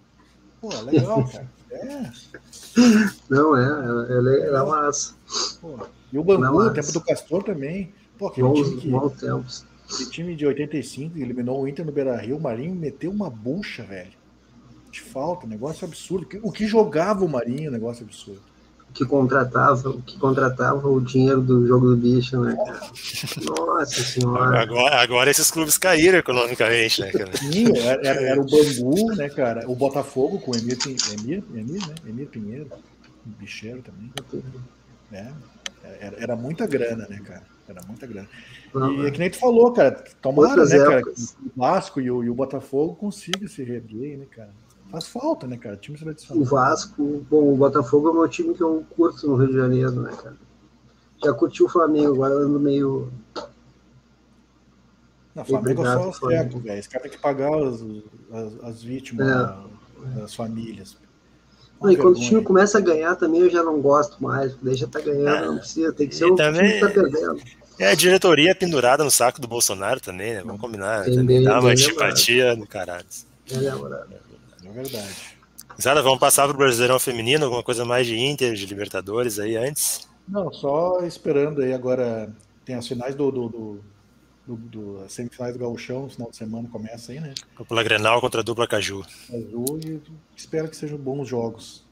Pô, 0.70 0.82
legal, 0.82 1.24
cara. 1.30 1.48
É. 1.72 2.12
Não, 3.30 3.56
é, 3.56 3.64
é, 3.64 4.46
é, 4.46 4.48
é 4.48 4.64
massa. 4.64 5.16
Pô, 5.62 5.78
e 6.12 6.18
o 6.18 6.24
Bangu, 6.24 6.58
o 6.58 6.74
tempo 6.74 6.92
do 6.92 7.02
Castor 7.02 7.44
também. 7.44 7.94
Pô, 8.18 8.28
aquele 8.28 8.48
bons, 8.48 8.70
time 8.70 8.82
que, 8.82 8.90
bons 8.90 9.14
tempos. 9.20 9.66
Aquele 9.92 10.10
time 10.10 10.36
de 10.36 10.46
85 10.46 11.18
eliminou 11.20 11.62
o 11.62 11.68
Inter 11.68 11.86
no 11.86 11.92
Beira 11.92 12.18
Rio, 12.18 12.38
o 12.38 12.42
Marinho 12.42 12.74
meteu 12.74 13.12
uma 13.12 13.30
bucha, 13.30 13.84
velho. 13.84 14.14
De 14.92 15.02
falta, 15.02 15.46
negócio 15.46 15.86
absurdo. 15.86 16.28
O 16.42 16.52
que 16.52 16.66
jogava 16.66 17.24
o 17.24 17.30
Marinho, 17.30 17.70
negócio 17.70 18.04
absurdo 18.04 18.55
que 18.96 19.06
contratava, 19.06 19.94
que 20.06 20.18
contratava 20.18 20.88
o 20.88 21.02
dinheiro 21.02 21.42
do 21.42 21.68
jogo 21.68 21.90
do 21.90 21.98
bicho, 21.98 22.40
né, 22.40 22.56
cara? 22.56 22.80
Nossa 23.46 24.02
senhora. 24.02 24.62
Agora, 24.62 25.02
agora 25.02 25.30
esses 25.30 25.52
clubes 25.52 25.78
caíram 25.78 26.18
economicamente, 26.18 27.02
né, 27.02 27.12
cara? 27.12 27.36
Sim, 27.36 27.78
era, 27.78 28.08
era, 28.08 28.42
o 28.42 28.46
Bangu, 28.46 29.14
né, 29.16 29.28
cara? 29.28 29.70
O 29.70 29.76
Botafogo 29.76 30.40
com 30.40 30.52
o 30.52 30.56
Emir, 30.56 30.78
Emir, 31.12 31.44
Emir, 31.54 31.86
né? 31.86 31.96
Emir 32.08 32.28
Pinheiro, 32.28 32.70
o 33.26 33.30
bicheiro 33.38 33.82
também. 33.82 34.10
É, 35.12 35.28
era, 36.00 36.16
era 36.18 36.36
muita 36.38 36.66
grana, 36.66 37.06
né, 37.10 37.20
cara? 37.20 37.44
Era 37.68 37.82
muita 37.86 38.08
grana. 38.08 38.30
Não, 38.74 39.04
e 39.04 39.08
é 39.08 39.12
que 39.12 39.20
nem 39.20 39.30
tu 39.30 39.38
falou, 39.38 39.74
cara. 39.74 40.04
Tomara, 40.22 40.66
né, 40.66 40.78
cara? 40.78 41.02
O 41.02 41.60
Vasco 41.60 42.00
e 42.00 42.10
o, 42.10 42.24
e 42.24 42.30
o 42.30 42.34
Botafogo 42.34 42.96
consigam 42.96 43.50
se 43.50 43.62
reerguer, 43.62 44.18
né, 44.20 44.26
cara? 44.32 44.52
Faz 44.92 45.08
falta, 45.08 45.48
né, 45.48 45.58
cara? 45.58 45.76
Time 45.78 45.98
tradicional. 45.98 46.42
O 46.42 46.46
Vasco, 46.46 47.26
bom, 47.30 47.54
o 47.54 47.58
Botafogo 47.58 48.08
é 48.08 48.12
o 48.12 48.14
meu 48.14 48.28
time 48.28 48.54
que 48.54 48.62
eu 48.62 48.86
curto 48.96 49.28
no 49.28 49.36
Rio 49.36 49.48
de 49.48 49.56
Janeiro, 49.56 50.02
né, 50.02 50.12
cara? 50.16 50.38
Já 51.24 51.34
curti 51.34 51.64
o 51.64 51.70
Flamengo, 51.70 52.14
agora 52.14 52.34
eu 52.34 52.40
ando 52.40 52.60
meio. 52.60 53.12
Não, 55.34 55.44
Flamengo 55.44 55.86
é 55.86 55.94
só 55.94 56.10
os 56.10 56.20
velho. 56.20 56.78
Esse 56.78 56.90
cara 56.90 57.04
tem 57.04 57.12
que 57.12 57.18
pagar 57.18 57.54
as, 57.54 57.84
as, 58.32 58.64
as 58.64 58.84
vítimas, 58.84 59.28
é. 59.28 60.22
as 60.22 60.36
famílias. 60.36 60.98
Não, 61.82 61.92
e 61.92 61.98
quando 61.98 62.16
o 62.16 62.20
time 62.20 62.42
começa 62.42 62.78
a 62.78 62.82
ganhar 62.82 63.16
também 63.16 63.42
eu 63.42 63.50
já 63.50 63.62
não 63.62 63.82
gosto 63.82 64.22
mais, 64.24 64.54
porque 64.54 64.66
daí 64.66 64.76
já 64.76 64.88
tá 64.88 65.02
ganhando, 65.02 65.28
ah, 65.28 65.46
não 65.46 65.58
precisa, 65.58 65.92
tem 65.92 66.08
que 66.08 66.16
ser 66.16 66.26
o 66.26 66.36
também... 66.36 66.62
time 66.62 66.74
que 66.74 66.80
tá 66.80 66.90
perdendo. 66.90 67.42
É 67.78 67.92
a 67.92 67.96
diretoria 67.96 68.56
pendurada 68.56 69.04
no 69.04 69.12
saco 69.12 69.42
do 69.42 69.48
Bolsonaro 69.48 70.00
também, 70.00 70.34
né? 70.36 70.42
Vamos 70.46 70.62
combinar. 70.62 71.06
Né? 71.06 71.42
Dá 71.44 71.60
uma 71.60 71.72
antipatia 71.72 72.56
no 72.56 72.66
caralho. 72.66 73.06
É 73.52 73.58
lembrado. 73.58 74.25
É 74.66 74.72
verdade. 74.72 75.36
Zara, 75.82 76.02
vamos 76.02 76.20
passar 76.20 76.48
para 76.48 76.56
o 76.56 76.58
Brasileirão 76.58 77.00
Feminino, 77.00 77.46
alguma 77.46 77.64
coisa 77.64 77.84
mais 77.84 78.08
de 78.08 78.18
Inter, 78.18 78.54
de 78.54 78.66
Libertadores 78.66 79.40
aí 79.40 79.58
antes? 79.58 80.08
Não, 80.28 80.52
só 80.52 81.02
esperando 81.02 81.62
aí 81.62 81.74
agora. 81.74 82.34
Tem 82.64 82.76
as 82.76 82.88
finais 82.88 83.14
do, 83.14 83.32
do, 83.32 83.50
do, 83.50 83.84
do, 84.48 84.56
do 84.56 85.04
as 85.04 85.14
semifinais 85.14 85.54
do 85.54 85.60
Gauchão, 85.60 86.10
final 86.10 86.32
de 86.32 86.38
semana 86.38 86.68
começa 86.70 87.12
aí, 87.12 87.20
né? 87.20 87.34
Dupla 87.58 87.84
Grenal 87.84 88.20
contra 88.20 88.42
a 88.42 88.44
dupla 88.44 88.68
Caju. 88.68 89.06
Caju 89.30 89.80
e 89.86 90.02
espero 90.36 90.68
que 90.68 90.76
sejam 90.76 90.98
bons 90.98 91.28
jogos. 91.28 91.84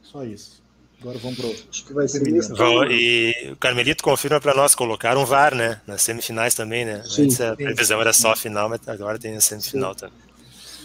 Só 0.00 0.24
isso. 0.24 0.62
Agora 1.00 1.18
vamos 1.18 1.38
pro. 1.38 1.48
Acho 1.48 1.86
que 1.86 1.92
vai 1.92 2.06
ser 2.06 2.26
isso. 2.28 2.54
E 2.90 3.50
o 3.52 3.56
Carmelito 3.56 4.02
confirma 4.02 4.40
para 4.40 4.54
nós 4.54 4.74
colocar 4.74 5.16
um 5.16 5.24
VAR, 5.24 5.54
né? 5.54 5.80
Nas 5.86 6.02
semifinais 6.02 6.54
também, 6.54 6.84
né? 6.84 7.02
Sim, 7.04 7.24
Antes 7.24 7.40
a 7.40 7.56
previsão 7.56 8.00
era 8.00 8.12
só 8.12 8.32
a 8.32 8.36
final, 8.36 8.68
mas 8.68 8.86
agora 8.86 9.18
tem 9.18 9.34
a 9.34 9.40
semifinal 9.40 9.94
sim. 9.94 10.00
também. 10.00 10.29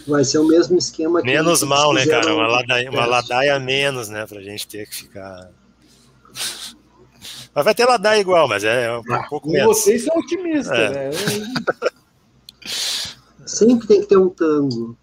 Vai 0.06 0.24
ser 0.24 0.38
o 0.38 0.46
mesmo 0.46 0.78
esquema 0.78 1.20
que 1.20 1.26
Menos 1.26 1.62
mal, 1.62 1.92
né, 1.92 2.06
cara? 2.06 2.34
Uma 2.34 2.46
ladaia, 2.46 2.90
uma 2.90 3.06
ladaia 3.06 3.58
menos, 3.58 4.08
né? 4.08 4.26
Pra 4.26 4.40
gente 4.40 4.66
ter 4.66 4.88
que 4.88 4.94
ficar. 4.94 5.50
Mas 7.54 7.64
vai 7.64 7.74
ter 7.74 7.86
ladaia 7.86 8.20
igual, 8.20 8.46
mas 8.46 8.64
é 8.64 8.92
um 8.98 9.14
ah, 9.14 9.26
pouco 9.30 9.48
menos. 9.50 9.78
Vocês 9.78 10.04
são 10.04 10.14
otimistas, 10.18 10.78
é. 10.78 10.90
né? 10.90 11.10
Sempre 13.46 13.88
tem 13.88 14.02
que 14.02 14.08
ter 14.08 14.18
um 14.18 14.28
tango. 14.28 14.94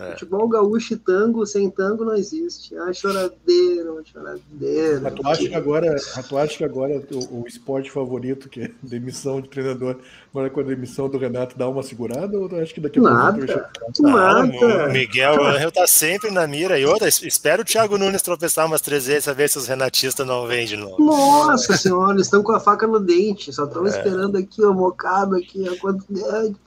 É. 0.00 0.12
Futebol 0.12 0.48
gaúcho 0.48 0.94
e 0.94 0.96
tango, 0.96 1.44
sem 1.44 1.68
tango 1.70 2.04
não 2.04 2.14
existe. 2.14 2.76
Ah, 2.76 2.92
choradeira, 2.92 3.92
choradeira. 4.04 5.00
Mas 5.00 5.14
tu 5.14 5.26
acha 5.26 5.48
que 5.48 5.54
agora, 5.54 5.96
tu 6.28 6.38
acha 6.38 6.56
que 6.56 6.64
agora 6.64 7.02
o, 7.10 7.40
o, 7.40 7.44
esporte 7.46 7.90
favorito, 7.90 8.48
que 8.48 8.62
é 8.62 8.70
demissão 8.82 9.40
de 9.40 9.48
treinador, 9.48 9.96
agora 10.30 10.50
com 10.50 10.60
a 10.60 10.62
demissão 10.62 11.08
do 11.08 11.18
Renato 11.18 11.58
dá 11.58 11.68
uma 11.68 11.82
segurada? 11.82 12.38
Ou 12.38 12.48
tu 12.48 12.56
acha 12.56 12.72
que 12.72 12.80
daqui 12.80 12.98
a 12.98 13.02
pouco 13.02 13.16
nada, 13.16 13.72
nada. 13.98 14.88
O 14.88 14.92
Miguel 14.92 15.44
Angel 15.44 15.72
tá 15.72 15.86
sempre 15.86 16.30
na 16.30 16.46
mira. 16.46 16.78
E 16.78 16.86
outra, 16.86 17.08
espero 17.08 17.62
o 17.62 17.64
Thiago 17.64 17.98
Nunes 17.98 18.22
tropeçar 18.22 18.66
umas 18.66 18.80
três 18.80 19.06
vezes 19.06 19.26
a 19.26 19.32
ver 19.32 19.48
se 19.48 19.58
os 19.58 19.66
renatistas 19.66 20.26
não 20.26 20.46
vêm 20.46 20.66
de 20.66 20.76
novo. 20.76 21.02
Nossa 21.02 21.76
senhora, 21.76 22.12
eles 22.12 22.26
estão 22.26 22.42
com 22.42 22.52
a 22.52 22.60
faca 22.60 22.86
no 22.86 23.00
dente, 23.00 23.52
só 23.52 23.64
estão 23.64 23.84
é. 23.84 23.90
esperando 23.90 24.36
aqui, 24.36 24.62
ó, 24.64 24.72
mocado 24.72 25.34
aqui, 25.34 25.64
ó, 25.68 25.74
quanto. 25.80 26.04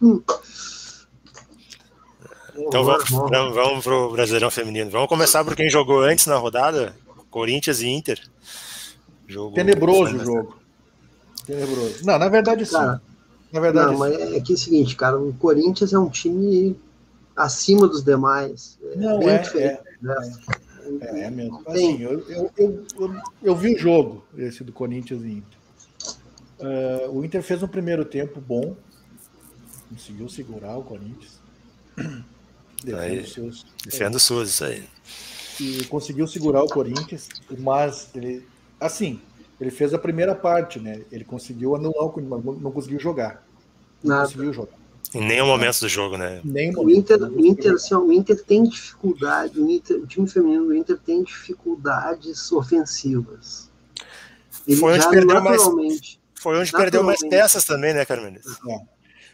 Hum. 0.02 0.22
Então 2.56 2.84
vamos, 2.84 3.10
vamos, 3.10 3.56
vamos 3.56 3.84
para 3.84 3.96
o 3.96 4.12
Brasileirão 4.12 4.52
Feminino. 4.52 4.90
Vamos 4.90 5.08
começar 5.08 5.44
por 5.44 5.56
quem 5.56 5.70
jogou 5.70 6.02
antes 6.02 6.26
na 6.26 6.36
rodada. 6.36 6.96
Corinthians 7.30 7.82
e 7.82 7.88
Inter. 7.88 8.22
Jogo 9.28 9.56
Tenebroso 9.56 10.18
o 10.18 10.26
jogo. 10.26 10.56
Tenebroso. 11.46 12.06
Não, 12.06 12.20
na 12.20 12.28
verdade 12.28 12.66
sim. 12.66 12.74
Cara, 12.74 13.02
na 13.52 13.60
verdade, 13.60 13.92
não, 13.92 13.98
mas 13.98 14.14
é 14.14 14.40
que 14.40 14.52
é 14.52 14.56
o 14.56 14.58
seguinte, 14.58 14.96
cara, 14.96 15.20
o 15.20 15.34
Corinthians 15.34 15.94
é 15.94 16.00
um 16.00 16.10
time 16.10 16.76
acima 17.36 17.88
dos 17.88 18.04
demais. 18.04 18.78
É 18.84 18.96
não, 18.96 19.22
é, 19.22 19.38
diferente, 19.38 19.82
é, 19.82 19.82
né? 20.02 20.16
é, 21.02 21.20
é, 21.22 21.30
mesmo. 21.30 21.62
Assim, 21.66 22.02
eu, 22.02 22.20
eu, 22.30 22.52
eu, 22.58 22.86
eu, 23.00 23.16
eu 23.44 23.56
vi 23.56 23.76
o 23.76 23.78
jogo, 23.78 24.24
esse 24.38 24.64
do 24.64 24.72
Corinthians 24.72 25.24
e 25.24 25.32
Inter. 25.32 25.62
Uh, 26.60 27.18
o 27.18 27.26
Inter 27.26 27.42
fez 27.42 27.64
um 27.64 27.68
primeiro 27.68 28.06
tempo 28.06 28.40
bom, 28.40 28.76
conseguiu 29.90 30.30
segurar 30.30 30.78
o 30.78 30.84
Corinthians. 30.84 31.40
Defende 32.84 33.30
seus. 33.30 33.66
Defendo 33.86 34.20
suas, 34.20 34.50
isso 34.50 34.66
aí. 34.66 34.84
E 35.60 35.84
conseguiu 35.86 36.28
segurar 36.28 36.64
o 36.64 36.68
Corinthians, 36.68 37.30
mas 37.60 38.10
ele, 38.16 38.46
assim, 38.80 39.22
ele 39.60 39.70
fez 39.70 39.94
a 39.94 40.00
primeira 40.00 40.34
parte, 40.34 40.80
né? 40.80 41.02
Ele 41.12 41.24
conseguiu 41.24 41.76
anular 41.76 42.06
o 42.06 42.10
Corinthians, 42.10 42.42
mas 42.44 42.62
não 42.62 42.72
conseguiu 42.72 43.00
jogar. 43.00 43.46
Não 44.04 44.16
Nada. 44.16 44.28
conseguiu 44.28 44.54
jogar. 44.54 44.82
Em 45.14 45.28
nenhum 45.28 45.46
momento 45.46 45.82
do 45.82 45.90
jogo, 45.90 46.18
né? 46.18 46.40
Nem 46.44 46.74
o 46.76 46.90
Inter, 46.90 47.22
o 47.22 47.46
Inter, 47.46 47.74
assim, 47.74 47.94
o 47.94 48.14
Inter 48.14 48.42
tem 48.44 48.64
dificuldade, 48.64 49.60
o, 49.60 49.70
Inter, 49.70 49.98
o 49.98 50.08
time 50.08 50.28
feminino 50.28 50.68
do 50.68 50.74
Inter 50.74 50.98
tem 50.98 51.22
dificuldades 51.22 52.50
ofensivas. 52.52 53.70
Ele 54.66 54.78
foi 54.78 54.94
onde 54.94 55.10
perdeu 55.10 55.42
mais. 55.42 55.62
Foi 56.36 56.58
onde 56.58 56.72
perdeu 56.72 57.04
mais 57.04 57.20
peças 57.20 57.66
também, 57.66 57.94
né, 57.94 58.06
Carmenes? 58.06 58.46
É. 58.68 58.82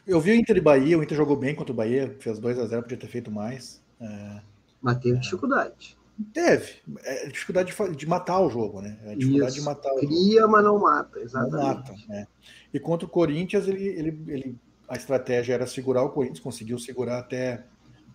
Eu 0.08 0.22
vi 0.22 0.32
o 0.32 0.36
Inter 0.36 0.58
e 0.58 0.62
Bahia, 0.62 0.98
o 0.98 1.04
Inter 1.04 1.18
jogou 1.18 1.36
bem 1.36 1.54
contra 1.54 1.74
o 1.74 1.76
Bahia, 1.76 2.16
fez 2.20 2.40
2 2.40 2.60
a 2.60 2.66
0 2.66 2.84
podia 2.84 2.98
ter 2.98 3.08
feito 3.08 3.30
mais. 3.30 3.82
É, 4.00 4.42
mas 4.82 4.98
teve 5.00 5.20
dificuldade. 5.20 5.98
Teve. 6.34 6.78
É 7.04 7.28
dificuldade 7.28 7.72
de, 7.72 7.96
de, 7.96 8.08
matar 8.08 8.40
o 8.40 8.50
jogo, 8.50 8.82
né? 8.82 8.98
É 9.06 9.16
dificuldade 9.16 9.52
Isso. 9.52 9.60
de 9.60 9.66
matar 9.66 9.92
o 9.94 9.98
Cria, 9.98 10.42
jogo. 10.42 10.52
mas 10.52 10.64
não 10.64 10.80
mata, 10.80 11.20
exatamente. 11.20 11.56
Não 11.56 11.76
mata, 11.76 11.96
né? 12.08 12.28
E 12.74 12.80
contra 12.80 13.06
o 13.06 13.10
Corinthians, 13.10 13.68
ele, 13.68 13.86
ele, 13.86 14.24
ele, 14.28 14.56
a 14.88 14.96
estratégia 14.96 15.54
era 15.54 15.68
segurar 15.68 16.04
o 16.04 16.10
Corinthians, 16.10 16.40
conseguiu 16.40 16.80
segurar 16.80 17.20
até 17.20 17.64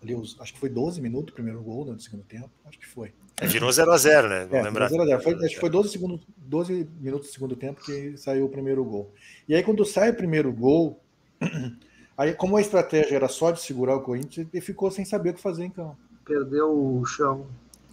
ali 0.02 0.14
os, 0.14 0.36
acho 0.40 0.52
que 0.52 0.58
foi 0.58 0.68
12 0.68 1.00
minutos 1.00 1.30
o 1.30 1.34
primeiro 1.34 1.62
gol 1.62 1.84
no 1.84 2.00
segundo 2.00 2.24
tempo, 2.24 2.50
acho 2.66 2.78
que 2.78 2.86
foi. 2.86 3.12
É, 3.40 3.46
virou 3.46 3.70
0x0, 3.70 4.28
né? 4.28 4.46
Vou 4.46 4.58
é, 4.58 4.62
lembrar. 4.62 4.88
0 4.88 5.02
a 5.02 5.06
0. 5.06 5.22
Foi, 5.22 5.34
acho 5.34 5.54
que 5.54 5.60
foi 5.60 5.70
12, 5.70 5.88
segundos, 5.90 6.26
12 6.36 6.88
minutos 7.00 7.28
do 7.28 7.32
segundo 7.32 7.54
tempo 7.54 7.82
que 7.84 8.16
saiu 8.16 8.46
o 8.46 8.48
primeiro 8.48 8.84
gol. 8.84 9.12
E 9.48 9.54
aí, 9.54 9.62
quando 9.62 9.84
sai 9.84 10.10
o 10.10 10.14
primeiro 10.14 10.52
gol, 10.52 11.01
Aí, 12.16 12.34
como 12.34 12.56
a 12.56 12.60
estratégia 12.60 13.16
era 13.16 13.28
só 13.28 13.50
de 13.50 13.60
segurar 13.60 13.96
o 13.96 14.00
Corinthians, 14.00 14.46
ele 14.52 14.60
ficou 14.60 14.90
sem 14.90 15.04
saber 15.04 15.30
o 15.30 15.34
que 15.34 15.40
fazer 15.40 15.64
em 15.64 15.70
campo. 15.70 15.96
Perdeu 16.24 16.70
o 16.70 17.04
chão. 17.04 17.46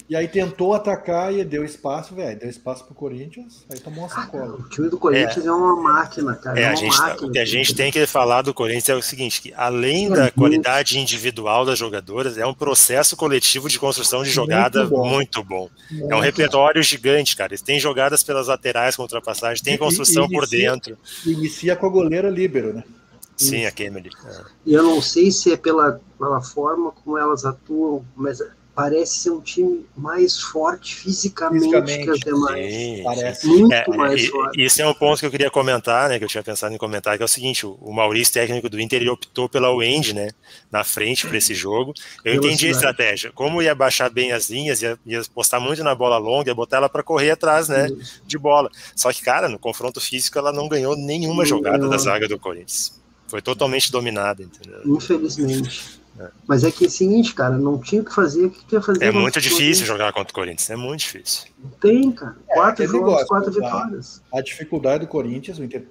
E 0.10 0.16
aí 0.16 0.28
tentou 0.28 0.74
atacar 0.74 1.32
e 1.32 1.44
deu 1.44 1.64
espaço, 1.64 2.16
velho. 2.16 2.40
Deu 2.40 2.50
espaço 2.50 2.84
pro 2.84 2.96
Corinthians, 2.96 3.64
aí 3.72 3.80
tomou 3.80 4.00
uma 4.00 4.10
sacola. 4.10 4.58
Ah, 4.58 4.62
o 4.64 4.68
time 4.68 4.90
do 4.90 4.98
Corinthians 4.98 5.46
é, 5.46 5.48
é 5.48 5.52
uma 5.52 5.76
máquina, 5.76 6.34
cara. 6.34 6.60
É, 6.60 6.64
é 6.64 6.68
a 6.68 6.74
gente, 6.74 6.98
máquina, 6.98 7.28
o 7.28 7.32
que 7.32 7.38
a 7.38 7.46
gente 7.46 7.76
tem 7.76 7.92
que 7.92 8.04
falar 8.08 8.42
do 8.42 8.52
Corinthians 8.52 8.90
é 8.90 8.96
o 8.96 9.04
seguinte: 9.04 9.40
que 9.40 9.54
além 9.56 10.10
da 10.10 10.32
qualidade 10.32 10.98
individual 10.98 11.64
das 11.64 11.78
jogadoras, 11.78 12.40
é 12.40 12.46
um 12.46 12.56
processo 12.56 13.16
coletivo 13.16 13.70
de 13.70 13.78
construção 13.78 14.24
de 14.24 14.32
jogada 14.32 14.80
muito 14.80 14.96
bom. 14.96 15.10
Muito 15.10 15.44
bom. 15.44 15.70
Muito 15.92 16.12
é 16.12 16.16
um 16.16 16.22
repertório 16.22 16.80
bom. 16.80 16.84
gigante, 16.84 17.36
cara. 17.36 17.52
Eles 17.52 17.62
têm 17.62 17.80
jogadas 17.80 18.24
pelas 18.24 18.48
laterais 18.48 18.96
com 18.96 19.04
ultrapassagem, 19.04 19.64
tem 19.64 19.78
construção 19.78 20.24
e, 20.24 20.26
e 20.26 20.30
inicia, 20.30 20.40
por 20.40 20.48
dentro. 20.50 20.98
Inicia 21.24 21.76
com 21.76 21.86
a 21.86 21.90
goleira 21.90 22.32
líbero, 22.32 22.74
né? 22.74 22.84
Sim, 23.40 23.66
a 23.66 23.72
Kennedy. 23.72 24.10
É. 24.26 24.42
Eu 24.68 24.84
não 24.84 25.02
sei 25.02 25.32
se 25.32 25.54
é 25.54 25.58
pela, 25.58 26.02
pela 26.18 26.42
forma 26.42 26.92
como 26.92 27.18
elas 27.18 27.46
atuam, 27.46 28.06
mas 28.16 28.42
parece 28.80 29.16
ser 29.16 29.32
um 29.32 29.42
time 29.42 29.86
mais 29.96 30.40
forte 30.40 30.96
fisicamente, 30.96 31.64
fisicamente 31.64 32.04
que 32.06 32.10
as 32.12 32.20
demais. 32.20 32.74
Sim, 32.74 33.04
parece 33.04 33.48
muito 33.48 33.74
é, 33.74 33.88
mais 33.88 34.26
forte. 34.28 34.64
Isso 34.64 34.82
é 34.82 34.88
um 34.88 34.94
ponto 34.94 35.20
que 35.20 35.26
eu 35.26 35.32
queria 35.32 35.52
comentar, 35.52 36.08
né? 36.08 36.18
Que 36.18 36.24
eu 36.24 36.30
tinha 36.30 36.42
pensado 36.42 36.74
em 36.74 36.78
comentar, 36.78 37.18
que 37.18 37.22
é 37.22 37.26
o 37.26 37.30
seguinte: 37.30 37.66
o 37.66 37.92
Maurício, 37.92 38.34
técnico 38.34 38.70
do 38.70 38.80
Inter, 38.80 39.02
ele 39.02 39.10
optou 39.10 39.50
pela 39.50 39.70
Wendy, 39.70 40.14
né? 40.14 40.30
Na 40.72 40.86
frente 40.86 41.28
para 41.28 41.38
esse 41.38 41.54
jogo. 41.54 41.94
Eu 42.24 42.36
entendi 42.36 42.68
a 42.68 42.72
estratégia. 42.72 43.32
Como 43.34 43.62
ia 43.62 43.76
baixar 43.76 44.10
bem 44.10 44.32
as 44.32 44.50
linhas, 44.50 44.82
ia, 44.82 44.98
ia 45.06 45.22
postar 45.34 45.60
muito 45.60 45.84
na 45.84 45.94
bola 45.94 46.18
longa, 46.18 46.50
ia 46.50 46.56
botar 46.56 46.78
ela 46.78 46.88
para 46.88 47.04
correr 47.04 47.32
atrás, 47.32 47.68
né? 47.68 47.90
De 48.26 48.38
bola. 48.38 48.70
Só 48.96 49.12
que, 49.12 49.22
cara, 49.22 49.50
no 49.50 49.60
confronto 49.60 50.00
físico, 50.00 50.38
ela 50.38 50.54
não 50.54 50.70
ganhou 50.70 50.96
nenhuma 50.96 51.46
jogada 51.46 51.88
da 51.90 51.98
zaga 51.98 52.30
do 52.30 52.40
Corinthians. 52.40 53.00
Foi 53.30 53.44
totalmente 53.44 53.92
dominada, 53.92 54.42
entendeu? 54.42 54.82
Infelizmente. 54.86 56.02
É. 56.20 56.30
Mas 56.48 56.64
é 56.64 56.72
que 56.72 56.84
é 56.84 56.88
o 56.88 56.92
seguinte, 56.92 57.34
cara, 57.34 57.58
não 57.58 57.80
tinha 57.80 58.02
o 58.02 58.06
que 58.06 58.14
fazer, 58.14 58.46
o 58.46 58.50
que 58.50 58.76
ia 58.76 58.82
fazer? 58.82 59.06
É 59.06 59.12
muito 59.12 59.40
difícil 59.40 59.86
jogar 59.86 60.12
contra 60.12 60.32
o 60.32 60.34
Corinthians, 60.34 60.70
é 60.70 60.76
muito 60.76 61.02
difícil. 61.02 61.48
Tem, 61.80 62.12
cara. 62.12 62.36
É, 62.50 62.54
quatro 62.56 62.84
é, 62.84 62.88
jogos, 62.88 63.08
negócio, 63.08 63.28
quatro 63.28 63.52
vitórias. 63.54 64.22
A, 64.34 64.40
a, 64.40 64.42
dificuldade 64.42 65.06
do 65.06 65.08
Corinthians, 65.08 65.60
o 65.60 65.64
Inter 65.64 65.88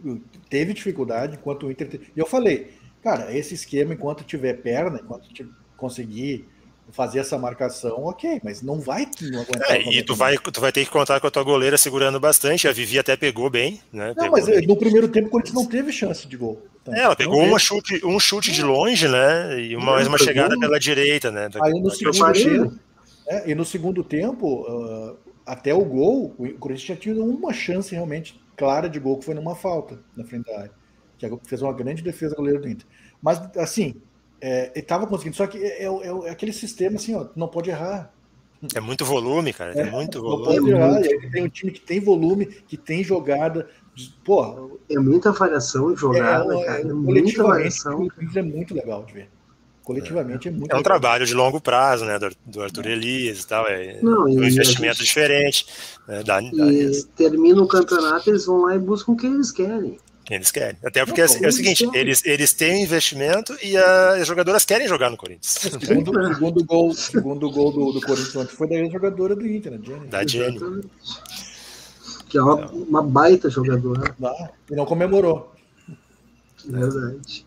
teve 0.51 0.75
dificuldade, 0.75 1.37
enquanto 1.37 1.67
o 1.67 1.71
Inter. 1.71 2.01
E 2.15 2.19
eu 2.19 2.27
falei, 2.27 2.75
cara, 3.03 3.35
esse 3.35 3.55
esquema, 3.55 3.95
enquanto 3.95 4.25
tiver 4.25 4.55
perna, 4.55 5.01
enquanto 5.03 5.29
conseguir 5.77 6.47
fazer 6.91 7.19
essa 7.19 7.39
marcação, 7.39 8.05
ok, 8.05 8.41
mas 8.43 8.63
não 8.63 8.81
vai 8.81 9.07
não 9.21 9.43
aguentar. 9.43 9.71
É, 9.71 9.83
e 9.83 10.03
tu 10.03 10.15
vai, 10.15 10.37
tu 10.37 10.61
vai 10.61 10.73
ter 10.73 10.85
que 10.85 10.91
contar 10.91 11.21
com 11.21 11.27
a 11.27 11.31
tua 11.31 11.43
goleira 11.43 11.77
segurando 11.77 12.19
bastante. 12.19 12.67
A 12.67 12.73
Vivi 12.73 12.99
até 12.99 13.17
pegou 13.17 13.51
bem, 13.51 13.81
né? 13.93 14.09
Não, 14.09 14.15
pegou 14.15 14.31
mas 14.33 14.47
bem. 14.47 14.67
no 14.67 14.77
primeiro 14.77 15.09
tempo 15.09 15.29
o 15.29 15.31
Corinthians 15.31 15.55
não 15.55 15.67
teve 15.67 15.93
chance 15.93 16.27
de 16.27 16.37
gol. 16.37 16.63
Então, 16.83 16.95
é, 16.95 17.01
ela 17.01 17.17
pegou 17.17 17.43
uma 17.43 17.59
chute, 17.59 18.05
um 18.05 18.19
chute 18.19 18.51
de 18.51 18.63
longe, 18.63 19.07
né? 19.07 19.61
E 19.61 19.77
uma, 19.77 19.93
mais 19.93 20.07
uma 20.07 20.19
chegada 20.19 20.59
pela 20.59 20.79
direita, 20.79 21.31
né? 21.31 21.49
Aí 21.63 21.73
no 21.81 21.91
segundo 21.91 22.33
tempo, 22.33 22.79
é, 23.27 23.51
e 23.51 23.55
no 23.55 23.65
segundo 23.65 24.03
tempo, 24.03 24.63
uh, 24.63 25.17
até 25.45 25.75
o 25.75 25.85
gol, 25.85 26.35
o 26.39 26.49
Corinthians 26.55 26.83
tinha 26.83 26.97
tido 26.97 27.25
uma 27.25 27.53
chance 27.53 27.95
realmente 27.95 28.41
clara 28.57 28.89
de 28.89 28.99
gol, 28.99 29.19
que 29.19 29.27
foi 29.27 29.35
numa 29.35 29.55
falta 29.55 30.01
na 30.17 30.25
frente 30.25 30.47
da 30.47 30.59
área. 30.59 30.79
Que 31.19 31.29
fez 31.45 31.61
uma 31.61 31.73
grande 31.73 32.03
defesa 32.03 32.35
goleiro 32.35 32.63
do 32.63 32.69
Inter. 32.69 32.87
Mas, 33.21 33.41
assim, 33.57 34.01
é, 34.41 34.71
ele 34.75 34.81
estava 34.81 35.07
conseguindo, 35.07 35.37
só 35.37 35.47
que 35.47 35.59
é, 35.59 35.85
é, 35.85 35.87
é, 35.87 36.31
aquele 36.31 36.53
sistema 36.53 36.97
assim, 36.97 37.15
ó, 37.15 37.27
não 37.35 37.49
pode 37.49 37.71
errar. 37.71 38.13
É 38.75 38.81
muito 38.81 39.05
volume, 39.05 39.53
cara. 39.53 39.73
É, 39.73 39.89
muito 39.91 40.21
volume. 40.21 40.57
Não 40.57 40.63
pode 40.63 40.71
errar. 40.71 41.01
E 41.01 41.13
aí 41.13 41.31
tem 41.31 41.45
um 41.45 41.49
time 41.49 41.71
que 41.71 41.81
tem 41.81 42.01
volume, 42.01 42.47
que 42.47 42.77
tem 42.77 43.05
jogada. 43.05 43.69
Porra, 44.25 44.69
é 44.91 44.99
muita 44.99 45.33
variação 45.33 45.93
de 45.93 46.01
jogada, 46.01 46.57
é, 46.57 46.65
cara. 46.65 46.81
É, 46.81 46.85
muita 46.85 47.43
variação. 47.43 48.09
É 48.35 48.43
muito 48.43 48.75
legal 48.75 49.05
de 49.05 49.13
ver. 49.13 49.29
Coletivamente 49.85 50.49
é, 50.49 50.51
muito. 50.51 50.71
É 50.71 50.75
um 50.75 50.79
legal. 50.79 50.83
trabalho 50.83 51.25
de 51.25 51.35
longo 51.35 51.61
prazo, 51.61 52.05
né? 52.05 52.19
Do, 52.19 52.31
do 52.45 52.63
Arthur 52.63 52.87
Elias 52.87 53.43
e 53.43 53.47
tal. 53.47 53.67
É 53.67 54.01
Não, 54.03 54.25
um 54.25 54.29
investimento 54.29 54.99
gente... 54.99 55.07
diferente. 55.07 55.67
Né, 56.07 56.23
da, 56.23 56.41
da... 56.41 56.73
E 56.73 57.05
termina 57.17 57.63
o 57.63 57.69
campeonato, 57.69 58.29
eles 58.29 58.45
vão 58.45 58.63
lá 58.63 58.75
e 58.75 58.79
buscam 58.79 59.13
o 59.13 59.17
que 59.17 59.27
eles 59.27 59.51
querem. 59.51 59.99
Eles 60.31 60.51
querem. 60.51 60.79
Até 60.85 61.05
porque 61.07 61.25
não, 61.25 61.45
é 61.45 61.49
o 61.49 61.53
seguinte, 61.53 61.89
eles, 61.95 62.25
eles 62.25 62.53
têm 62.53 62.83
investimento 62.83 63.57
e 63.63 63.77
a, 63.77 64.15
as 64.15 64.27
jogadoras 64.27 64.65
querem 64.65 64.87
jogar 64.87 65.11
no 65.11 65.17
Corinthians. 65.17 65.57
O 65.57 65.81
segundo, 65.81 66.35
segundo 66.35 66.65
gol, 66.65 66.95
segundo 66.95 67.51
gol 67.51 67.73
do, 67.73 67.93
do 67.93 68.01
Corinthians 68.01 68.51
foi 68.51 68.69
da 68.69 68.85
jogadora 68.91 69.35
do 69.35 69.47
Inter, 69.47 69.73
né, 69.73 69.81
Jenny? 69.83 70.07
Da 70.09 70.27
Jenny. 70.27 70.61
Que 72.29 72.37
é 72.37 72.43
uma, 72.43 72.71
uma 72.71 73.03
baita 73.03 73.49
jogadora. 73.49 74.15
e 74.71 74.75
não 74.75 74.85
comemorou. 74.85 75.55
Verdade. 76.67 77.47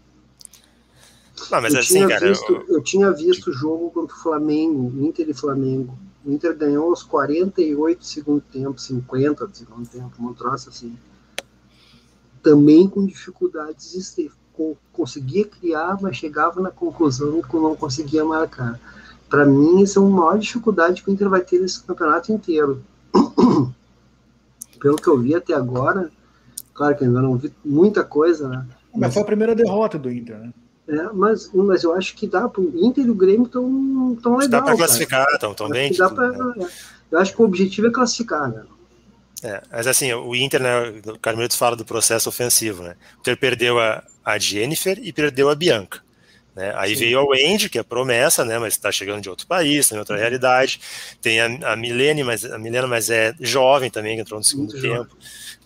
Não, 1.51 1.61
mas 1.61 1.73
eu 1.73 1.79
assim, 1.81 2.07
cara. 2.07 2.29
Visto, 2.29 2.51
eu... 2.51 2.77
eu... 2.77 2.81
tinha 2.81 3.11
visto 3.11 3.51
o 3.51 3.53
jogo 3.53 3.91
contra 3.91 4.15
o 4.15 4.19
Flamengo, 4.19 5.05
Inter 5.05 5.29
e 5.29 5.33
Flamengo. 5.35 5.95
O 6.25 6.31
Inter 6.31 6.55
ganhou 6.55 6.89
aos 6.89 7.03
48 7.03 7.99
do 7.99 8.05
segundo 8.05 8.41
tempo, 8.41 8.79
50 8.79 9.47
do 9.47 9.55
segundo 9.55 9.87
tempo, 9.87 10.11
um 10.19 10.33
troço 10.33 10.69
assim 10.69 10.97
também 12.41 12.87
com 12.87 13.05
dificuldades 13.05 13.95
conseguia 14.93 15.45
criar, 15.45 15.97
mas 16.01 16.17
chegava 16.17 16.61
na 16.61 16.69
conclusão 16.69 17.41
que 17.41 17.55
não 17.55 17.75
conseguia 17.75 18.23
marcar. 18.23 18.79
Para 19.29 19.45
mim, 19.45 19.81
isso 19.81 19.97
é 19.97 20.01
uma 20.01 20.21
maior 20.21 20.37
dificuldade 20.37 21.01
que 21.01 21.09
o 21.09 21.13
Inter 21.13 21.29
vai 21.29 21.41
ter 21.41 21.59
nesse 21.59 21.81
campeonato 21.83 22.31
inteiro. 22.31 22.83
Pelo 24.79 24.97
que 24.97 25.07
eu 25.07 25.17
vi 25.17 25.33
até 25.33 25.53
agora, 25.53 26.11
claro 26.73 26.97
que 26.97 27.05
ainda 27.05 27.21
não 27.21 27.37
vi 27.37 27.51
muita 27.63 28.03
coisa, 28.03 28.49
né? 28.49 28.65
Mas, 28.91 29.01
mas 29.01 29.13
foi 29.13 29.23
a 29.23 29.25
primeira 29.25 29.55
derrota 29.55 29.97
do 29.97 30.11
Inter, 30.11 30.37
né? 30.37 30.53
É, 30.87 31.09
mas, 31.13 31.49
mas 31.53 31.83
eu 31.83 31.93
acho 31.93 32.15
que 32.15 32.27
dá 32.27 32.49
para 32.49 32.61
o 32.61 32.71
Inter 32.75 33.05
e 33.05 33.09
o 33.09 33.15
Grêmio 33.15 33.47
tão, 33.47 34.17
tão 34.21 34.35
legal. 34.35 34.59
Dá 34.59 34.61
para 34.61 34.75
classificar, 34.75 35.25
estão 35.31 35.53
tão 35.53 35.69
bem. 35.69 35.93
Dá 35.93 36.09
pra, 36.09 36.29
né? 36.29 36.67
Eu 37.09 37.19
acho 37.19 37.33
que 37.33 37.41
o 37.41 37.45
objetivo 37.45 37.87
é 37.87 37.91
classificar, 37.91 38.49
né? 38.49 38.63
É, 39.43 39.61
mas 39.71 39.87
assim, 39.87 40.13
o 40.13 40.35
Inter, 40.35 40.61
né, 40.61 41.01
o 41.07 41.17
Carmelito 41.17 41.57
fala 41.57 41.75
do 41.75 41.85
processo 41.85 42.29
ofensivo, 42.29 42.83
né? 42.83 42.95
O 43.17 43.19
Inter 43.21 43.37
perdeu 43.37 43.79
a, 43.79 44.03
a 44.23 44.37
Jennifer 44.37 44.99
e 45.01 45.11
perdeu 45.11 45.49
a 45.49 45.55
Bianca. 45.55 46.01
Né? 46.55 46.73
Aí 46.75 46.95
Sim. 46.95 47.05
veio 47.05 47.19
a 47.19 47.23
Wendy, 47.23 47.69
que 47.69 47.79
é 47.79 47.83
promessa, 47.83 48.43
né? 48.43 48.59
Mas 48.59 48.73
está 48.73 48.91
chegando 48.91 49.21
de 49.21 49.29
outro 49.29 49.47
país, 49.47 49.87
tem 49.87 49.97
outra 49.97 50.17
realidade. 50.17 50.79
Tem 51.21 51.39
a, 51.39 51.71
a 51.71 51.75
Milene, 51.75 52.23
mas 52.23 52.43
a 52.45 52.57
Milena, 52.57 52.87
mas 52.87 53.09
é 53.09 53.33
jovem 53.39 53.89
também, 53.89 54.15
que 54.15 54.21
entrou 54.21 54.39
no 54.39 54.43
segundo 54.43 54.71
Muito 54.71 54.81
tempo. 54.81 55.15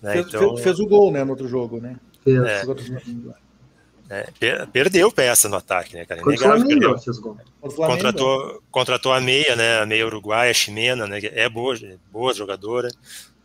Né? 0.00 0.12
Fez, 0.12 0.26
então, 0.26 0.50
fez, 0.50 0.62
fez, 0.62 0.80
o 0.80 0.86
gol, 0.86 1.10
né, 1.10 1.24
no 1.24 1.30
outro 1.30 1.48
jogo, 1.48 1.80
né? 1.80 1.96
É. 4.08 4.28
É, 4.40 4.66
perdeu 4.66 5.10
peça 5.10 5.48
no 5.48 5.56
ataque, 5.56 5.96
né, 5.96 6.04
cara? 6.04 6.22
Flamengo, 6.22 6.94
contratou, 7.60 8.62
contratou 8.70 9.12
a 9.12 9.20
meia, 9.20 9.56
né? 9.56 9.80
A 9.80 9.86
meia 9.86 10.06
uruguaia, 10.06 10.50
a 10.52 10.54
Ximena, 10.54 11.08
né? 11.08 11.18
É 11.32 11.48
boa, 11.48 11.74
boa 12.12 12.32
jogadora, 12.32 12.88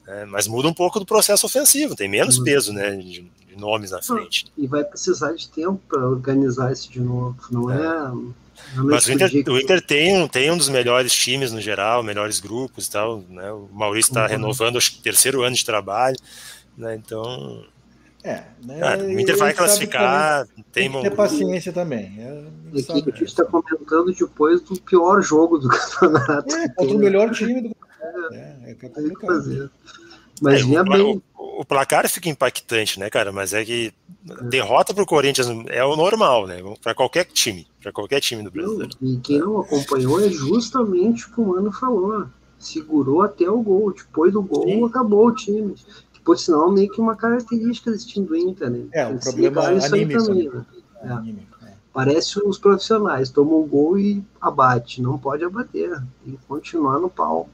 né, 0.05 0.25
mas 0.25 0.47
muda 0.47 0.67
um 0.67 0.73
pouco 0.73 0.99
do 0.99 1.05
processo 1.05 1.45
ofensivo, 1.45 1.95
tem 1.95 2.09
menos 2.09 2.37
uhum. 2.37 2.43
peso, 2.43 2.73
né? 2.73 2.91
De, 2.95 3.21
de 3.47 3.57
nomes 3.57 3.91
na 3.91 4.01
frente. 4.01 4.51
E 4.57 4.65
vai 4.67 4.83
precisar 4.83 5.33
de 5.33 5.49
tempo 5.49 5.79
para 5.87 6.07
organizar 6.07 6.71
isso 6.71 6.91
de 6.91 6.99
novo, 6.99 7.37
não 7.51 7.69
é. 7.69 7.77
é 7.77 8.41
mas 8.75 9.05
o 9.07 9.11
Inter, 9.11 9.29
o 9.49 9.59
Inter, 9.59 9.85
tem, 9.85 10.17
um, 10.17 10.27
tem 10.27 10.51
um 10.51 10.57
dos 10.57 10.69
melhores 10.69 11.13
times 11.13 11.51
no 11.51 11.59
geral, 11.59 12.03
melhores 12.03 12.39
grupos 12.39 12.87
e 12.87 12.91
tal. 12.91 13.23
Né? 13.29 13.51
O 13.51 13.67
Maurício 13.71 14.11
está 14.11 14.23
uhum. 14.23 14.29
renovando 14.29 14.77
o 14.77 15.01
terceiro 15.01 15.43
ano 15.43 15.55
de 15.55 15.65
trabalho. 15.65 16.15
Né? 16.77 16.95
Então. 16.95 17.65
É, 18.23 18.43
né? 18.63 18.79
Cara, 18.79 19.03
o 19.03 19.19
Inter 19.19 19.37
vai 19.37 19.53
classificar. 19.53 20.47
Tem, 20.71 20.89
tem 20.89 20.91
que 20.91 21.09
ter 21.09 21.15
paciência 21.15 21.73
também. 21.73 22.13
É, 22.19 22.43
a 22.77 22.95
gente 22.95 23.23
está 23.23 23.43
comentando 23.43 24.13
depois 24.13 24.61
do 24.61 24.79
pior 24.81 25.21
jogo 25.21 25.57
do 25.57 25.67
campeonato. 25.99 26.55
É, 26.55 26.69
contra 26.69 26.95
o 26.95 26.99
melhor 26.99 27.31
time 27.31 27.61
do 27.61 27.75
campeonato. 27.75 27.90
É, 28.01 28.35
é, 28.35 28.71
é 28.71 28.73
que 28.73 28.85
é 28.85 28.89
complicado. 28.89 29.71
Mas 30.41 30.61
é, 30.61 30.63
vinha 30.63 30.83
bem. 30.83 31.21
O, 31.37 31.61
o, 31.61 31.65
placar 31.65 32.09
fica 32.09 32.27
impactante, 32.27 32.99
né, 32.99 33.09
cara? 33.09 33.31
Mas 33.31 33.53
é 33.53 33.63
que 33.63 33.93
derrota 34.49 34.93
para 34.93 35.03
o 35.03 35.07
Corinthians 35.07 35.47
é 35.67 35.85
o 35.85 35.95
normal, 35.95 36.47
né? 36.47 36.57
Para 36.81 36.95
qualquer 36.95 37.25
time, 37.25 37.67
para 37.81 37.91
qualquer 37.91 38.19
time 38.19 38.43
do 38.43 38.49
Brasil. 38.49 38.89
E 39.01 39.17
quem 39.17 39.39
não 39.39 39.59
acompanhou 39.59 40.19
é 40.19 40.29
justamente 40.29 41.27
o 41.27 41.31
que 41.31 41.41
o 41.41 41.47
Mano 41.47 41.71
falou. 41.71 42.25
Segurou 42.57 43.21
até 43.21 43.49
o 43.49 43.61
gol. 43.61 43.93
Depois 43.93 44.33
do 44.33 44.41
gol, 44.41 44.63
Sim. 44.63 44.85
acabou 44.85 45.27
o 45.27 45.35
time. 45.35 45.75
Que, 46.13 46.19
por 46.21 46.37
sinal, 46.37 46.71
meio 46.71 46.89
que 46.89 46.99
uma 46.99 47.15
característica 47.15 47.91
desse 47.91 48.07
time 48.07 48.25
do 48.25 48.35
Inter, 48.35 48.69
né? 48.69 48.85
É, 48.93 49.05
um 49.07 49.17
problema 49.17 49.61
anímico. 49.61 50.23
Também, 50.23 50.49
né? 50.49 50.65
É. 51.03 51.07
Anímico, 51.07 51.57
é. 51.65 51.73
Parece 51.93 52.39
os 52.39 52.57
profissionais, 52.57 53.29
toma 53.29 53.55
um 53.55 53.67
gol 53.67 53.97
e 53.99 54.23
abate. 54.39 55.01
Não 55.01 55.17
pode 55.17 55.43
abater. 55.43 56.01
E 56.25 56.37
continuar 56.47 56.99
no 56.99 57.09
pau. 57.09 57.49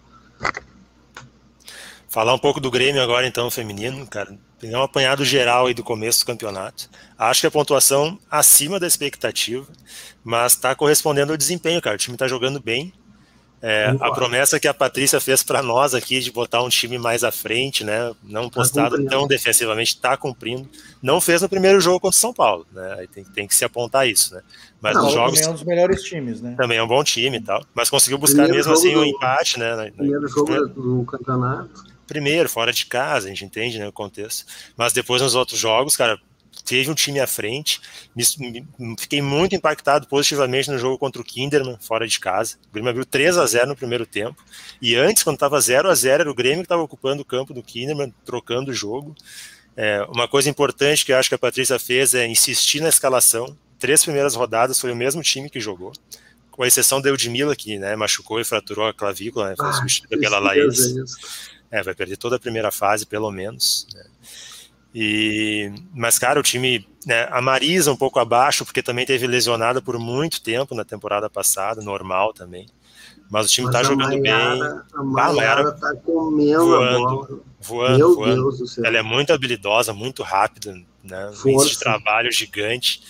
Falar 2.09 2.33
um 2.33 2.39
pouco 2.39 2.59
do 2.59 2.71
Grêmio 2.71 3.01
agora, 3.01 3.27
então, 3.27 3.51
feminino, 3.51 4.07
cara. 4.07 4.35
Pegar 4.59 4.79
um 4.79 4.83
apanhado 4.83 5.23
geral 5.23 5.67
aí 5.67 5.73
do 5.73 5.83
começo 5.83 6.21
do 6.21 6.25
campeonato. 6.25 6.89
Acho 7.17 7.41
que 7.41 7.47
a 7.47 7.51
pontuação 7.51 8.17
acima 8.31 8.79
da 8.79 8.87
expectativa, 8.87 9.67
mas 10.23 10.53
está 10.53 10.73
correspondendo 10.73 11.31
ao 11.31 11.37
desempenho, 11.37 11.81
cara. 11.81 11.95
O 11.95 11.99
time 11.99 12.15
está 12.15 12.27
jogando 12.27 12.59
bem. 12.59 12.91
É, 13.61 13.95
a 13.99 14.11
promessa 14.11 14.59
que 14.59 14.67
a 14.67 14.73
Patrícia 14.73 15.19
fez 15.19 15.41
para 15.41 15.63
nós 15.63 15.95
aqui 15.95 16.19
de 16.19 16.31
botar 16.31 16.61
um 16.61 16.69
time 16.69 16.97
mais 16.99 17.23
à 17.23 17.31
frente, 17.31 17.83
né? 17.83 18.13
Não 18.23 18.49
tá 18.49 18.59
postado 18.59 19.03
tá 19.03 19.09
tão 19.09 19.27
defensivamente, 19.27 19.95
está 19.95 20.15
cumprindo. 20.15 20.69
Não 21.01 21.19
fez 21.19 21.41
no 21.41 21.49
primeiro 21.49 21.81
jogo 21.81 21.99
contra 21.99 22.15
o 22.15 22.19
São 22.19 22.33
Paulo, 22.33 22.67
né? 22.71 22.97
Aí 22.99 23.07
tem, 23.07 23.23
tem 23.23 23.47
que 23.47 23.55
se 23.55 23.65
apontar 23.65 24.07
isso, 24.07 24.35
né? 24.35 24.41
Mas 24.79 24.95
Não, 24.95 25.03
nos 25.03 25.13
jogos. 25.13 25.39
Também 25.39 25.47
é 25.47 25.49
um 25.49 25.53
dos 25.53 25.63
melhores 25.63 26.03
times, 26.03 26.41
né? 26.41 26.53
Também 26.55 26.77
é 26.77 26.83
um 26.83 26.87
bom 26.87 27.03
time 27.03 27.37
e 27.37 27.41
tal. 27.41 27.65
Mas 27.73 27.89
conseguiu 27.89 28.19
buscar 28.19 28.43
primeiro 28.43 28.57
mesmo 28.57 28.73
assim 28.73 28.95
o 28.95 29.01
um 29.01 29.05
empate, 29.05 29.57
né? 29.57 29.91
Primeiro 29.95 30.27
jogo 30.27 30.67
do 30.67 31.05
campeonato 31.05 31.97
primeiro, 32.07 32.47
fora 32.47 32.71
de 32.71 32.85
casa, 32.85 33.27
a 33.27 33.29
gente 33.29 33.43
entende 33.43 33.77
né, 33.77 33.85
o 33.85 33.91
contexto. 33.91 34.45
Mas 34.77 34.93
depois 34.93 35.21
nos 35.21 35.35
outros 35.35 35.59
jogos, 35.59 35.97
cara, 35.97 36.17
teve 36.63 36.89
um 36.89 36.95
time 36.95 37.19
à 37.19 37.27
frente. 37.27 37.81
Fiquei 38.97 39.21
muito 39.21 39.55
impactado 39.55 40.07
positivamente 40.07 40.69
no 40.69 40.77
jogo 40.77 40.97
contra 40.97 41.21
o 41.21 41.25
Kinderman, 41.25 41.77
fora 41.79 42.07
de 42.07 42.19
casa. 42.19 42.57
O 42.69 42.73
Grêmio 42.73 42.89
abriu 42.89 43.05
3 43.05 43.37
a 43.37 43.45
0 43.45 43.67
no 43.67 43.75
primeiro 43.75 44.05
tempo. 44.05 44.43
E 44.81 44.95
antes, 44.95 45.23
quando 45.23 45.35
estava 45.35 45.59
0 45.59 45.89
a 45.89 45.95
0 45.95 46.21
era 46.21 46.31
o 46.31 46.35
Grêmio 46.35 46.59
que 46.59 46.65
estava 46.65 46.81
ocupando 46.81 47.21
o 47.21 47.25
campo 47.25 47.53
do 47.53 47.63
Kinderman, 47.63 48.13
trocando 48.25 48.71
o 48.71 48.73
jogo. 48.73 49.15
É, 49.75 50.03
uma 50.09 50.27
coisa 50.27 50.49
importante 50.49 51.05
que 51.05 51.11
eu 51.11 51.17
acho 51.17 51.29
que 51.29 51.35
a 51.35 51.39
Patrícia 51.39 51.77
fez 51.77 52.13
é 52.13 52.27
insistir 52.27 52.81
na 52.81 52.89
escalação. 52.89 53.55
Três 53.79 54.03
primeiras 54.03 54.35
rodadas 54.35 54.79
foi 54.79 54.91
o 54.91 54.95
mesmo 54.95 55.21
time 55.21 55.49
que 55.49 55.59
jogou 55.59 55.93
com 56.57 56.65
exceção 56.65 56.99
da 56.99 57.09
Eudmila, 57.09 57.55
que 57.55 57.77
né, 57.77 57.95
machucou 57.95 58.41
e 58.41 58.43
fraturou 58.43 58.87
a 58.87 58.93
clavícula, 58.93 59.49
né, 59.49 59.55
foi 59.55 59.67
ah, 59.67 59.73
substituída 59.73 60.19
pela 60.19 60.39
Laís. 60.39 60.79
É, 61.69 61.83
vai 61.83 61.93
perder 61.93 62.17
toda 62.17 62.37
a 62.37 62.39
primeira 62.39 62.71
fase, 62.71 63.05
pelo 63.05 63.31
menos. 63.31 63.85
Né? 63.93 64.03
E, 64.93 65.71
mas, 65.93 66.17
cara, 66.17 66.39
o 66.39 66.43
time. 66.43 66.87
Né, 67.05 67.27
a 67.31 67.41
Marisa 67.41 67.91
um 67.91 67.95
pouco 67.95 68.19
abaixo, 68.19 68.65
porque 68.65 68.83
também 68.83 69.05
teve 69.05 69.25
lesionada 69.27 69.81
por 69.81 69.97
muito 69.97 70.41
tempo 70.41 70.75
na 70.75 70.83
temporada 70.83 71.29
passada, 71.29 71.81
normal 71.81 72.33
também. 72.33 72.65
Mas 73.29 73.45
o 73.45 73.49
time 73.49 73.67
mas 73.67 73.75
tá 73.75 73.83
jogando 73.83 74.19
Maiara, 74.19 74.55
bem. 74.55 74.81
A 74.93 75.03
Maiara, 75.03 75.71
tá 75.73 75.93
comendo 76.03 76.65
voando, 76.65 77.43
voando, 77.59 77.97
Meu 77.97 78.15
voando. 78.15 78.35
Deus 78.35 78.57
do 78.59 78.67
céu. 78.67 78.85
Ela 78.85 78.97
é 78.97 79.01
muito 79.01 79.31
habilidosa, 79.33 79.93
muito 79.93 80.23
rápida, 80.23 80.73
né? 81.03 81.31
Um 81.45 81.65
de 81.65 81.77
trabalho 81.77 82.31
gigante. 82.31 83.01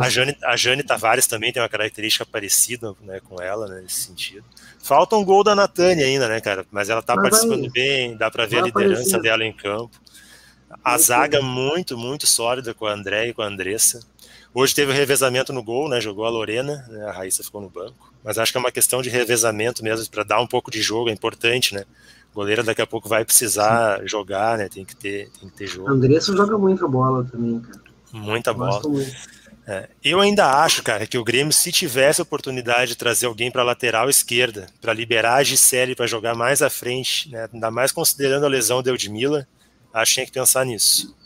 A 0.00 0.08
Jane, 0.08 0.36
a 0.44 0.56
Jane 0.56 0.82
Tavares 0.82 1.26
também 1.26 1.52
tem 1.52 1.60
uma 1.62 1.68
característica 1.68 2.24
parecida 2.24 2.94
né, 3.00 3.20
com 3.20 3.40
ela 3.40 3.66
né, 3.66 3.80
nesse 3.80 4.02
sentido. 4.02 4.44
Falta 4.78 5.16
um 5.16 5.24
gol 5.24 5.42
da 5.42 5.54
Natânia 5.54 6.06
ainda, 6.06 6.28
né, 6.28 6.40
cara? 6.40 6.64
Mas 6.70 6.88
ela 6.88 7.02
tá 7.02 7.16
Mas 7.16 7.30
participando 7.30 7.62
vai, 7.62 7.70
bem, 7.70 8.16
dá 8.16 8.30
para 8.30 8.46
ver 8.46 8.58
a 8.58 8.62
liderança 8.62 9.00
aparecer. 9.00 9.22
dela 9.22 9.44
em 9.44 9.52
campo. 9.52 9.90
A 10.84 10.98
zaga 10.98 11.40
muito, 11.42 11.96
muito 11.96 12.26
sólida 12.26 12.72
com 12.72 12.86
a 12.86 12.92
André 12.92 13.28
e 13.28 13.34
com 13.34 13.42
a 13.42 13.46
Andressa. 13.46 14.00
Hoje 14.54 14.74
teve 14.74 14.92
o 14.92 14.94
revezamento 14.94 15.52
no 15.52 15.62
gol, 15.62 15.88
né? 15.88 16.00
Jogou 16.00 16.26
a 16.26 16.30
Lorena, 16.30 16.84
né, 16.88 17.04
a 17.06 17.12
Raíssa 17.12 17.42
ficou 17.42 17.60
no 17.60 17.70
banco. 17.70 18.12
Mas 18.22 18.38
acho 18.38 18.52
que 18.52 18.58
é 18.58 18.60
uma 18.60 18.70
questão 18.70 19.00
de 19.00 19.08
revezamento 19.08 19.82
mesmo, 19.82 20.08
para 20.10 20.22
dar 20.22 20.40
um 20.40 20.46
pouco 20.46 20.70
de 20.70 20.82
jogo, 20.82 21.08
é 21.08 21.12
importante, 21.12 21.74
né? 21.74 21.84
O 22.32 22.34
goleiro 22.34 22.62
daqui 22.62 22.82
a 22.82 22.86
pouco 22.86 23.08
vai 23.08 23.24
precisar 23.24 24.00
Sim. 24.00 24.08
jogar, 24.08 24.58
né? 24.58 24.68
Tem 24.68 24.84
que 24.84 24.94
ter, 24.94 25.30
tem 25.40 25.48
que 25.48 25.56
ter 25.56 25.66
jogo. 25.66 25.88
A 25.88 25.92
Andressa 25.92 26.36
joga 26.36 26.56
muita 26.58 26.86
bola 26.86 27.24
também, 27.24 27.60
cara. 27.60 27.80
Muita 28.12 28.52
bola. 28.52 28.82
É, 29.66 29.88
eu 30.02 30.20
ainda 30.20 30.62
acho, 30.62 30.82
cara, 30.82 31.06
que 31.06 31.16
o 31.16 31.24
Grêmio, 31.24 31.52
se 31.52 31.70
tivesse 31.70 32.20
a 32.20 32.24
oportunidade 32.24 32.92
de 32.92 32.96
trazer 32.96 33.26
alguém 33.26 33.50
para 33.50 33.62
a 33.62 33.64
lateral 33.64 34.10
esquerda, 34.10 34.66
para 34.80 34.92
liberar 34.92 35.36
a 35.36 35.42
Gisele 35.44 35.94
para 35.94 36.06
jogar 36.06 36.34
mais 36.34 36.62
à 36.62 36.68
frente, 36.68 37.30
né, 37.30 37.48
ainda 37.52 37.70
mais 37.70 37.92
considerando 37.92 38.44
a 38.44 38.48
lesão 38.48 38.82
da 38.82 38.90
Eudmila, 38.90 39.46
acho 39.92 40.10
que 40.10 40.14
tinha 40.14 40.26
que 40.26 40.32
pensar 40.32 40.64
nisso. 40.64 41.16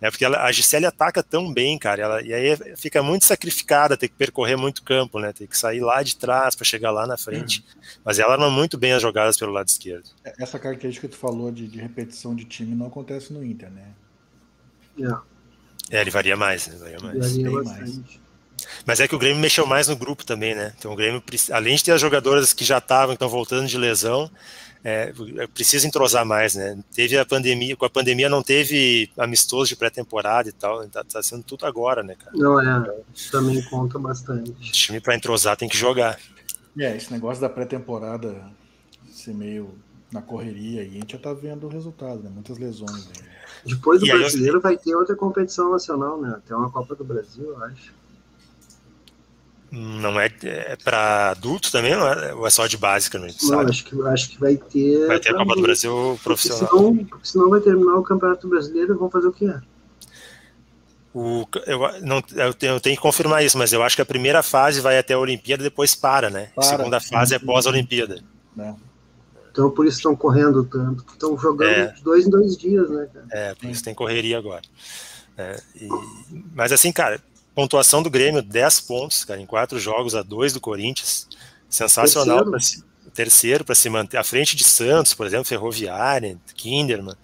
É, 0.00 0.10
porque 0.10 0.24
ela, 0.24 0.42
a 0.42 0.50
Gisele 0.50 0.84
ataca 0.84 1.22
tão 1.22 1.52
bem, 1.52 1.78
cara, 1.78 2.02
ela, 2.02 2.22
e 2.22 2.34
aí 2.34 2.56
fica 2.76 3.00
muito 3.04 3.24
sacrificada, 3.24 3.96
tem 3.96 4.08
que 4.08 4.16
percorrer 4.16 4.56
muito 4.56 4.82
campo, 4.82 5.20
né, 5.20 5.32
tem 5.32 5.46
que 5.46 5.56
sair 5.56 5.78
lá 5.78 6.02
de 6.02 6.16
trás 6.16 6.56
para 6.56 6.64
chegar 6.64 6.90
lá 6.90 7.06
na 7.06 7.16
frente. 7.16 7.60
Uhum. 7.60 7.80
Mas 8.04 8.18
ela 8.18 8.32
arma 8.32 8.50
muito 8.50 8.76
bem 8.76 8.92
as 8.92 9.00
jogadas 9.00 9.36
pelo 9.36 9.52
lado 9.52 9.68
esquerdo. 9.68 10.10
Essa 10.40 10.58
característica 10.58 11.06
que 11.06 11.14
tu 11.14 11.20
falou 11.20 11.52
de, 11.52 11.68
de 11.68 11.78
repetição 11.78 12.34
de 12.34 12.44
time 12.44 12.74
não 12.74 12.86
acontece 12.86 13.32
no 13.32 13.44
Inter, 13.44 13.70
né? 13.70 13.86
Yeah. 14.98 15.22
É, 15.88 16.00
ele 16.00 16.10
varia 16.10 16.36
mais, 16.36 16.66
né? 16.66 16.76
Varia 16.76 16.98
mais. 16.98 17.36
Varia 17.36 17.62
mais. 17.62 18.00
Mas 18.84 18.98
é 18.98 19.06
que 19.06 19.14
o 19.14 19.18
Grêmio 19.18 19.40
mexeu 19.40 19.66
mais 19.66 19.86
no 19.86 19.96
grupo 19.96 20.24
também, 20.24 20.54
né? 20.54 20.72
Então 20.76 20.92
o 20.92 20.96
Grêmio, 20.96 21.22
além 21.52 21.76
de 21.76 21.84
ter 21.84 21.92
as 21.92 22.00
jogadoras 22.00 22.52
que 22.52 22.64
já 22.64 22.78
estavam, 22.78 23.08
que 23.08 23.14
estão 23.14 23.28
voltando 23.28 23.68
de 23.68 23.78
lesão, 23.78 24.28
é, 24.84 25.12
precisa 25.54 25.86
entrosar 25.86 26.26
mais, 26.26 26.54
né? 26.54 26.78
Teve 26.94 27.16
a 27.16 27.24
pandemia, 27.24 27.76
com 27.76 27.84
a 27.84 27.90
pandemia 27.90 28.28
não 28.28 28.42
teve 28.42 29.08
amistoso 29.16 29.68
de 29.68 29.76
pré-temporada 29.76 30.48
e 30.48 30.52
tal, 30.52 30.86
tá, 30.88 31.04
tá, 31.04 31.22
sendo 31.22 31.44
tudo 31.44 31.66
agora, 31.66 32.02
né, 32.02 32.16
cara? 32.16 32.32
Não 32.34 32.60
é, 32.60 32.94
também 33.30 33.62
conta 33.62 33.98
bastante. 33.98 34.50
O 34.50 34.72
time 34.72 35.00
para 35.00 35.14
entrosar 35.14 35.56
tem 35.56 35.68
que 35.68 35.76
jogar. 35.76 36.18
É, 36.78 36.96
esse 36.96 37.12
negócio 37.12 37.40
da 37.40 37.48
pré-temporada 37.48 38.50
ser 39.08 39.34
meio 39.34 39.72
na 40.10 40.20
correria 40.20 40.82
e 40.82 40.88
a 40.88 41.00
gente 41.00 41.12
já 41.12 41.18
tá 41.18 41.32
vendo 41.32 41.66
o 41.66 41.70
resultado, 41.70 42.22
né? 42.22 42.30
Muitas 42.32 42.58
lesões 42.58 43.08
aí. 43.08 43.32
Depois 43.64 44.00
do 44.00 44.06
e 44.06 44.12
brasileiro 44.12 44.58
eu... 44.58 44.60
vai 44.60 44.76
ter 44.76 44.94
outra 44.96 45.14
competição 45.14 45.70
nacional, 45.70 46.20
né? 46.20 46.40
Tem 46.46 46.56
uma 46.56 46.70
Copa 46.70 46.94
do 46.94 47.04
Brasil, 47.04 47.44
eu 47.44 47.64
acho. 47.64 47.94
Não 49.74 50.20
é, 50.20 50.30
é 50.42 50.76
para 50.76 51.30
adultos 51.30 51.70
também, 51.70 51.96
não 51.96 52.06
é? 52.06 52.34
Ou 52.34 52.46
é 52.46 52.50
só 52.50 52.66
de 52.66 52.76
básica, 52.76 53.18
não, 53.18 53.26
não 53.26 53.60
acho 53.60 53.84
que 53.86 54.02
acho 54.02 54.28
que 54.28 54.38
vai 54.38 54.54
ter. 54.54 55.06
Vai 55.06 55.18
ter 55.18 55.30
a 55.30 55.38
Copa 55.38 55.54
do 55.54 55.62
Brasil 55.62 56.20
profissional. 56.22 56.68
Porque 56.68 57.06
senão, 57.06 57.20
senão 57.22 57.48
vai 57.48 57.60
terminar 57.60 57.96
o 57.96 58.02
Campeonato 58.02 58.46
Brasileiro 58.46 58.92
e 58.92 58.98
vão 58.98 59.08
fazer 59.08 59.28
o 59.28 59.32
quê? 59.32 59.50
O, 61.14 61.46
eu, 61.66 61.78
não, 62.02 62.22
eu, 62.34 62.52
tenho, 62.52 62.74
eu 62.74 62.80
tenho 62.80 62.96
que 62.96 63.02
confirmar 63.02 63.42
isso, 63.42 63.56
mas 63.56 63.72
eu 63.72 63.82
acho 63.82 63.96
que 63.96 64.02
a 64.02 64.06
primeira 64.06 64.42
fase 64.42 64.82
vai 64.82 64.98
até 64.98 65.14
a 65.14 65.18
Olimpíada 65.18 65.62
e 65.62 65.64
depois 65.64 65.94
para, 65.94 66.28
né? 66.28 66.50
Para, 66.54 66.64
a 66.64 66.68
segunda 66.68 67.00
fase 67.00 67.34
é 67.34 67.38
pós-Olimpíada. 67.38 68.22
É. 68.58 68.74
Então 69.50 69.70
por 69.70 69.86
isso 69.86 69.98
estão 69.98 70.14
correndo 70.14 70.64
tanto, 70.64 71.02
estão 71.10 71.36
jogando 71.38 71.70
é, 71.70 71.86
de 71.88 72.02
dois 72.02 72.26
em 72.26 72.30
dois 72.30 72.58
dias, 72.58 72.90
né, 72.90 73.08
cara? 73.12 73.26
É, 73.30 73.54
por 73.54 73.70
isso 73.70 73.82
tem 73.82 73.94
correria 73.94 74.36
agora. 74.36 74.62
É, 75.36 75.58
e, 75.76 75.88
mas 76.54 76.72
assim, 76.72 76.92
cara, 76.92 77.18
pontuação 77.54 78.02
do 78.02 78.10
Grêmio, 78.10 78.42
10 78.42 78.80
pontos, 78.80 79.24
cara, 79.24 79.40
em 79.40 79.46
quatro 79.46 79.78
jogos 79.78 80.14
a 80.14 80.22
dois 80.22 80.52
do 80.52 80.60
Corinthians. 80.60 81.28
Sensacional. 81.68 82.44
Terceiro 83.14 83.62
para 83.64 83.74
se, 83.74 83.90
manter 83.90 84.16
à 84.16 84.24
frente 84.24 84.56
de 84.56 84.64
Santos, 84.64 85.12
por 85.12 85.26
exemplo, 85.26 85.44
Ferroviária, 85.44 86.38
Kinderman. 86.54 87.14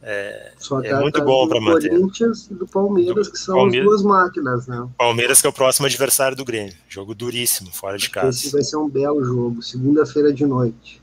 É, 0.00 0.52
é 0.84 1.00
muito 1.00 1.24
bom 1.24 1.48
para 1.48 1.60
manter. 1.60 1.90
Corinthians 1.90 2.48
e 2.48 2.54
do 2.54 2.68
Palmeiras, 2.68 3.26
do, 3.26 3.32
que 3.32 3.38
são 3.38 3.56
Palmeiras, 3.56 3.94
as 3.94 4.00
duas 4.00 4.02
máquinas, 4.02 4.66
né? 4.68 4.88
Palmeiras 4.96 5.40
que 5.40 5.46
é 5.48 5.50
o 5.50 5.52
próximo 5.52 5.86
adversário 5.86 6.36
do 6.36 6.44
Grêmio. 6.44 6.72
Jogo 6.88 7.16
duríssimo, 7.16 7.72
fora 7.72 7.98
de 7.98 8.08
casa. 8.08 8.28
Esse 8.28 8.52
vai 8.52 8.62
ser 8.62 8.76
um 8.76 8.88
belo 8.88 9.24
jogo, 9.24 9.60
segunda-feira 9.60 10.32
de 10.32 10.46
noite. 10.46 11.02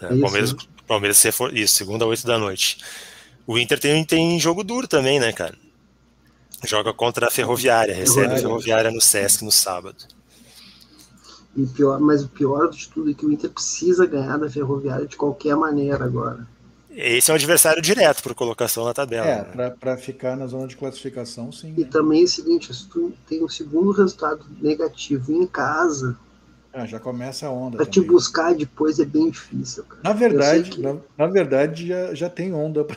É, 0.00 0.12
isso, 0.12 0.20
Palmeiras, 0.20 0.52
né? 0.52 0.58
Palmeiras 0.86 1.24
isso, 1.52 1.74
segunda, 1.74 2.06
oito 2.06 2.24
da 2.24 2.38
noite. 2.38 2.78
O 3.46 3.58
Inter 3.58 3.80
tem, 3.80 4.04
tem 4.04 4.38
jogo 4.38 4.62
duro 4.62 4.86
também, 4.86 5.18
né, 5.18 5.32
cara? 5.32 5.56
Joga 6.64 6.92
contra 6.92 7.28
a 7.28 7.30
Ferroviária, 7.30 7.94
recebe 7.94 8.34
a 8.34 8.38
Ferroviária 8.38 8.90
no 8.90 9.00
Sesc 9.00 9.44
no 9.44 9.50
sábado. 9.50 10.04
E 11.56 11.66
pior, 11.66 11.98
mas 12.00 12.22
o 12.22 12.28
pior 12.28 12.70
de 12.70 12.88
tudo 12.88 13.10
é 13.10 13.14
que 13.14 13.26
o 13.26 13.32
Inter 13.32 13.50
precisa 13.50 14.06
ganhar 14.06 14.36
da 14.36 14.48
Ferroviária 14.48 15.06
de 15.06 15.16
qualquer 15.16 15.56
maneira 15.56 16.04
agora. 16.04 16.46
Esse 16.90 17.30
é 17.30 17.34
um 17.34 17.36
adversário 17.36 17.80
direto 17.80 18.22
por 18.22 18.34
colocação 18.34 18.84
na 18.84 18.92
tabela. 18.92 19.26
É, 19.26 19.56
né? 19.56 19.70
para 19.70 19.96
ficar 19.96 20.36
na 20.36 20.46
zona 20.46 20.66
de 20.66 20.76
classificação, 20.76 21.52
sim. 21.52 21.72
E 21.76 21.82
né? 21.82 21.88
também 21.90 22.22
é 22.22 22.24
o 22.24 22.28
seguinte: 22.28 22.74
se 22.74 22.88
tu 22.88 23.12
tem 23.28 23.44
um 23.44 23.48
segundo 23.48 23.92
resultado 23.92 24.44
negativo 24.60 25.32
em 25.32 25.46
casa. 25.46 26.16
Ah, 26.72 26.86
já 26.86 27.00
começa 27.00 27.46
a 27.46 27.50
onda. 27.50 27.76
Para 27.76 27.86
te 27.86 28.00
buscar 28.00 28.54
depois 28.54 28.98
é 29.00 29.04
bem 29.04 29.30
difícil. 29.30 29.84
Cara. 29.84 30.00
Na 30.04 30.12
verdade, 30.12 30.70
que... 30.70 30.80
na, 30.80 30.96
na, 31.18 31.26
verdade 31.26 31.88
já, 31.88 32.14
já 32.14 32.28
tem 32.28 32.52
onda. 32.52 32.84
Pra 32.84 32.96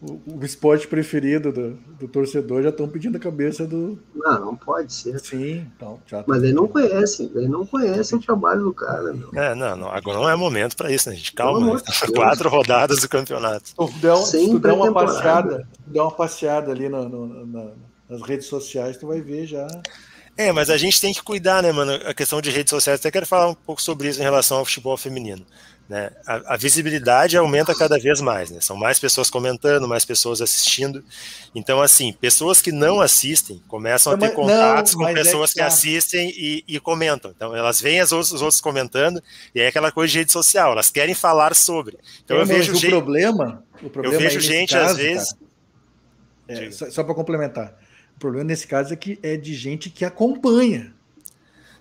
o, 0.00 0.20
o 0.38 0.44
esporte 0.44 0.86
preferido 0.86 1.52
do, 1.52 1.70
do 1.98 2.08
torcedor 2.08 2.62
já 2.62 2.68
estão 2.68 2.88
pedindo 2.88 3.16
a 3.16 3.20
cabeça 3.20 3.66
do. 3.66 3.98
Não, 4.14 4.46
não 4.46 4.56
pode 4.56 4.92
ser. 4.92 5.18
Sim, 5.20 5.66
então. 5.74 6.00
Já 6.06 6.24
Mas 6.26 6.42
ele 6.42 6.52
não 6.52 6.68
conhece, 6.68 7.30
ele 7.34 7.48
não 7.48 7.64
conhece 7.64 8.14
o 8.14 8.20
trabalho 8.20 8.64
do 8.64 8.74
cara. 8.74 9.12
Meu. 9.12 9.30
É, 9.34 9.54
não, 9.54 9.76
não, 9.76 9.88
agora 9.88 10.18
não 10.18 10.28
é 10.28 10.36
momento 10.36 10.76
para 10.76 10.92
isso, 10.92 11.08
né, 11.08 11.16
gente? 11.16 11.32
Calma, 11.32 11.74
né? 11.74 11.80
quatro 12.14 12.48
rodadas 12.48 13.00
do 13.00 13.08
campeonato. 13.08 13.74
Tu 13.74 13.92
der, 14.00 14.16
se 14.18 14.46
tu 14.46 14.58
der 14.58 14.72
uma 14.72 14.92
passeada, 14.92 15.66
der 15.86 16.00
uma 16.00 16.12
passeada 16.12 16.70
ali 16.70 16.88
no, 16.88 17.08
no, 17.08 17.46
na, 17.46 17.70
nas 18.08 18.22
redes 18.22 18.46
sociais, 18.46 18.96
tu 18.96 19.06
vai 19.06 19.20
ver 19.20 19.46
já. 19.46 19.66
É, 20.36 20.50
mas 20.50 20.68
a 20.68 20.76
gente 20.76 21.00
tem 21.00 21.14
que 21.14 21.22
cuidar, 21.22 21.62
né, 21.62 21.70
mano? 21.70 21.92
A 22.06 22.12
questão 22.12 22.40
de 22.40 22.50
redes 22.50 22.70
sociais, 22.70 22.98
até 22.98 23.10
quero 23.10 23.26
falar 23.26 23.48
um 23.48 23.54
pouco 23.54 23.80
sobre 23.80 24.08
isso 24.08 24.20
em 24.20 24.24
relação 24.24 24.58
ao 24.58 24.64
futebol 24.64 24.96
feminino. 24.96 25.46
Né? 25.88 26.10
A, 26.26 26.54
a, 26.54 26.56
visibilidade 26.56 27.36
aumenta 27.36 27.74
cada 27.74 27.98
vez 27.98 28.18
mais, 28.18 28.50
né? 28.50 28.58
São 28.58 28.74
mais 28.74 28.98
pessoas 28.98 29.28
comentando, 29.28 29.86
mais 29.86 30.02
pessoas 30.02 30.40
assistindo. 30.40 31.04
Então, 31.54 31.82
assim, 31.82 32.10
pessoas 32.10 32.62
que 32.62 32.72
não 32.72 33.02
assistem 33.02 33.62
começam 33.68 34.14
a 34.14 34.16
ter 34.16 34.30
contatos 34.30 34.94
não, 34.94 35.00
com 35.00 35.08
é 35.08 35.12
pessoas 35.12 35.50
é 35.50 35.52
que, 35.52 35.58
que 35.58 35.62
assistem 35.62 36.30
e, 36.30 36.64
e, 36.66 36.80
comentam. 36.80 37.30
Então, 37.36 37.54
elas 37.54 37.82
veem 37.82 38.00
os 38.00 38.12
outros, 38.12 38.32
os 38.32 38.40
outros, 38.40 38.62
comentando 38.62 39.22
e 39.54 39.60
é 39.60 39.68
aquela 39.68 39.92
coisa 39.92 40.10
de 40.10 40.18
rede 40.20 40.32
social. 40.32 40.72
Elas 40.72 40.90
querem 40.90 41.14
falar 41.14 41.54
sobre. 41.54 41.98
Então, 42.24 42.38
é, 42.38 42.40
eu 42.40 42.46
vejo 42.46 42.72
o 42.72 42.76
gente, 42.76 42.90
problema, 42.90 43.62
o 43.82 43.90
problema 43.90 44.14
eu 44.14 44.20
vejo 44.20 44.40
gente 44.40 44.72
caso, 44.72 44.92
às 44.92 44.96
vezes. 44.96 45.34
É, 46.48 46.70
só, 46.70 46.90
só 46.90 47.04
para 47.04 47.14
complementar, 47.14 47.78
o 48.16 48.18
problema 48.18 48.44
nesse 48.44 48.66
caso 48.66 48.94
é 48.94 48.96
que 48.96 49.18
é 49.22 49.36
de 49.36 49.54
gente 49.54 49.90
que 49.90 50.02
acompanha. 50.02 50.94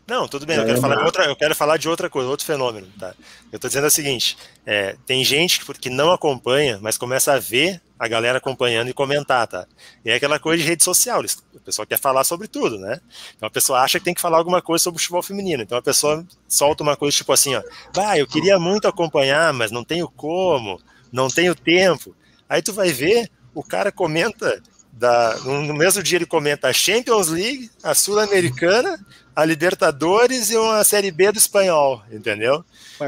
Não, 0.05 0.27
tudo 0.27 0.45
bem, 0.45 0.57
eu 0.57 0.65
quero, 0.65 0.81
falar 0.81 0.97
de 0.97 1.03
outra, 1.03 1.25
eu 1.25 1.35
quero 1.35 1.55
falar 1.55 1.77
de 1.77 1.87
outra 1.87 2.09
coisa, 2.09 2.29
outro 2.29 2.45
fenômeno. 2.45 2.87
Tá? 2.99 3.13
Eu 3.51 3.55
estou 3.55 3.69
dizendo 3.69 3.87
o 3.87 3.91
seguinte: 3.91 4.37
é, 4.65 4.97
tem 5.05 5.23
gente 5.23 5.63
que, 5.63 5.73
que 5.73 5.89
não 5.89 6.11
acompanha, 6.11 6.77
mas 6.81 6.97
começa 6.97 7.31
a 7.31 7.39
ver 7.39 7.81
a 7.97 8.05
galera 8.05 8.37
acompanhando 8.37 8.89
e 8.89 8.93
comentar, 8.93 9.47
tá? 9.47 9.65
E 10.03 10.09
é 10.09 10.15
aquela 10.15 10.37
coisa 10.37 10.61
de 10.61 10.67
rede 10.67 10.83
social, 10.83 11.23
o 11.53 11.59
pessoal 11.61 11.87
quer 11.87 11.97
falar 11.97 12.25
sobre 12.25 12.49
tudo, 12.49 12.77
né? 12.77 12.99
Então 13.37 13.47
a 13.47 13.49
pessoa 13.49 13.79
acha 13.79 13.97
que 13.97 14.03
tem 14.03 14.13
que 14.13 14.19
falar 14.19 14.37
alguma 14.37 14.61
coisa 14.61 14.83
sobre 14.83 14.97
o 14.97 14.99
futebol 14.99 15.23
feminino. 15.23 15.63
Então 15.63 15.77
a 15.77 15.81
pessoa 15.81 16.25
solta 16.49 16.83
uma 16.83 16.97
coisa 16.97 17.15
tipo 17.15 17.31
assim, 17.31 17.55
ó, 17.55 17.63
bah, 17.95 18.17
eu 18.17 18.27
queria 18.27 18.59
muito 18.59 18.89
acompanhar, 18.89 19.53
mas 19.53 19.71
não 19.71 19.85
tenho 19.85 20.09
como, 20.09 20.81
não 21.13 21.29
tenho 21.29 21.55
tempo. 21.55 22.13
Aí 22.49 22.61
tu 22.61 22.73
vai 22.73 22.91
ver, 22.91 23.31
o 23.55 23.63
cara 23.63 23.89
comenta 23.89 24.61
da, 24.91 25.37
no 25.39 25.73
mesmo 25.73 26.03
dia 26.03 26.17
ele 26.17 26.25
comenta 26.25 26.67
a 26.67 26.73
Champions 26.73 27.29
League, 27.29 27.71
a 27.81 27.95
Sul-Americana, 27.95 28.99
a 29.35 29.45
Libertadores 29.45 30.51
e 30.51 30.57
uma 30.57 30.83
Série 30.83 31.11
B 31.11 31.31
do 31.31 31.37
espanhol, 31.37 32.01
entendeu? 32.11 32.63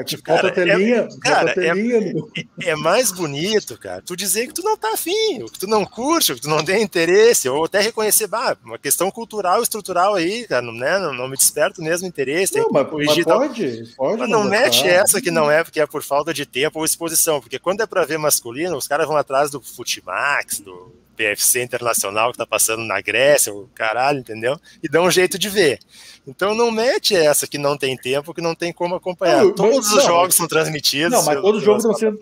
Tipo, 0.05 0.23
cara, 0.23 0.51
telinha, 0.51 1.01
é, 1.01 1.19
cara 1.19 1.53
é, 1.57 1.67
é, 1.69 2.69
é, 2.71 2.75
mais 2.75 3.11
bonito, 3.11 3.77
cara, 3.77 4.01
tu 4.01 4.15
dizer 4.15 4.47
que 4.47 4.53
tu 4.53 4.63
não 4.63 4.75
tá 4.75 4.93
afim, 4.93 5.45
que 5.45 5.59
tu 5.59 5.67
não 5.67 5.85
curte, 5.85 6.33
que 6.33 6.41
tu 6.41 6.49
não 6.49 6.65
tem 6.65 6.81
interesse, 6.81 7.47
ou 7.47 7.65
até 7.65 7.79
reconhecer, 7.79 8.27
bah, 8.27 8.57
uma 8.63 8.77
questão 8.77 9.09
cultural, 9.11 9.61
estrutural 9.61 10.15
aí, 10.15 10.45
cara, 10.47 10.65
né? 10.71 10.99
Não, 10.99 11.13
não 11.13 11.27
me 11.27 11.37
desperta 11.37 11.79
o 11.79 11.83
mesmo 11.83 12.07
interesse. 12.07 12.57
Não, 12.57 12.69
mas, 12.71 12.87
mas 12.91 13.23
pode, 13.23 13.95
pode. 13.95 14.19
Mas 14.19 14.29
não, 14.29 14.43
não 14.43 14.49
mete 14.49 14.85
essa 14.85 15.21
que 15.21 15.31
não 15.31 15.49
é 15.49 15.63
porque 15.63 15.79
é 15.79 15.85
por 15.85 16.03
falta 16.03 16.33
de 16.33 16.45
tempo 16.45 16.79
ou 16.79 16.85
exposição, 16.85 17.39
porque 17.39 17.59
quando 17.59 17.81
é 17.81 17.85
para 17.85 18.05
ver 18.05 18.17
masculino, 18.17 18.75
os 18.75 18.87
caras 18.87 19.07
vão 19.07 19.15
atrás 19.15 19.51
do 19.51 19.61
Futimax, 19.61 20.59
do 20.59 21.04
PFC 21.15 21.63
Internacional 21.63 22.31
que 22.31 22.37
tá 22.37 22.45
passando 22.45 22.83
na 22.83 23.01
Grécia, 23.01 23.53
o 23.53 23.69
caralho, 23.73 24.19
entendeu? 24.19 24.59
E 24.83 24.89
dá 24.89 25.01
um 25.01 25.09
jeito 25.09 25.39
de 25.39 25.49
ver. 25.49 25.79
Então 26.27 26.53
não 26.53 26.71
mete 26.71 27.15
essa 27.15 27.47
que 27.47 27.57
não 27.57 27.77
tem 27.77 27.95
tempo, 27.95 28.33
que 28.33 28.41
não 28.41 28.55
tem 28.55 28.73
como 28.73 28.95
acompanhar. 28.95 29.43
Não, 29.43 29.53
Todos 29.53 29.91
os 29.91 30.03
jogos 30.03 30.35
são 30.35 30.47
transmitidos. 30.47 31.11
Não, 31.11 31.23
mas 31.23 31.39
todos 31.41 31.59
os 31.59 31.63
jogos 31.63 31.85
estão 31.85 31.97
sendo. 31.97 32.19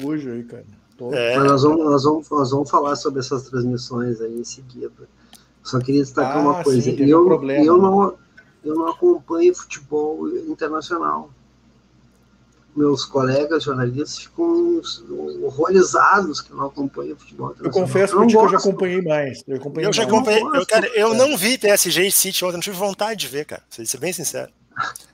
Cujo 0.00 0.30
aí, 0.30 0.42
cara. 0.44 0.64
É. 1.12 1.38
Nós 1.38 1.62
vamos, 1.62 1.84
nós, 1.84 2.02
vamos, 2.02 2.28
nós 2.28 2.50
vamos 2.50 2.68
falar 2.68 2.96
sobre 2.96 3.20
essas 3.20 3.44
transmissões 3.44 4.20
aí 4.20 4.36
em 4.38 4.44
seguida. 4.44 5.08
Só 5.62 5.78
queria 5.78 6.02
destacar 6.02 6.38
ah, 6.38 6.40
uma 6.40 6.64
coisa. 6.64 6.82
Sim, 6.82 6.96
eu, 7.04 7.22
um 7.22 7.24
problema, 7.24 7.64
eu, 7.64 7.78
não, 7.78 8.14
eu 8.64 8.74
não 8.74 8.88
acompanho 8.88 9.54
futebol 9.54 10.28
internacional 10.48 11.30
meus 12.78 13.04
colegas 13.04 13.64
jornalistas 13.64 14.18
ficam 14.18 14.80
horrorizados 15.42 16.40
que 16.40 16.54
não 16.54 16.66
acompanham 16.66 17.16
futebol. 17.16 17.54
Eu 17.60 17.70
confesso 17.70 18.14
eu 18.14 18.26
que 18.26 18.36
eu 18.36 18.48
já 18.48 18.58
acompanhei 18.58 19.02
mais. 19.02 19.42
Eu, 19.46 19.56
acompanhei 19.56 19.88
eu 19.88 19.92
já 19.92 20.04
acompanhei. 20.04 20.42
Eu, 20.42 20.66
cara, 20.66 20.86
eu 20.94 21.14
não 21.14 21.36
vi 21.36 21.58
PSG 21.58 22.06
e 22.06 22.12
City 22.12 22.44
ontem, 22.44 22.54
não 22.54 22.60
tive 22.60 22.76
vontade 22.76 23.20
de 23.20 23.26
ver, 23.26 23.44
cara. 23.44 23.62
Pra 23.74 23.84
ser 23.84 23.98
bem 23.98 24.12
sincero. 24.12 24.50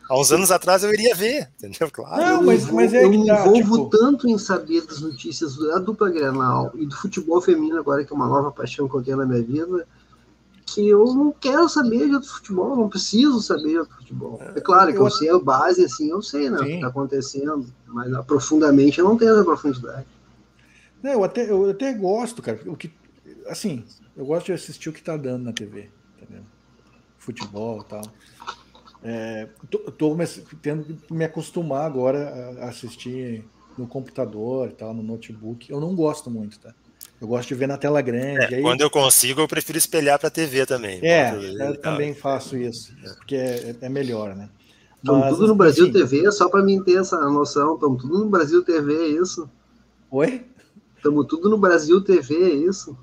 Há 0.08 0.20
uns 0.20 0.30
anos 0.30 0.50
atrás 0.50 0.84
eu 0.84 0.92
iria 0.92 1.14
ver, 1.14 1.48
entendeu? 1.56 1.90
Claro. 1.90 2.22
Não, 2.22 2.42
mas, 2.42 2.70
mas 2.70 2.92
é 2.92 3.04
eu 3.04 3.08
me 3.08 3.16
envolvo 3.16 3.84
tipo... 3.84 3.88
tanto 3.88 4.28
em 4.28 4.36
saber 4.36 4.84
das 4.86 5.00
notícias 5.00 5.56
da 5.56 5.78
dupla 5.78 6.10
Grenal 6.10 6.70
e 6.74 6.84
do 6.84 6.94
futebol 6.94 7.40
feminino 7.40 7.78
agora, 7.78 8.04
que 8.04 8.12
é 8.12 8.16
uma 8.16 8.28
nova 8.28 8.52
paixão 8.52 8.86
que 8.86 8.94
eu 8.94 9.02
tenho 9.02 9.16
na 9.16 9.24
minha 9.24 9.42
vida, 9.42 9.86
que 10.66 10.88
eu 10.88 11.04
não 11.14 11.32
quero 11.32 11.68
saber 11.68 12.08
de 12.08 12.14
outro 12.14 12.30
futebol, 12.30 12.76
não 12.76 12.88
preciso 12.88 13.40
saber 13.40 13.68
de 13.68 13.78
outro 13.78 13.96
futebol. 13.96 14.40
É 14.54 14.60
claro 14.60 14.92
que 14.92 14.98
eu, 14.98 15.04
eu 15.04 15.10
sei 15.10 15.30
a 15.30 15.38
base, 15.38 15.84
assim, 15.84 16.10
eu 16.10 16.22
sei 16.22 16.48
né, 16.50 16.58
o 16.58 16.64
que 16.64 16.72
está 16.72 16.86
acontecendo, 16.88 17.66
mas 17.86 18.24
profundamente 18.26 18.98
eu 18.98 19.04
não 19.04 19.16
tenho 19.16 19.32
essa 19.34 19.44
profundidade. 19.44 20.06
Não, 21.02 21.12
eu 21.12 21.24
até, 21.24 21.50
eu 21.50 21.70
até 21.70 21.92
gosto, 21.92 22.40
cara. 22.40 22.58
O 22.66 22.76
que, 22.76 22.90
assim, 23.46 23.84
eu 24.16 24.24
gosto 24.24 24.46
de 24.46 24.52
assistir 24.52 24.88
o 24.88 24.92
que 24.92 25.00
está 25.00 25.16
dando 25.16 25.44
na 25.44 25.52
TV, 25.52 25.90
entendeu? 26.16 26.44
Futebol 27.18 27.80
e 27.80 27.84
tal. 27.84 28.02
É, 29.02 29.48
tô, 29.70 29.78
tô 29.78 30.16
tendo 30.62 30.84
que 30.84 31.12
me 31.12 31.24
acostumar 31.24 31.84
agora 31.84 32.56
a 32.62 32.70
assistir 32.70 33.44
no 33.76 33.86
computador 33.86 34.68
e 34.68 34.72
tal, 34.72 34.94
no 34.94 35.02
notebook. 35.02 35.70
Eu 35.70 35.78
não 35.78 35.94
gosto 35.94 36.30
muito, 36.30 36.58
tá? 36.58 36.74
Eu 37.24 37.28
gosto 37.28 37.48
de 37.48 37.54
ver 37.54 37.66
na 37.66 37.78
tela 37.78 38.02
grande. 38.02 38.52
É, 38.52 38.56
aí... 38.56 38.62
Quando 38.62 38.82
eu 38.82 38.90
consigo, 38.90 39.40
eu 39.40 39.48
prefiro 39.48 39.78
espelhar 39.78 40.18
para 40.18 40.28
a 40.28 40.30
TV 40.30 40.66
também. 40.66 41.00
É, 41.02 41.34
eu 41.58 41.80
também 41.80 42.12
faço 42.12 42.54
isso, 42.54 42.94
porque 43.16 43.34
é, 43.34 43.74
é 43.80 43.88
melhor, 43.88 44.36
né? 44.36 44.50
Estamos 44.96 45.30
tudo 45.30 45.48
no 45.48 45.54
Brasil 45.54 45.84
assim, 45.84 45.92
TV, 45.92 46.32
só 46.32 46.50
para 46.50 46.62
mim 46.62 46.82
ter 46.82 46.98
essa 46.98 47.18
noção. 47.30 47.76
Estamos 47.76 48.02
tudo 48.02 48.18
no 48.18 48.28
Brasil 48.28 48.62
TV, 48.62 48.94
é 48.94 49.06
isso? 49.22 49.48
Oi? 50.10 50.44
Estamos 50.98 51.26
tudo 51.26 51.48
no 51.48 51.56
Brasil 51.56 51.98
TV, 52.02 52.34
é 52.34 52.52
isso? 52.52 52.94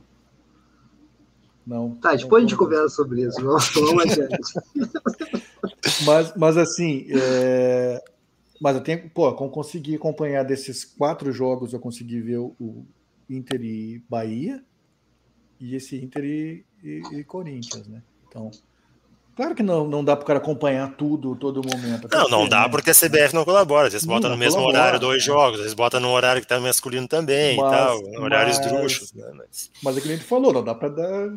Não. 1.65 1.95
Tá, 1.95 2.13
depois 2.13 2.29
não, 2.29 2.37
a 2.37 2.41
gente 2.41 2.55
conversa 2.55 2.89
sobre 2.89 3.23
isso. 3.23 3.41
Vamos, 3.41 3.73
vamos 3.73 4.03
mas, 6.05 6.33
mas 6.35 6.57
assim, 6.57 7.07
é... 7.09 8.03
mas 8.61 8.75
eu 8.75 8.83
tenho, 8.83 9.09
pô, 9.09 9.33
consegui 9.49 9.95
acompanhar 9.95 10.43
desses 10.43 10.85
quatro 10.85 11.31
jogos, 11.31 11.73
eu 11.73 11.79
consegui 11.79 12.21
ver 12.21 12.37
o, 12.37 12.85
Inter 13.35 13.61
e 13.61 14.03
Bahia 14.09 14.63
e 15.59 15.75
esse 15.75 15.95
Inter 16.03 16.23
e, 16.23 16.65
e, 16.83 17.01
e 17.13 17.23
Corinthians, 17.23 17.87
né? 17.87 18.03
Então, 18.27 18.51
Claro 19.41 19.55
que 19.55 19.63
não, 19.63 19.87
não 19.87 20.03
dá 20.03 20.15
para 20.15 20.21
o 20.21 20.27
cara 20.27 20.37
acompanhar 20.37 20.91
tudo, 20.91 21.35
todo 21.35 21.63
momento. 21.67 22.07
Não, 22.11 22.29
não 22.29 22.47
dá 22.47 22.69
porque 22.69 22.91
a 22.91 22.93
CBF 22.93 23.33
não 23.33 23.43
colabora. 23.43 23.87
Às 23.87 23.93
vezes 23.93 24.07
bota 24.07 24.29
no 24.29 24.37
mesmo 24.37 24.59
colabora. 24.59 24.77
horário 24.77 24.99
dois 24.99 25.23
jogos, 25.23 25.55
às 25.55 25.61
vezes 25.61 25.73
bota 25.73 25.99
no 25.99 26.09
horário 26.09 26.43
que 26.43 26.45
está 26.45 26.59
masculino 26.59 27.07
também 27.07 27.57
mas, 27.57 27.73
e 27.73 27.75
tal, 27.75 28.21
horários 28.21 28.59
drúxulos. 28.59 29.13
Né? 29.13 29.25
Mas... 29.33 29.71
mas 29.81 29.97
é 29.97 30.01
que 30.01 30.07
nem 30.09 30.19
tu 30.19 30.25
falou, 30.25 30.53
não 30.53 30.63
dá 30.63 30.75
para 30.75 30.91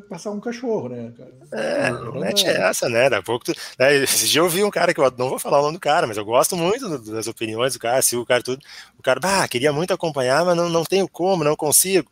passar 0.06 0.32
um 0.32 0.39
cachorro, 0.39 0.90
né, 0.90 1.14
cara? 1.16 1.32
É, 1.51 1.90
não 1.93 2.20
mete 2.20 2.47
essa, 2.47 2.90
né? 2.90 3.09
Daqui 3.09 3.22
a 3.22 3.24
pouco 3.24 3.47
tu... 3.47 3.55
né? 3.78 3.97
Esse 3.97 4.28
dia 4.28 4.43
eu 4.43 4.51
vi 4.51 4.62
um 4.62 4.70
cara 4.70 4.93
que 4.93 5.01
eu 5.01 5.10
não 5.16 5.31
vou 5.31 5.39
falar 5.39 5.60
o 5.60 5.62
nome 5.62 5.78
do 5.78 5.81
cara, 5.81 6.06
mas 6.06 6.18
eu 6.18 6.26
gosto 6.26 6.59
muito 6.59 6.98
das 7.10 7.26
opiniões 7.26 7.72
do 7.72 7.78
cara, 7.78 8.02
se 8.02 8.18
o 8.18 8.26
cara 8.26 8.43
tudo. 8.43 8.62
O 8.98 9.02
cara, 9.02 9.18
bah, 9.18 9.48
queria 9.48 9.72
muito 9.72 9.94
acompanhar, 9.94 10.44
mas 10.44 10.55
não, 10.55 10.68
não 10.68 10.85
tenho 10.85 11.09
como, 11.09 11.43
não 11.43 11.56
consigo. 11.56 12.10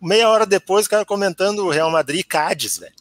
Meia 0.00 0.28
hora 0.28 0.46
depois, 0.46 0.86
o 0.86 0.90
cara 0.90 1.04
comentando 1.04 1.66
o 1.66 1.70
Real 1.70 1.90
Madrid 1.90 2.20
e 2.20 2.24
Cádiz, 2.24 2.78
velho. 2.78 2.94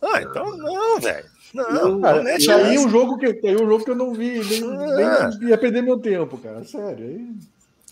Ah, 0.00 0.22
então 0.22 0.56
não, 0.56 0.98
velho. 0.98 1.37
Não, 1.54 2.00
cara, 2.00 2.22
não 2.22 2.30
é 2.30 2.38
e 2.38 2.50
aí 2.50 2.78
um 2.78 2.88
jogo 2.88 3.16
que 3.16 3.26
aí 3.26 3.56
um 3.56 3.66
jogo 3.66 3.84
que 3.84 3.90
eu 3.90 3.96
não 3.96 4.12
vi, 4.12 4.40
nem, 4.44 4.62
ah. 4.64 5.30
nem 5.40 5.48
ia 5.48 5.58
perder 5.58 5.82
meu 5.82 5.98
tempo, 5.98 6.36
cara. 6.38 6.62
Sério. 6.64 7.06
Aí, 7.06 7.36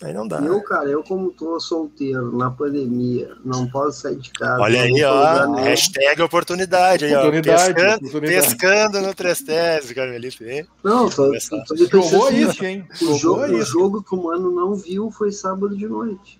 aí 0.03 0.13
não 0.13 0.27
dá. 0.27 0.39
Eu, 0.39 0.61
cara, 0.61 0.87
eu 0.89 1.03
como 1.03 1.31
tô 1.31 1.59
solteiro 1.59 2.37
na 2.37 2.51
pandemia, 2.51 3.35
não 3.43 3.67
posso 3.67 4.01
sair 4.01 4.17
de 4.17 4.31
casa. 4.31 4.61
Olha 4.61 4.83
aí, 4.83 5.03
ó. 5.03 5.55
Hashtag 5.55 6.21
oportunidade 6.21 7.05
aí, 7.05 7.15
oportunidade, 7.15 7.71
ó. 7.71 7.73
Pescando, 7.73 8.07
oportunidade. 8.07 8.47
pescando 8.47 9.01
no 9.01 9.15
Trestese, 9.15 9.95
Carmelito. 9.95 10.43
Não, 10.83 11.09
tô, 11.09 11.31
tô, 11.31 11.63
tô 11.67 11.75
de 11.75 11.85
Jogou 11.87 12.31
isso, 12.31 12.63
hein? 12.63 12.87
O 13.01 13.15
jogo, 13.15 13.41
o 13.41 13.61
jogo 13.63 14.03
que 14.03 14.13
o 14.13 14.23
mano 14.23 14.51
não 14.51 14.75
viu 14.75 15.09
foi 15.09 15.31
sábado 15.31 15.75
de 15.75 15.87
noite. 15.87 16.39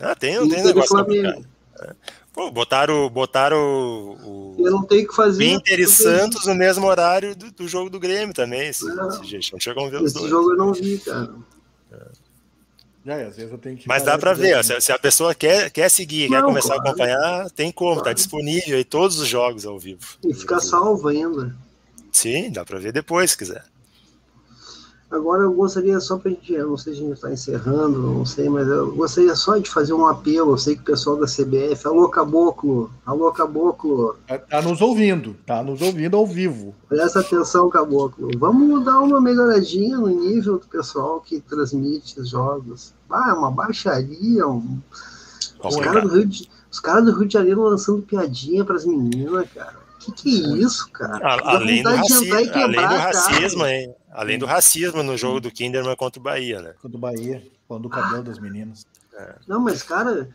Ah, 0.00 0.16
tem, 0.16 0.36
tem 0.48 0.64
negócio. 0.64 0.96
Pô, 2.32 2.50
botaram, 2.50 3.10
botaram 3.10 3.58
o, 3.58 4.56
eu 4.58 4.70
não 4.70 4.82
tenho 4.84 5.06
que 5.06 5.14
fazer. 5.14 5.44
Inter 5.44 5.80
e 5.80 5.86
Santos 5.86 6.46
no 6.46 6.54
mesmo 6.54 6.86
horário 6.86 7.36
do, 7.36 7.50
do, 7.50 7.68
jogo 7.68 7.90
do 7.90 8.00
Grêmio 8.00 8.34
também. 8.34 8.68
Esse, 8.68 8.86
não, 8.86 9.08
esse, 9.08 9.36
esse, 9.36 9.50
ver 9.50 10.02
esse 10.02 10.14
dois. 10.14 10.30
jogo 10.30 10.52
eu 10.52 10.56
não 10.56 10.72
vi, 10.72 10.98
cara. 10.98 11.34
É, 13.04 13.24
às 13.24 13.36
vezes 13.36 13.50
eu 13.50 13.58
tenho 13.58 13.76
que 13.76 13.88
Mas 13.88 14.04
dá 14.04 14.16
para 14.16 14.32
ver, 14.32 14.62
se, 14.64 14.80
se, 14.80 14.92
a 14.92 14.98
pessoa 14.98 15.34
quer, 15.34 15.70
quer 15.70 15.90
seguir, 15.90 16.30
não, 16.30 16.38
quer 16.38 16.44
começar 16.44 16.74
claro. 16.74 16.82
a 16.82 16.90
acompanhar, 16.90 17.50
tem 17.50 17.72
como, 17.72 17.94
claro. 17.94 18.04
tá 18.04 18.12
disponível 18.12 18.76
aí 18.76 18.84
todos 18.84 19.18
os 19.18 19.26
jogos 19.26 19.66
ao 19.66 19.78
vivo. 19.78 20.06
E 20.24 20.32
fica 20.32 20.60
salvo 20.60 21.08
ainda. 21.08 21.54
Sim, 22.12 22.50
dá 22.50 22.64
para 22.64 22.78
ver 22.78 22.92
depois 22.92 23.32
se 23.32 23.38
quiser. 23.38 23.64
Agora 25.12 25.42
eu 25.42 25.52
gostaria 25.52 26.00
só 26.00 26.16
para 26.16 26.30
a 26.30 26.34
gente, 26.34 26.54
eu 26.54 26.70
não 26.70 26.76
sei 26.78 26.94
se 26.94 27.00
a 27.00 27.02
gente 27.02 27.12
está 27.12 27.30
encerrando, 27.30 28.00
não 28.00 28.24
sei, 28.24 28.48
mas 28.48 28.66
eu 28.66 28.94
gostaria 28.94 29.36
só 29.36 29.58
de 29.58 29.68
fazer 29.68 29.92
um 29.92 30.06
apelo. 30.06 30.52
Eu 30.52 30.58
sei 30.58 30.74
que 30.74 30.80
o 30.80 30.86
pessoal 30.86 31.16
da 31.16 31.26
CBF, 31.26 31.86
alô 31.86 32.08
Caboclo, 32.08 32.90
alô 33.04 33.30
Caboclo. 33.30 34.16
Tá, 34.26 34.38
tá 34.38 34.62
nos 34.62 34.80
ouvindo, 34.80 35.36
tá 35.44 35.62
nos 35.62 35.82
ouvindo 35.82 36.16
ao 36.16 36.26
vivo. 36.26 36.74
Presta 36.88 37.20
atenção, 37.20 37.68
Caboclo. 37.68 38.30
Vamos 38.38 38.82
dar 38.86 39.00
uma 39.00 39.20
melhoradinha 39.20 39.98
no 39.98 40.08
nível 40.08 40.58
do 40.58 40.66
pessoal 40.66 41.20
que 41.20 41.40
transmite 41.40 42.18
os 42.18 42.30
jogos. 42.30 42.94
Ah, 43.10 43.34
uma 43.36 43.50
baixaria, 43.50 44.46
um... 44.46 44.80
os 45.62 45.76
caras 45.76 46.04
do, 46.04 46.08
Rio 46.08 46.26
de... 46.26 46.48
cara 46.82 47.02
do 47.02 47.12
Rio 47.12 47.28
de 47.28 47.34
Janeiro 47.34 47.60
lançando 47.60 48.00
piadinha 48.00 48.64
para 48.64 48.76
as 48.76 48.86
meninas, 48.86 49.46
cara. 49.54 49.82
Que 49.98 50.10
que 50.10 50.44
é 50.44 50.56
isso, 50.56 50.90
cara? 50.90 51.20
além, 51.44 51.82
do, 51.82 51.90
raci... 51.90 52.30
além 52.32 52.72
do 52.72 52.80
racismo, 52.80 53.66
hein? 53.66 53.94
Além 54.12 54.38
do 54.38 54.46
racismo 54.46 55.02
no 55.02 55.16
jogo 55.16 55.40
do 55.40 55.50
Kinderman 55.50 55.96
contra 55.96 56.20
o 56.20 56.22
Bahia, 56.22 56.60
né? 56.60 56.74
Contra 56.80 56.96
o 56.96 57.00
Bahia, 57.00 57.42
falando 57.66 57.84
do 57.84 57.88
cabelo 57.88 58.18
ah. 58.18 58.22
das 58.22 58.38
meninas. 58.38 58.86
É. 59.14 59.34
Não, 59.48 59.60
mas, 59.60 59.82
cara, 59.82 60.28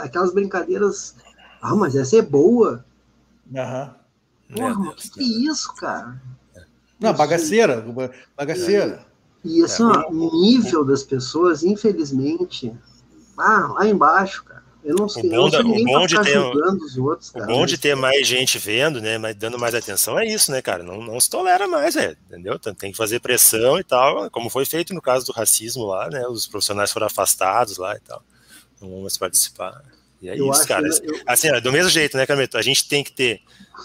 aquelas 0.00 0.32
brincadeiras. 0.32 1.16
Ah, 1.60 1.74
mas 1.74 1.96
essa 1.96 2.16
é 2.16 2.22
boa. 2.22 2.84
Aham. 3.54 3.94
Porra, 4.54 4.74
mas 4.74 5.08
que, 5.08 5.10
que 5.10 5.20
é 5.20 5.50
isso, 5.50 5.74
cara? 5.74 6.20
Não, 7.00 7.14
bagaceira. 7.14 7.84
Bagaceira. 8.36 9.04
E 9.44 9.62
assim, 9.64 9.82
é, 9.82 10.06
o 10.08 10.40
nível 10.40 10.84
das 10.84 11.02
pessoas, 11.02 11.62
infelizmente, 11.64 12.72
ah, 13.36 13.72
lá 13.74 13.86
embaixo, 13.86 14.44
cara. 14.44 14.51
Eu 14.84 14.96
não 14.96 15.08
sei, 15.08 15.22
o 15.24 15.30
bom, 15.30 15.46
o 15.46 15.84
bom 15.84 16.06
de 16.06 16.20
ter, 16.22 16.38
os 16.38 16.98
outros, 16.98 17.32
o 17.34 17.46
bom 17.46 17.64
de 17.64 17.78
ter 17.78 17.94
mais 17.94 18.26
gente 18.26 18.58
vendo, 18.58 19.00
né, 19.00 19.16
mas 19.16 19.36
dando 19.36 19.56
mais 19.56 19.76
atenção 19.76 20.18
é 20.18 20.26
isso, 20.26 20.50
né, 20.50 20.60
cara? 20.60 20.82
Não, 20.82 21.00
não 21.00 21.20
se 21.20 21.30
tolera 21.30 21.68
mais, 21.68 21.94
é, 21.94 22.16
entendeu? 22.26 22.58
Tem 22.58 22.90
que 22.90 22.96
fazer 22.96 23.20
pressão 23.20 23.78
e 23.78 23.84
tal, 23.84 24.28
como 24.30 24.50
foi 24.50 24.64
feito 24.64 24.92
no 24.92 25.00
caso 25.00 25.24
do 25.24 25.32
racismo 25.32 25.84
lá, 25.84 26.10
né? 26.10 26.26
Os 26.26 26.48
profissionais 26.48 26.90
foram 26.90 27.06
afastados 27.06 27.76
lá 27.78 27.94
e 27.94 28.00
tal, 28.00 28.24
não 28.80 28.90
vão 28.90 29.00
mais 29.02 29.16
participar. 29.16 29.82
E 30.20 30.28
é 30.28 30.38
eu 30.38 30.50
isso, 30.50 30.66
cara. 30.66 30.86
Eu... 30.86 31.20
Assim, 31.26 31.48
do 31.60 31.72
mesmo 31.72 31.90
jeito, 31.90 32.16
né, 32.16 32.26
Carmeto? 32.26 32.58
A 32.58 32.62
gente 32.62 32.88
tem 32.88 33.04
que 33.04 33.12
ter 33.12 33.40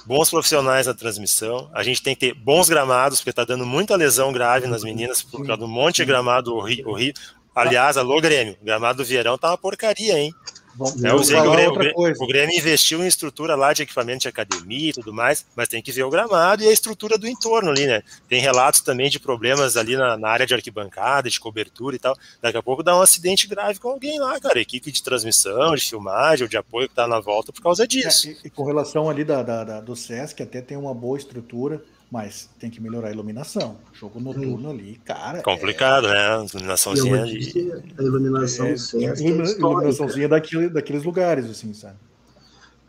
bons 0.06 0.30
profissionais 0.30 0.88
na 0.88 0.94
transmissão, 0.96 1.70
a 1.74 1.84
gente 1.84 2.02
tem 2.02 2.16
que 2.16 2.28
ter 2.28 2.34
bons 2.34 2.70
gramados, 2.70 3.20
porque 3.20 3.34
tá 3.34 3.44
dando 3.44 3.66
muita 3.66 3.96
lesão 3.96 4.32
grave 4.32 4.68
nas 4.68 4.84
meninas 4.84 5.22
por 5.22 5.46
causa 5.46 5.60
do 5.60 5.68
monte 5.68 5.98
de 5.98 6.06
gramado 6.06 6.56
horrível. 6.56 7.14
Aliás, 7.56 7.98
alô 7.98 8.20
Grêmio, 8.22 8.56
gramado 8.62 9.00
do 9.00 9.06
Vieirão 9.06 9.38
tá 9.38 9.50
uma 9.50 9.58
porcaria, 9.58 10.18
hein? 10.20 10.34
Vamos, 10.78 11.04
é, 11.04 11.12
o, 11.12 11.52
Grêmio, 11.52 11.74
o, 11.96 12.28
Grêmio, 12.28 12.56
investiu 12.56 13.04
em 13.04 13.08
estrutura 13.08 13.56
lá 13.56 13.74
de 13.74 13.82
equipamento 13.82 14.20
de 14.20 14.28
academia 14.28 14.92
e 14.92 14.94
tudo 14.94 15.12
mais, 15.12 15.44
mas 15.56 15.68
tem 15.68 15.82
que 15.82 15.92
ver 15.92 16.04
o 16.04 16.10
gramado 16.10 16.64
e 16.64 16.68
a 16.68 16.72
estrutura 16.72 17.18
do 17.18 17.28
entorno 17.28 17.72
ali, 17.72 17.88
né? 17.88 18.04
Tem 18.30 18.40
relatos 18.40 18.82
também 18.82 19.10
de 19.10 19.20
problemas 19.20 19.76
ali 19.76 19.98
na, 19.98 20.16
na 20.16 20.30
área 20.30 20.46
de 20.46 20.54
arquibancada, 20.54 21.32
de 21.32 21.40
cobertura 21.40 21.96
e 21.96 22.00
tal. 22.00 22.16
Daqui 22.40 22.58
a 22.58 22.64
pouco 22.64 22.84
dá 22.84 22.96
um 22.96 23.02
acidente 23.02 23.48
grave 23.48 23.80
com 23.80 23.90
alguém 23.90 24.20
lá, 24.20 24.40
cara. 24.40 24.60
Equipe 24.60 24.92
de 24.92 25.02
transmissão, 25.02 25.74
de 25.74 25.82
filmagem 25.82 26.44
ou 26.44 26.50
de 26.50 26.58
apoio 26.58 26.88
que 26.88 26.94
tá 26.94 27.08
na 27.08 27.20
volta 27.20 27.52
por 27.52 27.62
causa 27.62 27.88
disso. 27.88 28.28
É, 28.28 28.32
e, 28.32 28.38
e, 28.46 28.50
com 28.50 28.64
relação 28.64 29.10
ali 29.10 29.24
da, 29.24 29.42
da, 29.42 29.64
da, 29.64 29.82
do 29.82 29.96
SESC, 29.96 30.44
até 30.44 30.62
tem 30.62 30.78
uma 30.78 30.94
boa 30.94 31.18
estrutura 31.18 31.82
mas 32.10 32.50
tem 32.58 32.70
que 32.70 32.82
melhorar 32.82 33.10
a 33.10 33.12
iluminação. 33.12 33.78
Jogo 33.94 34.20
noturno 34.20 34.70
ali, 34.70 35.00
cara. 35.04 35.42
Complicado, 35.42 36.08
é... 36.08 36.14
né? 36.14 36.20
A 36.20 36.46
iluminaçãozinha 36.46 37.22
ali. 37.22 37.72
A 37.98 38.02
iluminação 38.02 38.66
é, 38.66 38.72
é 38.72 39.22
iluminaçãozinha 39.22 40.30
daquele, 40.30 40.70
daqueles 40.70 41.04
lugares, 41.04 41.46
assim, 41.50 41.74
sabe? 41.74 41.98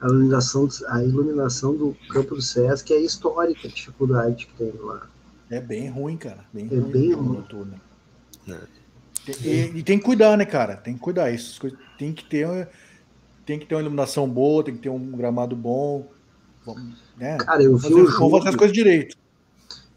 A 0.00 0.06
iluminação, 0.06 0.68
a 0.88 1.02
iluminação 1.02 1.74
do 1.74 1.96
campo 2.10 2.36
do 2.36 2.42
Sesc 2.42 2.92
é 2.92 3.00
histórica, 3.00 3.66
a 3.66 3.70
dificuldade 3.70 4.46
que 4.46 4.54
tem 4.54 4.72
lá. 4.80 5.08
É 5.50 5.60
bem 5.60 5.88
ruim, 5.88 6.16
cara. 6.16 6.44
Bem 6.52 6.66
é 6.70 6.76
ruim 6.76 6.90
bem 6.90 7.12
ruim. 7.12 7.36
Noturno. 7.38 7.80
É. 8.48 8.78
E, 9.44 9.78
e, 9.78 9.82
tem 9.82 9.98
que 9.98 10.04
cuidar, 10.04 10.36
né, 10.36 10.44
cara? 10.44 10.76
Tem 10.76 10.94
que 10.94 11.00
cuidar. 11.00 11.30
Isso 11.32 11.60
tem 11.98 12.12
que 12.12 12.24
ter, 12.24 12.68
tem 13.44 13.58
que 13.58 13.66
ter 13.66 13.74
uma 13.74 13.80
iluminação 13.80 14.28
boa, 14.28 14.62
tem 14.62 14.74
que 14.74 14.82
ter 14.82 14.88
um 14.88 15.10
gramado 15.10 15.56
bom. 15.56 16.06
Né? 17.16 17.36
Cara, 17.38 17.62
eu 17.62 17.76
vi 17.76 17.82
fazer, 17.82 17.94
um 17.94 18.06
jogo. 18.06 18.38
fazer 18.38 18.48
as 18.50 18.56
coisas 18.56 18.74
direito. 18.74 19.16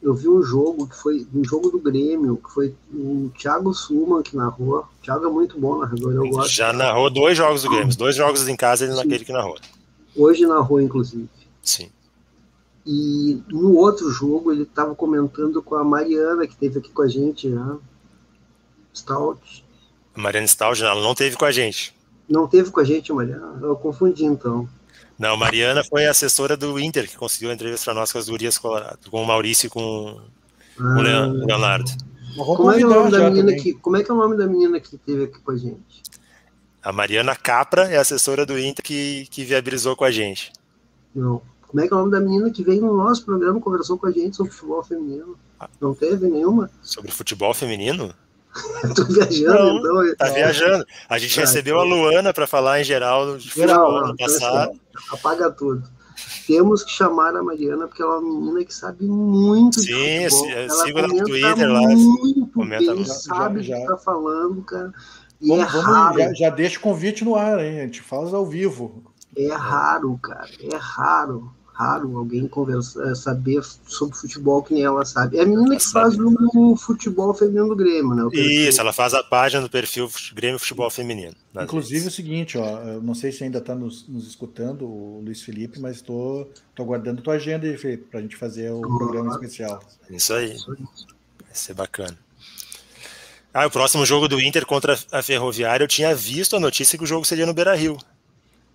Eu 0.01 0.15
vi 0.15 0.27
um 0.27 0.41
jogo 0.41 0.87
que 0.87 0.95
foi 0.95 1.27
um 1.33 1.43
jogo 1.43 1.69
do 1.69 1.79
Grêmio, 1.79 2.37
que 2.37 2.51
foi 2.51 2.73
o 2.91 3.31
Thiago 3.37 3.71
Suman 3.73 4.23
que 4.23 4.35
narrou. 4.35 4.79
O 4.79 5.03
Thiago 5.03 5.27
é 5.27 5.29
muito 5.29 5.59
bom 5.59 5.77
narrador, 5.77 6.13
eu 6.13 6.27
gosto. 6.27 6.51
Já 6.51 6.73
narrou 6.73 7.09
dois 7.09 7.37
jogos 7.37 7.61
do 7.61 7.69
Grêmio, 7.69 7.95
dois 7.95 8.15
jogos 8.15 8.47
em 8.47 8.55
casa 8.55 8.85
ele 8.85 8.95
naquele 8.95 9.23
que 9.23 9.31
narrou. 9.31 9.57
Hoje 10.15 10.45
narrou, 10.47 10.81
inclusive. 10.81 11.29
Sim. 11.61 11.89
E 12.85 13.41
no 13.47 13.75
outro 13.75 14.09
jogo 14.09 14.51
ele 14.51 14.63
estava 14.63 14.95
comentando 14.95 15.61
com 15.61 15.75
a 15.75 15.83
Mariana, 15.83 16.47
que 16.47 16.53
esteve 16.53 16.79
aqui 16.79 16.89
com 16.89 17.03
a 17.03 17.07
gente 17.07 17.51
já. 17.51 17.63
Né? 17.63 17.77
Stout. 18.93 19.63
A 20.15 20.19
Mariana 20.19 20.47
Stout, 20.47 20.83
ela 20.83 21.01
não 21.01 21.13
teve 21.13 21.37
com 21.37 21.45
a 21.45 21.51
gente. 21.51 21.95
Não 22.27 22.47
teve 22.47 22.71
com 22.71 22.79
a 22.79 22.83
gente, 22.83 23.13
Mariana? 23.13 23.59
Eu 23.61 23.75
confundi 23.75 24.25
então. 24.25 24.67
Não, 25.21 25.37
Mariana 25.37 25.83
foi 25.83 26.07
assessora 26.07 26.57
do 26.57 26.79
Inter, 26.79 27.07
que 27.07 27.15
conseguiu 27.15 27.51
a 27.51 27.53
entrevista 27.53 27.85
para 27.85 27.93
nós 27.93 28.11
com 28.11 28.17
as 28.17 28.27
Gurias 28.27 28.57
Colorado, 28.57 28.97
com 29.11 29.21
o 29.21 29.27
Maurício 29.27 29.67
e 29.67 29.69
com 29.69 30.19
ah, 30.79 30.97
o 30.97 31.01
Leonardo. 31.45 31.91
Como 32.35 32.71
é, 32.71 32.77
que 32.77 32.83
é 32.83 32.87
o 32.87 32.89
nome 32.89 33.11
da 33.11 33.29
menina 33.29 33.53
que, 33.53 33.73
como 33.75 33.97
é 33.97 34.03
que 34.03 34.09
é 34.09 34.13
o 34.15 34.17
nome 34.17 34.35
da 34.35 34.47
menina 34.47 34.79
que 34.79 34.95
esteve 34.95 35.25
aqui 35.25 35.39
com 35.39 35.51
a 35.51 35.57
gente? 35.57 36.01
A 36.81 36.91
Mariana 36.91 37.35
Capra 37.35 37.83
é 37.83 37.97
assessora 37.97 38.47
do 38.47 38.57
Inter 38.57 38.83
que, 38.83 39.27
que 39.29 39.45
viabilizou 39.45 39.95
com 39.95 40.05
a 40.05 40.09
gente. 40.09 40.51
Não. 41.13 41.39
Como 41.67 41.83
é 41.83 41.87
que 41.87 41.93
é 41.93 41.95
o 41.95 41.99
nome 41.99 42.11
da 42.11 42.19
menina 42.19 42.49
que 42.49 42.63
veio 42.63 42.81
no 42.81 42.97
nosso 42.97 43.23
programa 43.23 43.59
e 43.59 43.61
conversou 43.61 43.99
com 43.99 44.07
a 44.07 44.11
gente 44.11 44.35
sobre 44.35 44.51
futebol 44.51 44.83
feminino? 44.83 45.37
Não 45.79 45.93
teve 45.93 46.27
nenhuma? 46.27 46.71
Sobre 46.81 47.11
futebol 47.11 47.53
feminino? 47.53 48.11
Tô 48.95 49.05
viajando, 49.05 49.81
não, 49.81 50.05
então. 50.05 50.15
Tá 50.17 50.33
viajando. 50.33 50.85
A 51.09 51.17
gente 51.17 51.39
ah, 51.39 51.41
recebeu 51.41 51.77
então... 51.77 51.91
a 51.91 51.95
Luana 51.95 52.33
para 52.33 52.45
falar 52.45 52.81
em 52.81 52.83
geral 52.83 53.37
de 53.37 53.49
geral, 53.49 53.91
futebol 53.91 54.15
passado. 54.17 54.79
Apaga 55.11 55.51
tudo. 55.51 55.83
Temos 56.45 56.83
que 56.83 56.91
chamar 56.91 57.35
a 57.35 57.41
Mariana, 57.41 57.87
porque 57.87 58.01
ela 58.01 58.15
é 58.15 58.17
uma 58.17 58.29
menina 58.29 58.65
que 58.65 58.73
sabe 58.73 59.05
muito 59.05 59.79
Sim, 59.79 59.85
de 59.85 60.29
futebol. 60.29 60.51
Ela 60.51 60.69
siga 60.69 61.07
no 61.07 61.23
Twitter 61.23 61.71
lá. 61.71 61.81
Muito 61.81 62.47
comenta 62.53 62.93
bem, 62.93 63.05
sabe 63.05 63.63
já, 63.63 63.77
o 63.77 63.81
que 63.81 63.87
tá 63.87 63.97
falando, 63.97 64.61
cara. 64.63 64.93
E 65.39 65.47
vamos, 65.47 65.63
é 65.63 65.81
vamos, 65.81 66.17
já, 66.17 66.33
já, 66.33 66.49
deixa 66.49 66.77
o 66.77 66.81
convite 66.81 67.23
no 67.23 67.35
ar, 67.35 67.59
hein? 67.59 67.79
A 67.79 67.83
gente 67.83 68.01
fala 68.01 68.35
ao 68.35 68.45
vivo. 68.45 69.03
É 69.35 69.51
raro, 69.53 70.19
cara. 70.21 70.49
É 70.61 70.75
raro 70.75 71.51
raro 71.81 72.17
alguém 72.17 72.47
conversar, 72.47 73.11
eh, 73.11 73.15
saber 73.15 73.63
sobre 73.63 74.15
futebol 74.15 74.61
que 74.61 74.73
nem 74.73 74.83
ela 74.83 75.03
sabe. 75.03 75.37
É 75.37 75.41
a 75.41 75.45
menina 75.45 75.75
que 75.75 75.91
faz 75.91 76.15
o 76.19 76.75
futebol 76.75 77.33
feminino 77.33 77.69
do 77.69 77.75
Grêmio, 77.75 78.13
né? 78.13 78.23
Isso, 78.33 78.79
ela 78.79 78.93
faz 78.93 79.13
a 79.13 79.23
página 79.23 79.61
do 79.61 79.69
perfil 79.69 80.09
Grêmio 80.33 80.59
Futebol 80.59 80.89
Feminino. 80.89 81.35
Inclusive 81.55 81.93
vezes. 81.93 82.07
é 82.07 82.09
o 82.09 82.11
seguinte, 82.13 82.57
ó, 82.57 82.81
eu 82.83 83.01
não 83.01 83.13
sei 83.13 83.31
se 83.31 83.43
ainda 83.43 83.57
está 83.57 83.75
nos, 83.75 84.07
nos, 84.07 84.27
escutando, 84.27 84.85
o 84.85 85.21
Luiz 85.23 85.41
Felipe, 85.41 85.79
mas 85.79 85.97
estou 85.97 86.51
aguardando 86.77 87.21
tua 87.21 87.35
agenda 87.35 87.65
aí, 87.65 87.77
Felipe, 87.77 88.05
para 88.09 88.19
a 88.19 88.23
gente 88.23 88.35
fazer 88.35 88.71
o 88.71 88.81
programa 88.81 89.31
especial. 89.31 89.83
Isso 90.09 90.33
aí. 90.33 90.55
Vai 90.67 91.53
ser 91.53 91.73
bacana. 91.73 92.17
Ah, 93.53 93.67
o 93.67 93.71
próximo 93.71 94.05
jogo 94.05 94.29
do 94.29 94.39
Inter 94.39 94.65
contra 94.65 94.97
a 95.11 95.21
Ferroviária, 95.21 95.83
eu 95.83 95.87
tinha 95.87 96.15
visto 96.15 96.55
a 96.55 96.59
notícia 96.59 96.97
que 96.97 97.03
o 97.03 97.07
jogo 97.07 97.25
seria 97.25 97.45
no 97.45 97.53
Beira 97.53 97.75
Rio. 97.75 97.97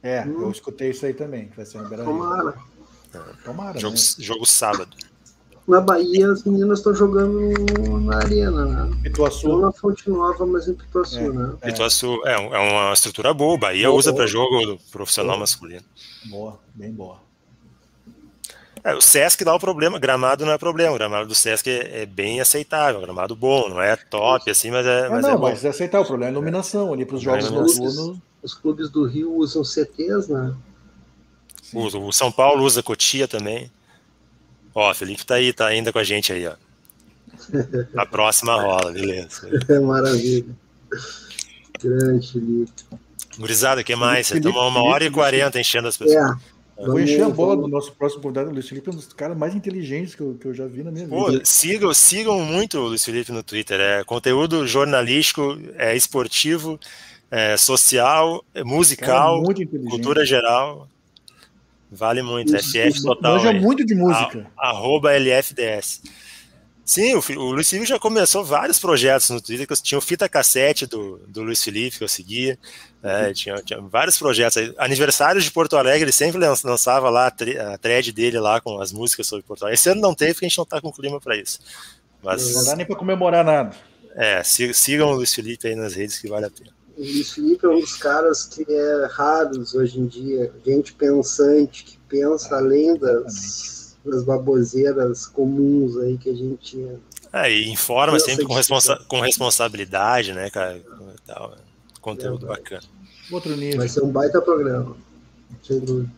É, 0.02 0.22
hum. 0.22 0.42
eu 0.42 0.50
escutei 0.50 0.90
isso 0.90 1.06
aí 1.06 1.14
também, 1.14 1.48
que 1.48 1.56
vai 1.56 1.64
ser 1.64 1.78
no 1.78 1.88
Beira 1.88 2.04
Rio. 2.04 2.12
Tomara. 2.12 2.54
Tomara. 3.44 3.78
Jogo, 3.78 3.96
né? 3.96 4.02
jogo 4.18 4.46
sábado. 4.46 4.96
Na 5.66 5.80
Bahia, 5.80 6.30
as 6.30 6.44
meninas 6.44 6.78
estão 6.78 6.94
jogando 6.94 7.52
na 8.00 8.18
arena, 8.18 8.64
né? 8.64 8.98
Pituaçu. 9.02 9.48
Não 9.48 9.60
na 9.62 9.72
Fonte 9.72 10.08
Nova, 10.08 10.46
mas 10.46 10.68
em 10.68 10.74
Pituaçu, 10.74 11.18
é, 11.18 11.28
né? 11.28 11.52
É. 11.60 11.66
Pituaçu 11.72 12.22
é, 12.24 12.34
é 12.34 12.58
uma 12.58 12.92
estrutura 12.92 13.34
boa. 13.34 13.58
Bahia 13.58 13.88
boa, 13.88 13.98
usa 13.98 14.12
para 14.12 14.28
jogo 14.28 14.78
profissional 14.92 15.32
boa. 15.32 15.40
masculino. 15.40 15.82
Boa, 16.26 16.60
bem 16.72 16.92
boa. 16.92 17.26
É, 18.86 18.94
o 18.94 19.00
Sesc 19.00 19.44
dá 19.44 19.52
o 19.52 19.58
problema, 19.58 19.98
gramado 19.98 20.46
não 20.46 20.52
é 20.52 20.58
problema, 20.58 20.94
o 20.94 20.96
gramado 20.96 21.26
do 21.26 21.34
Sesc 21.34 21.68
é, 21.68 22.02
é 22.02 22.06
bem 22.06 22.40
aceitável, 22.40 23.00
gramado 23.00 23.34
bom, 23.34 23.68
não 23.68 23.82
é 23.82 23.96
top 23.96 24.48
assim, 24.48 24.70
mas 24.70 24.86
é. 24.86 25.08
Mas 25.08 25.22
não, 25.22 25.34
é 25.34 25.38
mas 25.38 25.64
é 25.64 25.70
aceitável, 25.70 26.04
o 26.04 26.06
problema 26.06 26.30
é 26.30 26.30
a 26.30 26.32
iluminação 26.32 26.92
ali 26.92 27.04
para 27.04 27.16
os 27.16 27.22
jogos 27.22 27.50
noturnos. 27.50 28.18
Os 28.40 28.54
clubes 28.54 28.88
do 28.88 29.04
Rio 29.04 29.34
usam 29.34 29.64
CTs, 29.64 30.28
né? 30.28 30.54
Usa, 31.76 31.98
o 31.98 32.10
São 32.10 32.32
Paulo 32.32 32.64
usa 32.64 32.82
Cotia 32.82 33.28
também. 33.28 33.70
Ó, 34.74 34.92
Felipe 34.94 35.26
tá 35.26 35.34
aí, 35.34 35.52
tá 35.52 35.66
ainda 35.66 35.92
com 35.92 35.98
a 35.98 36.04
gente 36.04 36.32
aí, 36.32 36.46
ó. 36.46 36.54
A 37.94 38.06
próxima 38.06 38.60
rola, 38.60 38.92
beleza. 38.92 39.48
Maravilha. 39.82 40.46
Grande, 41.78 42.32
Felipe. 42.32 42.72
Gurizada, 43.38 43.84
que 43.84 43.94
mais? 43.94 44.26
Você 44.26 44.40
tomou 44.40 44.66
uma 44.68 44.82
hora 44.82 45.04
e 45.04 45.10
quarenta 45.10 45.60
enchendo 45.60 45.88
as 45.88 45.98
pessoas. 45.98 46.16
É. 46.16 46.56
Eu 46.78 46.92
vou 46.92 47.00
encher 47.00 47.22
a 47.22 47.28
bola 47.28 47.56
do 47.56 47.68
nosso 47.68 47.92
próximo 47.92 48.22
convidado, 48.22 48.50
Luiz 48.50 48.68
Felipe, 48.68 48.88
é 48.88 48.92
um 48.92 48.96
dos 48.96 49.12
caras 49.12 49.36
mais 49.36 49.54
inteligentes 49.54 50.14
que 50.14 50.20
eu, 50.20 50.36
que 50.38 50.46
eu 50.46 50.54
já 50.54 50.66
vi 50.66 50.82
na 50.82 50.90
minha 50.90 51.08
Pô, 51.08 51.30
vida. 51.30 51.42
Sigam, 51.44 51.92
sigam 51.94 52.40
muito 52.40 52.78
o 52.78 52.88
Luiz 52.88 53.04
Felipe 53.04 53.32
no 53.32 53.42
Twitter. 53.42 53.80
É 53.80 54.04
conteúdo 54.04 54.66
jornalístico, 54.66 55.58
é 55.76 55.96
esportivo, 55.96 56.78
é 57.30 57.56
social, 57.56 58.44
é 58.54 58.62
musical, 58.62 59.42
cultura 59.88 60.24
geral. 60.24 60.86
Vale 61.96 62.22
muito. 62.22 62.54
Isso, 62.54 62.70
FF 62.70 63.02
total. 63.02 63.36
Manja 63.36 63.52
muito 63.52 63.84
de 63.84 63.94
música. 63.94 64.46
A, 64.56 64.68
arroba 64.68 65.12
LFDS. 65.12 66.02
Sim, 66.84 67.16
o, 67.16 67.22
o 67.38 67.50
Luiz 67.50 67.68
Felipe 67.68 67.88
já 67.88 67.98
começou 67.98 68.44
vários 68.44 68.78
projetos 68.78 69.28
no 69.30 69.40
Twitter, 69.40 69.66
que 69.66 69.72
eu 69.72 69.76
tinha 69.76 69.98
o 69.98 70.00
fita 70.00 70.28
cassete 70.28 70.86
do, 70.86 71.18
do 71.26 71.42
Luiz 71.42 71.64
Felipe 71.64 71.98
que 71.98 72.04
eu 72.04 72.08
seguia, 72.08 72.56
é, 73.02 73.32
tinha, 73.32 73.56
tinha, 73.56 73.80
vários 73.80 74.16
projetos. 74.16 74.72
Aniversários 74.78 75.42
de 75.42 75.50
Porto 75.50 75.76
Alegre, 75.76 76.04
ele 76.04 76.12
sempre 76.12 76.40
lançava 76.40 77.10
lá 77.10 77.26
a 77.26 77.78
thread 77.78 78.12
dele 78.12 78.38
lá 78.38 78.60
com 78.60 78.80
as 78.80 78.92
músicas 78.92 79.26
sobre 79.26 79.44
Porto 79.44 79.62
Alegre. 79.62 79.74
Esse 79.74 79.88
ano 79.88 80.00
não 80.00 80.14
teve, 80.14 80.34
porque 80.34 80.46
a 80.46 80.48
gente 80.48 80.58
não 80.58 80.64
está 80.64 80.80
com 80.80 80.92
clima 80.92 81.20
para 81.20 81.36
isso. 81.36 81.58
Mas, 82.22 82.54
não 82.54 82.64
dá 82.64 82.76
nem 82.76 82.86
para 82.86 82.94
comemorar 82.94 83.44
nada. 83.44 83.74
É, 84.14 84.42
sigam 84.44 85.10
o 85.10 85.16
Luiz 85.16 85.34
Felipe 85.34 85.66
aí 85.66 85.74
nas 85.74 85.94
redes 85.94 86.18
que 86.18 86.28
vale 86.28 86.46
a 86.46 86.50
pena. 86.50 86.75
O 86.96 87.00
Luiz 87.00 87.32
Felipe 87.32 87.66
é 87.66 87.68
um 87.68 87.80
dos 87.80 87.96
caras 87.96 88.44
que 88.44 88.64
é 88.68 89.06
raros 89.10 89.74
hoje 89.74 90.00
em 90.00 90.06
dia, 90.06 90.52
gente 90.64 90.94
pensante, 90.94 91.84
que 91.84 91.98
pensa 92.08 92.56
além 92.56 92.96
das 92.96 93.76
das 94.10 94.22
baboseiras 94.22 95.26
comuns 95.26 95.96
aí 95.98 96.16
que 96.16 96.30
a 96.30 96.34
gente. 96.34 96.86
É, 97.32 97.52
e 97.52 97.68
informa 97.68 98.18
sempre 98.18 98.46
com, 98.46 98.54
responsa 98.54 98.96
com 99.08 99.20
responsabilidade, 99.20 100.32
né, 100.32 100.48
cara? 100.48 100.80
Tal, 101.26 101.56
conteúdo 102.00 102.46
é, 102.46 102.48
bacana. 102.48 102.82
Outro 103.30 103.56
nível. 103.56 103.78
Vai 103.78 103.88
ser 103.88 104.02
um 104.02 104.10
baita 104.10 104.40
programa, 104.40 104.96
sem 105.62 105.80
dúvida. 105.80 106.10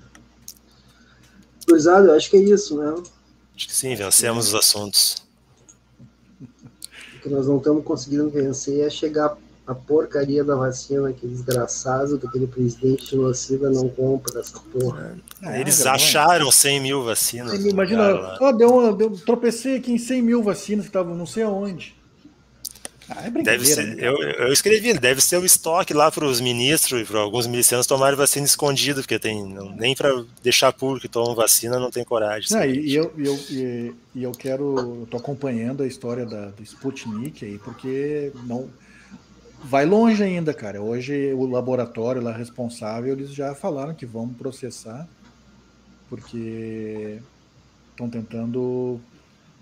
Cruzado, 1.67 2.13
acho 2.13 2.31
que 2.31 2.37
é 2.37 2.41
isso, 2.41 2.79
né? 2.79 2.95
Acho 3.57 3.67
que 3.67 3.75
sim, 3.75 3.95
vencemos 3.95 4.49
os 4.49 4.55
assuntos. 4.55 5.27
O 6.41 7.21
que 7.21 7.29
nós 7.29 7.47
não 7.47 7.59
estamos 7.59 7.85
conseguindo 7.85 8.31
vencer 8.31 8.87
é 8.87 8.91
chegar 8.91 9.37
a 9.69 9.75
porcaria 9.75 10.43
da 10.43 10.57
vacina, 10.57 11.11
aquele 11.11 11.31
desgraçado 11.31 12.17
daquele 12.17 12.47
presidente 12.47 13.11
genocida 13.11 13.69
não 13.69 13.87
compra 13.91 14.41
essa 14.41 14.59
porra. 14.59 15.15
É, 15.43 15.61
Eles 15.61 15.85
é, 15.85 15.91
acharam 15.91 16.51
100 16.51 16.81
mil 16.81 17.05
vacinas. 17.05 17.53
Imagina, 17.67 18.39
oh, 18.41 18.51
deu, 18.51 18.75
uma, 18.75 18.95
deu, 18.95 19.11
tropecei 19.11 19.77
aqui 19.77 19.93
em 19.93 19.99
100 19.99 20.23
mil 20.23 20.43
vacinas 20.43 20.87
que 20.87 20.89
estavam 20.89 21.15
não 21.15 21.27
sei 21.27 21.43
aonde. 21.43 21.95
Ah, 23.11 23.27
é 23.27 23.31
deve 23.31 23.67
ser, 23.67 23.87
né, 23.87 23.97
eu, 23.99 24.17
eu, 24.17 24.53
escrevi, 24.53 24.93
deve 24.93 25.21
ser 25.21 25.39
o 25.39 25.45
estoque 25.45 25.95
lá 25.95 26.11
para 26.11 26.25
os 26.25 26.41
ministros 26.41 27.03
e 27.03 27.05
para 27.05 27.21
alguns 27.21 27.47
milicianos 27.47 27.87
tomarem 27.87 28.17
vacina 28.17 28.45
escondido, 28.45 29.01
porque 29.01 29.19
tem 29.19 29.47
não, 29.47 29.71
nem 29.71 29.95
para 29.95 30.25
deixar 30.43 30.73
público 30.73 31.03
que 31.03 31.09
tomam 31.09 31.35
vacina 31.35 31.79
não 31.79 31.91
tem 31.91 32.05
coragem. 32.05 32.49
Não, 32.51 32.65
e, 32.65 32.95
eu, 32.95 33.13
eu, 33.17 33.35
e, 33.51 33.95
e, 34.15 34.23
eu 34.23 34.33
quero, 34.33 35.05
estou 35.05 35.21
acompanhando 35.21 35.83
a 35.83 35.87
história 35.87 36.27
da, 36.27 36.47
do 36.47 36.63
Sputnik 36.63 37.45
aí, 37.47 37.59
porque 37.59 38.31
não 38.47 38.69
vai 39.65 39.85
longe 39.85 40.23
ainda, 40.23 40.55
cara. 40.55 40.81
Hoje 40.81 41.33
o 41.35 41.47
laboratório 41.47 42.23
lá 42.23 42.33
responsável, 42.33 43.13
eles 43.13 43.33
já 43.33 43.55
falaram 43.55 43.95
que 43.95 44.07
vão 44.07 44.29
processar, 44.29 45.09
porque 46.09 47.19
estão 47.91 48.09
tentando 48.09 49.01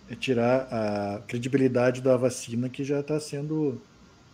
é, 0.08 0.14
tirar 0.14 0.68
a 0.70 1.20
credibilidade 1.26 2.00
da 2.00 2.16
vacina 2.16 2.68
que 2.68 2.84
já 2.84 3.00
está 3.00 3.18
sendo 3.18 3.80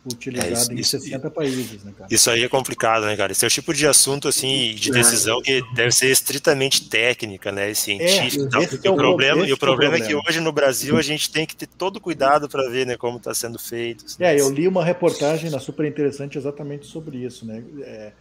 utilizado 0.04 0.72
é, 0.72 0.74
isso, 0.80 0.96
em 0.96 1.00
60 1.00 1.16
isso, 1.16 1.30
países, 1.30 1.84
né, 1.84 1.92
cara? 1.96 2.08
Isso 2.12 2.30
aí 2.30 2.42
é 2.42 2.48
complicado, 2.48 3.06
né, 3.06 3.16
cara? 3.16 3.30
Esse 3.30 3.44
é 3.44 3.48
o 3.48 3.50
tipo 3.50 3.72
de 3.72 3.86
assunto, 3.86 4.26
assim, 4.26 4.74
de 4.74 4.90
decisão 4.90 5.40
que 5.40 5.62
deve 5.74 5.92
ser 5.92 6.10
estritamente 6.10 6.88
técnica, 6.88 7.52
né, 7.52 7.70
e 7.70 7.74
científica. 7.74 8.58
É, 8.58 8.62
e, 8.62 8.86
é 8.86 8.90
o 8.90 8.96
problema, 8.96 9.46
e 9.46 9.52
o 9.52 9.58
problema 9.58 9.96
é, 9.96 10.00
que 10.00 10.14
hoje 10.14 10.40
no 10.40 10.52
Brasil 10.52 10.96
a 10.96 11.02
gente 11.02 11.30
tem 11.30 11.46
que 11.46 11.54
ter 11.54 11.68
todo 11.68 12.00
cuidado 12.00 12.48
para 12.48 12.68
ver, 12.68 12.86
né, 12.86 12.96
como 12.96 13.18
está 13.18 13.32
sendo 13.32 13.58
feito. 13.58 14.04
Assim, 14.04 14.22
é, 14.24 14.40
eu 14.40 14.50
li 14.50 14.66
uma 14.66 14.84
reportagem 14.84 15.50
na 15.50 15.60
super 15.60 15.86
interessante 15.86 16.36
exatamente 16.36 16.86
sobre 16.86 17.18
isso, 17.18 17.46
né? 17.46 17.62
É, 17.82 18.12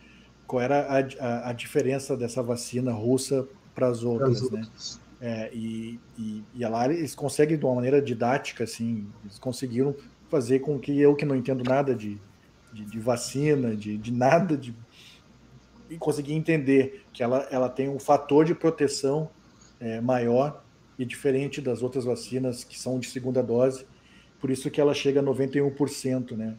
qual 0.46 0.62
era 0.62 0.82
a, 0.82 1.00
a, 1.00 1.50
a, 1.50 1.54
diferença 1.54 2.16
dessa 2.16 2.44
vacina 2.44 2.92
russa 2.92 3.48
para 3.74 3.88
as 3.88 4.04
outras, 4.04 4.50
né? 4.52 4.68
É, 5.22 5.50
e, 5.54 6.00
e, 6.18 6.44
e 6.56 6.66
lá 6.66 6.86
eles 6.86 7.14
conseguem 7.16 7.58
de 7.58 7.64
uma 7.64 7.76
maneira 7.76 8.02
didática, 8.02 8.64
assim, 8.64 9.08
eles 9.24 9.38
conseguiram 9.38 9.96
fazer 10.32 10.60
com 10.60 10.80
que 10.80 10.98
eu, 10.98 11.14
que 11.14 11.26
não 11.26 11.36
entendo 11.36 11.62
nada 11.62 11.94
de, 11.94 12.18
de, 12.72 12.86
de 12.86 13.00
vacina, 13.00 13.76
de, 13.76 13.98
de 13.98 14.12
nada, 14.14 14.58
de, 14.58 14.74
e 15.90 15.98
conseguir 15.98 16.34
entender 16.34 17.04
que 17.12 17.22
ela, 17.22 17.46
ela 17.52 17.68
tem 17.68 17.90
um 17.90 18.00
fator 18.00 18.46
de 18.46 18.56
proteção 18.56 19.30
é, 19.78 20.00
maior 20.00 20.64
e 20.98 21.04
diferente 21.04 21.60
das 21.60 21.84
outras 21.84 22.06
vacinas 22.06 22.64
que 22.64 22.80
são 22.80 22.98
de 22.98 23.08
segunda 23.08 23.44
dose, 23.44 23.86
por 24.40 24.50
isso 24.50 24.72
que 24.72 24.80
ela 24.80 24.94
chega 24.94 25.20
a 25.20 25.24
91%, 25.24 26.32
né, 26.32 26.56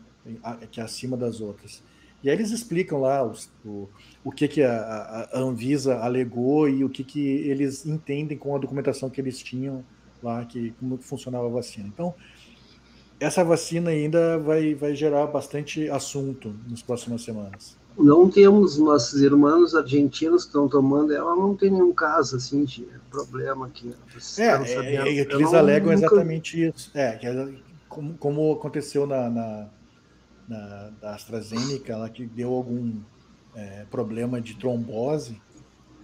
que 0.70 0.78
é 0.78 0.82
acima 0.82 1.16
das 1.16 1.40
outras. 1.40 1.82
E 2.22 2.28
aí 2.28 2.36
eles 2.36 2.50
explicam 2.50 3.00
lá 3.00 3.24
os, 3.24 3.50
o, 3.64 3.88
o 4.22 4.30
que, 4.30 4.46
que 4.46 4.62
a, 4.62 5.28
a, 5.32 5.38
Anvisa 5.40 5.96
alegou 5.96 6.68
e 6.68 6.84
o 6.84 6.88
que, 6.88 7.02
que 7.02 7.20
eles 7.20 7.84
entendem 7.86 8.38
com 8.38 8.54
a 8.54 8.58
documentação 8.58 9.10
que 9.10 9.20
eles 9.20 9.38
tinham 9.38 9.84
lá, 10.22 10.44
que 10.44 10.70
como 10.78 10.98
funcionava 10.98 11.46
a 11.46 11.50
vacina. 11.50 11.88
Então, 11.88 12.14
essa 13.20 13.44
vacina 13.44 13.90
ainda 13.90 14.38
vai, 14.38 14.74
vai 14.74 14.94
gerar 14.94 15.26
bastante 15.26 15.88
assunto 15.88 16.54
nas 16.68 16.82
próximas 16.82 17.22
semanas. 17.22 17.76
Não 17.96 18.30
temos 18.30 18.78
nossos 18.78 19.20
irmãos 19.20 19.74
argentinos 19.74 20.44
que 20.44 20.48
estão 20.48 20.66
tomando 20.66 21.12
ela, 21.12 21.36
não 21.36 21.54
tem 21.54 21.70
nenhum 21.70 21.92
caso 21.92 22.36
assim 22.36 22.64
de 22.64 22.86
problema 23.10 23.66
aqui. 23.66 23.94
É, 24.38 24.46
é, 24.46 24.94
é, 24.96 25.08
eles 25.08 25.40
não, 25.40 25.54
alegam 25.54 25.92
nunca... 25.92 26.06
exatamente 26.06 26.68
isso. 26.68 26.90
É, 26.94 27.18
é, 27.22 27.54
como, 27.88 28.14
como 28.14 28.52
aconteceu 28.52 29.06
na, 29.06 29.28
na, 29.28 29.68
na 30.48 30.92
AstraZeneca, 31.02 31.92
ela 31.92 32.08
que 32.08 32.24
deu 32.24 32.52
algum 32.52 32.94
é, 33.54 33.84
problema 33.90 34.40
de 34.40 34.54
trombose, 34.54 35.40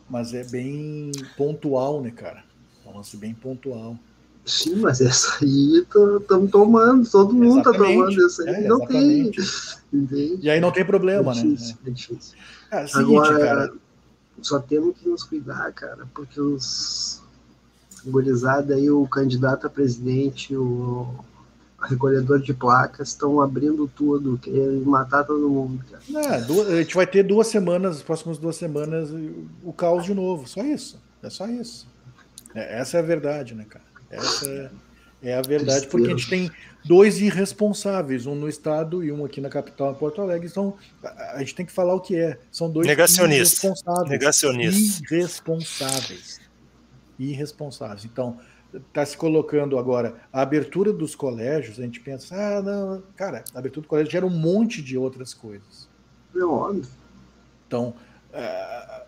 mas 0.08 0.34
é 0.34 0.44
bem 0.44 1.10
pontual, 1.36 2.02
né, 2.02 2.10
cara? 2.10 2.44
É 2.84 2.88
um 2.88 2.96
lance 2.96 3.16
bem 3.16 3.34
pontual. 3.34 3.98
Sim, 4.48 4.76
mas 4.76 5.00
essa 5.00 5.44
aí 5.44 5.78
estamos 5.78 6.50
tomando, 6.50 7.08
todo 7.08 7.34
mundo 7.34 7.58
está 7.58 7.72
tomando 7.72 8.26
essa 8.26 8.42
aí, 8.44 8.64
é, 8.64 8.68
não 8.68 8.80
tem. 8.86 9.30
Entende? 9.92 10.38
E 10.40 10.50
aí 10.50 10.58
não 10.58 10.72
tem 10.72 10.84
problema, 10.84 11.32
é 11.32 11.34
né? 11.34 11.42
difícil, 11.42 11.74
né? 11.74 11.80
É 11.86 11.90
difícil. 11.90 12.38
É, 12.70 12.86
seguinte, 12.86 13.16
Agora, 13.16 13.38
cara. 13.38 13.72
só 14.40 14.58
temos 14.58 14.96
que 14.96 15.08
nos 15.08 15.22
cuidar, 15.24 15.70
cara, 15.72 16.08
porque 16.14 16.40
os 16.40 17.22
gurizada 18.06 18.74
aí, 18.74 18.90
o 18.90 19.06
candidato 19.06 19.66
a 19.66 19.70
presidente, 19.70 20.56
o 20.56 21.14
recolhedor 21.82 22.40
de 22.40 22.54
placas, 22.54 23.08
estão 23.08 23.40
abrindo 23.40 23.86
tudo, 23.94 24.38
querendo 24.38 24.84
matar 24.86 25.24
todo 25.24 25.48
mundo. 25.48 25.84
Cara. 25.90 26.36
É, 26.36 26.40
duas, 26.40 26.68
a 26.68 26.76
gente 26.76 26.94
vai 26.94 27.06
ter 27.06 27.22
duas 27.22 27.48
semanas, 27.48 27.96
as 27.96 28.02
próximas 28.02 28.38
duas 28.38 28.56
semanas, 28.56 29.10
o 29.62 29.72
caos 29.72 30.04
de 30.04 30.14
novo. 30.14 30.48
Só 30.48 30.62
isso. 30.62 30.98
É 31.22 31.28
só 31.28 31.46
isso. 31.46 31.86
É, 32.54 32.80
essa 32.80 32.96
é 32.96 33.00
a 33.00 33.04
verdade, 33.04 33.54
né, 33.54 33.66
cara? 33.68 33.84
Essa 34.10 34.70
é 35.22 35.34
a 35.34 35.42
verdade, 35.42 35.86
porque 35.88 36.06
a 36.06 36.10
gente 36.10 36.28
tem 36.28 36.50
dois 36.84 37.20
irresponsáveis, 37.20 38.26
um 38.26 38.34
no 38.34 38.48
estado 38.48 39.04
e 39.04 39.10
um 39.12 39.24
aqui 39.24 39.40
na 39.40 39.48
capital, 39.48 39.92
em 39.92 39.94
Porto 39.94 40.22
Alegre. 40.22 40.48
Então, 40.48 40.76
a 41.02 41.38
gente 41.40 41.54
tem 41.54 41.66
que 41.66 41.72
falar 41.72 41.94
o 41.94 42.00
que 42.00 42.16
é. 42.16 42.38
São 42.50 42.70
dois 42.70 42.86
Negacionistas. 42.86 43.62
irresponsáveis. 43.62 44.10
Negacionistas. 44.10 45.10
Irresponsáveis. 45.10 46.40
Irresponsáveis. 47.18 48.04
Então, 48.04 48.38
está 48.74 49.04
se 49.04 49.16
colocando 49.16 49.78
agora 49.78 50.14
a 50.32 50.42
abertura 50.42 50.92
dos 50.92 51.14
colégios, 51.14 51.78
a 51.78 51.82
gente 51.82 52.00
pensa, 52.00 52.34
ah, 52.36 52.62
não, 52.62 53.02
cara, 53.16 53.44
a 53.54 53.58
abertura 53.58 53.82
do 53.82 53.88
colégio 53.88 54.12
gera 54.12 54.26
um 54.26 54.30
monte 54.30 54.82
de 54.82 54.96
outras 54.96 55.34
coisas. 55.34 55.88
É 56.34 56.44
óbvio. 56.44 56.86
Então. 57.66 57.94
Uh, 58.30 59.02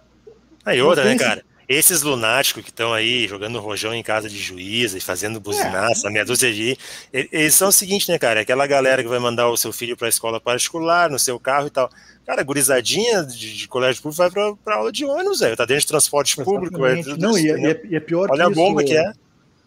aí 0.64 0.80
outra, 0.82 1.04
né, 1.04 1.16
cara? 1.16 1.44
Esses 1.70 2.02
lunáticos 2.02 2.64
que 2.64 2.70
estão 2.70 2.92
aí 2.92 3.28
jogando 3.28 3.60
rojão 3.60 3.94
em 3.94 4.02
casa 4.02 4.28
de 4.28 4.36
juíza 4.36 4.98
e 4.98 5.00
fazendo 5.00 5.38
buzinaça, 5.38 6.08
é. 6.08 6.10
meia 6.10 6.24
dúzia 6.24 6.52
de. 6.52 6.76
Eles 7.12 7.54
são 7.54 7.68
o 7.68 7.72
seguinte, 7.72 8.10
né, 8.10 8.18
cara? 8.18 8.40
Aquela 8.40 8.66
galera 8.66 9.04
que 9.04 9.08
vai 9.08 9.20
mandar 9.20 9.48
o 9.48 9.56
seu 9.56 9.72
filho 9.72 9.96
para 9.96 10.08
a 10.08 10.10
escola 10.10 10.40
particular, 10.40 11.08
no 11.08 11.16
seu 11.16 11.38
carro 11.38 11.68
e 11.68 11.70
tal. 11.70 11.88
Cara, 12.26 12.42
gurizadinha 12.42 13.22
de, 13.22 13.56
de 13.56 13.68
colégio 13.68 14.02
público 14.02 14.20
vai 14.20 14.56
para 14.64 14.74
aula 14.74 14.90
de 14.90 15.04
ônibus, 15.04 15.38
velho. 15.38 15.56
Tá 15.56 15.64
dentro 15.64 15.82
de 15.82 15.86
transporte 15.86 16.34
público. 16.42 16.76
Não, 17.16 17.38
e, 17.38 17.48
é, 17.48 17.80
e, 17.88 17.94
é, 17.94 18.00
pior 18.00 18.28
Olha 18.32 18.46
que 18.46 18.52
a 18.52 18.54
bomba 18.54 18.82
isso, 18.82 18.92
que 18.92 18.98
é. 18.98 19.12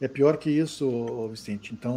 É 0.02 0.08
pior 0.10 0.36
que 0.36 0.50
isso, 0.50 1.30
Vicente. 1.32 1.74
Então, 1.74 1.96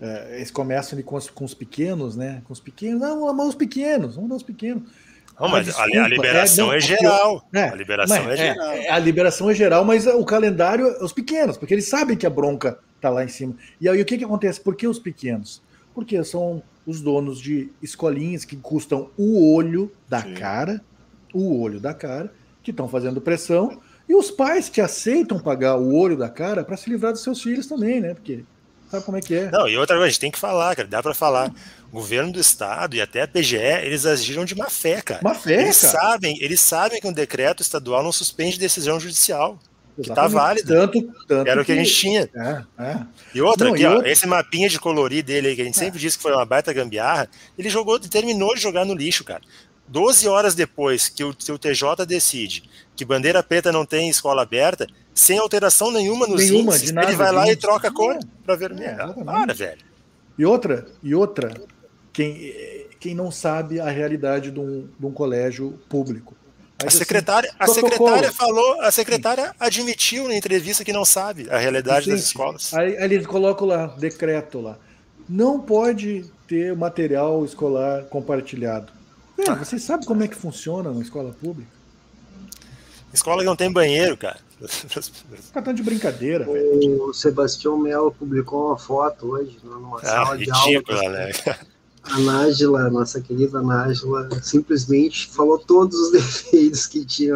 é, 0.00 0.34
eles 0.34 0.50
começam 0.50 0.96
ali 0.96 1.04
com 1.04 1.14
os, 1.14 1.30
com 1.30 1.44
os 1.44 1.54
pequenos, 1.54 2.16
né? 2.16 2.42
Com 2.44 2.52
os 2.52 2.58
pequenos. 2.58 3.00
Não, 3.00 3.20
vamos 3.20 3.30
amar 3.30 3.46
os 3.46 3.54
pequenos, 3.54 4.16
vamos 4.16 4.30
dar 4.30 4.36
os 4.36 4.42
pequenos. 4.42 4.82
Não, 5.38 5.48
mas 5.48 5.66
desculpa, 5.66 5.98
a, 5.98 6.08
liberação 6.08 6.66
é, 6.66 6.68
não, 6.68 6.74
é 6.74 6.80
geral. 6.80 7.48
É, 7.52 7.68
a 7.68 7.74
liberação 7.74 8.30
é, 8.30 8.36
geral. 8.36 8.70
A 8.90 8.98
liberação 8.98 9.50
é 9.50 9.54
geral, 9.54 9.84
mas 9.84 10.06
o 10.06 10.24
calendário 10.24 10.86
é 10.86 11.04
os 11.04 11.12
pequenos, 11.12 11.56
porque 11.56 11.74
eles 11.74 11.88
sabem 11.88 12.16
que 12.16 12.26
a 12.26 12.30
bronca 12.30 12.78
está 12.96 13.10
lá 13.10 13.24
em 13.24 13.28
cima. 13.28 13.54
E 13.80 13.88
aí 13.88 14.00
o 14.00 14.04
que, 14.04 14.16
que 14.16 14.24
acontece? 14.24 14.60
Por 14.60 14.76
que 14.76 14.86
os 14.86 14.98
pequenos? 14.98 15.62
Porque 15.92 16.22
são 16.24 16.62
os 16.86 17.00
donos 17.00 17.40
de 17.40 17.70
escolinhas 17.82 18.44
que 18.44 18.56
custam 18.56 19.10
o 19.16 19.54
olho 19.54 19.90
da 20.08 20.22
Sim. 20.22 20.34
cara, 20.34 20.80
o 21.32 21.60
olho 21.60 21.80
da 21.80 21.92
cara, 21.92 22.32
que 22.62 22.70
estão 22.70 22.88
fazendo 22.88 23.20
pressão, 23.20 23.80
e 24.08 24.14
os 24.14 24.30
pais 24.30 24.68
que 24.68 24.80
aceitam 24.80 25.38
pagar 25.38 25.76
o 25.76 25.94
olho 25.94 26.16
da 26.16 26.28
cara 26.28 26.62
para 26.62 26.76
se 26.76 26.90
livrar 26.90 27.12
dos 27.12 27.22
seus 27.22 27.42
filhos 27.42 27.66
também, 27.66 28.00
né? 28.00 28.14
Porque 28.14 28.44
sabe 28.94 29.04
como 29.04 29.16
é 29.16 29.20
que 29.20 29.34
é. 29.34 29.50
Não, 29.50 29.68
e 29.68 29.76
outra 29.76 29.96
coisa, 29.96 30.06
a 30.06 30.10
gente 30.10 30.20
tem 30.20 30.30
que 30.30 30.38
falar, 30.38 30.74
cara, 30.74 30.88
dá 30.88 31.02
para 31.02 31.14
falar. 31.14 31.52
O 31.90 31.94
governo 31.94 32.32
do 32.32 32.40
estado 32.40 32.96
e 32.96 33.00
até 33.00 33.22
a 33.22 33.28
PGE, 33.28 33.56
eles 33.56 34.04
agiram 34.04 34.44
de 34.44 34.56
má 34.56 34.68
fé, 34.68 35.00
cara. 35.00 35.20
Má 35.22 35.32
fé, 35.32 35.62
eles 35.62 35.80
cara. 35.80 35.92
sabem, 35.92 36.36
eles 36.40 36.60
sabem 36.60 37.00
que 37.00 37.06
um 37.06 37.12
decreto 37.12 37.62
estadual 37.62 38.02
não 38.02 38.10
suspende 38.10 38.58
decisão 38.58 38.98
judicial. 38.98 39.60
Que 40.02 40.12
tá 40.12 40.26
válida. 40.26 40.66
Tanto, 40.66 41.00
tanto 41.28 41.48
Era 41.48 41.62
o 41.62 41.64
que 41.64 41.70
a 41.70 41.76
gente 41.76 41.94
tinha. 41.94 42.28
É, 42.34 42.82
é. 42.82 43.00
E 43.32 43.40
outra, 43.40 43.68
não, 43.68 43.74
aqui, 43.74 43.84
e 43.84 43.86
ó, 43.86 43.94
outra... 43.94 44.10
esse 44.10 44.26
mapinha 44.26 44.68
de 44.68 44.80
colorir 44.80 45.22
dele 45.22 45.48
aí, 45.48 45.54
que 45.54 45.62
a 45.62 45.64
gente 45.64 45.76
é. 45.76 45.78
sempre 45.78 46.00
disse 46.00 46.16
que 46.16 46.22
foi 46.24 46.32
uma 46.32 46.44
baita 46.44 46.72
gambiarra, 46.72 47.28
ele 47.56 47.70
jogou, 47.70 48.00
terminou 48.00 48.56
de 48.56 48.60
jogar 48.60 48.84
no 48.84 48.94
lixo, 48.94 49.22
cara. 49.22 49.42
12 49.86 50.26
horas 50.26 50.54
depois 50.56 51.08
que 51.08 51.22
o, 51.22 51.32
que 51.32 51.52
o 51.52 51.58
TJ 51.58 52.04
decide 52.06 52.64
que 52.96 53.04
bandeira 53.04 53.42
preta 53.42 53.72
não 53.72 53.84
tem 53.84 54.08
escola 54.08 54.42
aberta, 54.42 54.86
sem 55.14 55.38
alteração 55.38 55.90
nenhuma 55.92 56.26
nos 56.26 56.50
nenhuma, 56.50 56.72
índices, 56.72 56.92
nada, 56.92 57.08
ele 57.08 57.16
vai 57.16 57.30
lá 57.30 57.50
e 57.50 57.56
troca 57.56 57.88
a 57.88 57.92
cor 57.92 58.18
para 58.44 58.56
vermelho. 58.56 59.00
É, 59.00 59.24
Para, 59.24 59.54
velho. 59.54 59.80
E 60.36 60.44
outra, 60.44 60.86
e 61.02 61.14
outra, 61.14 61.54
quem, 62.12 62.52
quem 62.98 63.14
não 63.14 63.30
sabe 63.30 63.78
a 63.78 63.88
realidade 63.88 64.50
de 64.50 64.58
um, 64.58 64.88
de 64.98 65.06
um 65.06 65.12
colégio 65.12 65.78
público. 65.88 66.34
Mas, 66.82 66.96
a 66.96 66.98
secretária, 66.98 67.54
assim, 67.58 67.70
a 67.70 67.74
secretária 67.74 68.32
falou, 68.32 68.80
a 68.80 68.90
secretária 68.90 69.46
Sim. 69.46 69.52
admitiu 69.60 70.28
na 70.28 70.34
entrevista 70.34 70.84
que 70.84 70.92
não 70.92 71.04
sabe 71.04 71.48
a 71.48 71.58
realidade 71.58 72.06
Sim. 72.06 72.10
das 72.10 72.20
escolas. 72.22 72.74
Aí, 72.74 72.96
aí 72.96 73.04
eles 73.04 73.26
colocam 73.26 73.68
lá, 73.68 73.86
decreto 73.86 74.60
lá. 74.60 74.76
Não 75.28 75.60
pode 75.60 76.24
ter 76.48 76.76
material 76.76 77.44
escolar 77.44 78.02
compartilhado. 78.04 78.92
É, 79.38 79.48
ah. 79.48 79.54
Você 79.54 79.78
sabe 79.78 80.04
como 80.04 80.22
é 80.22 80.28
que 80.28 80.34
funciona 80.34 80.90
uma 80.90 81.02
escola 81.02 81.32
pública? 81.32 81.70
Escola 83.12 83.42
que 83.42 83.46
não 83.46 83.56
tem 83.56 83.72
banheiro, 83.72 84.16
cara. 84.16 84.38
Tá 85.52 85.62
tão 85.62 85.72
de 85.72 85.82
brincadeira, 85.82 86.44
velho. 86.44 87.04
O 87.04 87.14
Sebastião 87.14 87.78
Melo 87.78 88.12
publicou 88.12 88.68
uma 88.68 88.78
foto 88.78 89.32
hoje 89.32 89.58
numa 89.62 89.98
ah, 89.98 90.04
sala 90.04 90.36
ridícula, 90.36 91.00
de 91.00 91.06
aula. 91.06 91.10
Né? 91.10 91.32
A 92.04 92.18
Nájila, 92.18 92.90
nossa 92.90 93.18
querida 93.20 93.62
Nájila, 93.62 94.28
simplesmente 94.42 95.26
falou 95.30 95.58
todos 95.58 95.98
os 95.98 96.12
defeitos 96.52 96.86
que 96.86 97.04
tinha, 97.04 97.34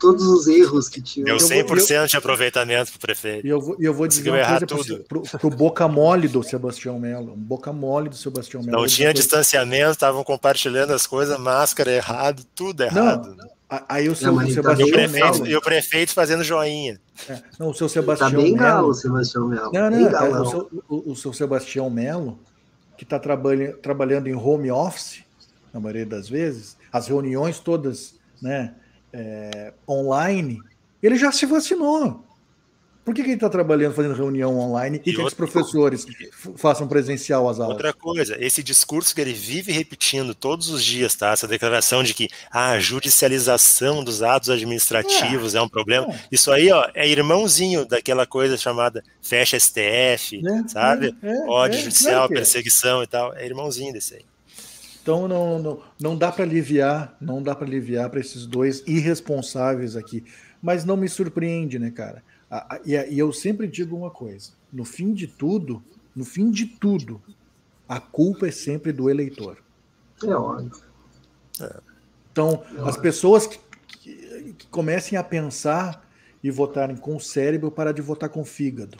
todos 0.00 0.26
os 0.26 0.46
erros 0.46 0.88
que 0.88 1.02
tinha. 1.02 1.26
Deu 1.26 1.36
100% 1.36 1.90
eu, 1.90 2.06
de 2.06 2.16
aproveitamento 2.16 2.92
pro 2.92 3.00
prefeito. 3.00 3.46
E 3.46 3.50
eu 3.50 3.60
vou, 3.60 3.76
eu 3.78 3.92
vou 3.92 4.08
dizer 4.08 4.30
uma 4.30 4.46
coisa 4.46 4.66
tudo. 4.66 5.04
Pro, 5.04 5.22
pro, 5.22 5.38
pro 5.38 5.50
boca 5.50 5.86
mole 5.86 6.28
do 6.28 6.42
Sebastião 6.42 6.98
Melo, 6.98 7.34
um 7.34 7.36
boca 7.36 7.72
mole 7.72 8.08
do 8.08 8.16
Sebastião 8.16 8.62
Melo. 8.62 8.78
Não 8.78 8.86
tinha 8.86 9.12
distanciamento, 9.12 9.90
estavam 9.90 10.24
compartilhando 10.24 10.92
as 10.92 11.06
coisas, 11.06 11.38
máscara 11.38 11.92
errado, 11.92 12.42
tudo 12.54 12.82
errado. 12.82 13.34
Não, 13.36 13.55
Aí 13.68 14.08
o 14.08 14.14
seu 14.14 14.32
não, 14.32 14.46
Sebastião 14.46 14.86
e 14.86 14.90
o, 14.90 14.92
prefeito, 14.92 15.32
Melo. 15.32 15.46
e 15.46 15.56
o 15.56 15.60
prefeito 15.60 16.12
fazendo 16.12 16.44
joinha. 16.44 17.00
É, 17.28 17.42
não, 17.58 17.70
o 17.70 17.74
seu 17.74 17.88
Sebastião 17.88 18.30
tá 18.30 18.36
bem 18.36 18.52
Melo. 18.52 18.56
Galo, 18.56 18.88
o 18.88 18.94
Sebastião 18.94 19.48
Melo. 19.48 19.72
Não, 19.72 19.90
não, 19.90 20.08
é, 20.08 20.40
o, 20.40 20.46
seu, 20.46 20.84
o, 20.88 21.12
o, 21.12 21.16
seu, 21.16 21.32
Sebastião 21.32 21.90
Melo, 21.90 22.38
que 22.96 23.02
está 23.02 23.18
trabalha, 23.18 23.76
trabalhando 23.78 24.28
em 24.28 24.36
home 24.36 24.70
office, 24.70 25.24
na 25.74 25.80
maioria 25.80 26.06
das 26.06 26.28
vezes, 26.28 26.76
as 26.92 27.08
reuniões 27.08 27.58
todas 27.58 28.14
né, 28.40 28.72
é, 29.12 29.72
online, 29.88 30.62
ele 31.02 31.16
já 31.16 31.32
se 31.32 31.44
vacinou. 31.44 32.24
Por 33.06 33.14
que, 33.14 33.22
que 33.22 33.28
ele 33.28 33.36
está 33.36 33.48
trabalhando, 33.48 33.94
fazendo 33.94 34.16
reunião 34.16 34.58
online 34.58 35.00
e, 35.06 35.10
e 35.10 35.14
que 35.14 35.22
os 35.22 35.32
professores 35.32 36.04
façam 36.56 36.88
presencial 36.88 37.48
as 37.48 37.60
aulas? 37.60 37.76
Outra 37.76 37.92
coisa, 37.92 38.36
esse 38.44 38.64
discurso 38.64 39.14
que 39.14 39.20
ele 39.20 39.32
vive 39.32 39.70
repetindo 39.70 40.34
todos 40.34 40.70
os 40.70 40.84
dias, 40.84 41.14
tá? 41.14 41.30
Essa 41.30 41.46
declaração 41.46 42.02
de 42.02 42.12
que 42.12 42.28
ah, 42.50 42.70
a 42.70 42.80
judicialização 42.80 44.02
dos 44.02 44.24
atos 44.24 44.50
administrativos 44.50 45.54
é, 45.54 45.58
é 45.58 45.62
um 45.62 45.68
problema. 45.68 46.12
É. 46.12 46.18
Isso 46.32 46.50
aí, 46.50 46.68
ó, 46.72 46.84
é 46.96 47.08
irmãozinho 47.08 47.86
daquela 47.86 48.26
coisa 48.26 48.56
chamada 48.56 49.04
fecha 49.22 49.56
STF, 49.56 50.44
é, 50.44 50.68
sabe? 50.68 51.16
É, 51.22 51.30
é, 51.30 51.48
Ódio 51.48 51.78
judicial, 51.78 52.28
perseguição 52.28 53.04
e 53.04 53.06
tal. 53.06 53.32
É 53.36 53.46
irmãozinho 53.46 53.92
desse 53.92 54.14
aí. 54.14 54.24
Então 55.00 55.28
não, 55.28 55.60
não, 55.60 55.80
não 56.00 56.18
dá 56.18 56.32
para 56.32 56.42
aliviar, 56.42 57.16
não 57.20 57.40
dá 57.40 57.54
para 57.54 57.68
aliviar 57.68 58.10
para 58.10 58.18
esses 58.18 58.46
dois 58.46 58.82
irresponsáveis 58.84 59.94
aqui. 59.94 60.24
Mas 60.60 60.84
não 60.84 60.96
me 60.96 61.08
surpreende, 61.08 61.78
né, 61.78 61.92
cara? 61.92 62.24
E 62.84 63.18
eu 63.18 63.32
sempre 63.32 63.66
digo 63.66 63.96
uma 63.96 64.10
coisa: 64.10 64.52
no 64.72 64.84
fim 64.84 65.12
de 65.12 65.26
tudo, 65.26 65.82
no 66.14 66.24
fim 66.24 66.50
de 66.50 66.66
tudo, 66.66 67.20
a 67.88 68.00
culpa 68.00 68.48
é 68.48 68.50
sempre 68.50 68.92
do 68.92 69.10
eleitor. 69.10 69.58
É 70.22 70.34
óbvio. 70.34 70.72
Então, 72.30 72.62
é 72.76 72.88
as 72.88 72.96
pessoas 72.96 73.46
que, 73.46 73.58
que, 73.88 74.54
que, 74.58 74.66
comecem 74.68 75.18
a 75.18 75.24
pensar 75.24 76.06
e 76.42 76.50
votarem 76.50 76.96
com 76.96 77.16
o 77.16 77.20
cérebro 77.20 77.70
para 77.70 77.92
de 77.92 78.02
votar 78.02 78.28
com 78.28 78.42
o 78.42 78.44
fígado. 78.44 78.98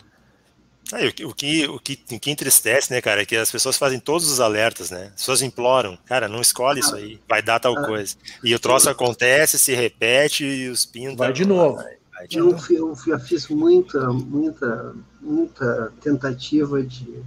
Ah, 0.92 1.04
o, 1.04 1.12
que, 1.12 1.24
o, 1.24 1.34
que, 1.34 1.66
o, 1.66 1.80
que, 2.20 2.30
entristece, 2.30 2.92
né, 2.92 3.00
cara, 3.00 3.22
é 3.22 3.26
que 3.26 3.36
as 3.36 3.50
pessoas 3.50 3.76
fazem 3.76 3.98
todos 3.98 4.30
os 4.30 4.38
alertas, 4.38 4.90
né? 4.90 5.06
As 5.06 5.20
pessoas 5.20 5.42
imploram, 5.42 5.98
cara, 6.06 6.28
não 6.28 6.40
escolhe 6.40 6.78
isso 6.78 6.94
aí, 6.94 7.20
vai 7.28 7.42
dar 7.42 7.58
tal 7.58 7.74
coisa. 7.74 8.16
E 8.42 8.54
o 8.54 8.58
troço 8.58 8.88
acontece, 8.88 9.58
se 9.58 9.74
repete 9.74 10.44
e 10.44 10.68
os 10.68 10.86
pintos. 10.86 11.16
Vai 11.16 11.32
de 11.32 11.44
novo. 11.44 11.76
Vai. 11.76 11.96
Eu, 12.30 12.56
eu, 12.70 12.96
eu 13.06 13.20
fiz 13.20 13.48
muita, 13.48 14.10
muita, 14.12 14.94
muita 15.20 15.92
tentativa 16.00 16.82
de 16.82 17.22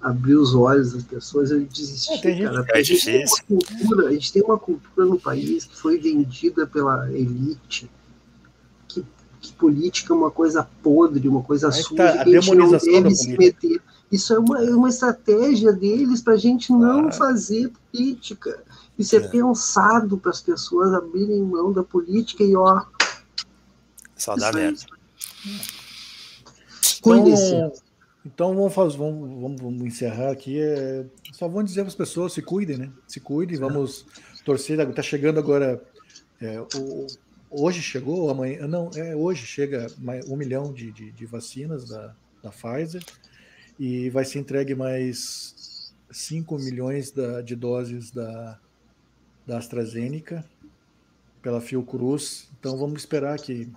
abrir 0.00 0.34
os 0.36 0.54
olhos 0.54 0.92
das 0.92 1.02
pessoas, 1.02 1.50
eu 1.50 1.60
desisti, 1.60 2.14
é, 2.26 2.44
cara. 2.44 2.66
É 2.70 2.78
a, 2.78 2.82
gente 2.82 3.04
tem 3.04 3.24
uma 3.24 3.42
cultura, 3.46 4.08
a 4.08 4.12
gente 4.12 4.32
tem 4.32 4.42
uma 4.42 4.58
cultura 4.58 5.06
no 5.06 5.18
país 5.18 5.64
que 5.64 5.76
foi 5.76 5.98
vendida 5.98 6.66
pela 6.66 7.10
elite, 7.12 7.90
que, 8.86 9.04
que 9.40 9.52
política 9.52 10.12
é 10.12 10.16
uma 10.16 10.30
coisa 10.30 10.68
podre, 10.82 11.28
uma 11.28 11.42
coisa 11.42 11.68
Aí 11.68 11.82
suja, 11.82 11.96
tá, 11.96 12.24
que 12.24 12.36
a 12.36 12.40
gente 12.40 12.54
não 12.54 12.70
deve 12.70 13.14
se 13.14 13.36
meter. 13.36 13.80
Isso 14.10 14.32
é 14.32 14.38
uma, 14.38 14.64
é 14.64 14.70
uma 14.70 14.88
estratégia 14.88 15.72
deles 15.72 16.22
para 16.22 16.34
a 16.34 16.38
gente 16.38 16.72
não 16.72 17.08
ah. 17.08 17.12
fazer 17.12 17.70
política. 17.92 18.62
Isso 18.98 19.14
é, 19.14 19.18
é 19.18 19.28
pensado 19.28 20.16
para 20.16 20.30
as 20.30 20.40
pessoas 20.40 20.92
abrirem 20.94 21.42
mão 21.42 21.72
da 21.72 21.82
política 21.82 22.42
e, 22.42 22.56
ó, 22.56 22.84
só 24.18 24.36
dá 24.36 24.52
merda. 24.52 24.80
Então, 26.98 27.72
então 28.26 28.54
vamos, 28.54 28.74
fazer, 28.74 28.98
vamos, 28.98 29.40
vamos, 29.40 29.60
vamos 29.60 29.82
encerrar 29.86 30.30
aqui. 30.30 30.60
É, 30.60 31.06
só 31.32 31.48
vamos 31.48 31.66
dizer 31.66 31.82
para 31.82 31.88
as 31.88 31.94
pessoas 31.94 32.32
se 32.32 32.42
cuidem, 32.42 32.76
né? 32.76 32.90
Se 33.06 33.20
cuidem, 33.20 33.58
vamos 33.58 34.04
torcer. 34.44 34.78
Está 34.80 35.02
chegando 35.02 35.38
agora. 35.38 35.82
É, 36.40 36.60
o, 36.60 37.06
hoje 37.50 37.80
chegou, 37.80 38.28
amanhã. 38.28 38.66
Não, 38.66 38.90
é 38.94 39.14
hoje 39.14 39.46
chega 39.46 39.86
um 40.28 40.36
milhão 40.36 40.72
de, 40.72 40.92
de, 40.92 41.10
de 41.12 41.26
vacinas 41.26 41.88
da, 41.88 42.14
da 42.42 42.50
Pfizer 42.50 43.02
e 43.78 44.10
vai 44.10 44.24
ser 44.24 44.40
entregue 44.40 44.74
mais 44.74 45.94
5 46.10 46.58
milhões 46.58 47.10
da, 47.10 47.40
de 47.40 47.54
doses 47.54 48.10
da, 48.10 48.58
da 49.46 49.58
AstraZeneca 49.58 50.44
pela 51.40 51.60
Fiocruz. 51.60 52.48
Então 52.58 52.76
vamos 52.76 53.00
esperar 53.00 53.38
que 53.38 53.70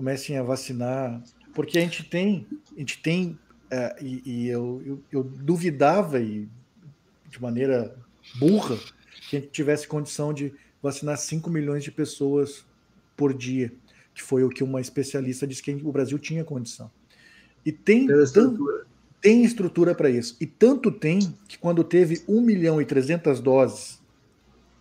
comecem 0.00 0.38
a 0.38 0.42
vacinar, 0.42 1.22
porque 1.52 1.76
a 1.76 1.82
gente 1.82 2.02
tem, 2.02 2.46
a 2.74 2.78
gente 2.78 3.02
tem, 3.02 3.38
é, 3.70 3.96
e, 4.00 4.22
e 4.24 4.48
eu, 4.48 4.82
eu, 4.82 5.02
eu, 5.12 5.22
duvidava 5.22 6.18
e 6.18 6.48
de 7.28 7.42
maneira 7.42 7.94
burra 8.36 8.78
que 9.28 9.36
a 9.36 9.40
gente 9.40 9.52
tivesse 9.52 9.86
condição 9.86 10.32
de 10.32 10.54
vacinar 10.82 11.18
5 11.18 11.50
milhões 11.50 11.84
de 11.84 11.92
pessoas 11.92 12.64
por 13.14 13.34
dia, 13.34 13.74
que 14.14 14.22
foi 14.22 14.42
o 14.42 14.48
que 14.48 14.64
uma 14.64 14.80
especialista 14.80 15.46
disse 15.46 15.62
que 15.62 15.72
o 15.84 15.92
Brasil 15.92 16.18
tinha 16.18 16.44
condição. 16.44 16.90
E 17.62 17.70
tem, 17.70 18.10
estrutura. 18.22 18.86
tem 19.20 19.44
estrutura 19.44 19.94
para 19.94 20.08
isso. 20.08 20.34
E 20.40 20.46
tanto 20.46 20.90
tem 20.90 21.36
que 21.46 21.58
quando 21.58 21.84
teve 21.84 22.24
1 22.26 22.40
milhão 22.40 22.80
e 22.80 22.86
300 22.86 23.38
doses 23.38 24.00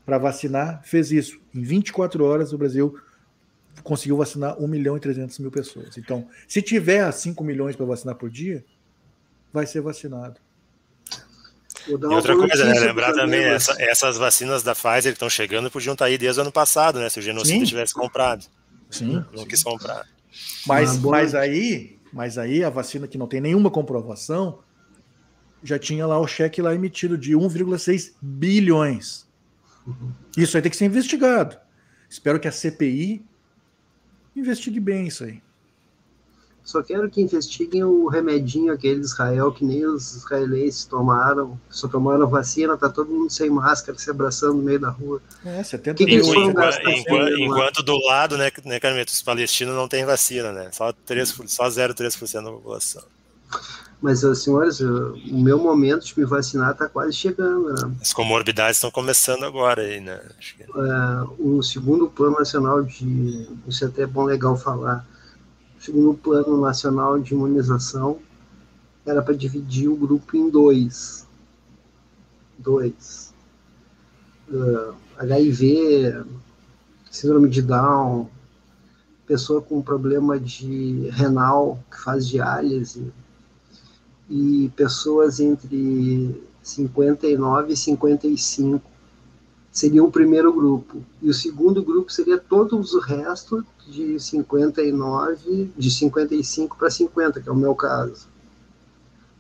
para 0.05 0.17
vacinar, 0.17 0.81
fez 0.85 1.11
isso. 1.11 1.41
Em 1.53 1.61
24 1.61 2.23
horas 2.23 2.53
o 2.53 2.57
Brasil 2.57 2.97
conseguiu 3.83 4.17
vacinar 4.17 4.61
1 4.61 4.67
milhão 4.67 4.97
e 4.97 4.99
300 4.99 5.39
mil 5.39 5.51
pessoas. 5.51 5.97
Então, 5.97 6.27
se 6.47 6.61
tiver 6.61 7.11
5 7.11 7.43
milhões 7.43 7.75
para 7.75 7.85
vacinar 7.85 8.15
por 8.15 8.29
dia, 8.29 8.63
vai 9.51 9.65
ser 9.65 9.81
vacinado. 9.81 10.39
E 11.87 11.93
outra 11.93 12.35
coisa, 12.35 12.65
né? 12.65 12.79
Lembrar 12.79 13.13
também, 13.13 13.43
essa, 13.43 13.75
essas 13.81 14.17
vacinas 14.17 14.61
da 14.61 14.75
Pfizer 14.75 15.03
que 15.03 15.09
estão 15.11 15.29
chegando 15.29 15.71
podiam 15.71 15.93
estar 15.93 16.05
aí 16.05 16.17
desde 16.17 16.39
o 16.39 16.43
ano 16.43 16.51
passado, 16.51 16.99
né? 16.99 17.09
Se 17.09 17.19
o 17.19 17.21
genocídio 17.21 17.61
Sim. 17.61 17.65
tivesse 17.65 17.93
comprado. 17.93 18.45
Sim. 18.89 19.23
Não 19.33 19.45
quis 19.45 19.63
comprar. 19.63 20.05
Mas, 20.65 20.97
mas, 20.99 21.33
aí, 21.35 21.97
mas 22.11 22.37
aí 22.37 22.63
a 22.63 22.69
vacina 22.69 23.07
que 23.07 23.17
não 23.17 23.27
tem 23.27 23.41
nenhuma 23.41 23.71
comprovação 23.71 24.59
já 25.63 25.77
tinha 25.77 26.05
lá 26.05 26.19
o 26.19 26.27
cheque 26.27 26.61
lá 26.61 26.73
emitido 26.73 27.17
de 27.17 27.33
1,6 27.33 28.13
bilhões. 28.21 29.27
Uhum. 29.85 30.11
Isso 30.37 30.55
aí 30.55 30.61
tem 30.61 30.69
que 30.69 30.77
ser 30.77 30.85
investigado. 30.85 31.57
Espero 32.09 32.39
que 32.39 32.47
a 32.47 32.51
CPI 32.51 33.23
Investigue 34.39 34.79
bem 34.79 35.07
isso 35.07 35.23
aí. 35.23 35.41
Só 36.63 36.83
quero 36.83 37.09
que 37.09 37.19
investiguem 37.19 37.83
o 37.83 38.07
remedinho 38.07 38.71
aquele 38.71 38.99
de 38.99 39.05
Israel, 39.05 39.51
que 39.51 39.65
nem 39.65 39.85
os 39.87 40.15
israelenses 40.15 40.85
tomaram. 40.85 41.59
Só 41.67 41.87
tomaram 41.87 42.27
vacina, 42.27 42.77
tá 42.77 42.87
todo 42.87 43.11
mundo 43.11 43.31
sem 43.31 43.49
máscara, 43.49 43.97
se 43.97 44.09
abraçando 44.09 44.53
no 44.53 44.61
meio 44.61 44.79
da 44.79 44.89
rua. 44.89 45.19
É, 45.43 45.63
70 45.63 45.97
que 45.97 46.05
que 46.05 46.11
eles 46.11 46.27
enquanto, 46.27 46.89
enquanto, 46.89 47.39
enquanto, 47.39 47.83
do 47.83 47.97
lado, 48.05 48.37
né, 48.37 48.51
né 48.65 48.79
Carmento, 48.79 49.11
os 49.11 49.21
palestinos 49.21 49.73
não 49.73 49.87
têm 49.87 50.05
vacina, 50.05 50.51
né? 50.51 50.69
Só, 50.71 50.93
3, 50.93 51.29
só 51.47 51.67
0,3% 51.67 52.43
da 52.43 52.51
população. 52.51 53.03
Mas, 54.01 54.21
senhores, 54.41 54.79
o 54.79 55.13
meu 55.31 55.59
momento 55.59 56.05
de 56.05 56.17
me 56.17 56.25
vacinar 56.25 56.71
está 56.71 56.87
quase 56.87 57.13
chegando. 57.13 57.73
Né? 57.73 57.95
As 58.01 58.13
comorbidades 58.13 58.77
estão 58.77 58.89
começando 58.89 59.43
agora 59.43 59.81
aí, 59.81 59.99
né? 59.99 60.21
Que... 60.39 60.63
É, 60.63 60.67
o 61.37 61.61
segundo 61.61 62.09
plano 62.09 62.37
nacional 62.39 62.81
de. 62.81 63.49
Isso 63.67 63.83
é 63.83 63.87
até 63.87 64.05
bom 64.05 64.23
legal 64.23 64.55
falar 64.55 65.05
segundo 65.79 66.11
o 66.11 66.17
Plano 66.17 66.59
Nacional 66.59 67.17
de 67.19 67.33
Imunização, 67.33 68.19
era 69.05 69.21
para 69.21 69.33
dividir 69.33 69.87
o 69.87 69.95
grupo 69.95 70.35
em 70.35 70.49
dois. 70.49 71.25
Dois. 72.57 73.33
Uh, 74.49 74.93
HIV, 75.17 76.23
síndrome 77.09 77.49
de 77.49 77.61
Down, 77.61 78.29
pessoa 79.25 79.61
com 79.61 79.81
problema 79.81 80.39
de 80.39 81.09
renal 81.11 81.81
que 81.89 81.99
faz 81.99 82.27
diálise 82.27 83.11
e 84.29 84.71
pessoas 84.75 85.39
entre 85.39 86.43
59 86.61 87.73
e 87.73 87.77
55 87.77 88.89
seria 89.71 90.03
o 90.03 90.11
primeiro 90.11 90.53
grupo. 90.53 91.03
E 91.21 91.29
o 91.29 91.33
segundo 91.33 91.83
grupo 91.83 92.11
seria 92.11 92.37
todos 92.37 92.93
o 92.93 92.99
resto 92.99 93.65
de 93.87 94.19
59, 94.19 95.71
de 95.77 95.91
55 95.91 96.77
para 96.77 96.89
50, 96.89 97.41
que 97.41 97.49
é 97.49 97.51
o 97.51 97.55
meu 97.55 97.73
caso. 97.73 98.27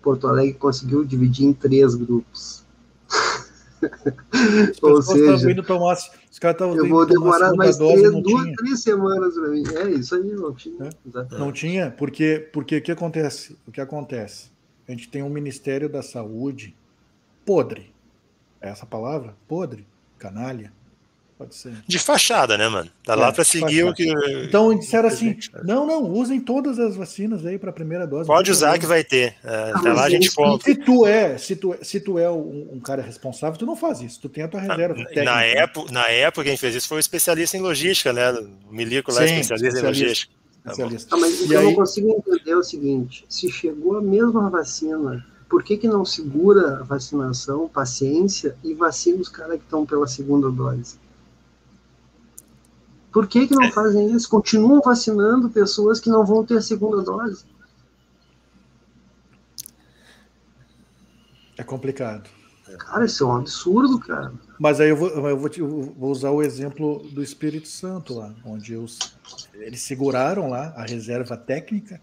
Porto 0.01 0.27
Alegre 0.27 0.53
conseguiu 0.53 1.03
dividir 1.03 1.45
em 1.45 1.53
três 1.53 1.93
grupos. 1.93 2.63
Ou 4.81 5.01
seja, 5.01 5.63
tomar, 5.63 5.97
os 6.31 6.39
caras 6.39 6.59
eu 6.75 6.87
vou 6.87 7.05
demorar 7.05 7.53
mais 7.53 7.77
três, 7.77 8.11
duas, 8.21 8.53
três 8.57 8.81
semanas 8.81 9.33
para 9.33 9.49
mim. 9.49 9.63
É 9.75 9.89
isso 9.91 10.15
aí, 10.15 10.31
não 10.35 10.53
tinha. 10.53 10.85
É? 10.85 11.37
Não 11.37 11.51
tinha, 11.51 11.91
porque 11.91 12.49
porque 12.51 12.77
o 12.77 12.81
que 12.81 12.91
acontece? 12.91 13.57
O 13.67 13.71
que 13.71 13.79
acontece? 13.79 14.49
A 14.89 14.91
gente 14.91 15.07
tem 15.07 15.21
um 15.21 15.29
Ministério 15.29 15.87
da 15.87 16.01
Saúde 16.01 16.75
podre. 17.45 17.93
É 18.59 18.69
essa 18.69 18.87
palavra? 18.87 19.35
Podre 19.47 19.85
canalha. 20.17 20.73
Pode 21.37 21.53
ser. 21.53 21.73
De 21.87 21.99
fachada, 21.99 22.57
né, 22.57 22.67
mano? 22.67 22.89
Tá 23.05 23.13
é, 23.13 23.15
lá 23.15 23.31
para 23.31 23.43
seguir 23.43 23.83
o 23.83 23.93
que. 23.93 24.11
Então 24.43 24.75
disseram 24.77 25.07
assim: 25.07 25.37
não, 25.63 25.85
não, 25.85 26.03
usem 26.05 26.41
todas 26.41 26.79
as 26.79 26.95
vacinas 26.95 27.45
aí 27.45 27.59
para 27.59 27.69
a 27.69 27.73
primeira 27.73 28.07
dose. 28.07 28.25
Pode 28.25 28.49
usar 28.49 28.79
que 28.79 28.85
vai 28.87 29.03
ter. 29.03 29.35
É, 29.43 29.71
até 29.75 29.93
lá 29.93 30.05
a 30.05 30.09
gente 30.09 30.31
compra. 30.31 30.65
Se 30.65 30.75
tu 30.75 31.05
é, 31.05 31.37
se 31.37 31.55
tu, 31.55 31.73
é, 31.75 31.83
se 31.83 31.99
tu 31.99 32.17
é 32.17 32.29
um, 32.29 32.69
um, 32.73 32.79
cara 32.79 33.03
responsável, 33.03 33.59
tu 33.59 33.67
não 33.67 33.75
faz 33.75 34.01
isso. 34.01 34.19
Tu 34.19 34.27
tem 34.27 34.43
a 34.43 34.47
tua 34.47 34.59
reserva. 34.59 34.95
Na, 34.95 35.05
técnica. 35.05 35.23
na, 35.23 35.43
época, 35.43 35.91
na 35.93 36.07
época 36.09 36.43
quem 36.45 36.57
fez 36.57 36.73
isso 36.73 36.87
foi 36.87 36.97
o 36.97 36.99
especialista 36.99 37.55
em 37.55 37.61
logística, 37.61 38.11
né? 38.11 38.31
O 38.67 38.73
Milico 38.73 39.11
lá, 39.11 39.19
Sim, 39.19 39.39
especialista, 39.39 39.67
especialista, 39.67 39.79
em 39.79 40.05
logística. 40.07 40.38
Tá 40.69 40.73
especialista. 40.73 41.15
Ah, 41.15 41.19
mas 41.19 41.51
eu 41.51 41.59
aí... 41.59 41.65
não 41.65 41.75
consigo 41.75 42.09
entender 42.09 42.55
o 42.55 42.63
seguinte: 42.63 43.25
se 43.29 43.51
chegou 43.51 43.97
a 43.97 44.01
mesma 44.01 44.49
vacina 44.49 45.25
por 45.49 45.63
que, 45.63 45.77
que 45.77 45.87
não 45.87 46.05
segura 46.05 46.79
a 46.79 46.83
vacinação, 46.83 47.67
paciência, 47.67 48.55
e 48.63 48.75
vacina 48.75 49.19
os 49.19 49.27
caras 49.27 49.57
que 49.57 49.63
estão 49.63 49.83
pela 49.83 50.07
segunda 50.07 50.51
dose? 50.51 50.99
Por 53.11 53.27
que, 53.27 53.47
que 53.47 53.55
não 53.55 53.63
é. 53.63 53.71
fazem 53.71 54.11
isso? 54.11 54.29
Continuam 54.29 54.79
vacinando 54.79 55.49
pessoas 55.49 55.99
que 55.99 56.07
não 56.07 56.23
vão 56.23 56.45
ter 56.45 56.57
a 56.57 56.61
segunda 56.61 57.01
dose. 57.01 57.43
É 61.57 61.63
complicado. 61.63 62.29
Cara, 62.77 63.05
isso 63.05 63.23
é 63.23 63.27
um 63.27 63.37
absurdo, 63.37 63.99
cara. 63.99 64.31
Mas 64.59 64.81
aí 64.81 64.89
eu 64.89 64.97
vou, 64.97 65.07
eu 65.09 65.37
vou, 65.37 65.49
eu 65.55 65.93
vou 65.97 66.11
usar 66.11 66.31
o 66.31 66.43
exemplo 66.43 66.99
do 67.11 67.23
Espírito 67.23 67.69
Santo 67.69 68.13
lá, 68.13 68.35
onde 68.43 68.75
os, 68.75 68.99
eles 69.53 69.81
seguraram 69.81 70.49
lá 70.49 70.73
a 70.75 70.83
reserva 70.83 71.37
técnica 71.37 72.01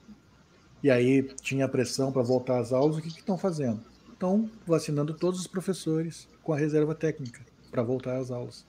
e 0.83 0.91
aí 0.91 1.23
tinha 1.43 1.69
pressão 1.69 2.11
para 2.11 2.23
voltar 2.23 2.59
às 2.59 2.73
aulas, 2.73 2.97
o 2.97 3.03
que 3.03 3.09
estão 3.09 3.37
fazendo? 3.37 3.83
Estão 4.11 4.49
vacinando 4.67 5.13
todos 5.13 5.41
os 5.41 5.47
professores 5.47 6.27
com 6.43 6.55
a 6.55 6.57
reserva 6.57 6.95
técnica 6.95 7.41
para 7.71 7.83
voltar 7.83 8.17
às 8.17 8.31
aulas. 8.31 8.65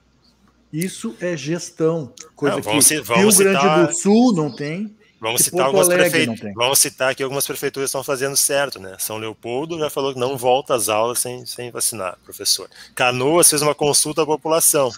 Isso 0.70 1.16
é 1.18 1.34
gestão, 1.34 2.12
coisa 2.36 2.56
não, 2.56 2.62
que 2.62 2.68
vamos 3.00 3.38
Rio 3.38 3.52
Grande 3.52 3.86
do 3.86 3.94
Sul 3.94 4.34
não 4.34 4.54
tem. 4.54 4.94
Vamos 5.20 5.42
citar, 5.42 5.66
algumas 5.66 5.88
prefeitu... 5.88 6.52
vamos 6.54 6.78
citar 6.78 7.14
que 7.14 7.22
algumas 7.22 7.46
prefeituras 7.46 7.88
estão 7.88 8.04
fazendo 8.04 8.36
certo, 8.36 8.78
né? 8.78 8.96
São 8.98 9.18
Leopoldo 9.18 9.78
já 9.78 9.90
falou 9.90 10.12
que 10.14 10.20
não 10.20 10.36
volta 10.36 10.74
às 10.74 10.88
aulas 10.88 11.18
sem, 11.18 11.44
sem 11.44 11.70
vacinar, 11.70 12.16
professor. 12.24 12.70
Canoas 12.94 13.50
fez 13.50 13.60
uma 13.60 13.74
consulta 13.74 14.22
à 14.22 14.26
população. 14.26 14.92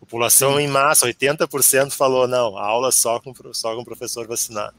População 0.00 0.56
Sim. 0.56 0.62
em 0.62 0.68
massa, 0.68 1.06
80% 1.06 1.90
falou 1.92 2.26
não, 2.26 2.56
aula 2.56 2.90
só 2.90 3.20
com, 3.20 3.34
só 3.52 3.76
com 3.76 3.84
professor 3.84 4.26
vacinado. 4.26 4.74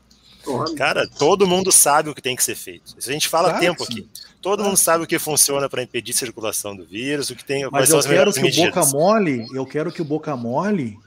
Cara, 0.75 1.07
todo 1.07 1.45
mundo 1.45 1.71
sabe 1.71 2.09
o 2.09 2.15
que 2.15 2.21
tem 2.21 2.35
que 2.35 2.43
ser 2.43 2.55
feito. 2.55 2.95
Isso 2.97 3.09
a 3.09 3.13
gente 3.13 3.27
fala 3.27 3.49
claro 3.49 3.63
tempo 3.63 3.83
aqui. 3.83 4.07
Todo 4.41 4.63
mundo 4.63 4.77
sabe 4.77 5.03
o 5.03 5.07
que 5.07 5.19
funciona 5.19 5.69
para 5.69 5.83
impedir 5.83 6.13
a 6.13 6.17
circulação 6.17 6.75
do 6.75 6.85
vírus, 6.85 7.29
o 7.29 7.35
que 7.35 7.43
tem. 7.43 7.69
Mas 7.69 7.89
eu 7.89 8.01
quero 8.01 8.33
que 8.33 8.41
medidas. 8.41 8.69
o 8.69 8.81
Boca 8.81 8.97
Mole, 8.97 9.45
eu 9.53 9.65
quero 9.65 9.91
que 9.91 10.01
o 10.01 10.05
Boca 10.05 10.35
Mole. 10.35 10.97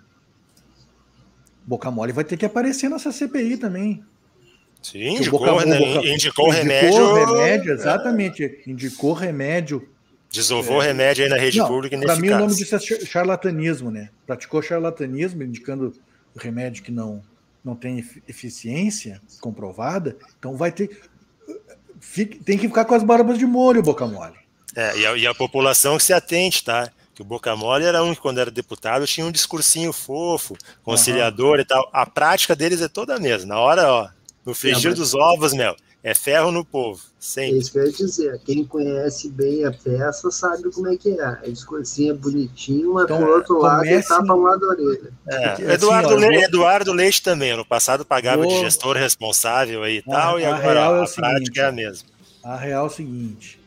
Boca 1.67 1.91
Mole 1.91 2.13
vai 2.13 2.25
ter 2.25 2.37
que 2.37 2.47
aparecer 2.47 2.89
nessa 2.89 3.13
CPI 3.13 3.57
também. 3.57 4.05
Sim, 4.83 5.17
indicou, 5.17 5.39
Boca, 5.39 5.65
né, 5.65 5.79
Boca, 5.79 6.09
indicou, 6.09 6.51
remédio. 6.51 7.15
remédio, 7.15 7.73
exatamente. 7.73 8.63
Indicou 8.67 9.13
remédio. 9.13 9.89
Desovou 10.31 10.83
é, 10.83 10.87
remédio 10.87 11.25
aí 11.25 11.31
na 11.31 11.37
rede 11.37 11.59
não, 11.59 11.69
pública 11.69 11.99
Para 11.99 12.17
mim, 12.17 12.31
o 12.31 12.39
nome 12.39 12.55
disso 12.55 12.75
é 12.75 12.81
charlatanismo, 12.81 13.91
né? 13.91 14.11
Praticou 14.27 14.63
charlatanismo, 14.63 15.43
indicando 15.43 15.93
remédio 16.37 16.83
que 16.83 16.91
não 16.91 17.23
não 17.65 17.77
tem 17.77 18.05
eficiência 18.29 19.21
comprovada, 19.41 20.17
então 20.39 20.57
vai 20.57 20.73
ter. 20.73 21.01
tem 22.45 22.59
que 22.59 22.67
ficar 22.67 22.85
com 22.85 22.95
as 22.95 23.05
barbas 23.05 23.39
de 23.39 23.47
molho, 23.47 23.83
boca 23.83 24.07
mole. 24.07 24.35
É, 24.75 24.99
e 24.99 25.07
a, 25.07 25.17
e 25.17 25.27
a 25.27 25.35
população 25.35 25.97
que 25.97 26.03
se 26.03 26.13
atente, 26.13 26.65
tá? 26.65 26.91
Que 27.15 27.23
o 27.23 27.25
Boca 27.25 27.55
Mole 27.55 27.85
era 27.85 28.03
um 28.03 28.15
que, 28.15 28.21
quando 28.21 28.39
era 28.39 28.51
deputado, 28.51 29.07
tinha 29.07 29.27
um 29.27 29.33
discursinho 29.33 29.93
fofo, 29.93 30.57
conciliador 30.83 31.57
uhum. 31.57 31.61
e 31.61 31.65
tal. 31.65 31.91
A 31.93 32.07
prática 32.07 32.57
deles 32.57 32.81
é 32.81 32.89
toda 32.89 33.17
a 33.17 33.21
mesma. 33.21 33.55
Na 33.55 33.61
hora, 33.61 33.93
ó, 33.93 34.09
no 34.47 34.55
frigir 34.55 34.95
dos 34.95 35.15
ovos, 35.15 35.53
Mel, 35.53 35.77
é 36.03 36.15
ferro 36.15 36.51
no 36.51 36.65
povo, 36.65 37.01
sempre. 37.19 37.57
É 37.57 37.59
isso 37.59 37.73
que 37.73 37.79
eu 37.79 37.87
ia 37.87 37.93
dizer. 37.93 38.41
Quem 38.45 38.65
conhece 38.65 39.29
bem 39.29 39.65
a 39.65 39.71
peça 39.71 40.31
sabe 40.33 40.69
como 40.73 40.89
é 40.89 40.97
que 40.97 41.11
é. 41.11 41.25
A 41.25 41.35
discursinho 41.47 42.13
é 42.13 42.17
bonitinho, 42.17 42.95
mas 42.95 43.05
então, 43.05 43.19
por 43.19 43.29
outro 43.29 43.59
lado 43.61 43.85
ele 43.85 44.03
tapa 44.03 44.35
um 44.35 44.43
lado 44.43 44.61
da 44.61 44.67
orelha. 44.69 45.13
É, 45.29 45.45
assim, 45.51 45.63
Eduardo, 45.71 46.17
Le 46.17 46.45
Eduardo 46.45 46.93
Leite 46.93 47.23
também, 47.23 47.57
no 47.57 47.65
passado 47.65 48.05
pagava 48.05 48.45
de 48.45 48.59
gestor 48.59 48.97
responsável 48.97 49.85
aí 49.85 49.99
e 49.99 50.03
tal, 50.03 50.41
e 50.41 50.45
agora 50.45 50.81
é 50.81 50.83
a, 50.83 51.05
a 51.05 51.09
prática 51.09 51.61
é 51.61 51.67
a 51.67 51.73
mesma. 51.73 52.09
A 52.43 52.57
real 52.57 52.87
é 52.87 52.89
o 52.89 52.91
seguinte, 52.91 53.61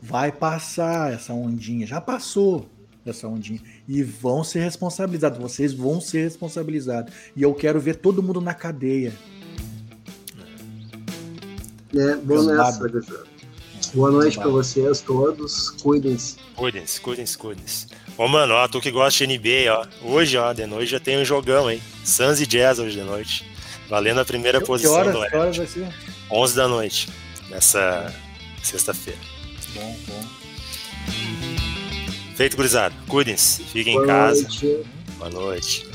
vai 0.00 0.30
passar 0.30 1.12
essa 1.12 1.32
ondinha, 1.32 1.86
já 1.86 2.00
passou 2.00 2.68
essa 3.04 3.26
ondinha, 3.26 3.60
e 3.88 4.02
vão 4.02 4.44
ser 4.44 4.60
responsabilizados, 4.60 5.38
vocês 5.38 5.72
vão 5.72 6.00
ser 6.00 6.24
responsabilizados, 6.24 7.12
e 7.34 7.42
eu 7.42 7.54
quero 7.54 7.80
ver 7.80 7.96
todo 7.96 8.22
mundo 8.22 8.40
na 8.40 8.54
cadeia, 8.54 9.12
é, 11.96 12.14
bom 12.16 12.42
nessa. 12.42 12.88
Boa 13.92 14.10
noite 14.12 14.38
para 14.38 14.48
vocês 14.48 15.00
todos. 15.00 15.70
Cuidem-se. 15.70 16.36
Cuidem-se, 16.54 17.00
cuidem-se, 17.00 17.36
cuidem-se. 17.36 17.86
Ô, 18.16 18.28
mano, 18.28 18.54
ó, 18.54 18.68
tu 18.68 18.80
que 18.80 18.90
gosta 18.90 19.26
de 19.26 19.36
NBA, 19.36 19.72
ó. 19.72 19.86
Hoje, 20.06 20.36
ó, 20.36 20.52
de 20.52 20.66
noite 20.66 20.92
já 20.92 21.00
tem 21.00 21.18
um 21.18 21.24
jogão, 21.24 21.68
hein? 21.68 21.82
Suns 22.04 22.40
e 22.40 22.46
Jazz 22.46 22.78
hoje 22.78 22.98
de 22.98 23.02
noite. 23.02 23.44
Valendo 23.88 24.20
a 24.20 24.24
primeira 24.24 24.60
que, 24.60 24.66
posição 24.66 24.92
horas, 24.92 25.12
do 25.12 25.26
Que 25.26 25.36
horas 25.36 25.56
vai 25.56 25.66
ser? 25.66 25.88
11 26.30 26.54
da 26.56 26.68
noite, 26.68 27.08
nessa 27.48 28.14
sexta-feira. 28.62 29.18
Bom, 29.74 29.96
bom. 30.06 30.39
Feito, 32.40 32.56
gurizada. 32.56 32.94
Cuidem-se. 33.06 33.62
Fiquem 33.64 33.92
Boa 33.92 34.04
em 34.04 34.08
casa. 34.08 34.42
Noite. 34.44 34.86
Boa 35.18 35.28
noite. 35.28 35.86